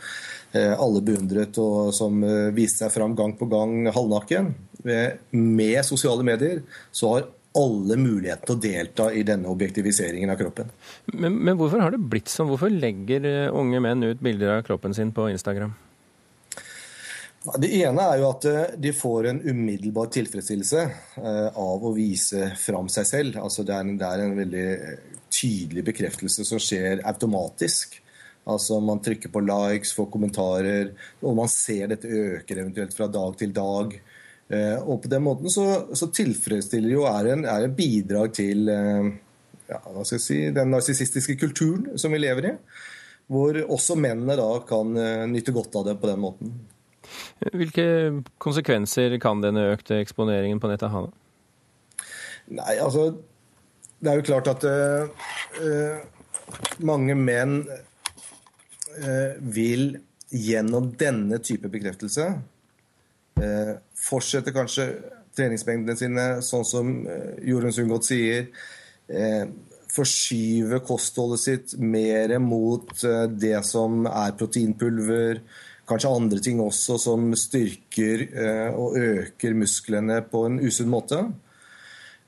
alle 0.53 1.01
beundret, 1.01 1.57
og 1.59 1.95
som 1.97 2.21
viste 2.55 2.85
seg 2.85 2.93
fram 2.93 3.17
gang 3.19 3.33
på 3.39 3.49
gang 3.51 3.89
halvnaken. 3.91 4.53
Med 4.85 5.79
sosiale 5.89 6.23
medier 6.29 6.61
så 6.95 7.15
har 7.17 7.27
alle 7.59 7.97
muligheter 8.01 8.47
til 8.47 8.57
å 8.57 8.63
delta 8.63 9.07
i 9.13 9.23
denne 9.27 9.51
objektiviseringen 9.53 10.33
av 10.33 10.41
kroppen. 10.41 10.73
Men, 11.13 11.37
men, 11.37 11.57
hvorfor 11.61 11.83
har 11.85 11.95
det 11.95 12.03
blitt 12.13 12.33
sånn? 12.33 12.51
Hvorfor 12.53 12.73
legger 12.73 13.27
eh, 13.29 13.49
unge 13.53 13.81
menn 13.85 14.05
ut 14.07 14.23
bilder 14.25 14.59
av 14.59 14.67
kroppen 14.67 14.97
sin 14.97 15.13
på 15.15 15.29
Instagram? 15.33 15.75
Det 17.59 17.69
ene 17.75 18.05
er 18.07 18.21
jo 18.21 18.29
at 18.31 18.45
eh, 18.47 18.77
de 18.79 18.93
får 18.95 19.29
en 19.33 19.41
umiddelbar 19.43 20.13
tilfredsstillelse 20.15 20.83
eh, 21.19 21.49
av 21.59 21.83
å 21.83 21.95
vise 21.97 22.53
fram 22.61 22.89
seg 22.93 23.09
selv. 23.09 23.41
Altså 23.43 23.67
det, 23.67 23.75
er 23.75 23.89
en, 23.89 23.97
det 23.99 24.09
er 24.09 24.23
en 24.23 24.37
veldig 24.39 24.69
tydelig 25.33 25.85
bekreftelse 25.91 26.47
som 26.47 26.63
skjer 26.63 27.03
automatisk. 27.09 27.99
Altså 28.49 28.79
Man 28.83 29.03
trykker 29.03 29.31
på 29.31 29.43
likes, 29.45 29.93
får 29.95 30.09
kommentarer, 30.11 30.95
og 31.23 31.37
man 31.39 31.51
ser 31.51 31.93
dette 31.93 32.09
øker 32.11 32.63
eventuelt 32.63 32.95
fra 32.95 33.11
dag 33.11 33.37
til 33.39 33.53
dag. 33.55 33.95
Eh, 34.53 34.79
og 34.85 35.03
på 35.05 35.09
den 35.09 35.23
måten 35.25 35.53
så, 35.53 35.65
så 35.97 36.11
tilfredsstiller 36.13 36.93
jo 36.93 37.07
er 37.09 37.31
en, 37.33 37.47
er 37.49 37.65
en 37.65 37.77
bidrag 37.77 38.35
til 38.37 38.69
eh, 38.69 39.09
ja, 39.71 39.79
hva 39.87 40.05
skal 40.05 40.19
jeg 40.19 40.25
si, 40.27 40.41
den 40.53 40.75
narsissistiske 40.75 41.39
kulturen 41.41 41.97
som 42.01 42.13
vi 42.13 42.21
lever 42.21 42.51
i. 42.51 42.53
Hvor 43.33 43.57
også 43.63 43.97
mennene 43.97 44.37
da 44.37 44.51
kan 44.69 44.93
eh, 44.99 45.25
nyte 45.31 45.55
godt 45.57 45.81
av 45.81 45.89
det 45.89 45.97
på 46.03 46.11
den 46.11 46.21
måten. 46.21 46.53
Hvilke 47.53 47.87
konsekvenser 48.43 49.17
kan 49.23 49.41
denne 49.43 49.71
økte 49.73 49.99
eksponeringen 50.03 50.61
på 50.63 50.69
nettet 50.71 50.93
ha? 50.93 51.07
Nei, 52.53 52.77
altså 52.83 53.13
Det 54.03 54.11
er 54.11 54.19
jo 54.19 54.27
klart 54.27 54.49
at 54.51 54.65
uh, 54.67 55.99
mange 56.83 57.15
menn 57.19 57.61
uh, 57.63 59.33
vil 59.55 59.93
gjennom 60.33 60.89
denne 60.99 61.39
type 61.45 61.71
bekreftelse 61.71 62.27
uh, 63.43 63.75
fortsetter 63.99 64.55
kanskje 64.55 64.87
treningsmengdene 65.37 65.99
sine, 65.99 66.25
sånn 66.45 66.65
som 66.67 66.95
eh, 67.09 67.45
Jorunn 67.49 67.75
Sundgodt 67.75 68.09
sier. 68.09 68.49
Eh, 69.09 69.45
forskyve 69.93 70.81
kostholdet 70.87 71.43
sitt 71.43 71.77
mer 71.81 72.39
mot 72.41 72.93
eh, 73.05 73.27
det 73.29 73.59
som 73.69 74.07
er 74.09 74.35
proteinpulver. 74.39 75.43
Kanskje 75.89 76.13
andre 76.15 76.41
ting 76.45 76.61
også 76.63 76.97
som 77.03 77.33
styrker 77.37 78.23
og 78.79 78.95
øker 78.97 79.57
musklene 79.59 80.21
på 80.31 80.45
en 80.47 80.61
usunn 80.63 80.89
måte. 80.89 81.19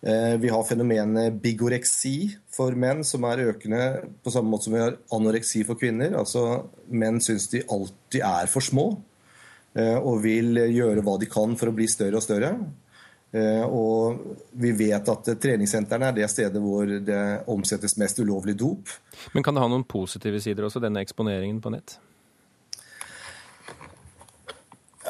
Vi 0.03 0.51
har 0.51 0.66
fenomenet 0.69 1.39
bigoreksi 1.41 2.35
for 2.53 2.74
menn, 2.77 3.05
som 3.07 3.24
er 3.31 3.45
økende 3.47 3.86
på 4.27 4.35
samme 4.35 4.51
måte 4.53 4.66
som 4.66 4.74
vi 4.74 4.82
har 4.82 4.99
anoreksi 5.16 5.62
for 5.65 5.78
kvinner. 5.81 6.19
Altså 6.19 6.43
Menn 6.91 7.23
syns 7.24 7.47
de 7.55 7.62
alltid 7.62 8.27
er 8.27 8.51
for 8.53 8.66
små. 8.66 8.89
Eh, 9.74 9.98
og 9.98 10.22
vil 10.22 10.55
gjøre 10.70 11.02
hva 11.02 11.16
de 11.18 11.26
kan 11.30 11.56
for 11.59 11.70
å 11.70 11.74
bli 11.74 11.88
større 11.90 12.20
og 12.20 12.22
større. 12.22 12.52
Eh, 13.34 13.64
og 13.66 14.20
vi 14.62 14.70
vet 14.78 15.09
at 15.10 15.30
treningssentrene 15.42 16.12
er 16.12 16.18
det 16.20 16.30
stedet 16.30 16.62
hvor 16.62 16.86
det 16.86 17.22
omsettes 17.51 17.96
mest 17.98 18.20
ulovlig 18.22 18.55
dop. 18.60 18.92
Men 19.34 19.42
kan 19.42 19.56
det 19.56 19.64
ha 19.64 19.70
noen 19.70 19.86
positive 19.90 20.38
sider 20.42 20.68
også, 20.68 20.82
denne 20.84 21.02
eksponeringen 21.02 21.59
på 21.64 21.74
nett? 21.74 21.96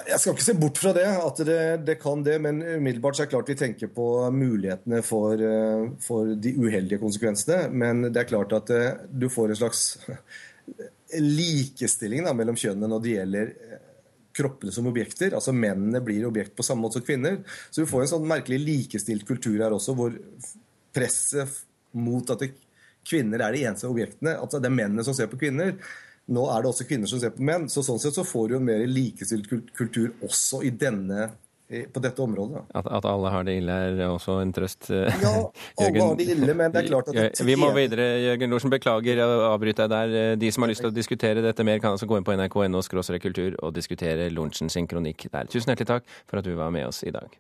Jeg 0.05 0.21
skal 0.21 0.35
ikke 0.35 0.45
se 0.47 0.57
bort 0.61 0.81
fra 0.81 0.93
det, 0.97 1.05
at 1.05 1.39
det, 1.45 1.61
det 1.85 2.01
kan 2.01 2.25
det. 2.25 2.39
Men 2.41 2.65
umiddelbart 2.65 3.19
så 3.19 3.25
er 3.25 3.29
det 3.29 3.37
klart 3.37 3.53
vi 3.53 3.61
tenker 3.61 3.93
på 3.93 4.09
mulighetene 4.33 5.05
for, 5.05 5.37
eh, 5.37 5.87
for 6.09 6.33
de 6.33 6.57
uheldige 6.57 7.03
konsekvensene. 7.05 7.69
Men 7.69 8.07
det 8.09 8.25
er 8.25 8.33
klart 8.33 8.57
at 8.57 8.73
du 9.13 9.29
får 9.29 9.53
en 9.53 9.61
slags 9.67 9.87
likestilling 11.21 12.25
da, 12.25 12.33
mellom 12.33 12.57
kjønnene 12.57 12.89
når 12.97 13.05
det 13.05 13.19
gjelder 13.19 13.59
kroppene 14.35 14.73
som 14.75 14.89
objekter. 14.91 15.35
Altså 15.37 15.55
mennene 15.55 16.03
blir 16.05 16.27
objekt 16.29 16.57
på 16.57 16.67
samme 16.67 16.85
måte 16.85 17.01
som 17.01 17.07
kvinner. 17.07 17.41
Så 17.71 17.83
vi 17.83 17.91
får 17.91 18.05
en 18.05 18.13
sånn 18.17 18.29
merkelig 18.29 18.61
likestilt 18.63 19.27
kultur 19.29 19.59
her 19.61 19.75
også, 19.75 19.97
hvor 19.99 20.17
presset 20.95 21.63
mot 21.95 22.31
at 22.35 22.43
kvinner 23.05 23.43
er 23.45 23.55
de 23.55 23.65
eneste 23.69 23.91
objektene, 23.91 24.37
at 24.41 24.57
det 24.57 24.71
er 24.71 24.75
mennene 24.75 25.05
som 25.07 25.17
ser 25.17 25.29
på 25.31 25.39
kvinner. 25.41 25.77
Nå 26.35 26.45
er 26.49 26.63
det 26.63 26.71
også 26.71 26.87
kvinner 26.89 27.11
som 27.11 27.21
ser 27.21 27.35
på 27.37 27.45
menn. 27.45 27.69
Så 27.69 27.85
sånn 27.85 28.01
sett 28.01 28.17
så 28.17 28.25
får 28.27 28.49
du 28.49 28.57
en 28.59 28.69
mer 28.69 28.85
likestilt 28.89 29.51
kultur 29.77 30.15
også 30.25 30.63
i 30.65 30.73
denne 30.73 31.29
på 31.69 32.01
dette 32.01 32.23
området. 32.23 32.63
At, 32.75 32.87
at, 32.87 33.07
alle 33.09 33.31
har 33.33 33.47
det 33.47 33.57
ille 33.61 33.73
er 33.73 34.03
også 34.07 34.37
en 34.43 34.53
trøst? 34.53 34.91
Eh, 34.93 35.23
ja, 35.23 35.33
alle 35.81 36.03
har 36.05 36.19
det 36.19 36.27
ille, 36.35 36.55
men 36.55 36.75
det 36.75 36.83
er 36.83 36.91
klart 36.91 37.09
at 37.09 37.17
det 37.39 37.47
Vi 37.47 37.57
må 37.57 37.71
videre, 37.77 38.05
Jørgen 38.25 38.53
Lorsen. 38.53 38.73
Beklager 38.75 39.23
å 39.25 39.31
avbryte 39.55 39.89
deg 39.89 39.95
der. 39.95 40.19
Eh, 40.35 40.37
de 40.41 40.53
som 40.53 40.67
har 40.67 40.73
lyst 40.73 40.85
til 40.85 40.93
å 40.93 40.95
diskutere 40.95 41.45
dette 41.45 41.67
mer, 41.67 41.81
kan 41.83 41.97
altså 41.97 42.09
gå 42.11 42.21
inn 42.21 42.27
på 42.27 42.37
nrk.no 42.37 42.85
kultur 43.25 43.57
og 43.63 43.75
diskutere 43.75 44.29
Lorentzen 44.31 44.69
sin 44.69 44.91
kronikk 44.91 45.29
der. 45.31 45.49
Tusen 45.49 45.73
hjertelig 45.73 45.93
takk 45.97 46.15
for 46.29 46.43
at 46.43 46.47
du 46.47 46.55
var 46.59 46.71
med 46.75 46.87
oss 46.91 47.03
i 47.03 47.15
dag. 47.15 47.33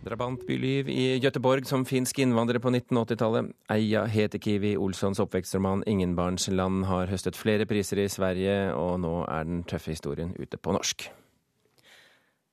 Drabantbyliv 0.00 0.88
i 0.88 1.18
Gøteborg 1.20 1.66
som 1.68 1.82
finsk 1.84 2.22
innvandrer 2.22 2.56
på 2.62 2.70
1980-tallet. 2.72 3.50
Eia 3.68 4.06
Hetekivi 4.08 4.72
Olssons 4.80 5.20
oppvekstroman 5.20 5.82
'Ingenbarnsland' 5.84 6.86
har 6.88 7.10
høstet 7.12 7.36
flere 7.36 7.66
priser 7.68 8.00
i 8.00 8.08
Sverige, 8.08 8.72
og 8.72 9.00
nå 9.04 9.26
er 9.28 9.44
den 9.44 9.60
tøffe 9.68 9.92
historien 9.92 10.32
ute 10.40 10.56
på 10.56 10.72
norsk. 10.72 11.10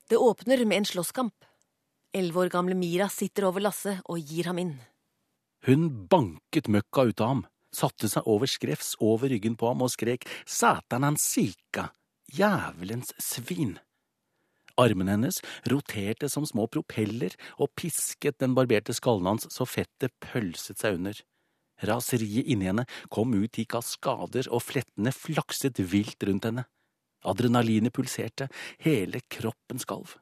Det 0.09 0.19
åpner 0.19 0.65
med 0.65 0.77
en 0.77 0.89
slåsskamp. 0.91 1.33
Elleve 2.13 2.43
år 2.43 2.51
gamle 2.51 2.75
Mira 2.75 3.07
sitter 3.07 3.47
over 3.47 3.63
Lasse 3.63 4.01
og 4.05 4.19
gir 4.19 4.51
ham 4.51 4.59
inn. 4.59 4.75
Hun 5.67 6.07
banket 6.11 6.67
møkka 6.67 7.07
ut 7.07 7.21
av 7.21 7.27
ham, 7.27 7.45
satte 7.71 8.11
seg 8.11 8.27
over 8.27 8.47
skrevs 8.47 8.95
over 8.99 9.31
ryggen 9.31 9.55
på 9.55 9.71
ham 9.71 9.81
og 9.81 9.91
skrek 9.95 10.27
'Satanan 10.45 11.15
sika', 11.15 11.93
jævelens 12.27 13.13
svin. 13.19 13.79
Armene 14.77 15.15
hennes 15.15 15.39
roterte 15.71 16.29
som 16.29 16.45
små 16.45 16.67
propeller 16.69 17.33
og 17.57 17.71
pisket 17.79 18.37
den 18.41 18.53
barberte 18.57 18.93
skallen 18.93 19.31
hans 19.31 19.49
så 19.53 19.65
fettet 19.65 20.13
pølset 20.21 20.77
seg 20.77 20.99
under. 20.99 21.17
Raseriet 21.85 22.49
inni 22.49 22.69
henne 22.69 22.85
kom 23.13 23.33
ut 23.37 23.59
i 23.61 23.65
kaskader, 23.69 24.49
og 24.49 24.63
flettene 24.65 25.13
flakset 25.13 25.77
vilt 25.91 26.23
rundt 26.25 26.47
henne. 26.49 26.65
Adrenalinet 27.27 27.93
pulserte, 27.93 28.47
hele 28.81 29.21
kroppen 29.29 29.81
skalv. 29.81 30.15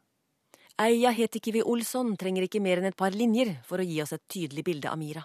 Eia 0.81 1.13
Hetikivi 1.15 1.61
Olsson 1.63 2.17
trenger 2.19 2.47
ikke 2.47 2.59
mer 2.63 2.81
enn 2.81 2.89
et 2.89 2.99
par 2.99 3.15
linjer 3.15 3.53
for 3.63 3.79
å 3.79 3.87
gi 3.87 4.01
oss 4.03 4.11
et 4.15 4.25
tydelig 4.31 4.65
bilde 4.67 4.91
av 4.91 4.99
Mira. 4.99 5.23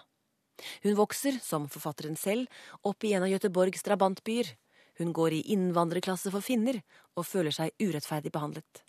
Hun 0.85 0.95
vokser, 0.95 1.39
som 1.43 1.67
forfatteren 1.71 2.15
selv, 2.19 2.47
opp 2.87 3.03
i 3.03 3.11
en 3.17 3.25
av 3.25 3.31
Göteborgs 3.33 3.83
drabantbyer. 3.83 4.53
Hun 5.01 5.11
går 5.15 5.35
i 5.35 5.43
innvandrerklasse 5.55 6.31
for 6.31 6.45
finner 6.45 6.79
og 7.17 7.27
føler 7.27 7.55
seg 7.55 7.75
urettferdig 7.81 8.31
behandlet. 8.31 8.83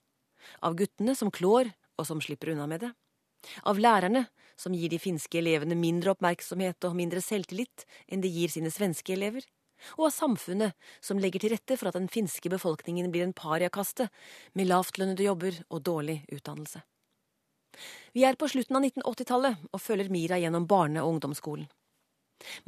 Av 0.63 0.77
guttene 0.79 1.15
som 1.19 1.31
klår 1.31 1.73
og 1.99 2.09
som 2.09 2.21
slipper 2.23 2.53
unna 2.55 2.67
med 2.71 2.85
det. 2.87 2.93
Av 3.67 3.79
lærerne 3.79 4.27
som 4.59 4.75
gir 4.77 4.93
de 4.93 5.01
finske 5.03 5.41
elevene 5.41 5.77
mindre 5.79 6.15
oppmerksomhet 6.15 6.85
og 6.87 6.97
mindre 6.99 7.23
selvtillit 7.25 7.87
enn 8.07 8.23
de 8.23 8.31
gir 8.31 8.53
sine 8.53 8.71
svenske 8.71 9.15
elever. 9.15 9.45
Og 9.99 10.07
av 10.07 10.15
samfunnet 10.15 10.77
som 11.03 11.19
legger 11.19 11.43
til 11.43 11.55
rette 11.57 11.77
for 11.79 11.91
at 11.91 11.99
den 11.99 12.11
finske 12.13 12.53
befolkningen 12.53 13.11
blir 13.11 13.27
en 13.27 13.35
pariakaste 13.35 14.09
med 14.55 14.71
lavtlønnede 14.71 15.27
jobber 15.27 15.59
og 15.69 15.83
dårlig 15.83 16.21
utdannelse. 16.31 16.85
Vi 18.13 18.25
er 18.29 18.37
på 18.37 18.47
slutten 18.53 18.77
av 18.79 18.85
1980-tallet 18.85 19.71
og 19.73 19.81
følger 19.81 20.13
Mira 20.13 20.39
gjennom 20.39 20.69
barne- 20.71 21.03
og 21.03 21.17
ungdomsskolen. 21.17 21.71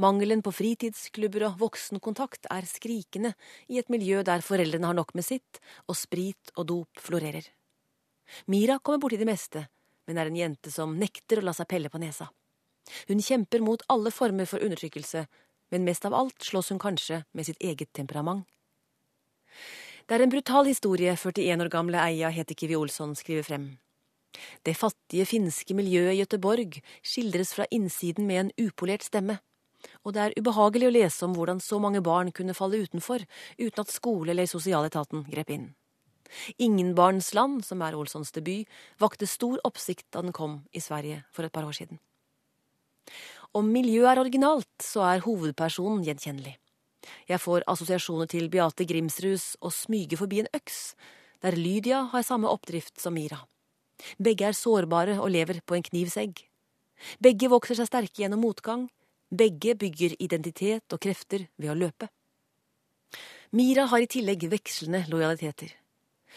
Mangelen 0.01 0.43
på 0.43 0.53
fritidsklubber 0.55 1.49
og 1.49 1.59
voksenkontakt 1.61 2.47
er 2.53 2.67
skrikende 2.69 3.35
i 3.69 3.81
et 3.81 3.91
miljø 3.91 4.23
der 4.27 4.45
foreldrene 4.45 4.87
har 4.87 4.97
nok 4.97 5.15
med 5.19 5.27
sitt, 5.27 5.61
og 5.91 5.99
sprit 5.99 6.55
og 6.55 6.69
dop 6.71 7.03
florerer. 7.03 7.49
Mira 8.47 8.79
kommer 8.79 9.03
borti 9.03 9.19
det 9.21 9.29
meste, 9.29 9.67
men 10.07 10.19
er 10.19 10.31
en 10.31 10.39
jente 10.39 10.73
som 10.73 10.97
nekter 10.99 11.41
å 11.41 11.47
la 11.49 11.55
seg 11.57 11.69
pelle 11.71 11.91
på 11.93 12.01
nesa. 12.03 12.31
Hun 13.09 13.23
kjemper 13.23 13.63
mot 13.65 13.83
alle 13.89 14.13
former 14.13 14.49
for 14.49 14.65
undertrykkelse, 14.65 15.27
men 15.73 15.87
mest 15.87 16.05
av 16.05 16.15
alt 16.15 16.45
slåss 16.45 16.71
hun 16.75 16.83
kanskje 16.83 17.23
med 17.33 17.47
sitt 17.49 17.61
eget 17.61 17.93
temperament. 17.97 18.45
Det 20.05 20.19
er 20.19 20.27
en 20.27 20.33
brutal 20.33 20.69
historie 20.69 21.15
41 21.17 21.65
år 21.65 21.71
gamle 21.73 22.01
Eia 22.03 22.29
Hetikivi 22.29 22.77
Olsson 22.77 23.15
skriver 23.17 23.47
frem. 23.47 23.65
Det 24.67 24.75
fattige 24.77 25.25
finske 25.31 25.77
miljøet 25.79 26.13
i 26.13 26.21
Gøteborg 26.21 26.81
skildres 27.07 27.55
fra 27.57 27.65
innsiden 27.73 28.27
med 28.29 28.41
en 28.43 28.53
upolert 28.67 29.07
stemme, 29.07 29.39
og 30.03 30.15
det 30.17 30.23
er 30.23 30.37
ubehagelig 30.37 30.89
å 30.89 30.95
lese 30.97 31.25
om 31.25 31.37
hvordan 31.37 31.63
så 31.63 31.79
mange 31.81 32.03
barn 32.05 32.33
kunne 32.37 32.57
falle 32.57 32.83
utenfor 32.85 33.25
uten 33.61 33.81
at 33.81 33.95
skole 33.95 34.35
eller 34.35 34.51
sosialetaten 34.51 35.25
grep 35.31 35.53
inn. 35.55 35.71
Ingenbarnsland, 36.59 37.65
som 37.65 37.83
er 37.85 37.97
Olssons 37.99 38.33
debut, 38.35 38.69
vakte 39.01 39.29
stor 39.29 39.61
oppsikt 39.65 40.07
da 40.15 40.23
den 40.25 40.35
kom 40.35 40.63
i 40.73 40.83
Sverige 40.83 41.23
for 41.33 41.47
et 41.47 41.55
par 41.55 41.67
år 41.69 41.77
siden. 41.77 42.01
Om 43.55 43.69
miljøet 43.71 44.11
er 44.11 44.23
originalt, 44.25 44.73
så 44.83 45.05
er 45.07 45.23
hovedpersonen 45.27 46.03
gjenkjennelig. 46.07 46.57
Jeg 47.29 47.41
får 47.41 47.67
assosiasjoner 47.71 48.31
til 48.31 48.49
Beate 48.51 48.87
Grimsrus 48.89 49.55
og 49.61 49.75
smyger 49.77 50.19
forbi 50.19 50.41
en 50.43 50.51
øks, 50.57 50.95
der 51.45 51.57
Lydia 51.61 52.07
har 52.11 52.25
samme 52.25 52.49
oppdrift 52.49 53.01
som 53.01 53.15
Mira. 53.15 53.43
Begge 54.19 54.49
er 54.49 54.57
sårbare 54.57 55.19
og 55.21 55.31
lever 55.31 55.61
på 55.67 55.77
en 55.77 55.85
knivsegg. 55.85 56.41
Begge 57.21 57.51
vokser 57.53 57.79
seg 57.79 57.91
sterke 57.91 58.23
gjennom 58.23 58.43
motgang. 58.43 58.89
Begge 59.31 59.75
bygger 59.79 60.17
identitet 60.23 60.95
og 60.95 61.03
krefter 61.05 61.47
ved 61.61 61.73
å 61.73 61.79
løpe. 61.79 62.09
Mira 63.55 63.87
har 63.91 64.03
i 64.03 64.11
tillegg 64.11 64.49
vekslende 64.51 65.05
lojaliteter. 65.13 65.71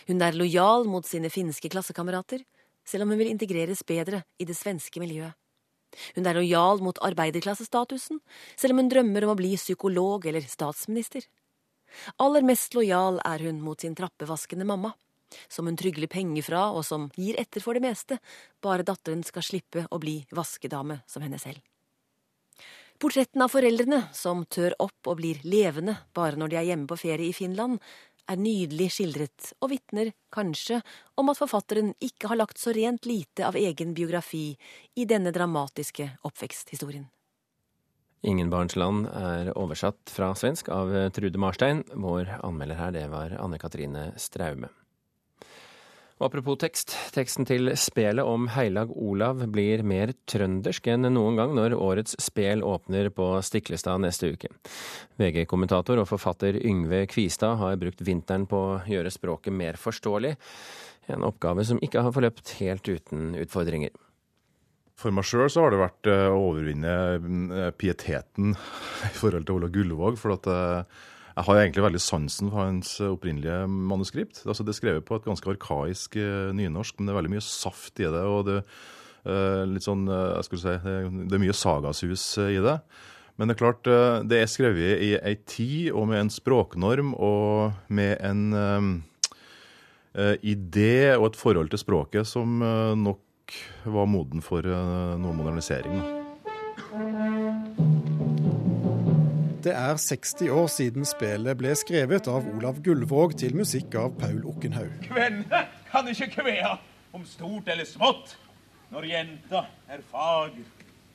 Hun 0.07 0.21
er 0.21 0.37
lojal 0.37 0.85
mot 0.89 1.05
sine 1.07 1.31
finske 1.33 1.71
klassekamerater, 1.73 2.43
selv 2.87 3.03
om 3.03 3.11
hun 3.11 3.19
vil 3.21 3.31
integreres 3.33 3.83
bedre 3.87 4.23
i 4.39 4.45
det 4.47 4.55
svenske 4.57 5.01
miljøet. 5.01 5.33
Hun 6.15 6.27
er 6.27 6.37
lojal 6.37 6.81
mot 6.83 6.99
arbeiderklassestatusen, 7.01 8.19
selv 8.59 8.75
om 8.75 8.83
hun 8.83 8.91
drømmer 8.91 9.25
om 9.25 9.33
å 9.33 9.39
bli 9.39 9.55
psykolog 9.57 10.27
eller 10.29 10.45
statsminister. 10.45 11.25
Aller 12.21 12.45
mest 12.45 12.75
lojal 12.75 13.21
er 13.25 13.45
hun 13.47 13.61
mot 13.63 13.81
sin 13.81 13.95
trappevaskende 13.97 14.67
mamma, 14.67 14.93
som 15.51 15.67
hun 15.67 15.79
trygler 15.79 16.11
penger 16.11 16.45
fra 16.45 16.67
og 16.75 16.85
som 16.87 17.09
gir 17.15 17.39
etter 17.39 17.63
for 17.63 17.75
det 17.75 17.83
meste, 17.87 18.19
bare 18.63 18.85
datteren 18.87 19.23
skal 19.27 19.45
slippe 19.45 19.87
å 19.91 19.99
bli 20.03 20.19
vaskedame 20.35 21.01
som 21.09 21.25
henne 21.25 21.39
selv. 21.41 21.63
Portrettene 22.97 23.45
av 23.45 23.53
foreldrene, 23.53 23.99
som 24.13 24.41
tør 24.49 24.73
opp 24.81 25.09
og 25.11 25.19
blir 25.19 25.43
levende 25.45 25.99
bare 26.17 26.39
når 26.39 26.49
de 26.49 26.57
er 26.57 26.69
hjemme 26.71 26.89
på 26.89 26.97
ferie 26.97 27.29
i 27.29 27.35
Finland, 27.35 27.77
er 28.27 28.39
nydelig 28.41 28.89
skildret 28.95 29.51
og 29.61 29.71
vitner 29.71 30.11
kanskje 30.33 30.81
om 31.19 31.31
at 31.31 31.39
forfatteren 31.39 31.93
ikke 32.03 32.31
har 32.31 32.39
lagt 32.39 32.61
så 32.61 32.73
rent 32.75 33.07
lite 33.09 33.45
av 33.47 33.57
egen 33.59 33.93
biografi 33.97 34.49
i 34.95 35.05
denne 35.09 35.33
dramatiske 35.35 36.09
oppveksthistorien. 36.27 37.07
Ingen 38.27 38.49
barns 38.49 38.75
land 38.75 39.05
er 39.13 39.53
oversatt 39.53 40.09
fra 40.11 40.33
svensk 40.35 40.71
av 40.73 40.89
Trude 41.15 41.39
Marstein. 41.39 41.83
Vår 41.93 42.39
anmelder 42.41 42.79
her, 42.79 42.91
det 42.95 43.05
var 43.13 43.37
Anne 43.39 43.59
Katrine 43.61 44.09
Straume. 44.17 44.71
Og 46.17 46.31
apropos 46.31 46.57
tekst, 46.57 46.95
teksten 47.13 47.45
til 47.45 47.69
spelet 47.77 48.25
om 48.25 48.47
Heilag 48.55 48.89
Olav 48.89 49.43
blir 49.53 49.83
mer 49.85 50.15
trøndersk 50.25 50.87
enn 50.89 51.05
noen 51.13 51.37
gang 51.37 51.51
når 51.53 51.75
årets 51.77 52.17
spel 52.23 52.63
åpner 52.65 53.11
på 53.13 53.27
Stiklestad 53.45 54.01
neste 54.01 54.31
uke. 54.33 54.49
VG-kommentator 55.21 56.01
og 56.01 56.09
forfatter 56.09 56.57
Yngve 56.57 57.03
Kvistad 57.11 57.59
har 57.61 57.77
brukt 57.77 58.01
vinteren 58.01 58.47
på 58.49 58.63
å 58.63 58.79
gjøre 58.89 59.13
språket 59.13 59.53
mer 59.53 59.77
forståelig, 59.77 60.33
en 61.13 61.27
oppgave 61.27 61.67
som 61.69 61.77
ikke 61.85 62.01
har 62.07 62.15
forløpt 62.15 62.55
helt 62.63 62.89
uten 62.89 63.35
utfordringer. 63.37 63.93
For 64.97 65.13
meg 65.13 65.27
sjøl 65.29 65.45
har 65.45 65.69
det 65.69 65.83
vært 65.83 66.09
eh, 66.09 66.25
å 66.33 66.41
overvinne 66.49 66.95
eh, 67.13 67.69
pieteten 67.77 68.55
i 68.57 69.13
forhold 69.13 69.45
til 69.45 69.59
Olav 69.59 69.75
Gullvåg. 69.75 70.17
for 70.17 70.33
at 70.33 70.49
eh, 70.49 71.05
jeg 71.37 71.45
har 71.45 71.59
egentlig 71.61 71.83
veldig 71.85 71.99
sansen 72.01 72.49
for 72.49 72.63
hans 72.63 72.95
opprinnelige 73.05 73.67
manuskript. 73.69 74.39
Altså, 74.47 74.65
det 74.65 74.73
er 74.73 74.79
skrevet 74.79 75.05
på 75.05 75.19
et 75.19 75.27
ganske 75.27 75.51
arkaisk 75.51 76.17
uh, 76.17 76.49
nynorsk, 76.57 76.97
men 76.97 77.05
det 77.05 77.13
er 77.13 77.19
veldig 77.19 77.33
mye 77.35 77.45
saft 77.45 78.01
i 78.01 78.07
det. 78.07 78.23
og 78.25 78.47
det, 78.47 78.55
uh, 79.29 79.61
litt 79.69 79.85
sånn, 79.85 80.07
jeg 80.09 80.47
skulle 80.47 80.63
si, 80.63 80.73
det, 80.81 81.37
er 81.37 81.43
mye 81.45 81.57
sagasus 81.57 82.25
i 82.41 82.57
det. 82.65 82.79
Men 83.37 83.51
det 83.51 83.53
er 83.53 83.61
klart, 83.61 83.85
det 84.25 84.39
er 84.41 84.49
skrevet 84.49 85.03
i 85.05 85.11
ei 85.21 85.35
tid 85.45 85.91
og 85.91 86.07
med 86.09 86.23
en 86.23 86.33
språknorm 86.33 87.13
og 87.13 87.77
med 87.93 88.17
en 88.25 89.03
idé 90.41 91.13
og 91.13 91.27
et 91.29 91.37
forhold 91.37 91.69
til 91.69 91.83
språket 91.85 92.25
som 92.25 92.57
nok 92.97 93.59
var 93.85 94.09
moden 94.09 94.41
for 94.41 94.65
noe 94.65 95.37
modernisering. 95.37 96.01
Da. 96.01 96.16
Det 99.67 99.73
er 99.75 99.97
60 99.99 100.49
år 100.49 100.67
siden 100.71 101.03
spillet 101.03 101.57
ble 101.59 101.73
skrevet 101.75 102.27
av 102.31 102.45
Olav 102.47 102.77
Gullvåg 102.85 103.33
til 103.41 103.57
musikk 103.57 103.97
av 103.99 104.13
Paul 104.15 104.45
Okkenhaug. 104.47 105.01
Kvenner 105.03 105.65
kan 105.89 106.07
ikke 106.07 106.29
kvea 106.37 106.69
om 107.11 107.25
stort 107.27 107.67
eller 107.73 107.83
smått 107.89 108.37
når 108.95 109.09
jenta 109.09 109.65
er 109.91 110.05
fager 110.07 110.55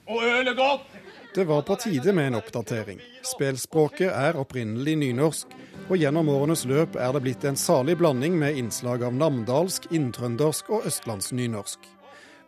og 0.04 0.28
ølet 0.34 0.52
godt. 0.58 0.84
Det 1.32 1.48
var 1.48 1.64
på 1.64 1.78
tide 1.80 2.12
med 2.12 2.28
en 2.28 2.38
oppdatering. 2.42 3.00
Spelspråket 3.24 4.12
er 4.12 4.36
opprinnelig 4.36 4.98
nynorsk, 5.00 5.56
og 5.88 5.96
gjennom 5.96 6.28
årenes 6.28 6.66
løp 6.68 7.00
er 7.00 7.16
det 7.16 7.24
blitt 7.24 7.48
en 7.48 7.56
salig 7.56 7.96
blanding 8.04 8.36
med 8.36 8.60
innslag 8.60 9.08
av 9.08 9.16
namdalsk, 9.16 9.88
inntrøndersk 9.96 10.68
og 10.68 10.92
østlandsnynorsk. 10.92 11.88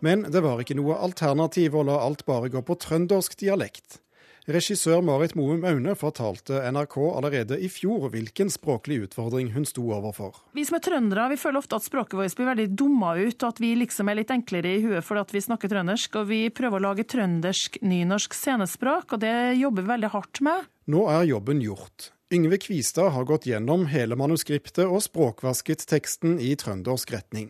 Men 0.04 0.28
det 0.28 0.44
var 0.44 0.60
ikke 0.60 0.76
noe 0.76 1.00
alternativ 1.00 1.80
å 1.80 1.88
la 1.88 2.02
alt 2.04 2.28
bare 2.28 2.52
gå 2.52 2.60
på 2.60 2.76
trøndersk 2.76 3.40
dialekt. 3.40 4.03
Regissør 4.44 5.00
Marit 5.00 5.32
Moum 5.38 5.62
Aune 5.64 5.94
fortalte 5.96 6.58
NRK 6.68 6.98
allerede 7.16 7.56
i 7.64 7.70
fjor 7.72 8.10
hvilken 8.12 8.50
språklig 8.52 8.98
utfordring 9.06 9.54
hun 9.54 9.64
sto 9.64 9.86
overfor. 9.96 10.36
Vi 10.52 10.66
som 10.68 10.76
er 10.76 10.82
trøndere 10.84 11.30
vi 11.32 11.38
føler 11.40 11.62
ofte 11.62 11.78
at 11.78 11.86
språket 11.86 12.18
vårt 12.18 12.36
blir 12.36 12.50
veldig 12.50 12.66
dumma 12.76 13.14
ut, 13.16 13.38
og 13.38 13.46
at 13.48 13.62
vi 13.64 13.70
liksom 13.80 14.12
er 14.12 14.18
litt 14.18 14.34
enklere 14.34 14.74
i 14.74 14.82
huet 14.84 15.06
fordi 15.06 15.22
at 15.24 15.32
vi 15.32 15.42
snakker 15.46 15.72
trøndersk. 15.72 16.18
Og 16.20 16.28
vi 16.28 16.40
prøver 16.52 16.76
å 16.76 16.84
lage 16.90 17.06
trøndersk-nynorsk 17.08 18.36
scenespråk, 18.36 19.16
og 19.16 19.24
det 19.24 19.32
jobber 19.62 19.86
vi 19.86 19.92
veldig 19.94 20.12
hardt 20.12 20.42
med. 20.44 20.68
Nå 20.92 21.06
er 21.08 21.24
jobben 21.30 21.64
gjort. 21.64 22.10
Yngve 22.34 22.60
Kvistad 22.60 23.14
har 23.16 23.24
gått 23.24 23.48
gjennom 23.48 23.88
hele 23.88 24.20
manuskriptet 24.20 24.84
og 24.84 25.00
språkvasket 25.06 25.88
teksten 25.88 26.36
i 26.36 26.52
trøndersk 26.60 27.16
retning. 27.16 27.48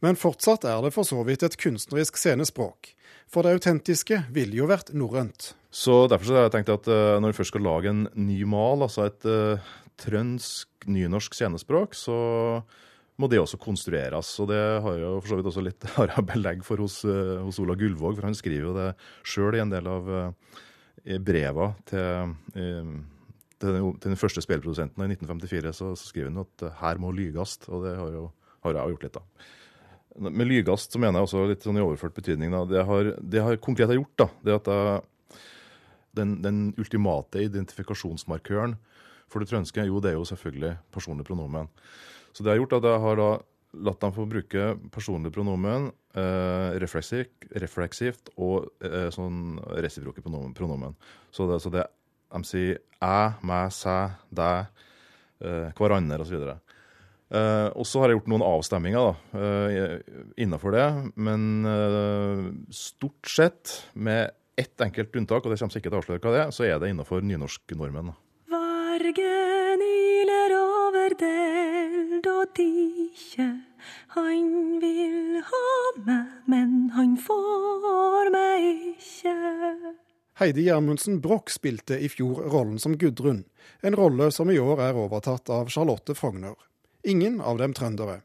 Men 0.00 0.16
fortsatt 0.16 0.64
er 0.64 0.80
det 0.80 0.96
for 0.96 1.04
så 1.04 1.20
vidt 1.28 1.44
et 1.44 1.60
kunstnerisk 1.60 2.16
scenespråk. 2.16 2.94
For 3.32 3.46
det 3.46 3.54
autentiske 3.56 4.26
ville 4.32 4.58
jo 4.58 4.68
vært 4.68 4.92
norrønt. 4.92 5.54
Så 5.72 6.04
Derfor 6.10 6.28
så 6.28 6.36
har 6.36 6.46
jeg 6.46 6.56
tenkt 6.58 6.72
at 6.74 6.88
uh, 6.92 7.16
når 7.22 7.32
vi 7.32 7.38
først 7.38 7.54
skal 7.54 7.64
lage 7.64 7.88
en 7.88 8.04
ny 8.20 8.42
mal, 8.44 8.84
altså 8.84 9.06
et 9.08 9.24
uh, 9.24 9.70
trønsk, 10.02 10.68
nynorsk 10.84 11.38
scenespråk, 11.38 11.96
så 11.96 12.16
må 13.20 13.28
det 13.32 13.40
også 13.40 13.60
konstrueres. 13.60 14.34
Og 14.42 14.50
det 14.50 14.60
har 14.84 14.98
jeg 15.00 15.22
for 15.22 15.30
så 15.30 15.38
vidt 15.38 15.48
også 15.48 15.64
litt 15.64 15.88
har 15.96 16.12
jeg 16.12 16.28
belegg 16.28 16.66
for 16.66 16.84
hos, 16.84 16.98
uh, 17.08 17.40
hos 17.46 17.60
Ola 17.62 17.78
Gullvåg, 17.80 18.18
for 18.18 18.28
han 18.28 18.36
skriver 18.36 18.68
jo 18.68 18.76
det 18.76 18.90
sjøl 19.24 19.56
i 19.56 19.64
en 19.64 19.72
del 19.72 19.88
av 19.88 20.12
breva 21.24 21.72
til, 21.88 22.36
til, 22.54 23.72
til 23.80 24.04
den 24.04 24.20
første 24.20 24.44
spillprodusenten. 24.44 25.02
I 25.02 25.16
1954 25.16 25.72
så, 25.74 25.88
så 25.98 26.12
skriver 26.12 26.30
han 26.30 26.44
at 26.44 26.66
her 26.78 27.00
må 27.02 27.10
lygast, 27.16 27.66
og 27.72 27.88
det 27.88 27.96
har, 27.96 28.12
jo, 28.14 28.28
har 28.62 28.76
jeg 28.76 28.92
gjort 28.92 29.08
litt, 29.08 29.16
da. 29.16 29.48
Med 30.20 30.48
lygast 30.48 30.92
så 30.92 31.00
mener 31.00 31.18
jeg 31.18 31.28
også 31.28 31.46
litt 31.48 31.64
sånn 31.64 31.78
i 31.80 31.84
overført 31.84 32.14
betydning. 32.16 32.52
Da. 32.52 32.66
Det 32.68 32.82
har, 32.88 33.14
det 33.20 33.44
har 33.44 33.60
konkret 33.64 33.88
har 33.88 33.96
gjort, 33.96 34.16
da, 34.20 34.28
det 34.44 34.56
at 34.58 34.70
jeg 34.72 35.00
den, 36.12 36.34
den, 36.44 36.58
ultimate 36.76 37.40
identifikasjonsmarkøren 37.40 38.76
for 39.32 39.40
det 39.40 39.48
trønske, 39.48 39.86
jo, 39.88 40.00
det 40.04 40.12
er 40.12 40.18
jo 40.18 40.26
selvfølgelig 40.28 40.74
personlig 40.92 41.24
pronomen. 41.24 41.70
Så 42.36 42.44
det 42.44 42.52
har 42.52 42.60
gjort 42.60 42.76
at 42.76 42.88
jeg 42.90 43.02
har 43.06 43.16
da 43.16 43.30
latt 43.88 44.02
dem 44.04 44.12
få 44.12 44.26
bruke 44.28 44.66
personlig 44.92 45.32
pronomen, 45.32 45.88
eh, 46.12 46.76
refleksivt, 46.76 48.28
og 48.36 48.68
eh, 48.84 49.08
sånn 49.14 49.56
resiproke 49.80 50.20
pronomen. 50.20 50.52
pronomen. 50.52 50.96
Så, 51.32 51.48
det, 51.48 51.60
så 51.64 51.72
det 51.72 51.86
de 52.32 52.44
sier 52.48 52.80
æ, 53.00 53.40
meg, 53.44 53.72
sæ, 53.72 53.96
deg, 54.28 54.84
eh, 55.40 55.72
hverandre 55.78 56.24
osv. 56.24 56.44
Eh, 57.32 57.68
og 57.80 57.86
så 57.88 58.02
har 58.02 58.10
jeg 58.10 58.18
gjort 58.18 58.28
noen 58.28 58.44
avstemminger 58.44 59.06
da, 59.06 59.40
uh, 59.40 60.32
innafor 60.36 60.74
det, 60.76 60.88
men 61.16 61.64
uh, 61.64 62.50
stort 62.76 63.30
sett 63.30 63.72
med 63.96 64.34
ett 64.60 64.80
enkelt 64.84 65.16
unntak, 65.16 65.46
og 65.46 65.52
det 65.52 65.56
kommer 65.62 65.72
sikkert 65.72 65.94
til 65.94 65.96
å 65.96 66.02
avsløre 66.02 66.20
hva 66.20 66.34
det 66.34 66.42
er, 66.42 66.50
så 66.52 66.66
er 66.68 66.82
det 66.82 66.90
innenfor 66.92 67.24
nynorsknormen. 67.24 68.10
Vargen 68.52 69.84
iler 69.86 70.52
over 70.58 71.16
deld 71.22 72.28
og 72.28 72.52
dikje. 72.58 73.48
Han 74.18 74.50
vil 74.82 75.38
ha 75.48 75.70
meg, 76.04 76.34
men 76.52 76.74
han 76.98 77.14
får 77.16 78.28
meg 78.34 78.66
ikke. 78.90 79.94
Heidi 80.42 80.66
Gjermundsen 80.66 81.22
Broch 81.24 81.48
spilte 81.54 81.96
i 81.96 82.12
fjor 82.12 82.44
rollen 82.52 82.76
som 82.82 82.98
Gudrun, 83.00 83.46
en 83.80 83.96
rolle 83.96 84.28
som 84.36 84.52
i 84.52 84.60
år 84.60 84.84
er 84.84 85.00
overtatt 85.00 85.48
av 85.54 85.72
Charlotte 85.72 86.16
Frogner. 86.18 86.60
Ingen 87.04 87.40
av 87.40 87.58
dem 87.58 87.74
trøndere. 87.76 88.20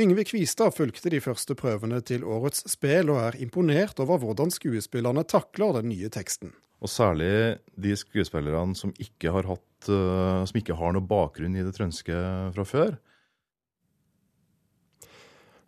Yngve 0.00 0.24
Kvistad 0.26 0.74
fulgte 0.74 1.12
de 1.12 1.20
første 1.22 1.54
prøvene 1.58 2.00
til 2.06 2.24
årets 2.26 2.64
spel, 2.70 3.12
og 3.12 3.20
er 3.22 3.38
imponert 3.42 4.00
over 4.02 4.20
hvordan 4.22 4.52
skuespillerne 4.52 5.24
takler 5.28 5.78
den 5.78 5.90
nye 5.92 6.10
teksten. 6.12 6.52
Og 6.80 6.88
særlig 6.88 7.60
de 7.76 7.92
skuespillerne 7.98 8.76
som 8.78 8.92
ikke 8.98 9.32
har, 9.34 9.48
hatt, 9.48 9.90
uh, 9.92 10.42
som 10.48 10.58
ikke 10.58 10.76
har 10.78 10.96
noe 10.96 11.04
bakgrunn 11.04 11.58
i 11.58 11.64
det 11.64 11.74
trønske 11.76 12.16
fra 12.56 12.66
før. 12.66 12.96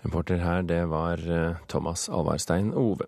Reporter 0.03 0.41
her, 0.43 0.65
det 0.66 0.81
var 0.91 1.20
eh, 1.23 1.61
Thomas 1.70 2.09
Alvarstein 2.11 2.73
Ove. 2.79 3.07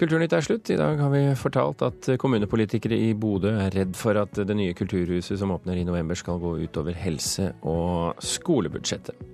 Kulturnytt 0.00 0.32
er 0.36 0.44
slutt. 0.46 0.70
I 0.72 0.78
dag 0.80 1.00
har 1.02 1.12
vi 1.12 1.22
fortalt 1.36 1.84
at 1.84 2.08
kommunepolitikere 2.20 2.96
i 2.96 3.12
Bodø 3.12 3.52
er 3.52 3.74
redd 3.76 3.92
for 3.98 4.16
at 4.20 4.40
det 4.48 4.56
nye 4.56 4.76
kulturhuset 4.76 5.38
som 5.40 5.52
åpner 5.52 5.80
i 5.80 5.84
november 5.84 6.18
skal 6.18 6.40
gå 6.40 6.56
utover 6.64 6.96
helse- 6.96 7.52
og 7.60 8.22
skolebudsjettet. 8.24 9.28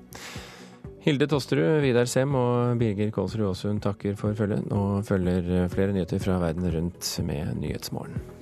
Hilde 1.06 1.28
Tosterud, 1.30 1.84
Vidar 1.84 2.08
Sem 2.10 2.34
og 2.34 2.80
Birger 2.80 3.12
Kålsrud 3.14 3.52
Aasund 3.52 3.84
takker 3.84 4.16
for 4.18 4.34
følget. 4.34 4.66
Nå 4.66 5.04
følger 5.06 5.68
flere 5.70 5.94
nyheter 5.94 6.18
fra 6.18 6.40
verden 6.42 6.66
rundt 6.74 7.12
med 7.22 7.54
Nyhetsmorgen. 7.62 8.35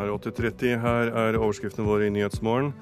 Er 0.00 0.12
8.30. 0.16 0.80
Her 0.82 1.12
er 1.26 1.38
overskriftene 1.38 1.86
våre 1.86 2.08
i 2.08 2.14
Nyhetsmorgen. 2.14 2.72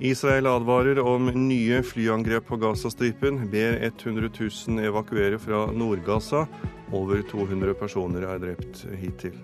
Israel 0.00 0.48
advarer 0.48 0.96
om 1.04 1.28
nye 1.34 1.82
flyangrep 1.84 2.46
på 2.48 2.56
Gazastripen. 2.60 3.42
Ber 3.52 3.76
100 3.84 4.30
000 4.38 4.84
evakuere 4.88 5.38
fra 5.38 5.66
Nord-Gaza. 5.72 6.46
Over 6.92 7.22
200 7.30 7.76
personer 7.78 8.24
er 8.26 8.40
drept 8.42 8.86
hittil. 8.98 9.36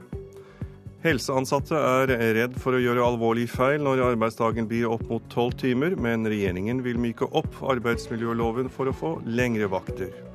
Helseansatte 1.05 1.77
er 1.79 2.11
redd 2.35 2.57
for 2.59 2.75
å 2.75 2.81
gjøre 2.83 3.05
alvorlig 3.05 3.47
feil 3.53 3.85
når 3.85 4.03
arbeidsdagen 4.09 4.67
blir 4.67 4.89
opp 4.91 5.05
mot 5.11 5.29
tolv 5.31 5.55
timer, 5.61 5.95
men 5.95 6.27
regjeringen 6.27 6.81
vil 6.83 6.99
myke 6.99 7.29
opp 7.37 7.61
arbeidsmiljøloven 7.77 8.73
for 8.73 8.91
å 8.91 8.97
få 8.97 9.13
lengre 9.29 9.69
vakter. 9.71 10.26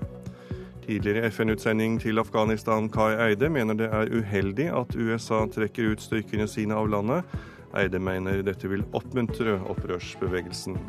Tidligere 0.81 1.29
FN-utsending 1.29 1.99
til 2.01 2.19
Afghanistan 2.19 2.89
Kai 2.89 3.13
Eide 3.27 3.51
mener 3.53 3.77
det 3.77 3.89
er 3.93 4.09
uheldig 4.09 4.65
at 4.73 4.95
USA 4.97 5.43
trekker 5.45 5.93
ut 5.93 6.01
styrkene 6.01 6.47
sine 6.49 6.73
av 6.73 6.89
landet. 6.89 7.35
Eide 7.77 8.01
mener 8.01 8.41
dette 8.43 8.67
vil 8.71 8.81
oppmuntre 8.97 9.59
opprørsbevegelsen. 9.71 10.79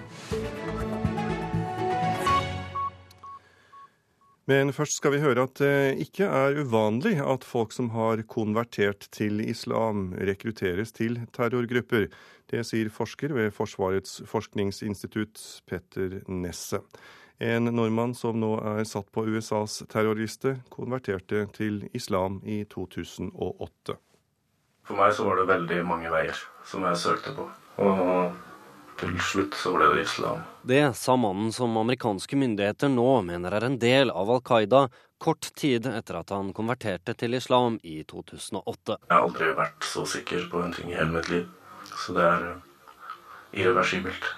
Men 4.51 4.73
først 4.74 4.97
skal 4.98 5.14
vi 5.14 5.23
høre 5.23 5.44
at 5.47 5.60
det 5.60 6.02
ikke 6.02 6.27
er 6.27 6.59
uvanlig 6.64 7.14
at 7.23 7.44
folk 7.47 7.70
som 7.77 7.93
har 7.94 8.24
konvertert 8.27 9.06
til 9.14 9.39
islam, 9.44 10.10
rekrutteres 10.19 10.90
til 10.97 11.20
terrorgrupper. 11.36 12.09
Det 12.51 12.64
sier 12.66 12.90
forsker 12.90 13.36
ved 13.36 13.52
Forsvarets 13.55 14.19
forskningsinstitutt, 14.27 15.39
Petter 15.69 16.19
Nesse. 16.27 16.82
En 17.43 17.64
nordmann 17.64 18.12
som 18.14 18.36
nå 18.39 18.52
er 18.62 18.85
satt 18.86 19.09
på 19.10 19.24
USAs 19.27 19.81
terrorliste, 19.90 20.60
konverterte 20.70 21.40
til 21.56 21.81
islam 21.90 22.36
i 22.47 22.60
2008. 22.70 23.97
For 24.86 24.98
meg 24.98 25.14
så 25.16 25.27
var 25.27 25.40
det 25.40 25.48
veldig 25.51 25.78
mange 25.89 26.12
veier 26.12 26.39
som 26.70 26.86
jeg 26.86 27.01
søkte 27.02 27.32
på. 27.35 27.48
Og 27.82 29.01
til 29.01 29.16
slutt 29.27 29.56
så 29.59 29.73
ble 29.74 29.89
det 29.90 30.05
islam. 30.05 30.44
Det 30.70 30.85
sa 30.94 31.16
mannen 31.19 31.51
som 31.56 31.74
amerikanske 31.81 32.39
myndigheter 32.39 32.93
nå 32.94 33.09
mener 33.27 33.59
er 33.59 33.66
en 33.66 33.78
del 33.82 34.14
av 34.14 34.31
Al 34.31 34.44
Qaida, 34.47 34.85
kort 35.19 35.48
tid 35.59 35.89
etter 35.90 36.20
at 36.20 36.31
han 36.31 36.52
konverterte 36.55 37.16
til 37.19 37.35
islam 37.35 37.81
i 37.82 38.05
2008. 38.06 39.01
Jeg 39.09 39.16
har 39.16 39.27
aldri 39.27 39.51
vært 39.59 39.90
så 39.90 40.06
sikker 40.14 40.47
på 40.52 40.62
en 40.62 40.78
ting 40.78 40.94
i 40.94 40.98
hele 41.01 41.16
mitt 41.16 41.32
liv. 41.32 41.51
Så 42.05 42.14
det 42.14 42.23
er 42.23 42.47
irreversibelt. 43.51 44.31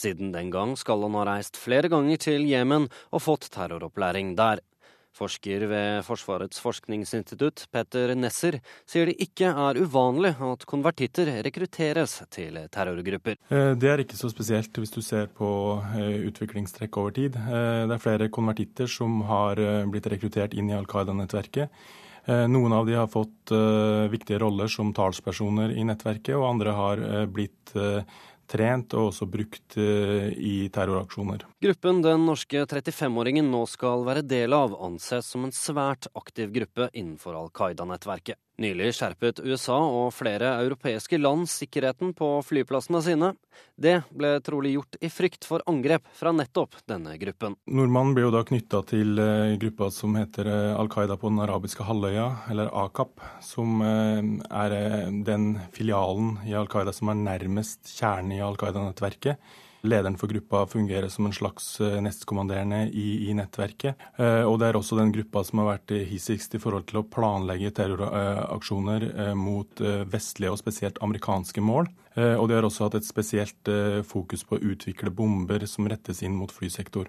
Siden 0.00 0.32
den 0.32 0.48
gang 0.54 0.76
skal 0.80 1.02
han 1.04 1.18
ha 1.18 1.26
reist 1.28 1.60
flere 1.60 1.90
ganger 1.92 2.20
til 2.22 2.46
Jemen 2.48 2.88
og 3.12 3.24
fått 3.26 3.50
terroropplæring 3.52 4.32
der. 4.38 4.62
Forsker 5.10 5.64
ved 5.66 6.04
Forsvarets 6.06 6.60
forskningsinstitutt, 6.62 7.64
Petter 7.74 8.12
Nesser, 8.14 8.60
sier 8.88 9.10
det 9.10 9.16
ikke 9.20 9.50
er 9.50 9.80
uvanlig 9.82 10.36
at 10.46 10.64
konvertitter 10.70 11.32
rekrutteres 11.44 12.20
til 12.30 12.60
terrorgrupper. 12.72 13.40
Eh, 13.50 13.72
det 13.74 13.90
er 13.90 14.04
ikke 14.04 14.18
så 14.18 14.30
spesielt 14.30 14.78
hvis 14.78 14.94
du 14.94 15.00
ser 15.02 15.26
på 15.34 15.50
eh, 15.98 16.22
utviklingstrekk 16.30 17.00
over 17.02 17.16
tid. 17.16 17.36
Eh, 17.36 17.88
det 17.90 17.96
er 17.96 18.04
flere 18.04 18.30
konvertitter 18.32 18.90
som 18.90 19.20
har 19.28 19.60
blitt 19.90 20.06
rekruttert 20.14 20.54
inn 20.54 20.70
i 20.70 20.78
Al 20.78 20.88
Qaida-nettverket. 20.88 21.82
Noen 22.30 22.74
av 22.76 22.84
de 22.86 22.92
har 22.94 23.08
fått 23.10 23.50
viktige 24.12 24.38
roller 24.38 24.68
som 24.70 24.92
talspersoner 24.94 25.72
i 25.72 25.82
nettverket, 25.88 26.34
og 26.36 26.44
andre 26.46 26.74
har 26.76 27.00
blitt 27.32 27.72
trent 28.50 28.94
og 28.98 29.10
også 29.10 29.28
brukt 29.30 29.76
eh, 29.78 30.30
i 30.34 30.54
terroraksjoner. 30.72 31.46
Gruppen 31.62 32.02
den 32.04 32.26
norske 32.26 32.64
35-åringen 32.66 33.50
nå 33.52 33.62
skal 33.70 34.04
være 34.08 34.26
del 34.26 34.56
av, 34.56 34.74
anses 34.82 35.30
som 35.30 35.46
en 35.46 35.54
svært 35.54 36.10
aktiv 36.18 36.52
gruppe 36.54 36.90
innenfor 36.92 37.38
Al 37.38 37.52
Qaida-nettverket. 37.54 38.40
Nylig 38.60 38.90
skjerpet 38.92 39.38
USA 39.40 39.78
og 39.80 40.10
flere 40.12 40.50
europeiske 40.60 41.16
land 41.16 41.46
sikkerheten 41.48 42.10
på 42.16 42.26
flyplassene 42.44 43.00
sine. 43.00 43.30
Det 43.80 43.94
ble 44.12 44.34
trolig 44.44 44.74
gjort 44.74 44.98
i 45.00 45.08
frykt 45.08 45.46
for 45.48 45.64
angrep 45.70 46.04
fra 46.18 46.34
nettopp 46.36 46.76
denne 46.90 47.14
gruppen. 47.22 47.56
Nordmannen 47.72 48.12
ble 48.18 48.26
jo 48.26 48.34
da 48.34 48.44
knytta 48.44 48.82
til 48.90 49.16
eh, 49.16 49.54
gruppa 49.62 49.88
som 49.96 50.18
heter 50.20 50.52
eh, 50.52 50.76
Al 50.76 50.92
Qaida 50.92 51.16
på 51.16 51.32
den 51.32 51.40
arabiske 51.40 51.88
halvøya, 51.88 52.28
eller 52.52 52.68
AKAP, 52.84 53.24
som 53.40 53.80
er 53.80 54.76
den 55.24 55.48
filialen 55.72 56.36
i 56.44 56.52
Al 56.52 56.68
Qaida 56.68 56.92
som 56.92 57.08
er 57.14 57.20
nærmest 57.24 57.88
kjernen 57.96 58.36
i 58.36 58.44
Al 58.44 58.60
Qaida-nettverket. 58.60 59.40
Lederen 59.82 60.18
for 60.20 60.28
gruppa 60.28 60.66
fungerer 60.66 61.08
som 61.08 61.26
en 61.26 61.32
slags 61.32 61.80
eh, 61.80 62.00
nestkommanderende 62.04 62.82
i, 62.92 63.30
i, 63.30 63.34
nettverket. 63.34 63.96
Eh, 64.20 64.42
og 64.44 64.58
det 64.60 64.68
er 64.68 64.76
også 64.76 64.98
den 64.98 65.12
gruppa 65.14 65.40
som 65.46 65.62
har 65.62 65.70
vært 65.70 65.94
hissigst 66.10 66.54
i 66.54 66.60
forhold 66.60 66.84
til 66.90 67.00
å 67.00 67.06
planlegge 67.08 67.72
terroraksjoner 67.78 69.06
eh, 69.08 69.32
mot 69.38 69.80
vestlige 70.12 70.52
og 70.52 70.60
spesielt 70.60 71.00
amerikanske 71.00 71.64
mål. 71.64 71.88
Og 72.20 72.48
de 72.50 72.56
har 72.56 72.66
også 72.66 72.88
hatt 72.88 72.96
et 72.98 73.06
spesielt 73.06 73.68
fokus 74.04 74.42
på 74.44 74.56
å 74.56 74.64
utvikle 74.72 75.12
bomber 75.14 75.62
som 75.70 75.86
rettes 75.88 76.24
inn 76.26 76.34
mot 76.36 76.50
flysektor. 76.52 77.06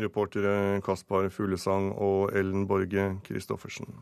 Reportere 0.00 0.80
Kaspar 0.82 1.28
Fuglesang 1.30 1.90
og 1.92 2.32
Ellen 2.34 2.64
Borge 2.66 3.10
Christoffersen. 3.28 4.00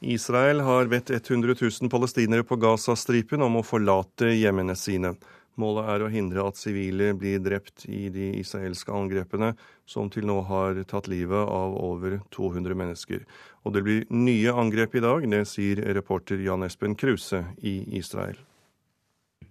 Israel 0.00 0.60
har 0.62 0.86
bedt 0.92 1.10
100 1.10 1.56
000 1.58 1.90
palestinere 1.90 2.44
på 2.46 2.60
Gazastripen 2.60 3.42
om 3.42 3.56
å 3.58 3.64
forlate 3.66 4.30
hjemmene 4.36 4.76
sine. 4.78 5.16
Målet 5.58 5.90
er 5.90 6.04
å 6.04 6.10
hindre 6.12 6.44
at 6.46 6.58
sivile 6.60 7.10
blir 7.18 7.42
drept 7.42 7.88
i 7.90 8.06
de 8.14 8.30
israelske 8.38 8.94
angrepene, 8.94 9.52
som 9.90 10.10
til 10.12 10.28
nå 10.30 10.40
har 10.46 10.78
tatt 10.86 11.10
livet 11.10 11.50
av 11.50 11.74
over 11.74 12.20
200 12.34 12.78
mennesker. 12.78 13.24
Og 13.66 13.74
det 13.74 13.84
blir 13.86 14.06
nye 14.14 14.54
angrep 14.54 14.94
i 14.94 15.04
dag, 15.04 15.26
det 15.28 15.44
sier 15.50 15.82
reporter 15.98 16.38
Jan 16.44 16.66
Espen 16.66 16.94
Kruse 16.98 17.42
i 17.58 17.80
Israel 17.98 18.47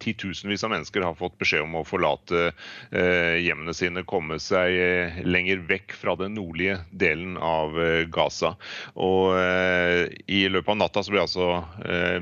titusenvis 0.08 0.64
av 0.64 0.70
mennesker 0.70 1.02
har 1.02 1.16
fått 1.16 1.38
beskjed 1.42 1.66
om 1.66 1.76
å 1.80 1.86
forlate 1.88 2.52
eh, 2.92 3.38
hjemmene 3.44 3.74
sine, 3.76 4.04
komme 4.08 4.38
seg 4.42 4.76
eh, 4.80 5.18
lenger 5.26 5.64
vekk 5.68 5.96
fra 6.00 6.16
den 6.20 6.38
nordlige 6.38 6.80
delen 6.92 7.36
av 7.44 7.76
eh, 7.82 8.04
Gaza. 8.14 8.54
Og 8.96 9.36
I 10.32 10.42
løpet 10.52 10.72
av 10.72 10.78
natta 10.80 11.04
så 11.04 11.14
ble 11.14 11.24
altså 11.24 11.48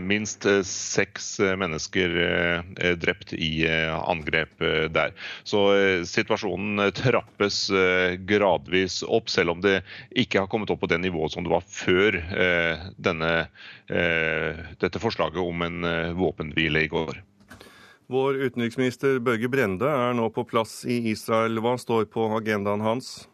minst 0.01 0.45
seks 0.67 1.27
mennesker 1.59 2.15
drept 2.99 3.33
i 3.37 3.67
angrep 3.67 4.63
der. 4.93 5.13
Så 5.47 5.61
situasjonen 6.07 6.91
trappes 6.97 7.59
gradvis 8.27 9.01
opp, 9.05 9.29
selv 9.31 9.55
om 9.55 9.63
det 9.63 9.77
ikke 10.17 10.43
har 10.43 10.51
kommet 10.51 10.73
opp 10.73 10.83
på 10.83 10.91
det 10.91 10.99
nivået 11.03 11.35
som 11.35 11.45
det 11.45 11.53
var 11.53 11.65
før 11.69 12.19
denne, 12.97 13.31
dette 13.87 15.03
forslaget 15.03 15.41
om 15.41 15.65
en 15.69 15.89
våpenhvile 16.19 16.85
i 16.85 16.91
går. 16.91 17.23
Vår 18.07 18.35
utenriksminister 18.35 19.17
Børge 19.19 19.49
Brende 19.49 19.89
er 19.89 20.13
nå 20.13 20.27
på 20.33 20.43
plass 20.45 20.83
i 20.85 20.99
Israel. 21.09 21.57
Hva 21.57 21.73
står 21.81 22.05
på 22.13 22.27
agendaen 22.37 22.83
hans? 22.85 23.25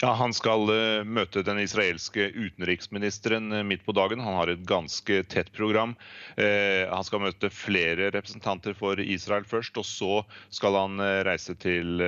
Ja, 0.00 0.14
Han 0.16 0.32
skal 0.32 0.64
uh, 0.72 1.04
møte 1.04 1.42
den 1.44 1.60
israelske 1.60 2.30
utenriksministeren 2.32 3.52
uh, 3.52 3.60
midt 3.60 3.84
på 3.84 3.92
dagen. 3.92 4.22
Han 4.24 4.38
har 4.40 4.48
et 4.48 4.64
ganske 4.68 5.20
tett 5.28 5.52
program. 5.52 5.92
Uh, 6.40 6.88
han 6.88 7.04
skal 7.04 7.20
møte 7.26 7.52
flere 7.52 8.08
representanter 8.14 8.72
for 8.78 8.96
Israel 8.96 9.44
først, 9.44 9.76
og 9.76 9.84
så 9.84 10.22
skal 10.48 10.80
han 10.80 11.04
reise 11.28 11.58
til 11.60 12.00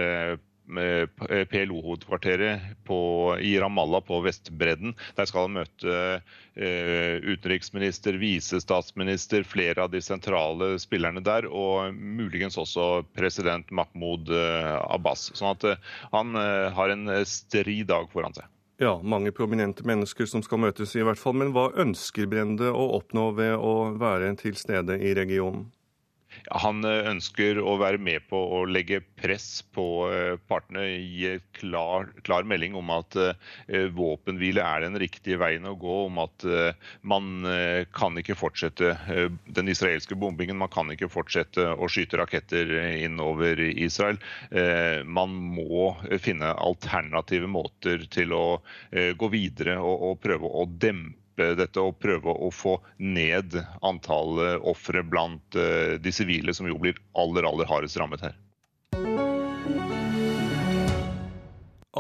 PLO-hovedkvarteret 0.71 2.61
i 3.41 3.59
Ramallah 3.61 4.03
på 4.07 4.21
Vestbredden. 4.25 4.95
Der 5.17 5.29
skal 5.29 5.47
han 5.47 5.57
møte 5.59 5.97
eh, 6.55 7.17
utenriksminister, 7.25 8.19
visestatsminister, 8.21 9.45
flere 9.49 9.85
av 9.85 9.91
de 9.95 10.03
sentrale 10.05 10.79
spillerne 10.83 11.23
der, 11.25 11.49
og 11.49 11.95
muligens 11.95 12.59
også 12.61 13.03
president 13.17 13.71
Mahmoud 13.75 14.31
eh, 14.35 14.79
Abbas. 14.87 15.31
Sånn 15.35 15.55
at 15.57 15.69
eh, 15.73 15.93
han 16.15 16.35
har 16.77 16.95
en 16.95 17.11
stri 17.27 17.83
dag 17.87 18.11
foran 18.13 18.35
seg. 18.37 18.49
Ja, 18.81 18.95
mange 19.05 19.29
prominente 19.37 19.85
mennesker 19.85 20.25
som 20.25 20.41
skal 20.41 20.63
møtes 20.63 20.95
i 20.97 21.03
hvert 21.05 21.21
fall. 21.21 21.37
Men 21.37 21.53
hva 21.53 21.67
ønsker 21.83 22.31
Brende 22.31 22.71
å 22.73 22.87
oppnå 22.97 23.27
ved 23.37 23.53
å 23.61 23.93
være 24.01 24.33
til 24.41 24.57
stede 24.57 24.97
i 25.05 25.13
regionen? 25.19 25.67
Han 26.62 26.85
eh, 26.86 27.07
ønsker 27.11 27.61
å 27.62 27.77
være 27.81 28.01
med 28.02 28.27
på 28.31 28.39
å 28.39 28.62
legge 28.69 29.01
press 29.20 29.62
på 29.74 29.85
eh, 30.11 30.35
partene, 30.51 30.85
gi 30.98 31.36
klar, 31.59 32.11
klar 32.27 32.47
melding 32.48 32.77
om 32.78 32.93
at 32.94 33.16
eh, 33.20 33.86
våpenhvile 33.94 34.65
er 34.65 34.85
den 34.86 34.98
riktige 35.01 35.40
veien 35.40 35.69
å 35.69 35.77
gå, 35.78 35.97
om 36.09 36.20
at 36.23 36.44
man 37.07 37.44
kan 37.94 38.16
ikke 38.19 38.36
fortsette 38.39 38.93
den 39.47 39.70
israelske 39.70 40.16
bombingen, 40.19 40.59
man 40.61 40.70
kan 40.73 40.90
ikke 40.93 41.11
fortsette 41.12 41.66
å 41.74 41.89
skyte 41.90 42.19
raketter 42.20 42.73
innover 43.05 43.61
Israel. 43.70 44.19
Man 45.07 45.36
må 45.55 45.93
finne 46.23 46.52
alternative 46.57 47.48
måter 47.51 48.05
til 48.12 48.35
å 48.36 48.44
gå 48.90 49.31
videre 49.32 49.78
og, 49.81 50.07
og 50.11 50.20
prøve 50.24 50.51
å 50.51 50.66
dempe 50.70 51.30
dette 51.59 51.83
og 51.83 51.99
prøve 52.03 52.33
å 52.33 52.51
få 52.55 52.77
ned 52.99 53.57
antallet 53.87 54.61
ofre 54.69 55.03
blant 55.07 55.59
eh, 55.59 55.97
de 56.03 56.12
sivile, 56.15 56.55
som 56.57 56.69
jo 56.69 56.79
blir 56.81 56.99
aller, 57.19 57.49
aller 57.49 57.71
hardest 57.71 58.01
rammet 58.01 58.25
her. 58.29 58.39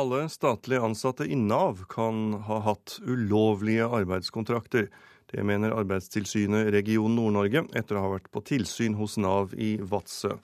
Alle 0.00 0.28
statlige 0.30 0.84
ansatte 0.86 1.26
i 1.26 1.36
Nav 1.36 1.82
kan 1.90 2.38
ha 2.46 2.60
hatt 2.62 3.00
ulovlige 3.02 3.88
arbeidskontrakter. 3.90 4.86
Det 5.30 5.44
mener 5.46 5.76
Arbeidstilsynet 5.76 6.72
region 6.74 7.14
Nord-Norge 7.14 7.62
etter 7.78 7.98
å 7.98 8.02
ha 8.04 8.10
vært 8.16 8.30
på 8.34 8.42
tilsyn 8.46 8.96
hos 8.98 9.14
Nav 9.20 9.54
i 9.54 9.76
Vadsø. 9.78 10.34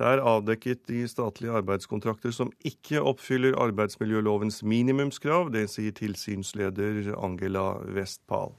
Det 0.00 0.06
er 0.06 0.22
avdekket 0.24 0.86
de 0.88 1.02
statlige 1.10 1.58
arbeidskontrakter 1.58 2.32
som 2.32 2.52
ikke 2.64 3.02
oppfyller 3.04 3.58
arbeidsmiljølovens 3.60 4.62
minimumskrav. 4.64 5.50
Det 5.52 5.66
sier 5.68 5.92
tilsynsleder 5.92 7.12
Angela 7.20 7.66
Westphal. 7.84 8.54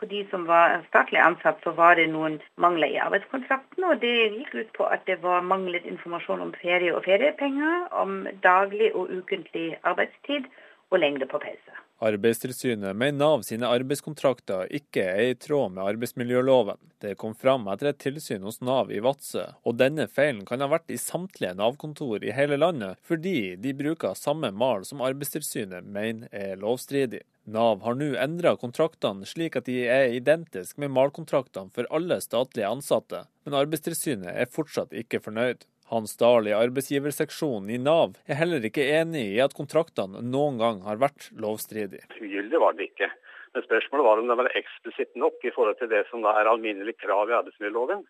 På 0.00 0.08
de 0.08 0.22
som 0.30 0.46
var 0.48 0.78
statlig 0.88 1.20
ansatt, 1.20 1.60
så 1.60 1.74
var 1.76 1.98
det 2.00 2.06
noen 2.08 2.38
mangler 2.56 2.88
i 2.88 3.02
arbeidskontrakten. 3.04 3.84
og 3.84 4.00
Det 4.00 4.14
gikk 4.38 4.54
ut 4.54 4.72
på 4.78 4.88
at 4.88 5.04
det 5.04 5.18
var 5.20 5.44
manglet 5.44 5.84
informasjon 5.84 6.40
om 6.40 6.54
ferie 6.62 6.94
og 6.96 7.04
feriepenger, 7.04 7.90
om 7.92 8.24
daglig 8.42 8.94
og 8.94 9.12
ukentlig 9.12 9.76
arbeidstid 9.84 10.48
og 10.88 11.04
lengde 11.04 11.28
på 11.28 11.42
pause. 11.44 11.80
Arbeidstilsynet 12.00 12.96
mener 12.96 13.18
Nav 13.18 13.42
sine 13.44 13.68
arbeidskontrakter 13.68 14.70
ikke 14.72 15.02
er 15.04 15.22
i 15.30 15.34
tråd 15.36 15.74
med 15.74 15.84
arbeidsmiljøloven. 15.84 16.78
Det 17.04 17.12
kom 17.20 17.34
fram 17.36 17.66
etter 17.68 17.90
et 17.90 17.98
tilsyn 18.00 18.46
hos 18.46 18.62
Nav 18.64 18.88
i 18.88 19.02
Vadsø, 19.04 19.42
og 19.68 19.76
denne 19.76 20.06
feilen 20.08 20.46
kan 20.48 20.64
ha 20.64 20.70
vært 20.72 20.88
i 20.88 20.96
samtlige 21.00 21.52
Nav-kontor 21.58 22.24
i 22.24 22.32
hele 22.32 22.56
landet, 22.56 22.96
fordi 23.04 23.54
de 23.60 23.74
bruker 23.76 24.16
samme 24.16 24.48
mal 24.48 24.86
som 24.88 25.04
Arbeidstilsynet 25.04 25.84
mener 25.84 26.32
er 26.32 26.56
lovstridig. 26.60 27.20
Nav 27.50 27.84
har 27.84 27.98
nå 28.00 28.14
endra 28.20 28.54
kontraktene 28.56 29.28
slik 29.28 29.58
at 29.60 29.68
de 29.68 29.82
er 29.84 30.14
identiske 30.16 30.80
med 30.80 30.94
malkontraktene 30.96 31.72
for 31.76 31.88
alle 31.92 32.20
statlige 32.24 32.68
ansatte, 32.68 33.26
men 33.44 33.60
Arbeidstilsynet 33.60 34.32
er 34.32 34.48
fortsatt 34.48 34.96
ikke 34.96 35.20
fornøyd. 35.24 35.68
Hans 35.90 36.16
Dahl 36.20 36.46
i 36.46 36.54
arbeidsgiverseksjonen 36.54 37.70
i 37.74 37.78
Nav 37.82 38.14
er 38.30 38.38
heller 38.38 38.62
ikke 38.66 38.86
enig 39.00 39.24
i 39.34 39.40
at 39.42 39.56
kontraktene 39.58 40.22
noen 40.22 40.60
gang 40.60 40.84
har 40.86 41.00
vært 41.02 41.30
lovstridige. 41.34 42.06
Ugyldig 42.20 42.60
var 42.62 42.76
det 42.78 42.90
ikke. 42.92 43.10
Men 43.50 43.64
spørsmålet 43.66 44.06
var 44.06 44.20
om 44.22 44.28
det 44.30 44.36
var 44.38 44.52
eksplisitt 44.60 45.16
nok 45.18 45.42
i 45.42 45.50
forhold 45.54 45.80
til 45.80 45.90
det 45.90 46.04
som 46.10 46.22
er 46.30 46.50
alminnelig 46.50 46.94
krav 47.02 47.32
i 47.32 47.34
arbeidsmiljøloven. 47.40 48.04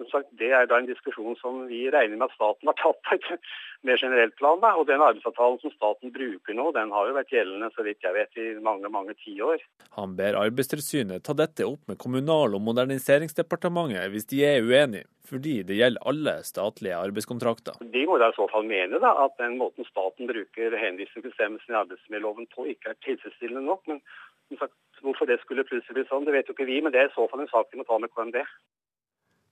Som 0.00 0.08
sagt, 0.08 0.30
Det 0.32 0.48
er 0.48 0.64
da 0.64 0.78
en 0.80 0.88
diskusjon 0.88 1.34
som 1.36 1.66
vi 1.68 1.82
regner 1.92 2.16
med 2.16 2.30
at 2.30 2.36
staten 2.38 2.70
har 2.70 2.76
tatt 2.80 3.00
på 3.04 3.16
et 3.18 3.50
mer 3.84 4.00
generelt 4.00 4.32
plan. 4.40 4.56
Da. 4.62 4.72
Og 4.80 4.86
den 4.88 5.02
arbeidsavtalen 5.04 5.60
som 5.60 5.74
staten 5.74 6.14
bruker 6.14 6.56
nå, 6.56 6.70
den 6.72 6.94
har 6.94 7.10
jo 7.10 7.16
vært 7.18 7.34
gjeldende 7.34 7.68
så 7.74 7.84
vidt 7.84 8.06
jeg 8.06 8.16
vet 8.16 8.40
i 8.40 8.46
mange 8.64 8.88
mange 8.88 9.12
tiår. 9.20 9.60
Han 9.98 10.16
ber 10.16 10.38
Arbeidstilsynet 10.40 11.26
ta 11.26 11.36
dette 11.36 11.68
opp 11.68 11.84
med 11.90 12.00
Kommunal- 12.00 12.56
og 12.56 12.64
moderniseringsdepartementet 12.64 14.08
hvis 14.14 14.28
de 14.32 14.40
er 14.48 14.64
uenige, 14.64 15.04
fordi 15.28 15.60
det 15.68 15.76
gjelder 15.76 16.08
alle 16.08 16.36
statlige 16.48 16.96
arbeidskontrakter. 16.96 17.76
De 17.92 18.06
må 18.08 18.16
da 18.22 18.32
i 18.32 18.38
så 18.38 18.48
fall 18.48 18.64
mene 18.64 19.02
da, 19.04 19.12
at 19.26 19.36
den 19.42 19.60
måten 19.60 19.84
staten 19.84 20.32
bruker 20.32 20.80
henvisningsbestemmelsen 20.80 21.76
i 21.76 21.80
arbeidsmiljøloven 21.84 22.48
på, 22.56 22.70
ikke 22.72 22.94
er 22.94 23.02
tilfredsstillende 23.04 23.68
nok. 23.68 23.84
Men 23.90 24.00
som 24.48 24.64
sagt, 24.64 24.76
hvorfor 25.04 25.28
det 25.28 25.40
skulle 25.44 25.68
plutselig 25.68 26.00
bli 26.00 26.08
sånn, 26.08 26.24
det 26.24 26.34
vet 26.34 26.48
jo 26.48 26.56
ikke 26.56 26.68
vi. 26.72 26.80
Men 26.80 26.96
det 26.96 27.04
er 27.04 27.12
i 27.12 27.16
så 27.16 27.28
fall 27.30 27.44
en 27.44 27.52
sak 27.52 27.68
vi 27.72 27.80
må 27.80 27.86
ta 27.88 28.00
med 28.00 28.12
KMD. 28.16 28.40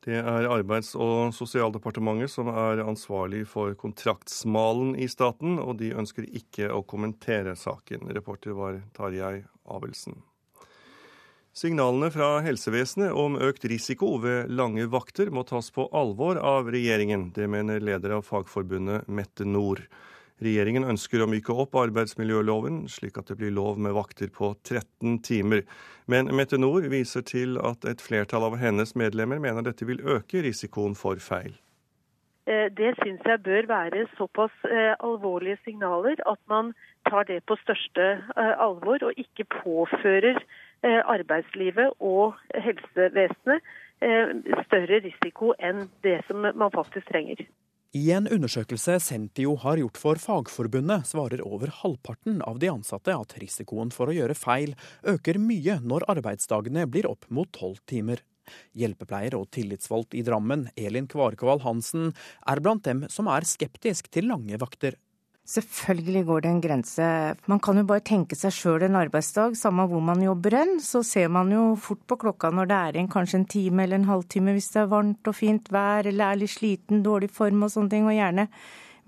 Det 0.08 0.16
er 0.16 0.46
Arbeids- 0.48 0.94
og 0.96 1.34
sosialdepartementet 1.36 2.32
som 2.32 2.48
er 2.48 2.80
ansvarlig 2.80 3.42
for 3.50 3.74
kontraktsmalen 3.76 4.94
i 4.96 5.04
staten, 5.04 5.58
og 5.60 5.74
de 5.82 5.90
ønsker 5.92 6.24
ikke 6.24 6.70
å 6.72 6.80
kommentere 6.80 7.52
saken. 7.52 8.08
Reporter 8.16 8.56
var 8.56 8.78
Tarjei 8.96 9.42
Abelsen. 9.68 10.16
Signalene 11.52 12.08
fra 12.14 12.38
helsevesenet 12.40 13.12
om 13.12 13.36
økt 13.36 13.66
risiko 13.68 14.14
ved 14.22 14.48
lange 14.48 14.86
vakter 14.88 15.28
må 15.28 15.44
tas 15.44 15.68
på 15.76 15.90
alvor 15.92 16.40
av 16.40 16.72
regjeringen. 16.72 17.28
Det 17.36 17.44
mener 17.50 17.84
leder 17.84 18.16
av 18.16 18.24
Fagforbundet 18.24 19.12
Mette 19.12 19.44
Nord. 19.44 19.84
Regjeringen 20.38 20.86
ønsker 20.86 21.24
å 21.24 21.26
myke 21.30 21.54
opp 21.54 21.74
arbeidsmiljøloven, 21.80 22.84
slik 22.92 23.18
at 23.18 23.30
det 23.30 23.38
blir 23.40 23.50
lov 23.54 23.78
med 23.82 23.96
vakter 23.96 24.30
på 24.30 24.52
13 24.62 25.18
timer. 25.26 25.64
Men 26.06 26.30
Mette 26.38 26.60
Nord 26.60 26.86
viser 26.92 27.24
til 27.26 27.58
at 27.58 27.86
et 27.90 28.02
flertall 28.04 28.46
av 28.46 28.58
hennes 28.60 28.94
medlemmer 28.94 29.42
mener 29.42 29.66
dette 29.66 29.88
vil 29.88 30.04
øke 30.06 30.44
risikoen 30.46 30.94
for 30.98 31.18
feil. 31.22 31.56
Det 32.48 32.94
syns 33.02 33.26
jeg 33.28 33.42
bør 33.44 33.66
være 33.68 34.06
såpass 34.16 34.54
alvorlige 35.04 35.58
signaler 35.66 36.16
at 36.30 36.40
man 36.48 36.70
tar 37.10 37.26
det 37.28 37.42
på 37.44 37.58
største 37.60 38.06
alvor, 38.38 39.02
og 39.10 39.20
ikke 39.20 39.44
påfører 39.58 40.40
arbeidslivet 40.86 41.98
og 42.00 42.38
helsevesenet 42.54 43.60
større 44.68 45.00
risiko 45.04 45.52
enn 45.58 45.88
det 46.06 46.20
som 46.28 46.46
man 46.46 46.72
faktisk 46.72 47.10
trenger. 47.12 47.44
I 47.96 48.10
en 48.12 48.26
undersøkelse 48.28 48.98
Sentio 49.00 49.54
har 49.62 49.78
gjort 49.80 49.96
for 49.96 50.20
Fagforbundet, 50.20 51.06
svarer 51.08 51.40
over 51.40 51.70
halvparten 51.72 52.42
av 52.44 52.58
de 52.60 52.68
ansatte 52.68 53.14
at 53.16 53.32
risikoen 53.40 53.88
for 53.94 54.12
å 54.12 54.16
gjøre 54.16 54.36
feil 54.36 54.74
øker 55.08 55.38
mye 55.40 55.78
når 55.80 56.04
arbeidsdagene 56.12 56.84
blir 56.84 57.08
opp 57.08 57.24
mot 57.32 57.48
tolv 57.56 57.80
timer. 57.88 58.20
Hjelpepleier 58.76 59.38
og 59.40 59.48
tillitsvalgt 59.56 60.12
i 60.12 60.24
Drammen, 60.26 60.66
Elin 60.76 61.08
Kvarkvall 61.08 61.64
Hansen, 61.64 62.12
er 62.44 62.60
blant 62.60 62.84
dem 62.84 63.06
som 63.08 63.32
er 63.32 63.48
skeptisk 63.48 64.12
til 64.12 64.28
lange 64.28 64.60
vakter. 64.60 65.00
Selvfølgelig 65.48 66.26
går 66.28 66.42
det 66.44 66.48
en 66.50 66.60
grense. 66.60 67.04
Man 67.48 67.60
kan 67.64 67.78
jo 67.80 67.86
bare 67.88 68.04
tenke 68.04 68.36
seg 68.36 68.52
sjøl 68.52 68.82
en 68.84 68.98
arbeidsdag, 69.00 69.54
samme 69.56 69.86
hvor 69.88 70.02
man 70.04 70.20
jobber 70.20 70.58
hen. 70.58 70.74
Så 70.84 71.00
ser 71.06 71.30
man 71.32 71.48
jo 71.54 71.70
fort 71.80 72.02
på 72.04 72.18
klokka 72.20 72.50
når 72.52 72.68
det 72.68 72.76
er 72.76 72.98
igjen 72.98 73.08
kanskje 73.14 73.40
en 73.40 73.48
time 73.48 73.86
eller 73.86 73.96
en 73.96 74.10
halvtime 74.10 74.52
hvis 74.52 74.68
det 74.74 74.82
er 74.82 74.90
varmt 74.92 75.30
og 75.30 75.38
fint 75.38 75.70
vær 75.72 76.04
eller 76.10 76.34
er 76.34 76.42
litt 76.42 76.52
sliten, 76.52 77.00
dårlig 77.06 77.30
form 77.32 77.64
og 77.64 77.72
sånne 77.72 77.94
ting, 77.94 78.04
og 78.10 78.18
gjerne 78.18 78.44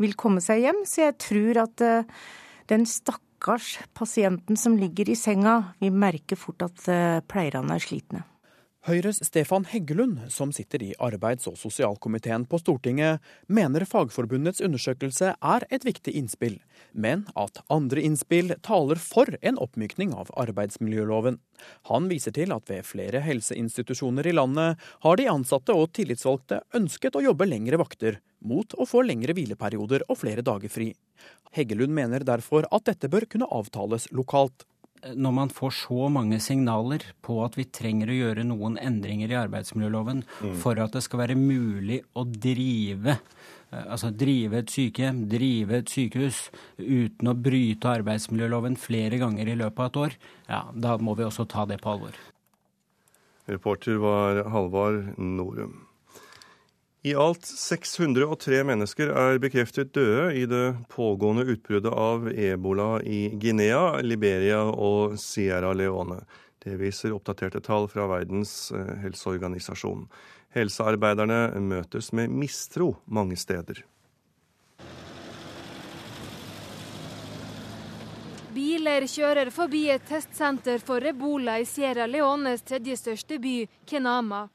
vil 0.00 0.16
komme 0.16 0.40
seg 0.40 0.64
hjem. 0.64 0.80
Så 0.88 1.04
jeg 1.04 1.18
tror 1.20 1.60
at 1.66 1.84
uh, 1.84 2.24
den 2.72 2.88
stakkars 2.88 3.74
pasienten 3.92 4.56
som 4.56 4.80
ligger 4.80 5.12
i 5.12 5.20
senga, 5.20 5.74
vil 5.84 5.92
merke 5.92 6.40
fort 6.40 6.64
at 6.64 6.88
uh, 6.88 7.20
pleierne 7.28 7.76
er 7.76 7.84
slitne. 7.84 8.24
Høyres 8.89 9.19
Stefan 9.20 9.66
Heggelund, 9.69 10.23
som 10.32 10.55
sitter 10.57 10.81
i 10.81 10.94
arbeids- 11.05 11.44
og 11.51 11.59
sosialkomiteen 11.61 12.47
på 12.48 12.57
Stortinget, 12.62 13.20
mener 13.44 13.85
Fagforbundets 13.85 14.62
undersøkelse 14.65 15.35
er 15.36 15.66
et 15.69 15.85
viktig 15.85 16.15
innspill, 16.16 16.57
men 16.97 17.27
at 17.36 17.61
andre 17.69 18.01
innspill 18.01 18.55
taler 18.65 18.97
for 18.97 19.36
en 19.44 19.61
oppmykning 19.61 20.15
av 20.16 20.32
arbeidsmiljøloven. 20.32 21.36
Han 21.93 22.09
viser 22.09 22.32
til 22.32 22.57
at 22.57 22.73
ved 22.73 22.89
flere 22.89 23.20
helseinstitusjoner 23.20 24.31
i 24.32 24.35
landet 24.39 24.81
har 25.05 25.20
de 25.20 25.28
ansatte 25.28 25.77
og 25.77 25.93
tillitsvalgte 25.93 26.62
ønsket 26.81 27.20
å 27.20 27.24
jobbe 27.28 27.51
lengre 27.52 27.82
vakter, 27.85 28.23
mot 28.40 28.73
å 28.81 28.89
få 28.89 29.05
lengre 29.05 29.36
hvileperioder 29.36 30.09
og 30.09 30.23
flere 30.24 30.40
dager 30.40 30.73
fri. 30.73 30.94
Heggelund 31.52 31.93
mener 31.93 32.24
derfor 32.24 32.65
at 32.73 32.89
dette 32.89 33.12
bør 33.12 33.28
kunne 33.28 33.52
avtales 33.52 34.09
lokalt 34.16 34.65
når 35.16 35.32
man 35.36 35.52
får 35.55 35.77
så 35.82 36.09
mange 36.12 36.40
signaler 36.43 37.05
på 37.24 37.39
at 37.44 37.56
vi 37.59 37.68
trenger 37.72 38.10
å 38.10 38.18
gjøre 38.18 38.47
noen 38.48 38.77
endringer 38.81 39.32
i 39.32 39.39
arbeidsmiljøloven 39.40 40.24
mm. 40.27 40.59
for 40.60 40.81
at 40.82 40.97
det 40.97 41.05
skal 41.06 41.24
være 41.24 41.39
mulig 41.39 42.02
å 42.14 42.27
drive 42.28 43.18
altså 43.70 44.10
drive 44.10 44.60
et 44.60 44.72
sykehjem, 44.72 45.24
drive 45.31 45.78
et 45.78 45.93
sykehus 45.93 46.40
uten 46.78 47.31
å 47.31 47.36
bryte 47.39 47.93
arbeidsmiljøloven 48.01 48.78
flere 48.81 49.20
ganger 49.20 49.52
i 49.52 49.56
løpet 49.60 49.78
av 49.78 49.90
et 49.90 50.01
år, 50.05 50.16
ja, 50.48 50.62
da 50.74 50.97
må 50.98 51.14
vi 51.18 51.27
også 51.27 51.47
ta 51.51 51.66
det 51.70 51.78
på 51.82 51.94
alvor. 51.94 52.18
Reporter 53.51 53.98
var 54.02 54.43
Halvard 54.51 55.14
Norum. 55.18 55.78
I 57.02 57.14
alt 57.14 57.47
603 57.47 58.59
mennesker 58.68 59.09
er 59.16 59.39
bekreftet 59.40 59.94
døde 59.97 60.35
i 60.36 60.43
det 60.44 60.74
pågående 60.93 61.47
utbruddet 61.48 61.94
av 61.97 62.27
ebola 62.28 62.98
i 63.01 63.31
Guinea, 63.40 64.02
Liberia 64.05 64.66
og 64.68 65.16
Sierra 65.16 65.72
Leone. 65.72 66.18
Det 66.60 66.77
viser 66.77 67.14
oppdaterte 67.16 67.62
tall 67.64 67.89
fra 67.89 68.05
Verdens 68.10 68.52
eh, 68.77 68.93
helseorganisasjon. 69.06 70.05
Helsearbeiderne 70.52 71.56
møtes 71.64 72.12
med 72.12 72.36
mistro 72.36 72.93
mange 73.09 73.40
steder. 73.40 73.81
Biler 78.52 79.09
kjører 79.09 79.48
forbi 79.55 79.86
et 79.94 80.05
testsenter 80.05 80.85
for 80.85 81.01
ebola 81.01 81.56
i 81.62 81.64
Sierra 81.64 82.05
Leones 82.05 82.60
tredje 82.60 83.01
største 83.01 83.40
by, 83.40 83.62
Kenama. 83.89 84.51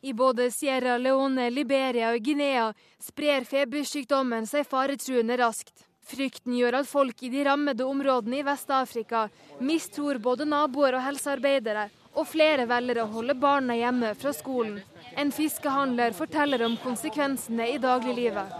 I 0.00 0.12
både 0.12 0.50
Sierra 0.50 0.98
Leone, 0.98 1.50
Liberia 1.50 2.12
og 2.12 2.22
Guinea 2.24 2.70
sprer 3.02 3.44
febersykdommen 3.48 4.46
seg 4.46 4.66
faretruende 4.68 5.36
raskt. 5.40 5.86
Frykten 6.06 6.54
gjør 6.54 6.80
at 6.80 6.86
folk 6.86 7.22
i 7.26 7.30
de 7.32 7.42
rammede 7.48 7.84
områdene 7.84 8.38
i 8.38 8.44
Vest-Afrika 8.46 9.24
mistror 9.58 10.20
både 10.22 10.46
naboer 10.46 10.94
og 10.94 11.02
helsearbeidere, 11.02 11.88
og 12.14 12.28
flere 12.30 12.68
velger 12.70 13.02
å 13.02 13.08
holde 13.10 13.34
barna 13.34 13.74
hjemme 13.76 14.12
fra 14.14 14.32
skolen. 14.32 14.78
En 15.18 15.32
fiskehandler 15.34 16.14
forteller 16.16 16.62
om 16.64 16.76
konsekvensene 16.78 17.66
i 17.74 17.80
dagliglivet. 17.82 18.54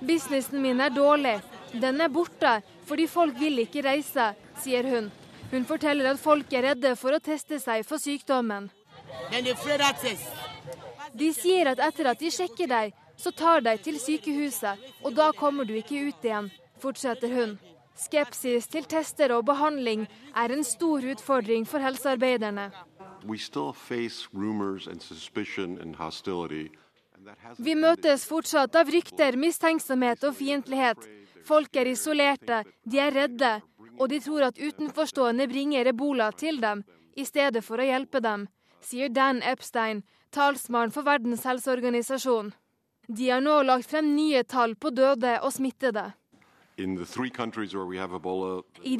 Businessen 0.00 0.62
min 0.62 0.80
er 0.80 0.90
dårlig. 0.94 1.38
Den 1.72 2.00
er 2.00 2.08
borte 2.08 2.58
fordi 2.88 3.06
folk 3.10 3.36
vil 3.36 3.66
ikke 3.66 3.84
reise, 3.84 4.32
sier 4.62 4.86
hun. 4.88 5.10
Hun 5.50 5.64
forteller 5.64 6.10
at 6.10 6.20
folk 6.20 6.52
er 6.52 6.66
redde 6.70 6.94
for 7.00 7.16
å 7.16 7.22
teste 7.24 7.58
seg 7.62 7.86
for 7.88 8.00
sykdommen. 8.02 8.68
De 11.18 11.30
sier 11.32 11.70
at 11.72 11.80
etter 11.88 12.10
at 12.10 12.20
de 12.20 12.30
sjekker 12.32 12.68
deg, 12.68 12.92
så 13.18 13.32
tar 13.34 13.64
de 13.64 13.74
til 13.82 13.96
sykehuset, 13.98 14.78
og 15.02 15.16
da 15.16 15.30
kommer 15.34 15.64
du 15.64 15.74
ikke 15.78 16.04
ut 16.10 16.26
igjen, 16.26 16.50
fortsetter 16.82 17.32
hun. 17.32 17.56
Skepsis 17.98 18.68
til 18.70 18.84
tester 18.86 19.32
og 19.34 19.46
behandling 19.48 20.04
er 20.36 20.52
en 20.54 20.62
stor 20.62 21.02
utfordring 21.02 21.64
for 21.66 21.82
helsearbeiderne. 21.82 22.68
Vi 27.58 27.74
møtes 27.74 28.26
fortsatt 28.28 28.76
av 28.78 28.92
rykter, 28.94 29.36
mistenksomhet 29.36 30.22
og 30.28 30.36
fiendtlighet. 30.38 31.08
Folk 31.48 31.74
er 31.80 31.90
isolerte, 31.90 32.62
de 32.84 33.02
er 33.02 33.16
redde, 33.16 33.50
og 33.98 34.08
de 34.12 34.20
tror 34.22 34.48
at 34.48 34.58
utenforstående 34.58 35.48
bringer 35.50 35.90
ebola 35.90 36.30
til 36.32 36.60
dem, 36.62 36.84
i 37.16 37.24
stedet 37.26 37.64
for 37.66 37.80
å 37.80 37.88
hjelpe 37.88 38.22
dem, 38.22 38.46
sier 38.80 39.08
Dan 39.10 39.42
Epstein, 39.42 40.04
talsmann 40.30 40.92
for 40.94 41.02
Verdens 41.06 41.44
helseorganisasjon. 41.48 42.52
De 43.08 43.30
har 43.30 43.42
nå 43.42 43.62
lagt 43.64 43.90
frem 43.90 44.14
nye 44.14 44.44
tall 44.44 44.76
på 44.76 44.90
døde 44.94 45.38
og 45.42 45.52
smittede. 45.52 46.12
I 46.78 46.86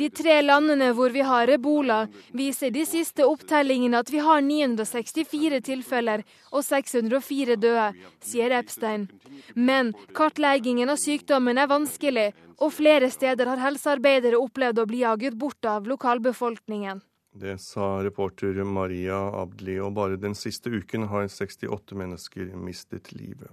de 0.00 0.08
tre 0.10 0.42
landene 0.42 0.88
hvor 0.96 1.12
vi 1.14 1.22
har 1.22 1.52
ebola, 1.54 1.98
viser 2.34 2.72
de 2.74 2.82
siste 2.88 3.22
opptellingene 3.22 4.00
at 4.02 4.10
vi 4.10 4.18
har 4.24 4.42
964 4.42 5.60
tilfeller 5.68 6.24
og 6.50 6.64
604 6.66 7.54
døde, 7.60 7.92
sier 8.24 8.50
Epstein. 8.58 9.06
Men 9.54 9.94
kartleggingen 10.16 10.90
av 10.90 10.98
sykdommen 10.98 11.60
er 11.60 11.70
vanskelig, 11.70 12.32
og 12.58 12.72
flere 12.74 13.10
steder 13.10 13.46
har 13.52 13.62
helsearbeidere 13.62 14.40
opplevd 14.40 14.82
å 14.82 14.88
bli 14.90 15.04
jaget 15.04 15.36
bort 15.38 15.64
av 15.68 15.86
lokalbefolkningen. 15.86 17.02
Det 17.38 17.58
sa 17.62 18.00
reporter 18.02 18.56
Maria 18.66 19.18
Abdli, 19.38 19.76
og 19.78 19.92
bare 19.94 20.18
den 20.18 20.34
siste 20.34 20.72
uken 20.72 21.06
har 21.12 21.28
68 21.30 21.94
mennesker 21.98 22.50
mistet 22.58 23.12
livet. 23.14 23.52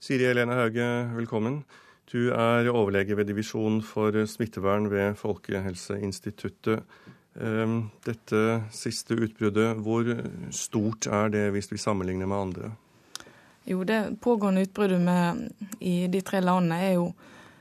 Siri 0.00 0.26
Helene 0.26 0.56
Hauge, 0.58 0.88
velkommen. 1.14 1.62
Du 2.10 2.32
er 2.34 2.66
overlege 2.72 3.14
ved 3.14 3.28
divisjon 3.30 3.78
for 3.86 4.16
smittevern 4.26 4.88
ved 4.90 5.14
Folkehelseinstituttet. 5.20 6.82
Ehm, 7.38 7.90
dette 8.02 8.62
siste 8.74 9.14
utbruddet, 9.14 9.78
hvor 9.84 10.08
stort 10.50 11.06
er 11.06 11.30
det 11.30 11.44
hvis 11.54 11.70
vi 11.70 11.78
sammenligner 11.78 12.26
med 12.26 12.38
andre? 12.38 12.72
Jo, 13.68 13.84
Det 13.84 14.18
pågående 14.20 14.64
utbruddet 14.66 15.00
med, 15.00 15.52
i 15.80 16.08
de 16.08 16.20
tre 16.20 16.40
landene 16.40 16.80
er 16.80 16.94
jo 16.94 17.12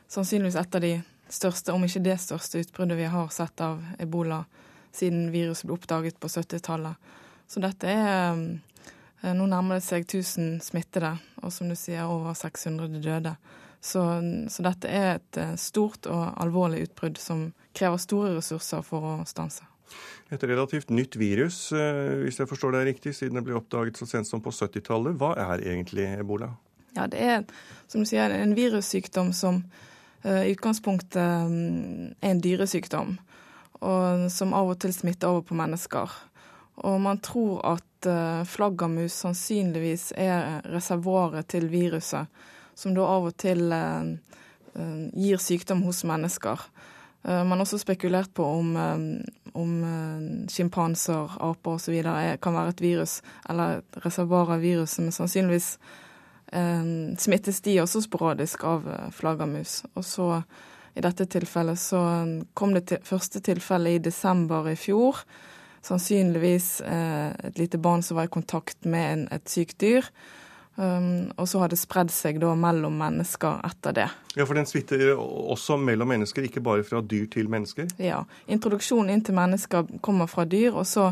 sannsynligvis 0.10 0.58
et 0.60 0.76
av 0.76 0.84
de 0.84 0.94
største, 1.30 1.74
om 1.74 1.86
ikke 1.86 2.02
det 2.06 2.18
største 2.22 2.64
utbruddet 2.64 2.98
vi 3.00 3.10
har 3.12 3.30
sett 3.34 3.62
av 3.62 3.82
ebola 4.02 4.44
siden 4.96 5.30
viruset 5.34 5.68
ble 5.70 5.78
oppdaget 5.78 6.20
på 6.20 6.30
70-tallet. 6.32 6.98
Så 7.50 7.62
dette 7.64 7.90
er 7.90 8.34
eh, 9.22 9.34
Nå 9.36 9.50
nærmer 9.52 9.80
det 9.80 9.84
seg 9.84 10.06
1000 10.06 10.62
smittede, 10.64 11.12
og 11.44 11.52
som 11.52 11.68
du 11.68 11.76
sier, 11.76 12.08
over 12.08 12.38
600 12.40 13.02
døde. 13.04 13.34
Så, 13.82 14.00
så, 14.52 14.64
dette 14.64 14.92
er 14.92 15.18
et 15.18 15.40
eh, 15.40 15.58
stort 15.60 16.08
og 16.08 16.24
alvorlig 16.40 16.86
utbrudd 16.88 17.20
som 17.20 17.50
krever 17.76 18.00
store 18.00 18.38
ressurser 18.38 18.86
for 18.86 19.04
å 19.04 19.14
stanse. 19.28 19.68
Et 20.32 20.44
relativt 20.46 20.92
nytt 20.94 21.18
virus, 21.20 21.72
eh, 21.76 22.24
hvis 22.24 22.40
jeg 22.40 22.50
forstår 22.50 22.78
deg 22.78 22.90
riktig, 22.94 23.16
siden 23.18 23.40
det 23.40 23.46
ble 23.48 23.58
oppdaget 23.60 24.00
så 24.00 24.08
sent 24.08 24.30
som 24.30 24.44
på 24.44 24.54
70-tallet. 24.56 25.20
Hva 25.20 25.34
er 25.36 25.66
egentlig 25.68 26.08
ebola? 26.16 26.54
Ja, 26.96 27.08
Det 27.08 27.20
er 27.20 27.44
som 27.88 28.04
du 28.04 28.10
sier, 28.10 28.32
en 28.32 28.56
virussykdom 28.58 29.34
som 29.34 29.64
i 30.26 30.52
utgangspunktet 30.52 31.48
um, 31.48 32.10
er 32.20 32.34
en 32.34 32.42
dyresykdom. 32.44 33.14
Og 33.80 34.26
som 34.34 34.52
av 34.58 34.74
og 34.74 34.80
til 34.84 34.92
smitter 34.92 35.32
over 35.32 35.46
på 35.48 35.56
mennesker. 35.56 36.16
Og 36.84 36.98
man 37.02 37.22
tror 37.24 37.62
at 37.78 38.08
uh, 38.10 38.44
flaggermus 38.44 39.16
sannsynligvis 39.24 40.10
er 40.20 40.60
reservoaret 40.68 41.48
til 41.48 41.70
viruset 41.72 42.28
som 42.80 42.96
da 42.96 43.06
av 43.08 43.28
og 43.30 43.36
til 43.40 43.74
eh, 43.76 44.14
eh, 44.76 45.00
gir 45.20 45.42
sykdom 45.44 45.84
hos 45.88 46.04
mennesker. 46.08 46.64
Eh, 47.26 47.42
man 47.44 47.58
har 47.58 47.66
også 47.66 47.82
spekulert 47.82 48.32
på 48.36 48.46
om, 48.46 48.76
om 49.54 49.74
sjimpanser, 50.52 51.40
aper 51.50 51.80
osv. 51.80 51.98
kan 52.42 52.56
være 52.56 52.76
et 52.76 52.86
virus, 52.86 53.20
eller 53.50 53.82
et 53.82 54.04
reservoar 54.06 54.56
av 54.56 54.64
viruset, 54.64 55.04
men 55.04 55.16
sannsynligvis 55.16 55.74
smittes 57.20 57.62
de 57.62 57.76
også 57.84 58.02
sporadisk 58.02 58.64
av 58.66 58.88
flaggermus. 59.14 59.84
Og 59.94 60.06
så 60.06 60.28
i 60.98 61.04
dette 61.06 61.28
tilfellet 61.30 61.78
så 61.78 62.02
kom 62.58 62.74
det 62.74 62.88
til, 62.90 63.04
første 63.06 63.42
tilfellet 63.46 64.00
i 64.00 64.04
desember 64.10 64.72
i 64.72 64.76
fjor. 64.80 65.22
Sannsynligvis 65.86 66.72
et 66.82 67.62
lite 67.62 67.78
barn 67.78 68.02
som 68.04 68.18
var 68.18 68.28
i 68.28 68.34
kontakt 68.34 68.90
med 68.90 69.12
en, 69.14 69.26
et 69.38 69.46
sykt 69.50 69.78
dyr. 69.84 70.10
Um, 70.80 71.32
og 71.36 71.48
så 71.50 71.60
har 71.60 71.68
det 71.68 71.76
spredd 71.76 72.12
seg 72.14 72.38
da 72.40 72.54
mellom 72.56 72.94
mennesker 73.02 73.58
etter 73.68 73.96
det. 73.98 74.06
Ja, 74.38 74.46
For 74.48 74.56
den 74.56 74.68
smitter 74.70 75.10
også 75.20 75.76
mellom 75.76 76.08
mennesker, 76.08 76.46
ikke 76.48 76.64
bare 76.64 76.86
fra 76.88 77.02
dyr 77.04 77.26
til 77.28 77.50
mennesker? 77.52 77.90
Ja. 78.00 78.22
Introduksjonen 78.48 79.12
inn 79.12 79.24
til 79.28 79.36
mennesker 79.36 79.90
kommer 80.00 80.30
fra 80.32 80.46
dyr, 80.48 80.72
og 80.72 80.88
så 80.88 81.10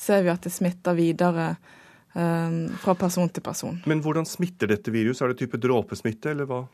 ser 0.00 0.24
vi 0.24 0.32
at 0.32 0.48
det 0.48 0.54
smitter 0.54 0.96
videre 0.96 1.50
fra 2.10 2.94
person 2.98 3.28
til 3.30 3.42
person. 3.46 3.76
Men 3.86 4.00
hvordan 4.02 4.26
smitter 4.26 4.66
dette 4.72 4.90
viruset? 4.90 5.22
Er 5.22 5.30
det 5.30 5.44
type 5.44 5.60
dråpesmitte, 5.62 6.32
eller 6.32 6.48
hva? 6.50 6.64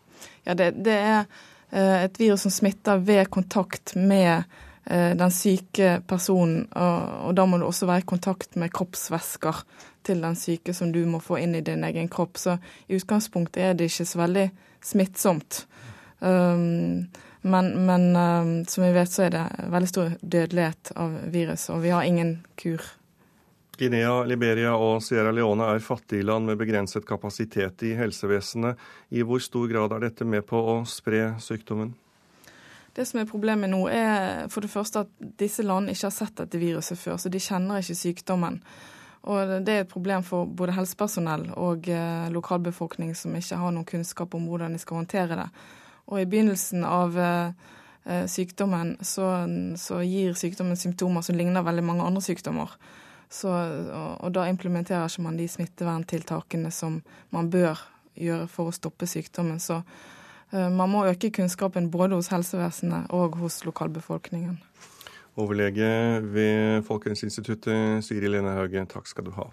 Ja, 0.47 0.55
det, 0.57 0.71
det 0.81 0.95
er 0.97 1.27
uh, 1.27 1.99
et 2.07 2.17
virus 2.17 2.47
som 2.47 2.55
smitter 2.55 3.03
ved 3.05 3.29
kontakt 3.29 3.93
med 4.01 4.47
uh, 4.89 5.13
den 5.19 5.35
syke 5.35 5.99
personen, 6.09 6.65
og 6.73 7.37
da 7.37 7.45
må 7.45 7.61
du 7.61 7.67
også 7.69 7.89
være 7.91 8.07
i 8.07 8.09
kontakt 8.09 8.57
med 8.57 8.73
kroppsvæsker 8.73 9.61
til 10.07 10.23
den 10.23 10.37
syke 10.39 10.75
som 10.75 10.93
du 10.95 11.03
må 11.11 11.21
få 11.21 11.41
inn 11.43 11.57
i 11.59 11.65
din 11.67 11.85
egen 11.85 12.09
kropp. 12.09 12.39
Så 12.41 12.57
i 12.87 12.97
utgangspunktet 12.97 13.63
er 13.63 13.77
det 13.77 13.91
ikke 13.91 14.09
så 14.09 14.23
veldig 14.23 14.49
smittsomt. 14.87 15.67
Um, 16.21 17.07
men, 17.47 17.73
men 17.87 18.17
um, 18.17 18.53
som 18.67 18.87
vi 18.87 18.93
vet, 18.95 19.13
så 19.13 19.27
er 19.27 19.35
det 19.35 19.45
veldig 19.71 19.91
stor 19.91 20.15
dødelighet 20.23 20.93
av 20.99 21.19
virus, 21.35 21.69
og 21.71 21.83
vi 21.85 21.93
har 21.95 22.07
ingen 22.07 22.39
kur. 22.59 22.83
Guinea, 23.77 24.23
Liberia 24.25 24.73
og 24.81 25.03
Sierra 25.05 25.31
Leone 25.37 25.67
er 25.75 25.85
fattige 25.85 26.25
land 26.25 26.49
med 26.49 26.57
begrenset 26.57 27.05
kapasitet 27.07 27.83
i 27.85 27.93
helsevesenet. 27.99 28.81
I 29.11 29.23
hvor 29.27 29.43
stor 29.45 29.69
grad 29.69 29.93
er 29.93 30.07
dette 30.07 30.25
med 30.25 30.47
på 30.49 30.57
å 30.57 30.81
spre 30.89 31.35
sykdommen? 31.43 31.93
Det 32.97 33.05
som 33.05 33.21
er 33.21 33.29
Problemet 33.29 33.69
nå 33.69 33.83
er 33.93 34.47
for 34.49 34.65
det 34.65 34.73
første 34.73 35.05
at 35.05 35.11
disse 35.37 35.65
landene 35.67 35.93
ikke 35.93 36.09
har 36.09 36.17
sett 36.17 36.39
dette 36.41 36.61
viruset 36.61 36.97
før, 36.97 37.19
så 37.21 37.29
de 37.29 37.43
kjenner 37.43 37.83
ikke 37.83 37.99
sykdommen. 37.99 38.61
Og 39.27 39.57
det 39.67 39.75
er 39.75 39.85
et 39.85 39.91
problem 39.91 40.25
for 40.25 40.47
både 40.47 40.77
helsepersonell 40.77 41.49
og 41.59 41.89
eh, 41.91 42.29
lokalbefolkning 42.33 43.13
som 43.19 43.35
ikke 43.37 43.59
har 43.59 43.75
noen 43.75 43.89
kunnskap 43.89 44.37
om 44.39 44.47
hvordan 44.49 44.77
de 44.77 44.81
skal 44.81 45.03
håndtere 45.03 45.37
det. 45.43 45.49
Og 46.07 46.23
i 46.23 46.29
begynnelsen 46.31 46.87
av 46.87 47.19
eh, 47.19 48.23
sykdommen 48.31 48.95
så, 49.03 49.33
så, 49.77 49.99
gir 50.07 50.39
sykdommen 50.39 50.79
symptomer 50.79 51.27
som 51.27 51.37
ligner 51.37 51.67
veldig 51.67 51.85
mange 51.85 52.07
andre 52.07 52.23
sykdommer. 52.23 52.71
Så, 53.29 53.51
og, 53.51 54.11
og, 54.21 54.31
da 54.35 54.47
implementerer 54.51 55.09
ikke 55.09 55.25
man 55.25 55.39
de 55.39 55.49
smitteverntiltakene 55.51 56.71
som 56.71 57.01
man 57.35 57.51
bør 57.51 57.81
gjøre 58.17 58.47
for 58.51 58.71
å 58.71 58.75
stoppe 58.75 59.09
sykdommen. 59.11 59.59
Så 59.61 59.81
uh, 59.81 60.69
man 60.71 60.93
må 60.93 61.05
øke 61.11 61.33
kunnskapen 61.35 61.91
både 61.91 62.19
hos 62.19 62.31
helsevesenet 62.33 63.11
og 63.17 63.39
hos 63.43 63.65
lokalbefolkningen. 63.67 64.61
Overlege 65.37 65.89
ved 66.33 66.87
Folkehelseinstituttet, 66.87 68.05
Siri 68.07 68.31
Lene 68.31 68.55
Hauge, 68.57 68.87
takk 68.89 69.11
skal 69.11 69.27
du 69.27 69.35
ha. 69.37 69.51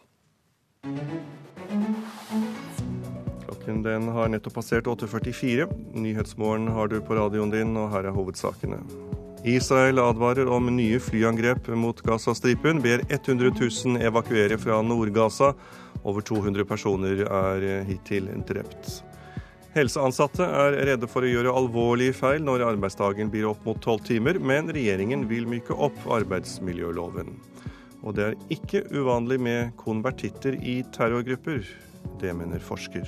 Klokken 3.43 3.83
den 3.83 4.07
har 4.15 4.31
nettopp 4.31 4.61
passert 4.61 4.87
8.44. 4.87 5.67
Nyhetsmorgen 5.99 6.71
har 6.71 6.87
du 6.87 7.01
på 7.03 7.19
radioen 7.19 7.51
din, 7.51 7.75
og 7.75 7.91
her 7.91 8.07
er 8.07 8.15
hovedsakene. 8.15 8.79
Israel 9.43 9.99
advarer 9.99 10.47
om 10.47 10.69
nye 10.75 10.99
flyangrep 10.99 11.67
mot 11.67 12.01
Gazastripen, 12.01 12.81
ber 12.81 13.01
100 13.09 13.51
000 13.85 14.01
evakuere 14.01 14.57
fra 14.57 14.81
Nord-Gaza. 14.81 15.53
Over 16.03 16.21
200 16.21 16.65
personer 16.65 17.25
er 17.27 17.83
hittil 17.87 18.29
drept. 18.47 19.03
Helseansatte 19.73 20.45
er 20.45 20.77
redde 20.87 21.09
for 21.09 21.25
å 21.25 21.31
gjøre 21.31 21.55
alvorlige 21.57 22.13
feil 22.15 22.43
når 22.45 22.63
arbeidsdagen 22.69 23.31
blir 23.33 23.49
opp 23.49 23.65
mot 23.65 23.79
tolv 23.83 24.05
timer, 24.07 24.37
men 24.39 24.69
regjeringen 24.71 25.25
vil 25.27 25.49
myke 25.49 25.75
opp 25.75 25.97
arbeidsmiljøloven. 26.19 27.33
Og 28.03 28.15
det 28.15 28.29
er 28.29 28.39
ikke 28.53 28.85
uvanlig 28.93 29.39
med 29.41 29.73
konvertitter 29.81 30.59
i 30.61 30.81
terrorgrupper. 30.93 31.65
Det 32.21 32.35
mener 32.37 32.63
forsker. 32.63 33.07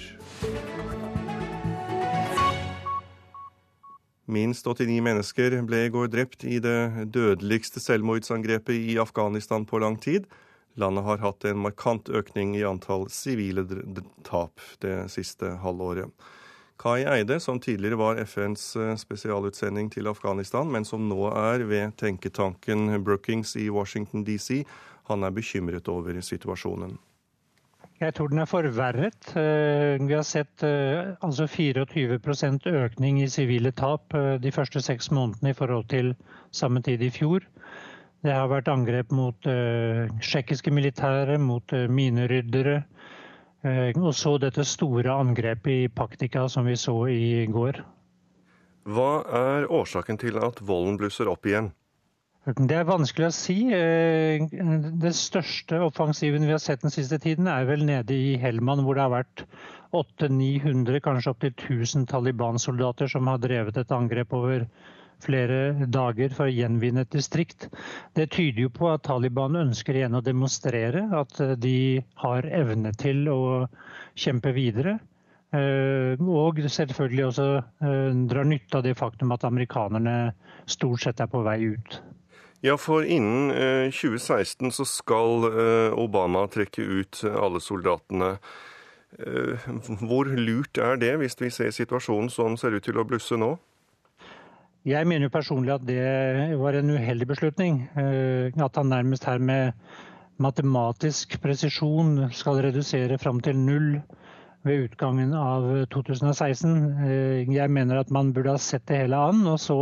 Minst 4.26 4.66
89 4.66 5.04
mennesker 5.06 5.54
ble 5.70 5.84
i 5.86 5.92
går 5.94 6.08
drept 6.10 6.44
i 6.50 6.58
det 6.64 7.12
dødeligste 7.14 7.80
selvmordsangrepet 7.84 8.74
i 8.74 8.98
Afghanistan 8.98 9.68
på 9.70 9.80
lang 9.84 10.00
tid. 10.02 10.26
Landet 10.82 11.06
har 11.06 11.22
hatt 11.22 11.46
en 11.46 11.62
markant 11.62 12.10
økning 12.10 12.56
i 12.58 12.66
antall 12.66 13.06
sivile 13.14 13.64
tap 14.26 14.64
det 14.82 15.06
siste 15.14 15.54
halvåret. 15.62 16.10
Kai 16.82 17.06
Eide, 17.08 17.38
som 17.40 17.62
tidligere 17.62 18.02
var 18.02 18.20
FNs 18.26 18.76
eh, 18.76 18.96
spesialutsending 19.00 19.88
til 19.94 20.10
Afghanistan, 20.12 20.68
men 20.68 20.84
som 20.84 21.06
nå 21.08 21.30
er 21.32 21.64
ved 21.70 21.96
tenketanken 22.02 22.98
Brookings 23.06 23.56
i 23.56 23.70
Washington 23.70 24.26
DC, 24.28 24.66
han 25.08 25.24
er 25.24 25.32
bekymret 25.32 25.88
over 25.88 26.20
situasjonen. 26.20 26.98
Jeg 27.96 28.12
tror 28.12 28.28
den 28.28 28.42
er 28.44 28.50
forverret. 28.50 29.30
Eh, 29.40 29.96
vi 30.04 30.14
har 30.14 30.26
sett 30.28 30.64
eh, 30.68 31.14
altså 31.24 31.46
24% 31.48 32.68
økning 32.68 33.22
i 33.24 33.30
sivile 33.32 33.72
tap 33.72 34.12
eh, 34.14 34.36
de 34.44 34.52
første 34.52 34.82
seks 34.84 35.14
månedene 35.16 35.54
i 35.54 35.56
forhold 35.56 35.88
til 35.94 36.12
samme 36.52 36.84
tid 36.84 37.02
i 37.02 37.10
fjor. 37.10 37.46
Det 38.26 38.34
har 38.36 38.50
vært 38.52 38.68
angrep 38.68 39.12
mot 39.14 39.38
tsjekkiske 39.46 40.72
militære, 40.74 41.38
mot 41.38 41.72
mineryddere. 41.94 42.80
Og 44.02 44.16
så 44.18 44.32
dette 44.42 44.66
store 44.66 45.14
angrepet 45.14 45.84
i 45.84 45.92
Paktika 45.94 46.48
som 46.50 46.66
vi 46.66 46.74
så 46.74 46.96
i 47.14 47.46
går. 47.54 47.84
Hva 48.90 49.12
er 49.30 49.70
årsaken 49.70 50.18
til 50.18 50.42
at 50.42 50.58
volden 50.66 50.98
blusser 50.98 51.30
opp 51.30 51.46
igjen? 51.46 51.70
Det 52.46 52.76
er 52.78 52.86
vanskelig 52.86 53.26
å 53.26 53.34
si. 53.34 53.56
Den 53.72 54.84
det 55.02 55.16
største 55.18 55.80
offensiven 55.82 56.44
vi 56.46 56.54
har 56.54 56.62
sett 56.62 56.84
den 56.84 56.94
siste 56.94 57.18
tiden, 57.18 57.48
er 57.50 57.66
vel 57.66 57.82
nede 57.88 58.14
i 58.14 58.36
Helman, 58.38 58.84
hvor 58.86 58.94
det 58.94 59.02
har 59.02 59.14
vært 59.16 59.42
800-900, 59.98 61.00
kanskje 61.02 61.32
opptil 61.34 61.56
1000 61.56 62.06
Taliban-soldater 62.12 63.10
som 63.10 63.26
har 63.32 63.42
drevet 63.42 63.80
et 63.82 63.94
angrep 63.96 64.36
over 64.38 64.68
flere 65.26 65.88
dager 65.90 66.36
for 66.38 66.46
å 66.46 66.54
gjenvinne 66.54 67.02
et 67.08 67.18
distrikt. 67.18 67.66
Det 68.14 68.28
tyder 68.36 68.68
jo 68.68 68.74
på 68.78 68.92
at 68.92 69.08
Taliban 69.08 69.58
ønsker 69.64 69.98
igjen 69.98 70.18
å 70.20 70.22
demonstrere 70.22 71.08
at 71.18 71.42
de 71.58 72.04
har 72.22 72.46
evne 72.46 72.94
til 73.00 73.26
å 73.32 73.42
kjempe 74.14 74.54
videre. 74.54 75.00
Eh, 75.56 76.22
og 76.22 76.62
selvfølgelig 76.62 77.26
også 77.32 77.48
eh, 77.58 78.12
drar 78.30 78.46
nytte 78.50 78.78
av 78.78 78.86
det 78.86 78.94
faktum 79.00 79.34
at 79.34 79.48
amerikanerne 79.48 80.36
stort 80.70 81.02
sett 81.08 81.26
er 81.26 81.32
på 81.32 81.42
vei 81.46 81.62
ut. 81.74 82.00
Ja, 82.66 82.74
for 82.82 83.06
innen 83.06 83.52
2016 83.94 84.66
eh, 84.66 84.72
så 84.74 84.86
skal 84.90 85.46
eh, 85.52 85.92
Obama 86.02 86.48
trekke 86.50 86.82
ut 86.82 87.20
alle 87.30 87.60
soldatene. 87.62 88.32
Eh, 89.20 89.68
hvor 90.02 90.32
lurt 90.34 90.80
er 90.82 90.98
det, 90.98 91.12
hvis 91.22 91.38
vi 91.38 91.52
ser 91.54 91.76
situasjonen 91.76 92.32
som 92.34 92.56
ser 92.58 92.74
ut 92.74 92.86
til 92.88 92.98
å 92.98 93.06
blusse 93.06 93.38
nå? 93.38 93.52
Jeg 94.86 95.06
mener 95.06 95.28
jo 95.28 95.34
personlig 95.34 95.76
at 95.76 95.86
det 95.86 96.58
var 96.62 96.78
en 96.78 96.90
uheldig 96.94 97.28
beslutning. 97.30 97.80
At 97.94 98.78
han 98.78 98.92
nærmest 98.94 99.26
her 99.26 99.42
med 99.42 99.74
matematisk 100.38 101.40
presisjon 101.42 102.28
skal 102.38 102.62
redusere 102.66 103.18
fram 103.18 103.42
til 103.46 103.58
null 103.58 103.88
ved 104.66 104.92
utgangen 104.92 105.34
av 105.38 105.66
2016. 105.94 106.78
Jeg 107.50 107.74
mener 107.74 108.02
at 108.02 108.14
man 108.14 108.30
burde 108.34 108.54
ha 108.54 108.62
sett 108.62 108.86
det 108.90 109.02
hele 109.02 109.22
an, 109.26 109.42
og 109.50 109.58
så 109.62 109.80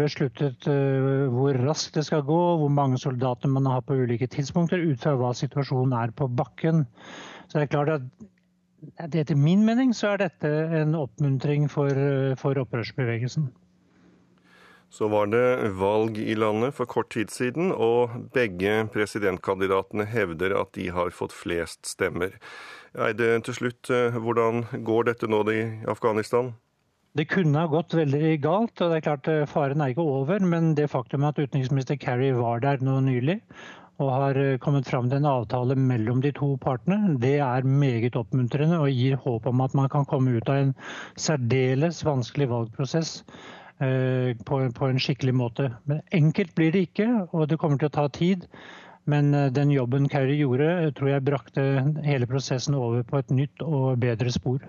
besluttet 0.00 0.66
eh, 0.70 1.28
hvor 1.32 1.56
raskt 1.64 1.96
det 1.98 2.06
skal 2.08 2.24
gå, 2.26 2.40
hvor 2.60 2.72
mange 2.72 2.98
soldater 3.00 3.50
man 3.52 3.66
har 3.70 3.84
på 3.86 3.96
ulike 3.98 4.28
tidspunkter, 4.30 4.82
ut 4.82 5.00
fra 5.02 5.14
hva 5.18 5.32
situasjonen 5.36 5.94
er 5.98 6.14
på 6.16 6.28
bakken. 6.28 6.84
Så 7.48 7.58
det 7.58 7.66
er 7.66 7.72
klart 7.74 7.94
at 7.96 9.12
etter 9.14 9.38
min 9.38 9.64
mening 9.66 9.92
så 9.94 10.14
er 10.14 10.24
dette 10.24 10.52
en 10.82 10.96
oppmuntring 10.98 11.68
for, 11.70 11.90
eh, 11.90 12.34
for 12.36 12.58
opprørsbevegelsen. 12.58 13.50
Så 14.92 15.08
var 15.08 15.30
det 15.32 15.72
valg 15.80 16.18
i 16.18 16.34
landet 16.34 16.74
for 16.76 16.84
kort 16.84 17.08
tid 17.10 17.30
siden, 17.32 17.72
og 17.72 18.28
begge 18.34 18.88
presidentkandidatene 18.92 20.04
hevder 20.04 20.52
at 20.60 20.74
de 20.76 20.90
har 20.92 21.14
fått 21.16 21.32
flest 21.32 21.86
stemmer. 21.88 22.36
Eide, 22.92 23.40
til 23.40 23.54
slutt, 23.54 23.88
eh, 23.88 24.12
hvordan 24.12 24.66
går 24.84 25.08
dette 25.08 25.26
nå 25.26 25.40
i 25.48 25.62
Afghanistan? 25.88 26.52
Det 27.12 27.26
kunne 27.28 27.60
ha 27.60 27.68
gått 27.68 27.92
veldig 27.92 28.38
galt, 28.40 28.80
og 28.80 28.88
det 28.88 28.98
er 28.98 29.04
klart 29.04 29.28
eh, 29.28 29.42
faren 29.44 29.82
er 29.84 29.90
ikke 29.92 30.04
over. 30.08 30.40
Men 30.48 30.70
det 30.78 30.88
faktum 30.88 31.26
at 31.28 31.36
utenriksminister 31.36 31.98
Kerry 32.00 32.30
var 32.32 32.62
der 32.64 32.80
nå 32.80 33.02
nylig 33.04 33.42
og 34.00 34.08
har 34.14 34.38
eh, 34.40 34.56
kommet 34.62 34.88
fram 34.88 35.10
til 35.10 35.20
en 35.20 35.28
avtale 35.28 35.76
mellom 35.76 36.22
de 36.24 36.32
to 36.32 36.54
partene, 36.62 37.18
det 37.20 37.34
er 37.44 37.68
meget 37.68 38.16
oppmuntrende 38.16 38.80
og 38.80 38.88
gir 38.96 39.18
håp 39.20 39.46
om 39.50 39.60
at 39.60 39.76
man 39.76 39.90
kan 39.92 40.08
komme 40.08 40.32
ut 40.38 40.48
av 40.48 40.62
en 40.62 40.72
særdeles 41.20 42.00
vanskelig 42.08 42.48
valgprosess 42.48 43.12
eh, 43.84 44.32
på, 44.48 44.62
en 44.88 45.02
skikkelig 45.04 45.36
måte. 45.36 45.68
Men 45.84 46.00
enkelt 46.16 46.56
blir 46.56 46.72
det 46.72 46.86
ikke, 46.88 47.10
og 47.28 47.50
det 47.52 47.60
kommer 47.60 47.76
til 47.76 47.92
å 47.92 47.96
ta 48.00 48.08
tid. 48.08 48.48
Men 49.04 49.34
den 49.52 49.72
jobben 49.74 50.08
Kerry 50.08 50.38
gjorde, 50.38 50.92
tror 50.96 51.10
jeg 51.10 51.26
brakte 51.26 51.62
hele 52.06 52.28
prosessen 52.30 52.78
over 52.78 53.02
på 53.04 53.18
et 53.20 53.34
nytt 53.34 53.64
og 53.66 53.98
bedre 54.00 54.32
spor. 54.32 54.62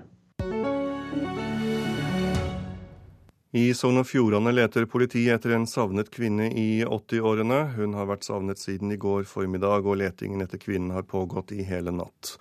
I 3.53 3.67
Sogn 3.77 3.99
og 4.01 4.07
Fjordane 4.09 4.49
leter 4.49 4.87
politiet 4.89 5.35
etter 5.35 5.51
en 5.53 5.67
savnet 5.69 6.07
kvinne 6.09 6.47
i 6.57 6.81
80-årene. 6.81 7.59
Hun 7.75 7.91
har 7.93 8.07
vært 8.09 8.25
savnet 8.25 8.57
siden 8.57 8.89
i 8.89 8.97
går 8.97 9.27
formiddag, 9.29 9.85
og 9.85 9.99
letingen 10.01 10.41
etter 10.41 10.57
kvinnen 10.57 10.89
har 10.95 11.05
pågått 11.05 11.53
i 11.53 11.61
hele 11.67 11.93
natt. 11.93 12.31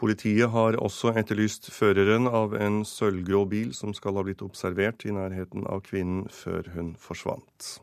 Politiet 0.00 0.48
har 0.54 0.78
også 0.80 1.12
etterlyst 1.12 1.68
føreren 1.76 2.24
av 2.24 2.56
en 2.56 2.86
sølvgrå 2.88 3.42
bil 3.52 3.74
som 3.76 3.92
skal 3.96 4.16
ha 4.16 4.24
blitt 4.24 4.40
observert 4.44 5.04
i 5.04 5.12
nærheten 5.12 5.68
av 5.68 5.82
kvinnen 5.84 6.24
før 6.32 6.72
hun 6.72 6.94
forsvant. 7.04 7.74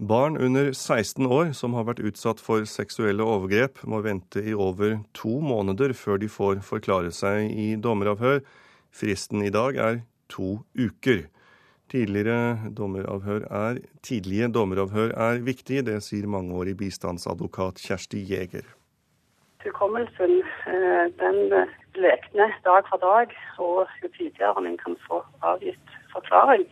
Barn 0.00 0.40
under 0.40 0.72
16 0.72 1.28
år 1.28 1.52
som 1.52 1.76
har 1.76 1.90
vært 1.90 2.00
utsatt 2.08 2.40
for 2.40 2.64
seksuelle 2.64 3.20
overgrep, 3.20 3.82
må 3.84 4.00
vente 4.00 4.40
i 4.40 4.56
over 4.56 5.02
to 5.12 5.42
måneder 5.44 5.92
før 5.92 6.24
de 6.24 6.32
får 6.32 6.64
forklare 6.64 7.12
seg 7.12 7.52
i 7.52 7.74
dommeravhør. 7.76 8.40
Fristen 8.96 9.44
i 9.44 9.52
dag 9.52 9.76
er 9.76 10.00
to 10.30 10.60
uker. 10.78 11.26
Dommeravhør 11.90 13.46
er, 13.50 13.80
tidlige 14.02 14.48
dommeravhør 14.54 15.10
er 15.28 15.40
viktig, 15.42 15.86
det 15.86 15.96
sier 16.06 16.28
mangeårig 16.30 16.76
bistandsadvokat 16.78 17.82
Kjersti 17.82 18.22
Jæger. 18.30 18.68
Hukommelsen 19.64 20.36
eh, 20.70 21.06
den 21.18 21.40
lekner 21.98 22.54
dag 22.64 22.86
for 22.90 23.02
dag, 23.02 23.34
og 23.58 23.90
jo 24.02 24.08
tidligere 24.18 24.62
en 24.66 24.78
kan 24.78 24.96
få 25.08 25.18
avgitt 25.42 25.98
forklaring, 26.14 26.64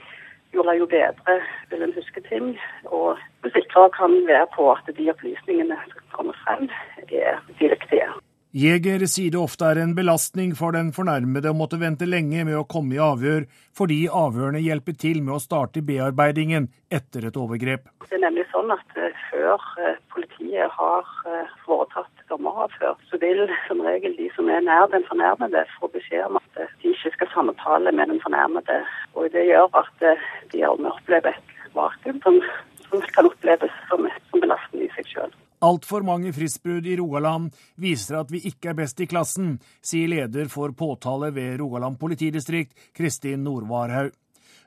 jo, 0.55 0.62
jo 0.72 0.86
bedre 0.86 1.40
vil 1.70 1.82
en 1.82 1.94
huske 1.98 2.20
ting. 2.30 2.55
Og 2.85 3.18
jo 3.44 3.51
sikrere 3.56 3.90
kan 3.98 4.14
være 4.30 4.47
på 4.56 4.70
at 4.72 4.97
de 4.98 5.10
opplysningene 5.10 5.76
som 5.90 6.09
kommer 6.16 6.35
frem, 6.44 6.70
er 6.98 7.10
de. 7.10 8.18
Jeger 8.59 9.05
sier 9.06 9.30
det 9.30 9.39
ofte 9.39 9.68
er 9.70 9.78
en 9.78 9.93
belastning 9.94 10.51
for 10.59 10.74
den 10.74 10.89
fornærmede 10.97 11.52
å 11.52 11.55
måtte 11.55 11.78
vente 11.78 12.09
lenge 12.09 12.43
med 12.48 12.56
å 12.59 12.64
komme 12.66 12.97
i 12.97 12.98
avhør, 12.98 13.44
fordi 13.78 13.98
avhørene 14.10 14.59
hjelper 14.64 14.97
til 14.98 15.20
med 15.22 15.36
å 15.36 15.43
starte 15.44 15.85
bearbeidingen 15.86 16.66
etter 16.90 17.28
et 17.28 17.39
overgrep. 17.39 17.86
Det 18.09 18.16
er 18.18 18.24
nemlig 18.24 18.48
sånn 18.51 18.74
at 18.74 18.98
uh, 18.98 19.22
før 19.28 19.62
uh, 19.78 19.94
politiet 20.10 20.74
har 20.74 21.06
uh, 21.28 21.55
foretatt 21.68 22.26
dommeravhør, 22.32 22.98
så 23.06 23.22
vil 23.22 23.44
som 23.68 23.85
regel 23.86 24.18
de 24.18 24.26
som 24.35 24.51
er 24.51 24.66
nær 24.66 24.90
den 24.90 25.06
fornærmede, 25.06 25.62
få 25.78 25.94
beskjed 25.94 26.26
om 26.26 26.43
at 26.43 26.62
de 26.82 26.97
ikke 26.97 27.14
skal 27.14 27.35
samtale 27.36 27.94
med 27.94 28.10
den 28.10 28.22
fornærmede. 28.26 28.80
Og 29.14 29.30
Det 29.36 29.47
gjør 29.52 29.70
at 29.85 29.93
de 30.02 30.64
gjerne 30.64 30.97
opplever 30.97 31.39
et 31.39 31.76
vakuum 31.78 32.18
som, 32.26 32.43
som 32.89 33.10
kan 33.14 33.30
oppleves 33.30 33.85
som, 33.93 34.10
som 34.32 34.43
belastning 34.43 34.89
i 34.89 34.97
seg 34.97 35.14
sjøl. 35.14 35.39
Altfor 35.59 36.05
mange 36.06 36.30
fristbrudd 36.30 36.86
i 36.86 36.94
Rogaland 37.01 37.55
viser 37.82 38.20
at 38.20 38.30
vi 38.30 38.44
ikke 38.47 38.70
er 38.70 38.76
best 38.78 39.01
i 39.02 39.09
klassen, 39.10 39.56
sier 39.82 40.10
leder 40.10 40.47
for 40.52 40.70
påtale 40.70 41.32
ved 41.35 41.56
Rogaland 41.59 41.98
politidistrikt, 41.98 42.76
Kristin 42.94 43.43
Nordvarhaug. 43.43 44.12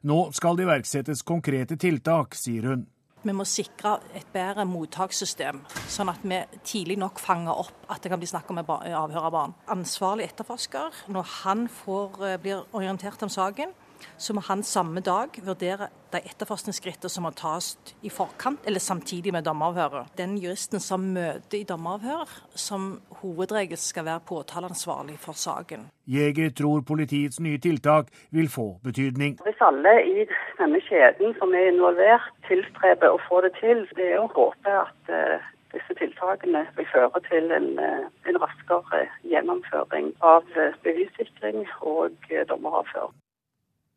Nå 0.03 0.17
skal 0.35 0.57
det 0.57 0.65
iverksettes 0.65 1.21
konkrete 1.23 1.77
tiltak, 1.79 2.35
sier 2.35 2.67
hun. 2.67 2.83
Vi 3.21 3.35
må 3.37 3.45
sikre 3.45 3.99
et 4.17 4.25
bedre 4.33 4.65
mottakssystem, 4.65 5.59
sånn 5.93 6.09
at 6.09 6.23
vi 6.25 6.39
tidlig 6.65 6.97
nok 6.99 7.21
fanger 7.21 7.59
opp 7.63 7.85
at 7.93 8.01
det 8.01 8.09
kan 8.09 8.19
bli 8.19 8.27
snakk 8.27 8.49
om 8.49 8.59
avhør 8.65 9.27
av 9.27 9.35
barn. 9.35 9.53
Ansvarlig 9.71 10.25
etterforsker, 10.31 11.05
når 11.13 11.29
han 11.43 11.67
får, 11.69 12.17
eh, 12.25 12.37
blir 12.41 12.65
orientert 12.73 13.21
om 13.21 13.29
saken, 13.29 13.75
så 14.17 14.33
må 14.33 14.43
han 14.47 14.63
samme 14.63 15.01
dag 15.05 15.37
vurdere 15.45 15.89
de 16.11 16.19
etterforskningsskrittene 16.27 17.11
som 17.11 17.25
må 17.27 17.31
tas 17.37 17.73
i 18.03 18.11
forkant 18.11 18.65
eller 18.67 18.83
samtidig 18.83 19.33
med 19.33 19.45
dommeravhøret. 19.47 20.11
Den 20.17 20.37
juristen 20.41 20.83
som 20.83 21.05
møter 21.15 21.61
i 21.61 21.63
dommeravhør, 21.67 22.31
som 22.55 22.99
hovedregel 23.21 23.79
skal 23.79 24.05
være 24.09 24.25
påtaleansvarlig 24.27 25.17
for 25.19 25.37
saken. 25.37 25.87
Jeger 26.07 26.51
tror 26.57 26.83
politiets 26.87 27.39
nye 27.39 27.61
tiltak 27.61 28.11
vil 28.31 28.49
få 28.49 28.67
betydning. 28.83 29.37
Hvis 29.45 29.63
alle 29.63 29.95
i 30.03 30.27
denne 30.59 30.81
kjeden 30.89 31.35
som 31.39 31.55
er 31.55 31.71
involvert, 31.71 32.27
tilstreber 32.49 33.15
å 33.15 33.23
få 33.29 33.41
det 33.45 33.55
til, 33.61 33.87
det 33.95 34.11
er 34.13 34.19
å 34.19 34.29
håpe 34.35 34.77
at 34.83 35.13
uh, 35.13 35.49
disse 35.73 35.95
tiltakene 35.99 36.65
vil 36.75 36.87
føre 36.91 37.21
til 37.29 37.51
en, 37.57 37.67
eh, 37.79 38.05
en 38.29 38.39
raskere 38.43 39.05
gjennomføring 39.31 40.11
av 40.33 40.43
eh, 40.59 40.75
bevissikring 40.83 41.63
og 41.81 42.17
dommeravhør. 42.49 43.11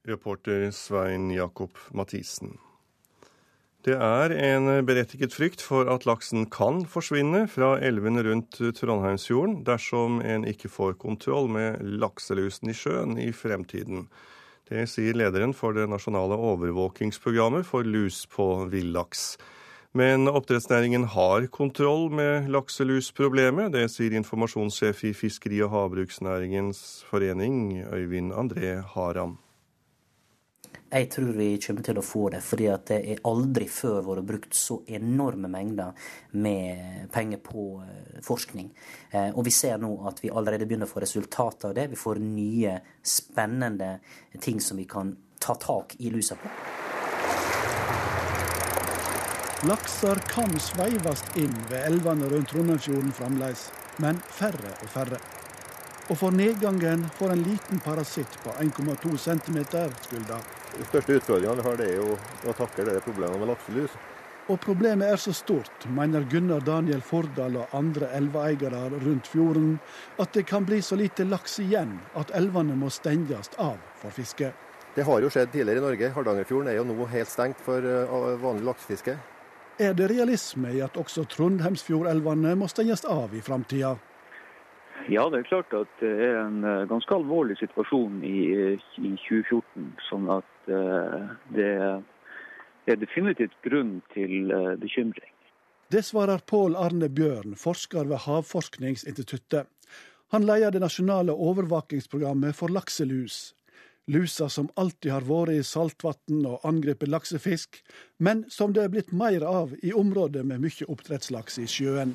Reporter 0.04 0.70
Svein 0.70 1.30
Jakob 1.30 1.78
Mathisen. 1.96 2.58
Det 3.84 3.94
er 4.00 4.32
en 4.32 4.68
berettiget 4.84 5.32
frykt 5.36 5.60
for 5.64 5.88
at 5.92 6.06
laksen 6.08 6.46
kan 6.52 6.86
forsvinne 6.88 7.42
fra 7.52 7.74
elvene 7.84 8.22
rundt 8.24 8.56
Trondheimsfjorden 8.76 9.58
dersom 9.64 10.22
en 10.24 10.46
ikke 10.48 10.70
får 10.72 10.96
kontroll 11.00 11.50
med 11.52 11.80
lakselusen 12.00 12.72
i 12.72 12.76
sjøen 12.76 13.18
i 13.20 13.28
fremtiden. 13.32 14.06
Det 14.68 14.86
sier 14.88 15.16
lederen 15.16 15.52
for 15.56 15.76
det 15.76 15.84
nasjonale 15.92 16.36
overvåkingsprogrammet 16.36 17.68
for 17.68 17.84
lus 17.84 18.24
på 18.32 18.64
villaks. 18.72 19.34
Men 19.92 20.28
oppdrettsnæringen 20.32 21.04
har 21.12 21.46
kontroll 21.52 22.08
med 22.10 22.48
lakselusproblemet. 22.52 23.72
Det 23.76 23.84
sier 23.92 24.16
informasjonssjef 24.16 25.04
i 25.04 25.12
Fiskeri- 25.14 25.62
og 25.64 25.70
havbruksnæringens 25.76 27.04
forening, 27.12 27.84
Øyvind 27.92 28.32
André 28.32 28.80
Haram. 28.96 29.38
Jeg 30.94 31.08
tror 31.10 31.32
vi 31.34 31.56
kommer 31.58 31.82
til 31.82 31.98
å 31.98 32.02
få 32.06 32.28
det, 32.30 32.38
fordi 32.46 32.68
det 32.86 32.96
er 33.10 33.22
aldri 33.26 33.66
før 33.66 33.96
vært 34.06 34.26
brukt 34.28 34.54
så 34.54 34.76
enorme 34.86 35.48
mengder 35.50 35.90
med 36.38 37.08
penger 37.10 37.40
på 37.42 37.64
eh, 37.82 38.20
forskning. 38.22 38.68
Eh, 39.10 39.32
og 39.32 39.42
vi 39.48 39.50
ser 39.50 39.82
nå 39.82 39.90
at 40.06 40.22
vi 40.22 40.30
allerede 40.30 40.68
begynner 40.70 40.86
å 40.86 40.92
få 40.92 41.02
resultater 41.02 41.72
av 41.72 41.74
det. 41.74 41.88
Vi 41.90 41.98
får 41.98 42.22
nye, 42.22 42.76
spennende 43.02 43.96
ting 44.38 44.62
som 44.62 44.78
vi 44.78 44.86
kan 44.86 45.10
ta 45.42 45.58
tak 45.58 45.96
i 45.98 46.14
lusa 46.14 46.38
på. 46.38 46.54
Lakser 49.66 50.22
kan 50.30 50.54
sveives 50.62 51.26
inn 51.42 51.56
ved 51.72 51.88
elvene 51.88 52.30
rundt 52.30 52.54
Trondheimsfjorden 52.54 53.16
fremdeles, 53.18 53.66
men 53.98 54.22
færre 54.30 54.76
og 54.78 54.94
færre. 54.94 55.18
Og 56.06 56.20
for 56.20 56.30
nedgangen 56.30 57.08
får 57.18 57.34
en 57.34 57.48
liten 57.48 57.82
parasitt 57.82 58.38
på 58.44 58.54
1,2 58.62 59.16
cm 59.18 59.64
skylda. 60.04 60.38
Største 60.88 61.20
utfordringene 61.20 61.62
vi 61.62 61.68
har, 61.68 61.78
det 61.78 61.88
er 61.92 61.96
jo 62.00 62.18
å 62.50 62.54
takle 62.58 62.88
det 62.88 63.00
problemet 63.06 63.38
med 63.40 63.50
lakselus. 63.52 63.94
Og 64.52 64.58
problemet 64.60 65.08
er 65.08 65.20
så 65.20 65.32
stort, 65.32 65.86
mener 65.88 66.26
Gunnar 66.28 66.60
Daniel 66.66 67.00
Fordal 67.00 67.56
og 67.62 67.72
andre 67.76 68.10
elveeiere 68.12 68.82
rundt 68.92 69.30
fjorden, 69.30 69.78
at 70.20 70.34
det 70.36 70.44
kan 70.50 70.66
bli 70.68 70.82
så 70.84 70.98
lite 71.00 71.24
laks 71.24 71.56
igjen 71.64 71.94
at 72.20 72.32
elvene 72.36 72.76
må 72.76 72.90
stenges 72.92 73.48
av 73.56 73.78
for 74.02 74.12
fiske. 74.12 74.50
Det 74.94 75.06
har 75.08 75.22
jo 75.24 75.30
skjedd 75.32 75.50
tidligere 75.50 75.80
i 75.80 75.84
Norge. 75.86 76.10
Hardangerfjorden 76.14 76.68
er 76.70 76.76
jo 76.76 76.84
nå 76.86 77.06
helt 77.10 77.30
stengt 77.30 77.62
for 77.64 77.82
eh, 77.82 78.18
vanlig 78.42 78.68
laksefiske. 78.68 79.16
Er 79.82 79.94
det 79.96 80.10
realisme 80.12 80.70
i 80.70 80.82
at 80.84 80.98
også 81.00 81.24
Trondheimsfjordelvene 81.32 82.52
må 82.60 82.68
stenges 82.70 83.02
av 83.10 83.32
i 83.34 83.42
framtida? 83.42 83.96
Ja, 85.10 85.26
det 85.32 85.40
er 85.40 85.48
klart 85.48 85.74
at 85.74 85.90
det 86.00 86.12
er 86.28 86.38
en 86.44 86.60
eh, 86.62 86.84
ganske 86.88 87.16
alvorlig 87.16 87.56
situasjon 87.58 88.20
i, 88.28 88.38
i 88.76 89.10
2014. 89.24 89.88
Sånn 90.06 90.30
at 90.36 90.53
uh, 90.68 91.30
det 91.54 91.70
er 92.86 93.00
definitivt 93.00 93.56
grunn 93.64 93.98
til 94.14 94.52
uh, 94.52 94.74
bekymring. 94.80 95.30
Det 95.92 96.02
svarer 96.02 96.40
Pål 96.46 96.76
Arne 96.76 97.08
Bjørn, 97.08 97.54
forsker 97.60 98.08
ved 98.08 98.24
Havforskningsinstituttet. 98.24 99.68
Han 100.32 100.46
leder 100.46 100.72
det 100.74 100.80
nasjonale 100.82 101.32
overvåkingsprogrammet 101.32 102.56
for 102.56 102.72
lakselus. 102.72 103.54
Lusa 104.06 104.48
som 104.48 104.68
alltid 104.76 105.12
har 105.12 105.24
vært 105.28 105.54
i 105.54 105.62
saltvann 105.64 106.42
og 106.48 106.64
angrepet 106.68 107.08
laksefisk, 107.08 107.78
men 108.18 108.42
som 108.52 108.74
det 108.74 108.82
er 108.82 108.90
blitt 108.92 109.14
mer 109.16 109.46
av 109.48 109.72
i 109.80 109.94
områder 109.96 110.44
med 110.44 110.60
mye 110.64 110.88
oppdrettslaks 110.92 111.60
i 111.62 111.68
sjøen. 111.70 112.12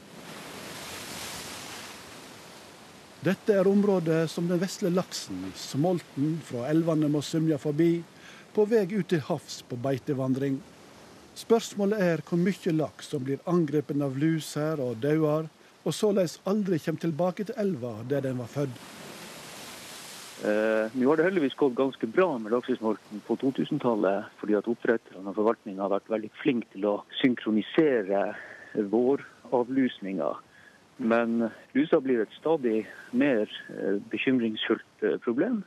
Dette 3.26 3.56
er 3.58 3.68
området 3.68 4.30
som 4.32 4.46
den 4.48 4.62
vesle 4.62 4.92
laksen, 4.94 5.50
smolten 5.58 6.38
fra 6.46 6.70
elvene, 6.70 7.10
må 7.12 7.24
svømme 7.26 7.58
forbi, 7.60 8.04
på 8.60 8.65
vei 8.68 8.81
ut 8.91 9.07
til 9.07 9.22
havs 9.23 9.61
på 9.69 9.77
beitevandring. 9.80 10.57
Spørsmålet 11.40 12.02
er 12.03 12.23
hvor 12.27 12.40
mye 12.41 12.73
laks 12.76 13.14
som 13.14 13.22
blir 13.23 13.40
angrepet 13.48 14.02
av 14.03 14.18
lus 14.19 14.49
her 14.60 14.81
og 14.84 14.98
dauer, 14.99 15.48
og 15.88 15.95
såleis 15.95 16.41
aldri 16.44 16.81
kommer 16.84 17.06
tilbake 17.06 17.45
til 17.48 17.56
elva 17.64 17.94
der 18.11 18.26
den 18.26 18.41
var 18.41 18.52
født. 18.52 18.81
Eh, 20.44 20.91
nå 20.91 21.07
har 21.07 21.19
det 21.22 21.30
heldigvis 21.30 21.56
gått 21.61 21.77
ganske 21.80 22.11
bra 22.11 22.27
med 22.36 22.52
laksesmolten 22.52 23.23
på 23.27 23.40
2000-tallet, 23.40 24.27
fordi 24.41 24.60
at 24.60 24.68
oppdretterne 24.68 25.31
og 25.31 25.40
forvaltninga 25.40 25.86
har 25.86 25.95
vært 25.95 26.11
veldig 26.11 26.34
flinke 26.44 26.68
til 26.76 26.91
å 26.91 26.94
synkronisere 27.22 28.26
våravlusninga 28.91 30.34
men 30.99 31.45
lusa 31.72 32.02
blir 32.03 32.19
et 32.26 32.34
stadig 32.36 32.81
mer 33.15 33.48
eh, 33.72 33.99
bekymringsfullt 34.11 35.06
eh, 35.07 35.15
problem. 35.23 35.61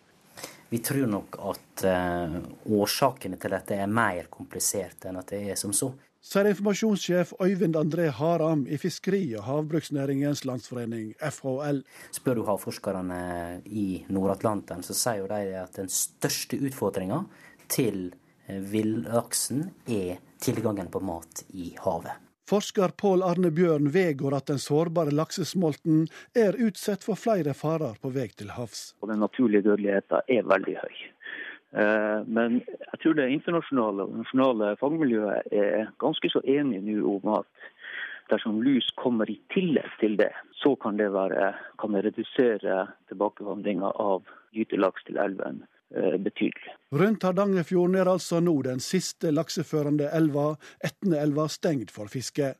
Vi 0.72 0.78
tror 0.80 1.04
nok 1.10 1.36
at 1.50 1.82
uh, 1.84 2.38
årsakene 2.72 3.36
til 3.36 3.52
dette 3.52 3.76
er 3.76 3.90
mer 3.92 4.30
kompliserte 4.32 5.10
enn 5.10 5.20
at 5.20 5.28
det 5.34 5.42
er 5.52 5.58
som 5.60 5.74
så. 5.76 5.90
Sier 6.22 6.48
informasjonssjef 6.48 7.34
Øyvind 7.42 7.76
André 7.76 8.06
Haram 8.14 8.62
i 8.70 8.78
Fiskeri- 8.80 9.34
og 9.36 9.44
havbruksnæringens 9.48 10.44
landsforening, 10.48 11.12
FHL. 11.18 11.82
Spør 12.14 12.38
du 12.38 12.44
havforskerne 12.46 13.20
i 13.66 13.86
Nord-Atlanteren, 14.08 14.86
så 14.86 14.96
sier 14.96 15.28
de 15.28 15.56
at 15.60 15.76
den 15.76 15.92
største 15.92 16.62
utfordringa 16.62 17.24
til 17.68 18.12
villaksen 18.48 19.66
er 19.90 20.22
tilgangen 20.40 20.88
på 20.94 21.02
mat 21.04 21.44
i 21.52 21.74
havet. 21.82 22.31
Forsker 22.52 22.88
Pål 23.00 23.22
Arne 23.24 23.48
Bjørn 23.50 23.86
vedgår 23.94 24.34
at 24.36 24.50
den 24.50 24.58
sårbare 24.60 25.14
laksesmolten 25.16 26.02
er 26.36 26.58
utsatt 26.60 27.00
for 27.06 27.16
flere 27.16 27.54
farer 27.56 27.94
på 28.02 28.10
vei 28.12 28.26
til 28.36 28.50
havs. 28.52 28.90
Og 29.00 29.08
Den 29.08 29.22
naturlige 29.24 29.64
dødeligheten 29.64 30.28
er 30.36 30.44
veldig 30.50 30.74
høy. 30.82 30.98
Eh, 31.80 32.18
men 32.28 32.58
jeg 32.66 33.00
tror 33.00 33.16
det 33.16 33.30
internasjonale 33.32 34.04
og 34.04 34.18
nasjonale 34.20 34.68
fagmiljøet 34.82 35.56
er 35.62 35.88
ganske 36.04 36.28
så 36.28 36.44
enige 36.44 36.84
nå 36.90 37.14
om 37.14 37.32
at 37.38 37.48
dersom 38.28 38.60
lus 38.60 38.90
kommer 39.00 39.32
i 39.32 39.38
tillegg 39.56 39.88
til 40.04 40.20
det, 40.20 40.34
så 40.60 40.74
kan 40.76 41.00
det, 41.00 41.08
være, 41.16 41.54
kan 41.80 41.96
det 41.96 42.04
redusere 42.10 42.82
tilbakevandringa 43.08 43.96
av 43.96 44.28
gytelaks 44.52 45.08
til 45.08 45.16
elven 45.24 45.64
betydelig. 45.92 46.74
Rundt 46.92 47.22
Hardangerfjorden 47.24 47.96
er 48.00 48.10
altså 48.12 48.40
nå 48.40 48.54
den 48.66 48.80
siste 48.84 49.30
lakseførende 49.32 50.10
elva, 50.12 50.56
Etneelva, 50.84 51.48
stengt 51.52 51.92
for 51.94 52.10
fiske. 52.12 52.54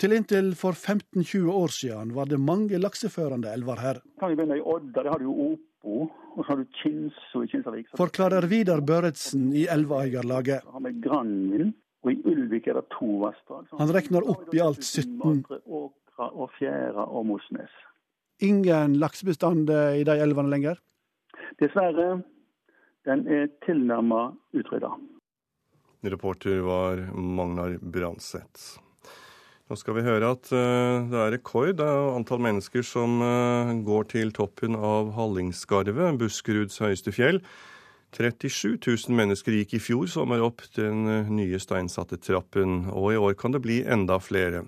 Til 0.00 0.16
inntil 0.16 0.54
for 0.58 0.74
15-20 0.74 1.50
år 1.52 1.72
siden 1.76 2.14
var 2.16 2.26
det 2.30 2.40
mange 2.40 2.80
lakseførende 2.80 3.52
elver 3.52 3.78
her. 3.78 4.00
Kan 4.18 4.32
vi 4.32 4.38
begynne 4.40 4.58
i 4.58 4.64
Odda, 4.64 5.02
der 5.04 5.10
har 5.12 5.20
du 5.22 5.28
Opo, 5.30 6.08
og 6.32 6.40
så 6.40 6.48
har 6.48 6.62
du 6.62 6.66
Kinso 6.80 7.44
i 7.44 7.50
Kinsarvik. 7.52 7.92
Forklarer 8.00 8.48
Vidar 8.50 8.80
Børretsen 8.80 9.52
i 9.52 9.66
Elveeierlaget. 9.70 10.64
Har 10.64 10.82
vi 10.88 10.94
Granvind, 11.04 11.74
og 12.02 12.12
i 12.12 12.18
Ulvik 12.26 12.66
er 12.66 12.80
det 12.80 12.88
to 12.96 13.10
vassdrag. 13.22 13.68
Han 13.78 13.94
regner 13.94 14.26
opp 14.32 14.50
i 14.56 14.64
alt 14.64 14.82
17. 14.82 15.44
Åkra 15.62 16.30
og 16.32 16.50
Fjæra 16.58 17.06
og 17.06 17.28
Mosnes. 17.28 17.70
Ingen 18.42 18.96
laksebestand 18.98 19.70
i 19.70 20.02
de 20.08 20.18
elvene 20.18 20.50
lenger? 20.50 20.80
Dessverre 21.60 22.22
den 23.08 23.26
er 23.26 23.50
tilnærmet 23.66 24.38
utrydda. 24.54 24.92
Reporter 26.02 26.62
var 26.66 27.02
Magnar 27.14 27.76
Branseth. 27.78 28.78
Nå 29.70 29.78
skal 29.78 29.96
vi 29.96 30.04
høre 30.04 30.32
at 30.34 30.50
uh, 30.52 31.06
det 31.08 31.16
er 31.18 31.30
rekord 31.36 31.78
av 31.80 32.16
antall 32.16 32.42
mennesker 32.44 32.84
som 32.84 33.22
uh, 33.22 33.70
går 33.86 34.08
til 34.10 34.32
toppen 34.36 34.76
av 34.76 35.14
Hallingskarvet, 35.16 36.18
Buskeruds 36.20 36.82
høyeste 36.82 37.14
fjell. 37.14 37.40
37 38.12 38.76
000 38.76 39.16
mennesker 39.16 39.54
gikk 39.56 39.78
i 39.78 39.80
fjor 39.80 40.10
sommer 40.12 40.42
opp 40.44 40.66
den 40.76 41.06
uh, 41.08 41.30
nye 41.32 41.62
steinsatte 41.62 42.18
trappen, 42.20 42.90
og 42.90 43.14
i 43.14 43.22
år 43.22 43.38
kan 43.38 43.56
det 43.56 43.62
bli 43.64 43.80
enda 43.86 44.18
flere. 44.20 44.66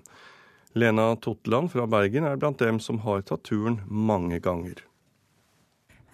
Lena 0.73 1.11
Totland 1.21 1.69
fra 1.75 1.85
Bergen 1.87 2.25
er 2.27 2.39
blant 2.41 2.63
dem 2.63 2.81
som 2.83 3.03
har 3.05 3.21
tatt 3.27 3.45
turen 3.47 3.83
mange 3.85 4.41
ganger. 4.43 4.81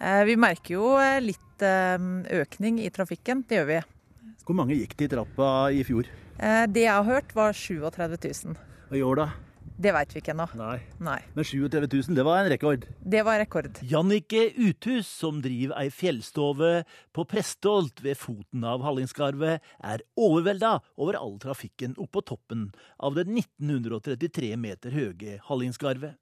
Vi 0.02 0.34
merker 0.34 0.74
jo 0.74 0.88
litt 1.22 1.62
økning 1.62 2.80
i 2.82 2.90
trafikken, 2.90 3.44
det 3.46 3.60
gjør 3.60 3.68
vi. 3.68 3.80
Hvor 4.42 4.58
mange 4.58 4.74
gikk 4.74 4.96
det 4.98 5.06
i 5.06 5.12
trappa 5.12 5.48
i 5.70 5.84
fjor? 5.86 6.08
Eh, 6.42 6.66
det 6.66 6.86
jeg 6.88 6.92
har 6.92 7.06
hørt 7.06 7.32
var 7.36 7.54
37 7.54 8.18
000. 8.18 8.60
Og 8.90 8.98
i 8.98 9.02
år 9.06 9.20
da? 9.20 9.26
Det 9.82 9.92
veit 9.94 10.12
vi 10.14 10.20
ikke 10.20 10.32
ennå. 10.34 10.46
Nei. 10.58 10.76
Nei. 11.02 11.18
Men 11.34 11.46
37 11.46 11.86
000, 11.86 12.16
det 12.18 12.24
var 12.26 12.42
en 12.42 12.50
rekord? 12.52 12.84
Det 13.14 13.22
var 13.26 13.40
rekord. 13.40 13.78
Jannike 13.88 14.44
Uthus, 14.58 15.08
som 15.08 15.40
driver 15.42 15.78
ei 15.80 15.88
fjellstove 15.90 16.72
på 17.14 17.24
Prestholt 17.30 18.02
ved 18.04 18.18
foten 18.20 18.66
av 18.68 18.84
Hallingskarvet, 18.86 19.62
er 19.82 20.04
overvelda 20.18 20.76
over 20.98 21.18
all 21.18 21.38
trafikken 21.42 21.96
oppå 22.02 22.22
toppen 22.26 22.68
av 22.98 23.16
det 23.18 23.26
1933 23.30 24.52
meter 24.60 24.94
høye 24.94 25.38
Hallingskarvet. 25.48 26.18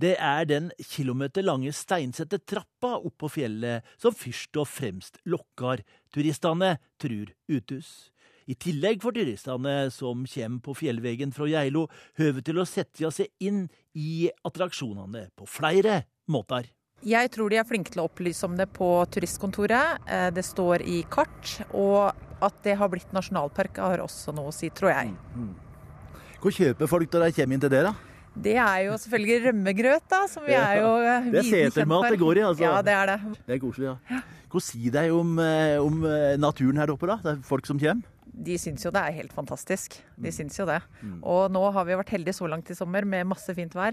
Det 0.00 0.14
er 0.16 0.46
den 0.48 0.70
kilometerlange 0.80 1.72
steinsette 1.76 2.40
trappa 2.48 2.96
opp 2.98 3.18
på 3.20 3.30
fjellet 3.36 3.86
som 4.00 4.14
først 4.16 4.56
og 4.60 4.68
fremst 4.70 5.20
lokker 5.28 5.84
turistene, 6.14 6.76
tror 7.00 7.32
Uthus. 7.52 8.12
I 8.50 8.56
tillegg 8.58 9.02
får 9.02 9.14
turistene 9.20 9.74
som 9.94 10.24
kommer 10.26 10.62
på 10.64 10.74
fjellveggen 10.80 11.32
fra 11.34 11.46
Geilo, 11.50 11.86
høve 12.18 12.42
til 12.42 12.58
å 12.58 12.66
sette 12.66 13.10
seg 13.14 13.30
inn 13.44 13.66
i 13.94 14.30
attraksjonene 14.46 15.28
på 15.38 15.46
flere 15.46 16.02
måter. 16.32 16.72
Jeg 17.02 17.32
tror 17.34 17.50
de 17.50 17.58
er 17.58 17.66
flinke 17.66 17.90
til 17.90 18.02
å 18.02 18.06
opplyse 18.06 18.46
om 18.46 18.54
det 18.58 18.68
på 18.74 18.88
turistkontoret. 19.10 20.04
Eh, 20.06 20.28
det 20.34 20.44
står 20.46 20.84
i 20.86 21.00
kart. 21.10 21.56
Og 21.74 22.14
at 22.42 22.62
det 22.62 22.76
har 22.78 22.90
blitt 22.90 23.10
nasjonalpark 23.14 23.80
har 23.82 24.02
også 24.04 24.34
noe 24.34 24.50
å 24.50 24.54
si, 24.54 24.70
tror 24.74 24.92
jeg. 24.94 25.12
Mm, 25.34 25.50
mm. 25.50 26.30
Hvor 26.42 26.54
kjøper 26.54 26.90
folk 26.90 27.10
når 27.12 27.26
de 27.26 27.36
kommer 27.38 27.58
inn 27.58 27.62
til 27.62 27.74
det, 27.74 27.82
da? 27.86 28.11
Det 28.34 28.54
er 28.56 28.78
jo 28.86 28.94
selvfølgelig 28.96 29.40
rømmegrøt, 29.48 30.06
da, 30.08 30.22
som 30.30 30.46
vi 30.46 30.54
er 30.56 30.78
jo 30.80 30.92
eh, 31.04 31.26
Det 31.34 31.42
er 31.42 31.50
setermat 31.70 32.06
det 32.10 32.18
går 32.22 32.40
i, 32.40 32.44
altså. 32.48 32.64
Ja, 32.64 32.78
det 32.82 32.94
er 32.96 33.10
det. 33.12 33.18
Det 33.46 33.56
er 33.56 33.60
koselig, 33.60 33.90
ja. 33.92 34.22
Hva 34.52 34.60
sier 34.64 34.92
de 34.94 35.04
om, 35.12 35.34
eh, 35.38 35.76
om, 35.80 35.98
eh, 36.08 36.36
naturen 36.40 36.80
her 36.80 36.92
oppe, 36.94 37.06
da? 37.10 37.18
Det 37.22 37.34
er 37.36 37.42
folk 37.46 37.68
som 37.68 37.78
kommer? 37.82 38.08
de 38.32 38.54
syns 38.56 38.80
jo 38.86 38.90
det 38.90 38.96
er 39.04 39.12
helt 39.12 39.32
fantastisk. 39.36 39.98
De 40.16 40.30
Mm. 40.30 40.32
syns 40.32 40.56
jo 40.58 40.64
det. 40.64 40.78
Mm. 41.02 41.18
Og 41.22 41.50
nå 41.52 41.60
har 41.72 41.84
vi 41.84 41.92
vært 41.92 42.08
heldige 42.14 42.32
så 42.34 42.48
langt 42.48 42.70
i 42.70 42.74
sommer 42.74 43.04
med 43.04 43.26
masse 43.28 43.52
fint 43.54 43.74
vær. 43.76 43.92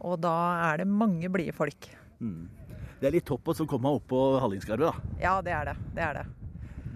Og 0.00 0.20
da 0.20 0.72
er 0.72 0.78
det 0.78 0.88
mange 0.88 1.30
blide 1.30 1.54
folk. 1.54 1.86
Mm. 2.20 2.48
Det 3.00 3.06
er 3.06 3.12
litt 3.12 3.24
topp 3.24 3.44
å 3.46 3.66
komme 3.66 3.86
opp 3.94 4.06
på 4.08 4.40
Hallingskarvet, 4.40 4.90
da. 4.90 5.20
Ja, 5.22 5.40
det 5.40 5.52
er 5.52 5.64
det. 5.70 5.76
Det 5.94 6.02
er 6.02 6.12
det. 6.14 6.26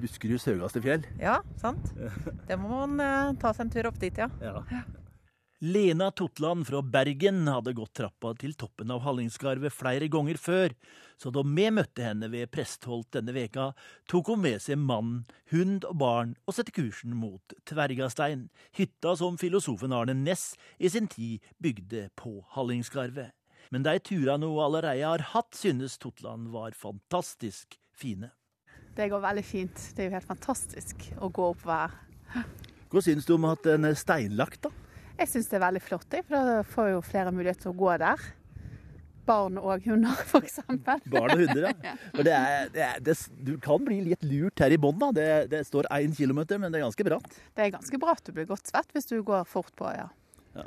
Buskeruds 0.01 0.45
høyeste 0.51 0.83
fjell. 0.83 1.05
Ja, 1.21 1.41
sant. 1.57 1.93
Det 2.49 2.59
må 2.59 2.69
man 2.69 2.99
eh, 3.01 3.33
ta 3.39 3.53
seg 3.53 3.67
en 3.67 3.71
tur 3.71 3.87
opp 3.87 3.99
dit, 4.01 4.17
ja. 4.19 4.29
Ja. 4.43 4.65
Lena 5.62 6.11
Totland 6.11 6.66
fra 6.66 6.82
Bergen 6.82 7.49
hadde 7.49 7.74
gått 7.77 7.99
trappa 7.99 8.31
til 8.41 8.55
toppen 8.57 8.89
av 8.95 9.03
Hallingskarvet 9.05 9.74
flere 9.77 10.07
ganger 10.09 10.39
før, 10.41 10.73
så 11.20 11.28
da 11.28 11.43
vi 11.45 11.66
møtte 11.77 12.01
henne 12.01 12.31
ved 12.32 12.49
Prestholt 12.49 13.11
denne 13.12 13.35
veka, 13.37 13.66
tok 14.09 14.31
hun 14.32 14.41
med 14.41 14.65
seg 14.65 14.81
mann, 14.81 15.27
hund 15.53 15.85
og 15.85 16.01
barn 16.01 16.32
og 16.49 16.57
satte 16.57 16.73
kursen 16.73 17.12
mot 17.12 17.53
Tvergastein, 17.69 18.49
hytta 18.73 19.12
som 19.20 19.37
filosofen 19.37 19.93
Arne 19.93 20.16
Næss 20.16 20.55
i 20.81 20.89
sin 20.89 21.12
tid 21.12 21.45
bygde 21.61 22.07
på 22.16 22.39
Hallingskarvet. 22.57 23.37
Men 23.69 23.85
de 23.85 23.99
turene 24.01 24.49
hun 24.49 24.65
allerede 24.65 25.05
har 25.05 25.28
hatt, 25.35 25.53
synes 25.53 26.01
Totland 26.01 26.55
var 26.57 26.73
fantastisk 26.73 27.77
fine. 27.93 28.32
Det 28.97 29.12
går 29.12 29.28
veldig 29.28 29.45
fint. 29.45 29.91
Det 29.93 30.07
er 30.07 30.09
jo 30.09 30.16
helt 30.23 30.32
fantastisk 30.32 31.11
å 31.20 31.28
gå 31.28 31.53
oppover 31.53 32.01
her. 32.32 32.55
Hva 32.89 33.05
syns 33.05 33.28
du 33.28 33.37
om 33.37 33.53
at 33.53 33.69
den 33.69 33.85
er 33.85 34.01
steinlagt, 34.01 34.65
da? 34.65 34.73
Jeg 35.21 35.29
syns 35.29 35.51
det 35.51 35.59
er 35.59 35.65
veldig 35.67 35.81
flott, 35.85 36.15
jeg, 36.17 36.25
for 36.25 36.49
da 36.49 36.61
får 36.65 36.87
jo 36.95 37.01
flere 37.05 37.33
mulighet 37.35 37.59
til 37.61 37.75
å 37.75 37.77
gå 37.77 37.91
der. 38.01 38.23
Barn 39.29 39.59
og 39.61 39.85
hunder, 39.85 40.23
f.eks. 40.31 40.63
Barn 40.65 41.35
og 41.35 41.43
hunder, 41.43 41.67
ja. 41.69 41.93
Det 42.27 42.33
er, 42.33 42.71
det 42.73 42.85
er, 42.87 43.03
det, 43.05 43.17
du 43.45 43.53
kan 43.63 43.85
bli 43.85 43.99
litt 44.09 44.25
lurt 44.25 44.63
her 44.65 44.73
i 44.73 44.79
bånn. 44.81 44.97
Det, 45.17 45.27
det 45.53 45.61
står 45.69 45.91
én 45.93 46.17
kilometer, 46.17 46.61
men 46.63 46.73
det 46.73 46.81
er 46.81 46.87
ganske 46.87 47.07
bratt. 47.07 47.37
Det 47.53 47.67
er 47.67 47.75
ganske 47.77 48.01
bratt. 48.01 48.25
Du 48.25 48.33
blir 48.37 48.49
godt 48.49 48.73
svett 48.73 48.97
hvis 48.97 49.11
du 49.13 49.19
går 49.27 49.45
fort 49.51 49.75
på, 49.77 49.93
ja. 49.93 50.09
Ja. 50.57 50.65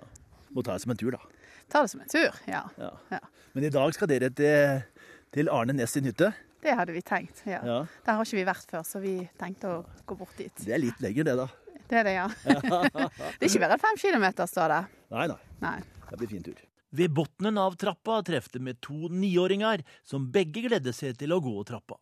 Må 0.53 0.61
ta 0.61 0.77
det 0.77 0.85
som 0.85 0.93
en 0.93 1.01
tur, 1.01 1.17
da. 1.17 1.49
Ta 1.73 1.81
det 1.81 1.93
som 1.95 2.05
en 2.05 2.13
tur, 2.13 2.37
ja. 2.45 2.61
Ja. 2.77 2.93
ja. 3.09 3.21
Men 3.57 3.65
i 3.65 3.73
dag 3.73 3.97
skal 3.97 4.11
dere 4.13 4.29
til, 4.37 4.85
til 5.33 5.49
Arne 5.49 5.73
Næss 5.73 5.97
sin 5.97 6.05
hytte. 6.05 6.29
Det 6.63 6.77
hadde 6.77 6.93
vi 6.95 7.01
tenkt, 7.01 7.41
ja. 7.49 7.57
Ja. 7.65 7.81
Der 8.05 8.21
har 8.21 8.29
ikke 8.29 8.37
vi 8.37 8.47
vært 8.47 8.69
før, 8.69 8.85
så 8.87 9.01
vi 9.03 9.17
tenkte 9.41 9.79
å 9.79 9.83
gå 10.05 10.21
bort 10.21 10.37
dit. 10.37 10.53
Det 10.61 10.77
er 10.77 10.85
litt 10.85 11.01
lenger, 11.03 11.31
det, 11.31 11.39
da. 11.41 11.49
Det 11.93 11.99
er 12.01 12.07
det, 12.07 12.13
ja. 12.17 12.27
det 12.49 13.45
er 13.45 13.49
ikke 13.51 13.59
mer 13.61 13.75
enn 13.75 13.81
fem 13.83 13.97
kilometer, 14.01 14.47
står 14.49 14.71
det. 14.73 14.79
Nei, 15.13 15.25
nei. 15.29 15.41
Nei. 15.61 15.75
Det 16.09 16.17
blir 16.17 16.31
fin 16.31 16.45
tur. 16.45 16.63
Ved 16.93 17.13
bunnen 17.13 17.59
av 17.61 17.75
trappa 17.77 18.15
trefte 18.25 18.61
vi 18.61 18.73
to 18.81 19.11
niåringer 19.13 19.83
som 20.05 20.25
begge 20.33 20.65
gledde 20.65 20.93
seg 20.93 21.19
til 21.21 21.35
å 21.35 21.39
gå 21.41 21.53
trappa. 21.69 21.99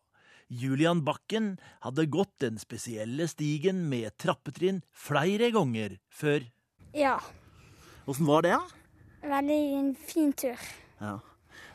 Julian 0.52 1.00
Bakken 1.04 1.54
hadde 1.84 2.08
gått 2.12 2.32
den 2.44 2.56
spesielle 2.60 3.28
stigen 3.28 3.84
med 3.92 4.16
trappetrinn 4.20 4.80
flere 4.92 5.52
ganger 5.52 5.98
før. 6.12 6.48
Ja, 6.96 7.18
Åssen 8.08 8.26
var 8.26 8.42
det, 8.42 8.56
da? 8.56 9.28
veldig 9.28 9.60
en 9.78 9.92
fin 9.94 10.32
tur. 10.32 10.58
Ja. 10.98 11.18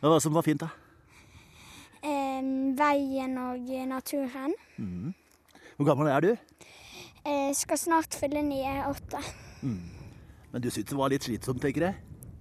Hva 0.02 0.10
var 0.10 0.18
det 0.18 0.26
som 0.26 0.36
var 0.36 0.44
fint, 0.44 0.66
da? 0.66 0.68
Eh, 2.04 2.50
veien 2.78 3.38
og 3.40 3.72
naturen. 3.88 4.54
Mm. 4.76 5.14
Hvor 5.78 5.88
gammel 5.88 6.10
er 6.12 6.26
du? 6.26 6.32
Eh, 7.28 7.52
skal 7.58 7.80
snart 7.80 8.16
fylle 8.16 8.40
nye 8.46 8.64
jeg 8.64 8.84
åtte. 8.88 9.20
Mm. 9.60 9.82
Men 10.54 10.64
du 10.64 10.70
syntes 10.72 10.94
det 10.94 11.00
var 11.00 11.12
litt 11.12 11.26
slitsomt, 11.28 11.60
tenker 11.64 11.90
jeg? 11.90 11.98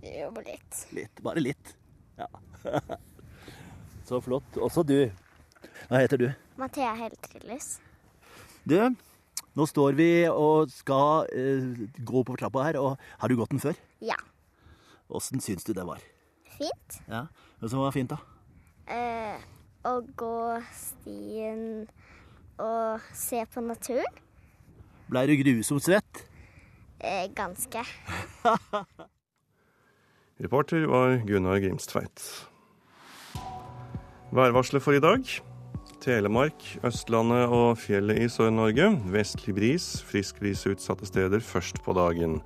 Jo, 0.06 0.28
litt. 0.46 0.82
Litt. 0.94 1.22
Bare 1.26 1.42
litt. 1.42 1.72
Ja. 2.20 2.28
Så 4.06 4.20
flott. 4.22 4.58
Også 4.62 4.84
du. 4.86 5.08
Hva 5.88 5.98
heter 6.04 6.20
du? 6.22 6.28
Mathea 6.60 6.92
Heltrillis. 7.00 7.80
Du, 8.66 8.76
nå 9.58 9.66
står 9.66 9.98
vi 9.98 10.08
og 10.30 10.70
skal 10.70 11.26
eh, 11.34 11.66
gå 12.06 12.22
på 12.26 12.36
trappa 12.38 12.68
her, 12.68 12.78
og 12.78 13.02
har 13.18 13.30
du 13.30 13.36
gått 13.38 13.50
den 13.54 13.62
før? 13.62 13.74
Ja. 14.04 14.18
Åssen 15.10 15.42
syns 15.42 15.66
du 15.66 15.72
det 15.74 15.86
var? 15.86 16.02
Fint. 16.56 17.00
Ja, 17.10 17.26
Hva 17.58 17.70
som 17.70 17.82
var 17.82 17.94
fint, 17.94 18.14
da? 18.14 18.20
Eh, 18.86 19.42
å 19.86 19.98
gå 20.18 20.36
stien 20.74 21.88
og 22.62 23.10
se 23.14 23.42
på 23.50 23.66
naturen. 23.66 24.22
Blei 25.06 25.22
du 25.30 25.36
grusomt 25.38 25.84
svett? 25.84 26.24
Eh, 26.98 27.28
ganske. 27.34 27.82
Reporter 30.42 30.86
var 30.90 31.20
Gunnar 31.26 31.60
Grimstveit. 31.62 32.22
Værvarselet 34.34 34.82
for 34.82 34.98
i 34.98 35.00
dag. 35.00 35.22
Telemark, 36.02 36.58
Østlandet 36.84 37.52
og 37.54 37.78
fjellet 37.78 38.18
i 38.24 38.26
Sør-Norge. 38.30 38.88
Vestlig 39.14 39.54
bris, 39.54 39.86
frisk 40.06 40.40
bris 40.42 40.66
utsatte 40.66 41.06
steder 41.06 41.40
først 41.40 41.78
på 41.84 41.94
dagen. 41.94 42.40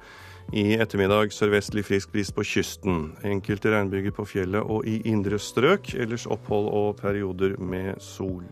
I 0.53 0.77
ettermiddag 0.77 1.33
sørvestlig 1.33 1.87
frisk 1.89 2.13
bris 2.13 2.33
på 2.35 2.45
kysten. 2.45 3.15
Enkelte 3.25 3.73
regnbyger 3.73 4.13
på 4.13 4.29
fjellet 4.29 4.69
og 4.69 4.85
i 4.85 5.01
indre 5.09 5.41
strøk. 5.41 5.95
Ellers 5.97 6.29
opphold 6.29 6.69
og 6.69 7.01
perioder 7.01 7.57
med 7.57 7.97
sol. 8.05 8.45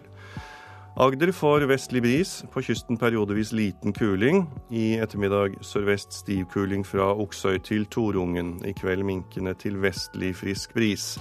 Agder 0.98 1.30
får 1.32 1.60
vestlig 1.60 2.00
bris, 2.02 2.30
på 2.50 2.58
kysten 2.66 2.96
periodevis 2.98 3.52
liten 3.54 3.92
kuling. 3.94 4.40
I 4.74 4.96
ettermiddag 4.98 5.60
sørvest 5.62 6.16
stiv 6.24 6.48
kuling 6.50 6.82
fra 6.82 7.12
Oksøy 7.14 7.60
til 7.62 7.86
Torungen. 7.86 8.56
I 8.66 8.72
kveld 8.74 9.06
minkende 9.06 9.54
til 9.54 9.78
vestlig 9.78 10.32
frisk 10.40 10.74
bris. 10.74 11.12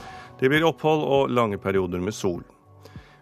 Det 0.42 0.50
blir 0.50 0.66
opphold 0.66 1.06
og 1.06 1.30
lange 1.30 1.62
perioder 1.62 2.02
med 2.02 2.18
sol. 2.18 2.42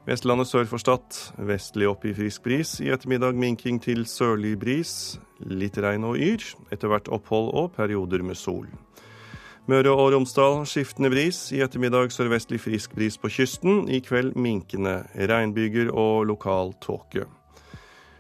Vestlandet 0.08 0.48
sør 0.48 0.64
for 0.72 0.80
Stad 0.80 1.20
vestlig 1.44 1.92
opp 1.92 2.08
i 2.08 2.16
frisk 2.16 2.48
bris. 2.48 2.78
I 2.80 2.88
ettermiddag 2.96 3.36
minking 3.36 3.84
til 3.84 4.08
sørlig 4.08 4.56
bris. 4.64 5.20
Litt 5.44 5.76
regn 5.76 6.08
og 6.08 6.16
yr. 6.16 6.40
Etter 6.72 6.88
hvert 6.88 7.12
opphold 7.12 7.52
og 7.52 7.74
perioder 7.76 8.24
med 8.24 8.40
sol. 8.40 8.72
Møre 9.66 9.90
og 9.98 10.12
Romsdal 10.14 10.60
skiftende 10.70 11.10
bris. 11.10 11.40
I 11.50 11.64
ettermiddag 11.66 12.12
sørvestlig 12.14 12.60
frisk 12.62 12.92
bris 12.94 13.16
på 13.18 13.32
kysten. 13.34 13.88
I 13.90 13.98
kveld 14.06 14.36
minkende. 14.38 15.00
Regnbyger 15.18 15.90
og 15.90 16.28
lokal 16.30 16.76
tåke. 16.86 17.26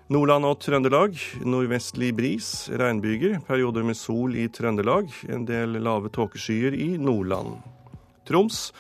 Nordland 0.10 0.50
og 0.50 0.58
Trøndelag 0.66 1.14
nordvestlig 1.46 2.16
bris. 2.18 2.50
Regnbyger. 2.74 3.38
Perioder 3.46 3.86
med 3.86 3.94
sol 3.94 4.34
i 4.34 4.48
Trøndelag. 4.50 5.14
En 5.30 5.46
del 5.46 5.78
lave 5.86 6.10
tåkeskyer 6.10 6.74
i 6.74 6.96
Nordland. 6.98 7.60
Troms 8.26 8.72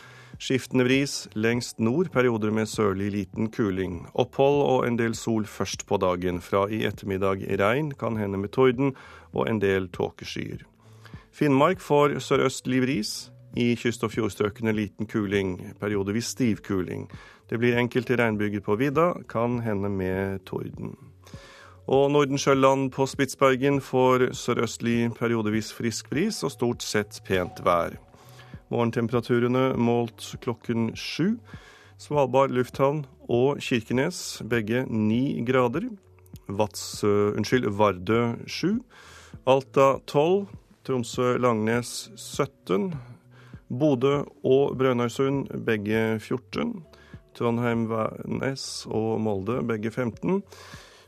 skiftende 0.41 0.89
bris. 0.89 1.27
Lengst 1.37 1.77
nord 1.77 2.09
perioder 2.09 2.49
med 2.49 2.65
sørlig 2.65 3.13
liten 3.13 3.53
kuling. 3.53 4.07
Opphold 4.17 4.63
og 4.65 4.87
en 4.89 4.97
del 4.97 5.13
sol 5.13 5.45
først 5.45 5.85
på 5.85 6.01
dagen. 6.01 6.41
Fra 6.41 6.65
i 6.65 6.81
ettermiddag 6.89 7.45
regn, 7.61 7.93
kan 7.93 8.17
hende 8.17 8.41
med 8.41 8.57
torden, 8.57 8.95
og 9.37 9.51
en 9.53 9.61
del 9.61 9.85
tåkeskyer. 9.93 10.65
Finnmark 11.35 11.81
får 11.83 12.13
sørøstlig 12.23 12.77
bris. 12.85 13.09
I 13.59 13.73
kyst- 13.75 14.03
og 14.07 14.11
fjordstrøkene 14.13 14.71
liten 14.71 15.07
kuling, 15.07 15.73
periodevis 15.79 16.29
stiv 16.31 16.61
kuling. 16.63 17.09
Det 17.49 17.59
blir 17.59 17.75
enkelte 17.75 18.15
regnbyger 18.15 18.63
på 18.63 18.77
vidda, 18.79 19.13
kan 19.27 19.59
hende 19.59 19.89
med 19.89 20.45
torden. 20.47 20.95
Og 21.87 22.11
Nordensjøland 22.11 22.91
på 22.91 23.05
Spitsbergen 23.05 23.81
får 23.81 24.31
sørøstlig 24.31 25.11
periodevis 25.19 25.73
frisk 25.75 26.09
bris 26.09 26.39
og 26.43 26.55
stort 26.55 26.83
sett 26.83 27.19
pent 27.27 27.59
vær. 27.67 27.99
Morgentemperaturene 28.71 29.73
målt 29.75 30.37
klokken 30.41 30.93
sju. 30.95 31.35
Svalbard 31.99 32.55
lufthavn 32.55 33.05
og 33.27 33.59
Kirkenes 33.59 34.41
begge 34.49 34.85
ni 34.87 35.43
grader. 35.43 35.91
Vats, 36.47 37.03
unnskyld, 37.03 37.67
Vardø 37.75 38.35
sju. 38.47 38.79
Alta 39.45 39.97
tolv. 40.07 40.47
Tromsø-Langnes 40.85 42.11
17. 42.13 42.91
Bodø 43.73 44.19
og 44.45 44.75
Brønnøysund 44.77 45.49
begge 45.65 46.19
14. 46.21 46.75
Trondheim-Værnes 47.35 48.85
og 48.93 49.17
Molde 49.25 49.63
begge 49.65 49.89
15. 49.91 50.43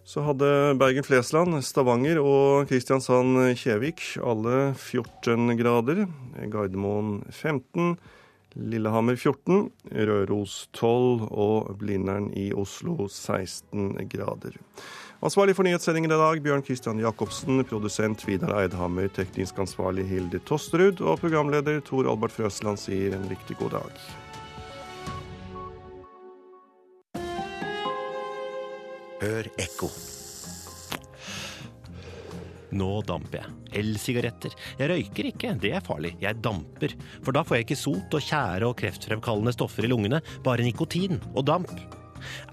Så 0.08 0.24
hadde 0.26 0.50
Bergen-Flesland, 0.80 1.60
Stavanger 1.62 2.18
og 2.24 2.66
Kristiansand-Kjevik 2.72 4.02
alle 4.24 4.74
14 4.80 5.54
grader. 5.60 6.06
Gardermoen 6.50 7.22
15. 7.30 7.98
Lillehammer 8.58 9.16
14, 9.20 9.68
Røros 9.94 10.70
12 10.74 11.28
og 11.30 11.76
Blindern 11.78 12.32
i 12.34 12.50
Oslo 12.58 13.06
16 13.06 14.08
grader. 14.10 14.58
Ansvarlig 15.18 15.56
for 15.58 15.66
nyhetssendingen 15.66 16.12
i 16.14 16.18
dag, 16.20 16.40
Bjørn 16.46 16.62
Christian 16.62 17.00
Jacobsen. 17.02 17.64
Produsent 17.66 18.22
Vidar 18.28 18.52
Eidhammer. 18.60 19.08
Teknisk 19.10 19.58
ansvarlig 19.58 20.04
Hilde 20.06 20.38
Tosterud. 20.46 21.02
Og 21.02 21.18
programleder 21.24 21.80
Tor 21.82 22.06
Albert 22.12 22.36
Frøsland 22.36 22.78
sier 22.78 23.16
en 23.18 23.26
riktig 23.32 23.58
god 23.58 23.74
dag. 23.80 24.04
Hør 29.24 29.50
ekko. 29.58 29.90
Nå 32.78 32.92
damper 33.10 33.42
jeg. 33.42 33.56
Elsigaretter. 33.82 34.54
Jeg 34.78 34.92
røyker 34.92 35.32
ikke, 35.32 35.56
det 35.58 35.74
er 35.80 35.82
farlig. 35.82 36.14
Jeg 36.22 36.38
damper. 36.46 36.94
For 37.26 37.34
da 37.34 37.42
får 37.42 37.58
jeg 37.58 37.66
ikke 37.66 37.80
sot 37.80 38.20
og 38.20 38.22
tjære 38.22 38.70
og 38.70 38.78
kreftfremkallende 38.78 39.56
stoffer 39.58 39.88
i 39.88 39.90
lungene, 39.90 40.22
bare 40.46 40.68
nikotin 40.68 41.18
og 41.34 41.48
damp. 41.50 41.74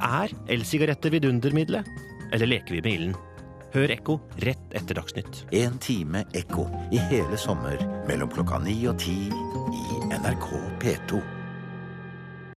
Er 0.01 0.33
elsigaretter 0.49 1.13
vidundermiddelet? 1.13 2.14
Eller 2.33 2.47
leker 2.47 2.75
vi 2.75 2.83
med 2.83 2.93
ilden? 2.93 3.17
Hør 3.75 3.91
Ekko 3.91 4.19
rett 4.47 4.75
etter 4.79 4.95
Dagsnytt. 4.95 5.41
En 5.51 5.79
time 5.83 6.23
ekko 6.39 6.69
i 6.95 7.01
hele 7.11 7.39
sommer 7.41 7.81
mellom 8.07 8.31
klokka 8.31 8.61
ni 8.63 8.77
og 8.87 9.01
ti 9.03 9.17
i 9.27 9.99
NRK 10.13 10.47
P2. 10.85 11.19